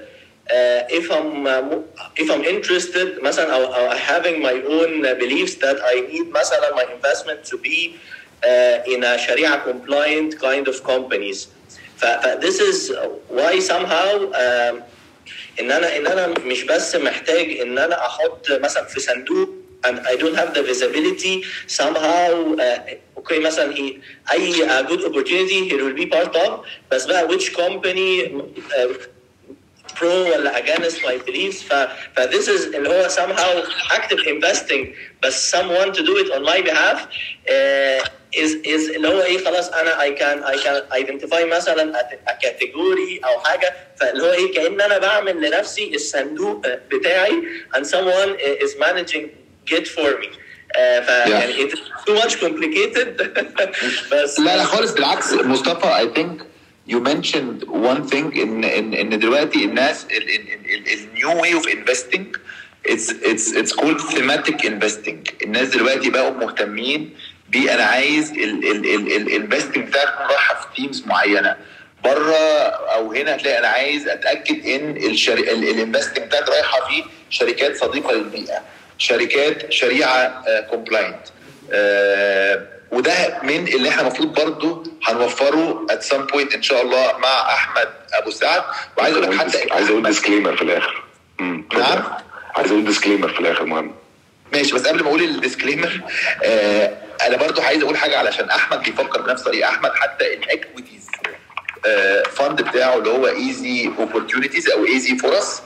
uh, 0.51 0.98
if 0.98 1.11
I'm 1.11 1.47
uh, 1.47 1.78
if 2.16 2.31
I'm 2.31 2.44
interested 2.44 3.23
مثلا 3.23 3.57
or, 3.57 3.66
or 3.81 3.97
having 3.97 4.43
my 4.43 4.57
own 4.77 5.03
beliefs 5.19 5.55
that 5.57 5.78
I 5.82 6.01
need 6.12 6.32
مثلا 6.32 6.70
my 6.74 6.85
investment 6.94 7.44
to 7.44 7.59
be 7.59 7.97
uh, 8.44 8.93
in 8.93 9.05
a 9.05 9.19
Sharia 9.19 9.61
compliant 9.65 10.39
kind 10.39 10.69
of 10.69 10.82
companies 10.85 11.48
ف, 11.97 12.05
ف 12.05 12.40
this 12.40 12.61
is 12.61 12.93
why 13.28 13.59
somehow 13.59 14.32
um, 14.35 14.82
ان 15.61 15.73
انا 15.73 15.97
ان 15.97 16.07
انا 16.07 16.27
مش 16.27 16.62
بس 16.62 16.97
محتاج 16.97 17.61
ان 17.61 17.78
انا 17.78 18.07
احط 18.07 18.51
مثلا 18.51 18.85
في 18.85 19.01
صندوق 19.01 19.48
and 19.86 19.97
I 20.12 20.15
don't 20.23 20.36
have 20.43 20.51
the 20.55 20.62
visibility 20.73 21.35
somehow 21.81 22.28
uh, 22.65 23.20
okay 23.20 23.39
مثلا 23.39 23.74
he, 23.74 24.01
اي 24.32 24.53
uh, 24.69 24.82
good 24.90 25.03
opportunity 25.05 25.69
he 25.70 25.74
will 25.74 25.97
be 26.03 26.07
part 26.16 26.35
of 26.47 26.51
بس 26.90 27.07
بقى 27.07 27.28
which 27.28 27.53
company 27.53 28.24
uh, 28.27 28.94
pro 29.98 30.05
ولا 30.32 30.59
against 30.59 30.97
my 31.03 31.16
beliefs 31.28 31.62
ف, 31.62 31.73
ف 32.16 32.20
this 32.31 32.48
is 32.48 32.74
اللي 32.74 32.89
هو 32.89 33.09
somehow 33.09 33.51
active 33.93 34.20
investing 34.27 34.86
بس 35.23 35.57
someone 35.57 35.93
to 35.93 36.03
do 36.03 36.15
it 36.23 36.28
on 36.36 36.43
my 36.44 36.61
behalf 36.70 36.98
uh, 37.48 38.09
is 38.43 38.51
is 38.74 38.94
اللي 38.97 39.09
هو 39.09 39.23
ايه 39.23 39.39
خلاص 39.44 39.69
انا 39.69 39.98
I 40.01 40.11
can 40.11 40.44
I 40.44 40.57
can 40.65 40.82
identify 41.03 41.43
مثلا 41.44 42.01
a, 42.01 42.31
a 42.31 42.35
category 42.47 43.24
او 43.24 43.40
حاجه 43.40 43.74
فاللي 44.01 44.23
هو 44.23 44.32
ايه 44.32 44.53
كان 44.55 44.81
انا 44.81 44.98
بعمل 44.98 45.36
لنفسي 45.47 45.94
الصندوق 45.94 46.66
بتاعي 46.90 47.43
and 47.77 47.85
someone 47.86 48.31
is 48.65 48.70
managing 48.86 49.40
it 49.68 49.88
for 49.88 50.20
me. 50.22 50.28
uh, 50.28 51.06
فيعني 51.06 51.54
yeah. 51.54 51.66
it's 51.66 51.80
too 52.06 52.16
much 52.16 52.40
complicated. 52.40 53.22
بس 54.12 54.40
لا 54.40 54.58
لا 54.58 54.64
خالص 54.64 54.92
بالعكس. 54.92 55.34
مصطفى 55.34 55.88
I 56.10 56.18
think 56.20 56.44
you 56.94 57.00
mentioned 57.00 57.64
one 57.68 58.08
thing 58.12 58.40
ان 58.42 58.64
ان 58.64 58.94
إن 58.94 59.20
دلوقتي 59.20 59.66
الناس 59.66 60.06
ال 61.03 61.13
new 61.13 61.41
way 61.41 61.53
of 61.53 61.68
investing 61.68 62.36
it's 62.88 63.10
it's 63.32 63.54
it's 63.60 63.72
called 63.74 64.00
thematic 64.16 64.66
investing. 64.66 65.44
الناس 65.44 65.68
دلوقتي 65.68 66.10
بقوا 66.10 66.30
مهتمين 66.32 67.16
بيه 67.50 67.74
أنا 67.74 67.84
عايز 67.84 68.32
ال 68.32 68.47
investing 68.47 69.88
بتاعتي 69.88 70.12
تكون 70.12 70.26
رايحه 70.28 70.56
في 70.62 70.68
themes 70.82 71.03
معينة. 71.06 71.56
بره 72.04 72.36
أو 72.96 73.14
هنا 73.14 73.36
هتلاقي 73.36 73.60
أنا 73.60 73.68
عايز 73.68 74.08
أتأكد 74.08 74.66
إن 74.66 74.98
ال 74.98 75.10
investing 75.10 76.26
بتاعتي 76.26 76.52
رايحة 76.52 76.88
في 76.88 77.04
شركات 77.30 77.76
صديقة 77.78 78.12
للبيئة. 78.14 78.62
شركات 79.02 79.72
شريعة 79.72 80.44
compliant 80.69 81.19
وده 82.91 83.40
من 83.44 83.68
اللي 83.68 83.90
إحنا 83.90 84.02
المفروض 84.02 84.34
برضه 84.34 84.84
هنوفره 85.03 85.86
at 85.90 86.03
some 86.03 86.26
point 86.26 86.53
إن 86.53 86.61
شاء 86.61 86.82
الله 86.82 87.18
مع 87.18 87.53
أحمد 87.53 87.90
أبو 88.14 88.32
سعد. 88.32 88.64
وعايز 88.98 89.15
أقول 89.18 89.32
لك 89.32 89.38
حتى 89.40 89.73
عايز 89.73 89.90
أقول 89.90 90.03
disclaimer 90.03 90.56
في 90.56 90.61
الآخر. 90.61 91.03
نعم. 91.73 92.03
عايز 92.56 92.72
أقول 92.72 92.86
disclaimer 92.86 93.30
في 93.34 93.40
الآخر 93.40 93.65
مهم. 93.65 93.95
ماشي 94.53 94.73
بس 94.76 94.88
قبل 94.88 95.03
ما 95.03 95.10
أقول 95.10 95.22
ال 95.23 95.31
disclaimer 95.31 96.02
آه 96.44 96.98
أنا 97.28 97.38
برضو 97.38 97.61
عايز 97.61 97.84
أقول 97.84 97.98
حاجة 97.98 98.18
علشان 98.18 98.49
أحمد 98.49 98.84
بيفكر 98.84 99.22
بنفس 99.22 99.41
الطريقة 99.41 99.69
أحمد 99.69 99.91
حتى 99.95 100.34
ال 100.34 100.42
equities 100.42 101.07
آه 101.86 102.23
fund 102.23 102.61
بتاعه 102.61 102.98
اللي 102.98 103.10
هو 103.10 103.28
AZ 103.28 103.91
opportunities 103.99 104.69
أو 104.69 104.86
AZ 104.86 105.18
فرص 105.18 105.61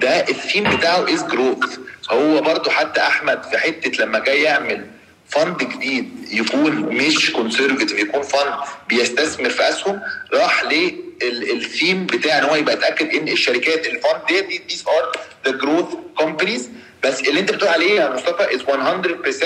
ده 0.00 0.28
الثيم 0.28 0.76
بتاعه 0.76 1.14
is 1.14 1.26
growth 1.26 1.78
هو 2.10 2.40
برضو 2.40 2.70
حتى 2.70 3.00
أحمد 3.00 3.42
في 3.42 3.58
حتة 3.58 4.04
لما 4.04 4.18
جاي 4.18 4.42
يعمل 4.42 4.86
fund 5.28 5.58
جديد 5.58 6.10
يكون 6.30 6.72
مش 6.72 7.32
conservative 7.32 7.98
يكون 7.98 8.22
fund 8.22 8.54
بيستثمر 8.88 9.50
في 9.50 9.68
أسهم 9.68 10.00
راح 10.32 10.64
للثيم 11.22 12.06
بتاع 12.06 12.38
إن 12.38 12.44
هو 12.44 12.54
يبقى 12.56 12.74
اتاكد 12.74 13.14
إن 13.14 13.28
الشركات 13.28 13.86
ال 13.86 13.93
fund 13.93 14.20
دي 14.48 14.58
these 14.58 14.84
are 14.88 15.12
the 15.46 15.50
growth 15.58 15.84
companies 16.18 16.70
بس 17.02 17.20
اللي 17.20 17.40
أنت 17.40 17.52
بتقول 17.52 17.70
عليه 17.70 18.00
يا 18.00 18.10
مصطفى 18.14 18.54
is 18.54 18.62
100% 18.62 19.44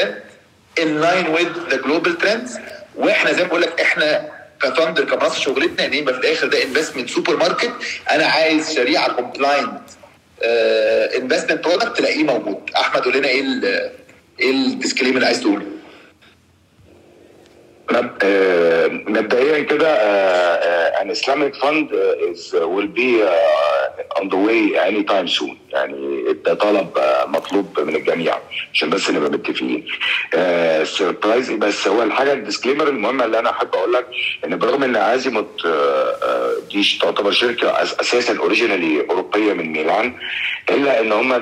in 0.80 0.90
line 1.04 1.28
with 1.38 1.72
the 1.72 1.78
global 1.86 2.12
trends. 2.24 2.58
وإحنا 2.96 3.32
زي 3.32 3.42
ما 3.42 3.48
بقول 3.48 3.62
لك 3.62 3.80
إحنا 3.80 4.28
كثاندر 4.62 5.04
كمصر 5.04 5.40
شغلتنا 5.40 5.84
إن 5.86 5.94
يبقى 5.94 6.14
في 6.14 6.20
الآخر 6.20 6.46
ده 6.46 6.62
investment 6.62 7.10
supermarket 7.10 7.72
أنا 8.10 8.26
عايز 8.26 8.74
شريعة 8.74 9.12
compliant 9.12 9.80
investment 10.42 11.64
product 11.64 11.96
تلاقيه 11.96 12.24
موجود. 12.24 12.70
أحمد 12.76 13.02
قول 13.02 13.16
لنا 13.16 13.28
إيه 13.28 13.42
إيه 14.40 14.50
ال 14.50 14.56
disclaimer 14.56 15.14
اللي 15.14 15.26
عايز 15.26 15.40
تقوله؟ 15.40 15.66
مبدئيا 19.08 19.58
كده 19.62 19.90
an 21.00 21.10
Islamic 21.10 21.54
fund 21.62 21.86
is 22.30 22.52
will 22.52 22.90
be 23.00 23.10
on 24.18 24.28
the 24.28 24.36
way 24.46 24.76
anytime 24.88 25.28
soon. 25.28 25.56
يعني 25.70 26.32
ده 26.44 26.54
طلب 26.54 26.88
مطلوب 27.26 27.80
من 27.80 27.96
الجميع 27.96 28.38
عشان 28.72 28.90
بس 28.90 29.10
نبقى 29.10 29.30
متفقين. 29.30 29.86
surprise 30.84 31.50
بس 31.50 31.88
هو 31.88 32.02
الحاجة 32.02 32.32
ال 32.32 32.38
disclaimer 32.38 32.88
المهمة 32.88 33.24
اللي 33.24 33.38
أنا 33.38 33.50
أحب 33.50 33.74
أقول 33.74 33.92
لك 33.92 34.06
إن 34.44 34.58
برغم 34.58 34.82
إن 34.82 34.96
أزيموت 34.96 35.48
دي 36.68 36.98
تعتبر 37.02 37.30
شركة 37.30 37.82
أساسا 37.82 38.38
originally 38.38 39.00
أوروبية 39.10 39.52
من 39.52 39.72
ميلان 39.72 40.14
إلا 40.70 41.00
إن 41.00 41.12
هم 41.12 41.32
uh, 41.32 41.38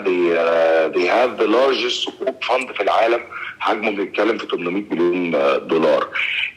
they 0.97 1.07
have 1.07 1.39
the 1.43 1.47
largest 1.47 2.11
fund 2.49 2.73
في 2.77 2.83
العالم 2.83 3.21
حجمه 3.59 3.91
بيتكلم 3.91 4.39
في 4.39 4.47
800 4.47 4.83
مليون 4.91 5.31
دولار. 5.69 6.09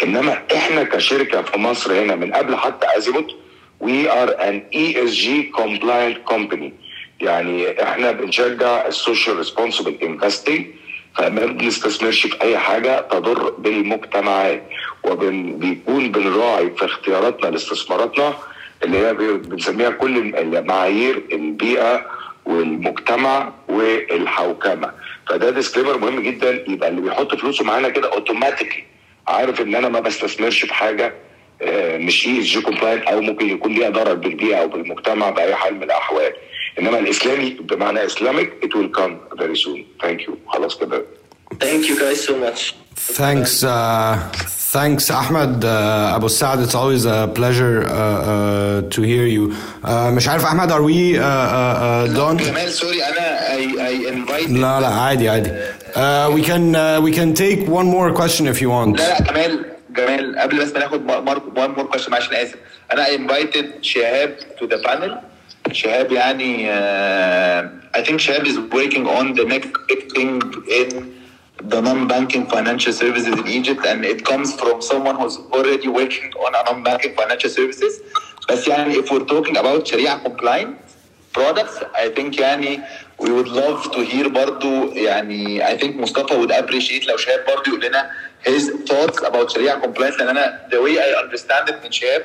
إنما 0.03 0.41
إحنا 0.55 0.83
كشركة 0.83 1.41
في 1.41 1.59
مصر 1.59 1.93
هنا 2.03 2.15
من 2.15 2.33
قبل 2.33 2.55
حتى 2.55 2.87
أزيموت 2.97 3.31
we 3.83 4.07
are 4.07 4.31
an 4.49 4.55
ESG 4.75 5.51
compliant 5.61 6.33
company. 6.33 6.71
يعني 7.21 7.83
إحنا 7.83 8.11
بنشجع 8.11 8.87
ال 8.87 8.94
social 8.94 9.37
responsible 9.37 9.95
investing 10.03 10.65
فما 11.15 11.45
بنستثمرش 11.45 12.27
في 12.27 12.41
أي 12.41 12.57
حاجة 12.57 13.01
تضر 13.01 13.49
بالمجتمعات 13.49 14.63
وبيكون 15.03 16.11
بنراعي 16.11 16.69
في 16.77 16.85
اختياراتنا 16.85 17.49
لاستثماراتنا 17.49 18.33
اللي 18.83 18.97
هي 18.97 19.13
بنسميها 19.13 19.89
كل 19.89 20.33
معايير 20.67 21.23
البيئة 21.31 22.05
والمجتمع 22.45 23.53
والحوكمة. 23.67 24.91
فده 25.27 25.49
disclaimer 25.49 25.97
مهم 25.97 26.19
جدا. 26.19 26.63
يبقى 26.67 26.89
اللي 26.89 27.01
بيحط 27.01 27.35
فلوسه 27.35 27.65
معانا 27.65 27.89
كده 27.89 28.13
automatically 28.13 28.83
عارف 29.27 29.61
إن 29.61 29.75
أنا 29.75 29.89
ما 29.89 29.99
بستثمرش 29.99 30.65
في 30.65 30.73
حاجة 30.73 31.13
مش 31.97 32.27
ESG 32.27 32.61
compliant 32.61 33.03
أو 33.03 33.21
ممكن 33.21 33.49
يكون 33.49 33.73
ليها 33.73 33.89
ضرر 33.89 34.13
بالبيئة 34.13 34.55
أو 34.55 34.67
بالمجتمع 34.67 35.29
بأي 35.29 35.55
حال 35.55 35.75
من 35.75 35.83
الأحوال. 35.83 36.33
إنما 36.79 36.99
الإسلامي 36.99 37.49
بمعنى 37.49 38.05
Islamic 38.05 38.53
it 38.65 38.69
will 38.77 38.99
come 38.99 39.37
very 39.39 39.55
soon. 39.55 40.05
Thank 40.05 40.27
you. 40.27 40.31
خلاص 40.47 40.79
كده. 40.79 41.05
Thank 41.66 41.88
you 41.88 41.96
guys 42.04 42.20
so 42.28 42.34
much. 42.46 42.60
Thanks, 42.96 43.62
uh, 43.62 44.16
thanks, 44.76 45.10
Ahmed 45.10 45.64
uh, 45.64 46.16
Abu 46.16 46.28
Saad. 46.28 46.58
It's 46.64 46.74
always 46.74 47.04
a 47.04 47.30
pleasure 47.38 47.76
uh, 47.86 47.92
uh, 47.92 48.82
to 48.94 49.00
hear 49.02 49.26
you. 49.26 49.44
Uh, 49.84 50.10
مش 50.10 50.28
عارف 50.28 50.44
أحمد 50.44 50.72
are 50.72 50.82
we 50.82 51.16
uh, 51.18 51.20
uh, 51.20 51.24
uh, 51.24 52.16
done? 52.16 52.36
جمال 52.36 52.72
سوري 52.72 53.04
انا 53.04 53.48
I, 53.48 53.60
I 53.90 54.12
invite 54.12 54.50
لا 54.50 54.80
لا 54.80 54.88
عادي 54.88 55.28
عادي. 55.28 55.50
Uh, 55.50 56.30
we 56.36 56.42
can 56.42 56.74
uh, 56.74 57.00
we 57.00 57.12
can 57.12 57.34
take 57.34 57.68
one 57.68 57.86
more 57.86 58.12
question 58.12 58.46
if 58.46 58.60
you 58.60 58.68
want. 58.70 58.98
لا 58.98 59.18
لا 59.18 59.20
جمال 59.20 59.64
جمال 59.90 60.38
قبل 60.38 60.58
بس 60.58 60.72
ما 60.72 60.78
ناخد 60.78 61.00
one 61.54 61.78
more 61.78 61.96
question 61.96 62.08
معلش 62.10 62.28
انا 62.28 62.42
اسف 62.42 62.54
انا 62.92 63.04
I 63.04 63.08
invited 63.08 63.64
شهاب 63.82 64.36
to 64.60 64.66
the 64.66 64.78
panel 64.88 65.10
شهاب 65.72 66.12
يعني 66.12 66.66
uh, 66.66 67.98
I 67.98 68.02
think 68.04 68.16
شهاب 68.16 68.46
is 68.46 68.56
working 68.74 69.06
on 69.06 69.34
the 69.38 69.44
next 69.44 69.70
big 69.88 70.12
thing 70.16 70.40
in 70.80 71.04
the 71.62 71.80
non-banking 71.80 72.46
financial 72.46 72.92
services 72.92 73.34
in 73.38 73.46
Egypt 73.46 73.86
and 73.86 74.04
it 74.04 74.24
comes 74.24 74.54
from 74.54 74.82
someone 74.82 75.16
who's 75.16 75.36
already 75.52 75.88
working 75.88 76.32
on 76.44 76.54
a 76.54 76.62
non-banking 76.72 77.14
financial 77.14 77.50
services 77.50 78.00
بس 78.48 78.68
يعني 78.68 78.94
if 78.94 79.10
we're 79.10 79.24
talking 79.24 79.56
about 79.56 79.86
Sharia 79.86 80.18
compliant 80.24 80.76
products 81.32 81.82
I 81.94 82.08
think 82.16 82.36
يعني 82.38 82.82
we 83.18 83.30
would 83.30 83.48
love 83.48 83.92
to 83.92 84.00
hear 84.04 84.28
برضو 84.28 84.92
يعني 84.92 85.62
I 85.62 85.78
think 85.78 85.96
مصطفى 85.96 86.34
would 86.34 86.50
appreciate 86.50 87.06
لو 87.06 87.16
شهاب 87.16 87.44
برضو 87.46 87.70
يقول 87.70 87.84
لنا 87.84 88.10
his 88.44 88.70
thoughts 88.90 89.18
about 89.22 89.50
Sharia 89.52 89.80
compliance 89.80 90.18
لان 90.18 90.28
انا 90.28 90.68
the 90.70 90.76
way 90.76 90.98
I 90.98 91.24
understand 91.24 91.68
it 91.68 91.84
من 91.84 91.92
شهاب 91.92 92.22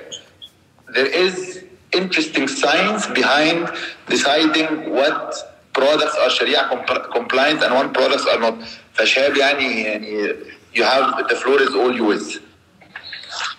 there 0.89 1.05
is 1.05 1.59
interesting 1.93 2.47
science 2.47 3.07
behind 3.07 3.69
deciding 4.07 4.91
what 4.91 5.35
products 5.73 6.15
are 6.23 6.29
Sharia 6.29 6.67
comp- 6.69 7.11
compliant 7.11 7.63
and 7.63 7.73
what 7.73 7.93
products 7.93 8.25
are 8.25 8.39
not. 8.39 8.55
فشهاب 8.93 9.37
يعني 9.37 9.81
يعني 9.81 10.35
you 10.75 10.83
have 10.83 11.27
the 11.29 11.35
floor 11.35 11.59
is 11.61 11.73
all 11.75 11.95
yours. 11.97 12.39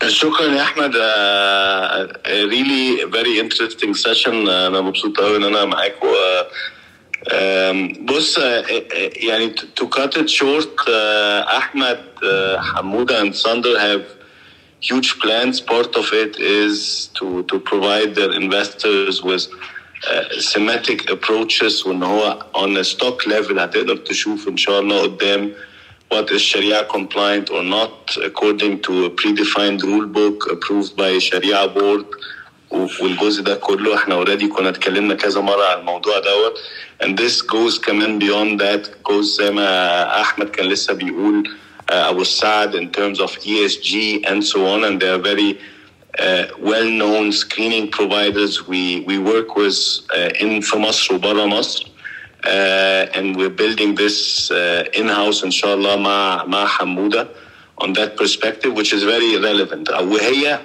شكرا 0.09 0.47
يا 0.47 0.63
احمد 0.63 0.93
uh, 0.93 2.31
really 2.51 3.05
very 3.11 3.39
interesting 3.39 3.95
session 3.95 4.47
uh, 4.47 4.51
انا 4.51 4.81
مبسوط 4.81 5.17
قوي 5.21 5.37
ان 5.37 5.45
انا 5.45 5.65
معاك 5.65 6.05
و 6.05 6.09
Um, 7.21 8.05
بص 8.07 8.39
uh, 8.39 8.43
uh, 8.43 8.65
يعني 9.17 9.55
to, 9.55 9.63
to 9.81 9.87
cut 9.89 10.17
it 10.17 10.31
short 10.31 10.75
uh, 10.89 11.59
Ahmed, 11.61 12.01
uh, 12.23 12.57
Hamuda 12.73 13.21
and 13.21 13.37
Sander 13.37 13.79
have 13.79 14.05
huge 14.81 15.19
plans. 15.21 15.61
Part 15.61 15.97
of 15.97 16.07
it 16.15 16.41
is 16.41 17.11
to, 17.19 17.43
to 17.51 17.61
provide 17.61 18.15
their 18.15 18.33
investors 18.33 19.23
with 19.23 19.45
uh, 20.07 20.41
thematic 20.53 21.11
approaches 21.11 21.87
وان 21.87 22.03
هو 22.03 22.39
on 22.55 22.77
a 22.77 22.85
stock 22.85 23.27
level 23.27 23.59
هتقدر 23.59 23.97
تشوف 23.97 24.49
ان 24.49 24.57
شاء 24.57 24.81
الله 24.81 25.03
قدام 25.03 25.53
what 26.15 26.31
is 26.31 26.43
Sharia 26.43 26.85
compliant 26.97 27.51
or 27.51 27.63
not 27.63 28.17
according 28.29 28.81
to 28.87 28.93
a 29.05 29.11
predefined 29.11 29.81
rule 29.83 30.07
book 30.07 30.39
approved 30.55 30.97
by 30.97 31.19
Sharia 31.19 31.69
board 31.69 32.05
والجزء 33.01 33.43
ده 33.43 33.55
كله 33.55 33.95
احنا 33.95 34.15
اوريدي 34.15 34.49
كنا 34.49 34.69
اتكلمنا 34.69 35.15
كذا 35.15 35.41
مره 35.41 35.65
عن 35.65 35.79
الموضوع 35.81 36.19
دوت 36.19 36.59
and 37.03 37.17
this 37.21 37.43
goes 37.43 37.81
كمان 37.81 38.21
beyond 38.21 38.61
that 38.61 39.11
goes 39.13 39.23
زي 39.25 39.51
ما 39.51 40.21
احمد 40.21 40.49
كان 40.51 40.67
لسه 40.67 40.95
بيقول 40.95 41.49
uh, 41.49 41.93
ابو 41.93 42.23
السعد 42.23 42.77
in 42.77 42.89
terms 43.01 43.21
of 43.21 43.31
ESG 43.31 43.95
and 44.27 44.45
so 44.45 44.59
on 44.67 44.85
and 44.85 45.01
they 45.01 45.09
are 45.09 45.23
very 45.35 45.59
uh, 46.19 46.45
well-known 46.59 47.33
screening 47.33 47.91
providers 47.91 48.67
we 48.67 49.01
we 49.01 49.19
work 49.19 49.57
with 49.57 49.79
uh, 50.17 50.43
in 50.45 50.61
في 50.61 50.77
مصر 50.77 51.15
وبره 51.15 51.47
مصر 51.47 51.85
uh, 52.45 53.07
and 53.15 53.37
we're 53.37 53.57
building 53.63 53.95
this 53.95 54.51
uh, 54.51 54.85
in-house 54.93 55.43
inshallah 55.43 55.97
مع 55.97 56.45
مع 56.45 56.67
حمودة 56.67 57.29
on 57.83 57.93
that 57.93 58.17
perspective 58.17 58.73
which 58.75 58.93
is 58.93 59.03
very 59.03 59.37
relevant 59.37 59.91
وهي 59.91 60.61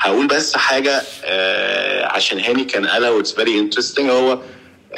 هقول 0.00 0.26
بس 0.26 0.56
حاجة 0.56 1.00
uh, 1.00 2.14
عشان 2.14 2.40
هاني 2.40 2.64
كان 2.64 2.86
قالها 2.86 3.22
it's 3.22 3.32
very 3.32 3.58
interesting 3.58 4.10
هو 4.10 4.38
uh, 4.38 4.96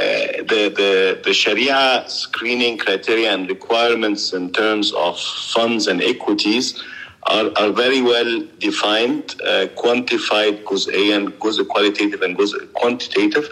the, 0.51 0.63
the, 0.79 1.21
the 1.25 1.33
Sharia 1.33 2.05
screening 2.09 2.79
criteria 2.79 3.33
and 3.33 3.49
requirements 3.49 4.33
in 4.33 4.51
terms 4.53 4.93
of 4.93 5.19
funds 5.55 5.87
and 5.87 6.03
equities 6.03 6.83
are, 7.27 7.51
are 7.57 7.71
very 7.71 8.03
well 8.03 8.47
defined, 8.59 9.37
uh, 9.43 9.67
quantified 9.77 10.65
جزئيا 10.65 11.33
جزء 11.41 11.65
qualitative 11.65 12.23
and 12.23 12.37
جزء 12.37 12.69
quantitative 12.75 13.49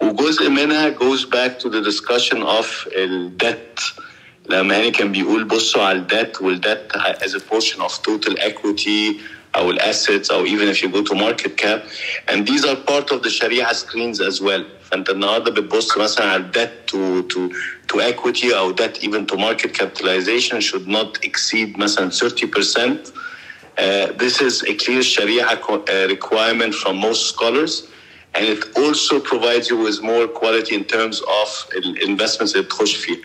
وجزء 0.00 0.48
منها 0.48 0.90
goes 0.98 1.24
back 1.24 1.58
to 1.58 1.68
the 1.68 1.80
discussion 1.80 2.42
of 2.42 2.88
الdebt 2.96 3.80
لما 4.48 4.76
هاني 4.76 4.90
كان 4.90 5.12
بيقول 5.12 5.44
بصوا 5.44 5.82
على 5.82 5.98
الديت 5.98 6.42
والديت 6.42 6.92
as 6.96 7.34
a 7.34 7.40
portion 7.40 7.80
of 7.80 7.92
total 8.02 8.34
equity 8.38 9.20
او 9.56 9.70
الاسيتس 9.70 10.30
او 10.30 10.46
even 10.46 10.68
if 10.68 10.82
you 10.82 10.88
go 10.88 11.02
to 11.02 11.14
market 11.14 11.56
cap 11.56 11.82
and 12.28 12.46
these 12.46 12.64
are 12.64 12.76
part 12.76 13.10
of 13.10 13.22
the 13.22 13.30
Sharia 13.30 13.74
screens 13.74 14.20
as 14.20 14.40
well 14.40 14.64
فانت 14.90 15.10
النهارده 15.10 15.50
بتبص 15.50 15.96
مثلا 15.98 16.26
على 16.26 16.44
debt 16.56 16.90
to 16.92 17.22
to 17.34 17.40
to 17.92 18.00
equity 18.12 18.52
او 18.54 18.76
debt 18.76 19.02
even 19.02 19.26
to 19.32 19.36
market 19.36 19.72
capitalization 19.80 20.60
should 20.60 20.88
not 20.88 21.18
exceed 21.28 21.78
مثلا 21.78 22.10
30% 22.10 23.12
Uh, 23.78 23.82
this 24.24 24.36
is 24.48 24.54
a 24.72 24.74
clear 24.82 25.02
Sharia 25.02 25.46
co- 25.66 25.84
uh, 25.84 26.06
requirement 26.16 26.72
from 26.82 26.94
most 27.08 27.22
scholars, 27.32 27.72
and 28.34 28.44
it 28.54 28.60
also 28.82 29.14
provides 29.32 29.66
you 29.70 29.76
with 29.86 29.98
more 30.12 30.26
quality 30.40 30.72
in 30.80 30.84
terms 30.96 31.16
of 31.40 31.48
investments 32.10 32.52
اللي 32.54 32.62
بتخش 32.66 32.96
فيه. 32.96 33.16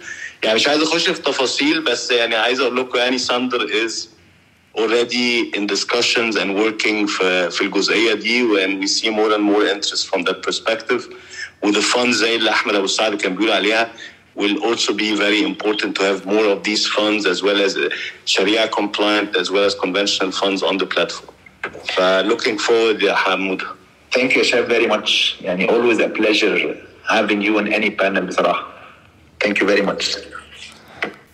يعني 0.43 0.55
مش 0.55 0.67
عايز 0.67 0.81
اخش 0.81 1.09
في 1.09 1.21
تفاصيل 1.21 1.81
بس 1.81 2.11
يعني 2.11 2.35
عايز 2.35 2.59
اقول 2.59 2.77
لكم 2.77 2.97
يعني 2.97 3.17
ساندر 3.17 3.67
is 3.87 3.93
already 4.77 5.51
in 5.57 5.65
discussions 5.67 6.35
and 6.35 6.49
working 6.63 7.05
في 7.07 7.49
في 7.51 7.61
الجزئيه 7.61 8.13
دي 8.13 8.65
and 8.65 8.83
we 8.83 8.87
see 8.87 9.09
more 9.09 9.31
and 9.33 9.43
more 9.43 9.65
interest 9.75 10.07
from 10.07 10.23
that 10.23 10.41
perspective 10.49 11.01
with 11.63 11.75
the 11.75 11.81
funds 11.81 12.15
زي 12.15 12.35
اللي 12.35 12.49
احمد 12.49 12.75
ابو 12.75 12.87
سعد 12.87 13.15
كان 13.15 13.35
بيقول 13.35 13.51
عليها 13.51 13.91
will 14.37 14.57
also 14.63 14.91
be 14.93 15.15
very 15.15 15.41
important 15.51 15.95
to 15.95 16.01
have 16.03 16.25
more 16.25 16.45
of 16.53 16.63
these 16.63 16.85
funds 16.97 17.25
as 17.25 17.41
well 17.41 17.59
as 17.67 17.77
Sharia 18.25 18.67
compliant 18.67 19.35
as 19.41 19.49
well 19.49 19.63
as 19.69 19.73
conventional 19.75 20.31
funds 20.31 20.61
on 20.63 20.77
the 20.77 20.85
platform. 20.85 21.29
ف 21.95 21.99
looking 22.25 22.57
forward 22.59 23.03
يا 23.03 23.15
حمود. 23.15 23.61
Thank 24.11 24.31
you 24.35 24.43
Shab 24.43 24.67
very 24.67 24.87
much 24.87 25.35
يعني 25.41 25.67
always 25.69 25.99
a 25.99 26.09
pleasure 26.09 26.77
having 27.09 27.41
you 27.41 27.57
on 27.59 27.67
any 27.73 27.89
panel 27.89 28.21
بصراحة. 28.21 28.67
Thank 29.43 29.59
you 29.59 29.67
very 29.67 29.81
much. 29.81 30.17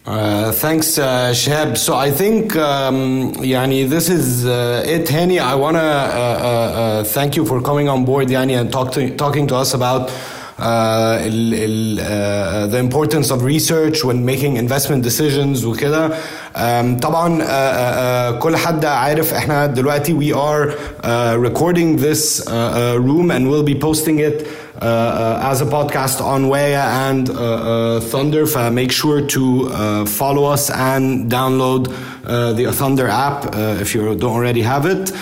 Uh, 0.05 0.51
thanks, 0.51 0.97
uh, 0.97 1.31
Shab. 1.31 1.77
So 1.77 1.95
I 1.95 2.09
think, 2.09 2.55
um, 2.55 3.33
Yani, 3.35 3.88
this 3.88 4.09
is 4.09 4.47
uh, 4.47 4.83
it, 4.85 5.05
Hani. 5.07 5.39
I 5.39 5.53
want 5.53 5.77
to 5.77 5.81
uh, 5.81 5.83
uh, 5.83 6.47
uh, 6.81 7.03
thank 7.03 7.35
you 7.35 7.45
for 7.45 7.61
coming 7.61 7.88
on 7.88 8.03
board, 8.03 8.27
Yani, 8.27 8.59
and 8.59 8.71
talk 8.71 8.91
to, 8.93 9.15
talking 9.15 9.45
to 9.47 9.55
us 9.55 9.75
about 9.75 10.09
uh, 10.57 11.17
ال, 11.21 11.53
ال, 11.53 11.99
uh, 11.99 12.67
the 12.71 12.77
importance 12.77 13.31
of 13.31 13.43
research 13.43 14.03
when 14.03 14.25
making 14.25 14.57
investment 14.57 15.03
decisions 15.03 15.65
وكده. 15.65 16.09
Um, 16.55 16.99
طبعا 16.99 17.39
uh, 17.39 17.43
uh, 17.43 18.38
uh, 18.38 18.39
كل 18.39 18.55
حد 18.57 18.85
عارف 18.85 19.33
احنا 19.33 19.65
دلوقتي 19.65 20.13
we 20.13 20.33
are 20.35 20.71
uh, 21.03 21.38
recording 21.38 21.97
this 21.97 22.41
uh, 22.47 22.51
uh, 22.51 22.99
room 22.99 23.31
and 23.31 23.49
we'll 23.49 23.63
be 23.63 23.75
posting 23.75 24.19
it 24.19 24.41
uh, 24.41 24.45
uh, 24.45 24.64
as 24.82 25.60
a 25.60 25.64
podcast 25.64 26.20
on 26.20 26.48
Waya 26.48 26.82
and 27.08 27.30
uh, 27.30 27.34
uh, 27.34 28.00
Thunder. 28.00 28.46
Make 28.70 28.92
sure 28.92 29.26
to 29.26 29.68
uh, 29.68 30.06
follow 30.06 30.44
us 30.44 30.70
and 30.70 31.30
download 31.30 31.88
uh, 32.24 32.52
the 32.52 32.72
Thunder 32.72 33.08
app 33.08 33.54
uh, 33.54 33.78
if 33.80 33.94
you 33.94 34.14
don't 34.16 34.32
already 34.32 34.62
have 34.62 34.86
it. 34.86 35.12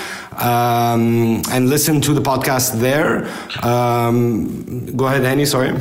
Um, 0.40 1.42
and 1.50 1.68
listen 1.68 2.00
to 2.02 2.14
the 2.14 2.20
podcast 2.20 2.80
there. 2.80 3.28
Um, 3.62 4.96
go 4.96 5.06
ahead, 5.06 5.22
Henny. 5.22 5.44
Sorry 5.46 5.72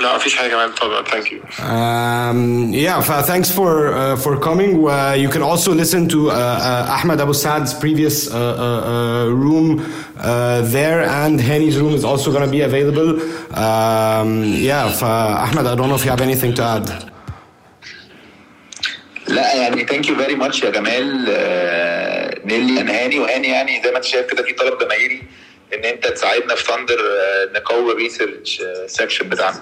لا 0.00 0.16
مفيش 0.16 0.36
حاجه 0.36 0.48
كمان 0.50 0.70
طبعا 0.72 1.02
ثانك 1.04 1.32
يو 1.32 1.40
Um, 1.58 2.72
yeah, 2.72 2.98
f- 3.08 3.26
thanks 3.30 3.50
for 3.58 3.72
uh, 3.92 4.16
for 4.24 4.32
coming. 4.48 4.72
Uh, 4.88 5.14
you 5.22 5.28
can 5.34 5.42
also 5.50 5.70
listen 5.82 6.02
to 6.14 6.20
uh, 6.30 6.34
uh, 6.34 6.96
Ahmed 6.96 7.18
Abu 7.24 7.34
Saad's 7.44 7.72
previous 7.84 8.16
uh, 8.30 8.34
uh, 8.36 8.38
uh, 8.38 9.44
room 9.44 9.66
uh, 9.80 10.60
there, 10.76 11.00
and 11.22 11.34
Henny's 11.50 11.76
room 11.82 11.94
is 12.00 12.04
also 12.10 12.28
going 12.34 12.46
to 12.48 12.52
be 12.58 12.62
available. 12.70 13.10
Um, 13.64 14.30
yeah, 14.70 14.86
f- 14.98 15.02
uh, 15.02 15.44
Ahmed, 15.46 15.64
I 15.66 15.74
don't 15.78 15.88
know 15.90 15.98
if 16.00 16.04
you 16.06 16.12
have 16.16 16.24
anything 16.30 16.52
to 16.58 16.62
add. 16.76 16.86
لا 19.28 19.54
يعني 19.54 19.86
ثانك 19.86 20.08
يو 20.08 20.16
فيري 20.16 20.34
ماتش 20.34 20.62
يا 20.62 20.70
جمال 20.70 21.26
آه، 21.30 22.40
نيلي 22.44 22.80
انا 22.80 22.92
هاني 22.92 23.18
وهاني 23.18 23.48
يعني 23.48 23.82
زي 23.84 23.90
ما 23.90 23.96
انت 23.96 24.04
شايف 24.04 24.26
كده 24.26 24.42
في 24.42 24.52
طلب 24.52 24.78
جماهيري 24.78 25.22
ان 25.74 25.84
انت 25.84 26.06
تساعدنا 26.06 26.54
في 26.54 26.64
ثاندر 26.64 26.96
نقوي 27.54 27.92
الريسيرش 27.92 28.62
سكشن 28.86 29.28
بتاعنا 29.28 29.60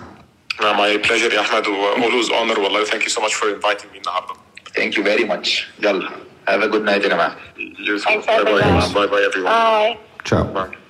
my 0.65 0.97
pleasure 0.97 1.33
يا 1.33 1.41
احمد 1.41 1.67
و 1.67 1.95
always 1.95 2.27
honor 2.29 2.59
والله 2.59 2.83
thank 2.83 3.03
you 3.03 3.09
so 3.09 3.21
much 3.21 3.33
for 3.33 3.59
inviting 3.59 3.93
me 3.93 3.97
النهارده 3.97 4.33
thank 4.75 4.97
you 4.97 5.03
very 5.03 5.23
much 5.23 5.67
يلا 5.79 6.09
have 6.47 6.61
a 6.63 6.65
good 6.65 6.83
night 6.83 7.03
يا 7.03 7.09
جماعة 7.09 7.35
bye 7.57 8.43
bye 8.43 8.93
bye 8.93 9.07
bye 9.07 9.29
everyone. 9.31 9.47
bye 9.47 9.97
Ciao. 10.29 10.43
Bye. 10.55 10.80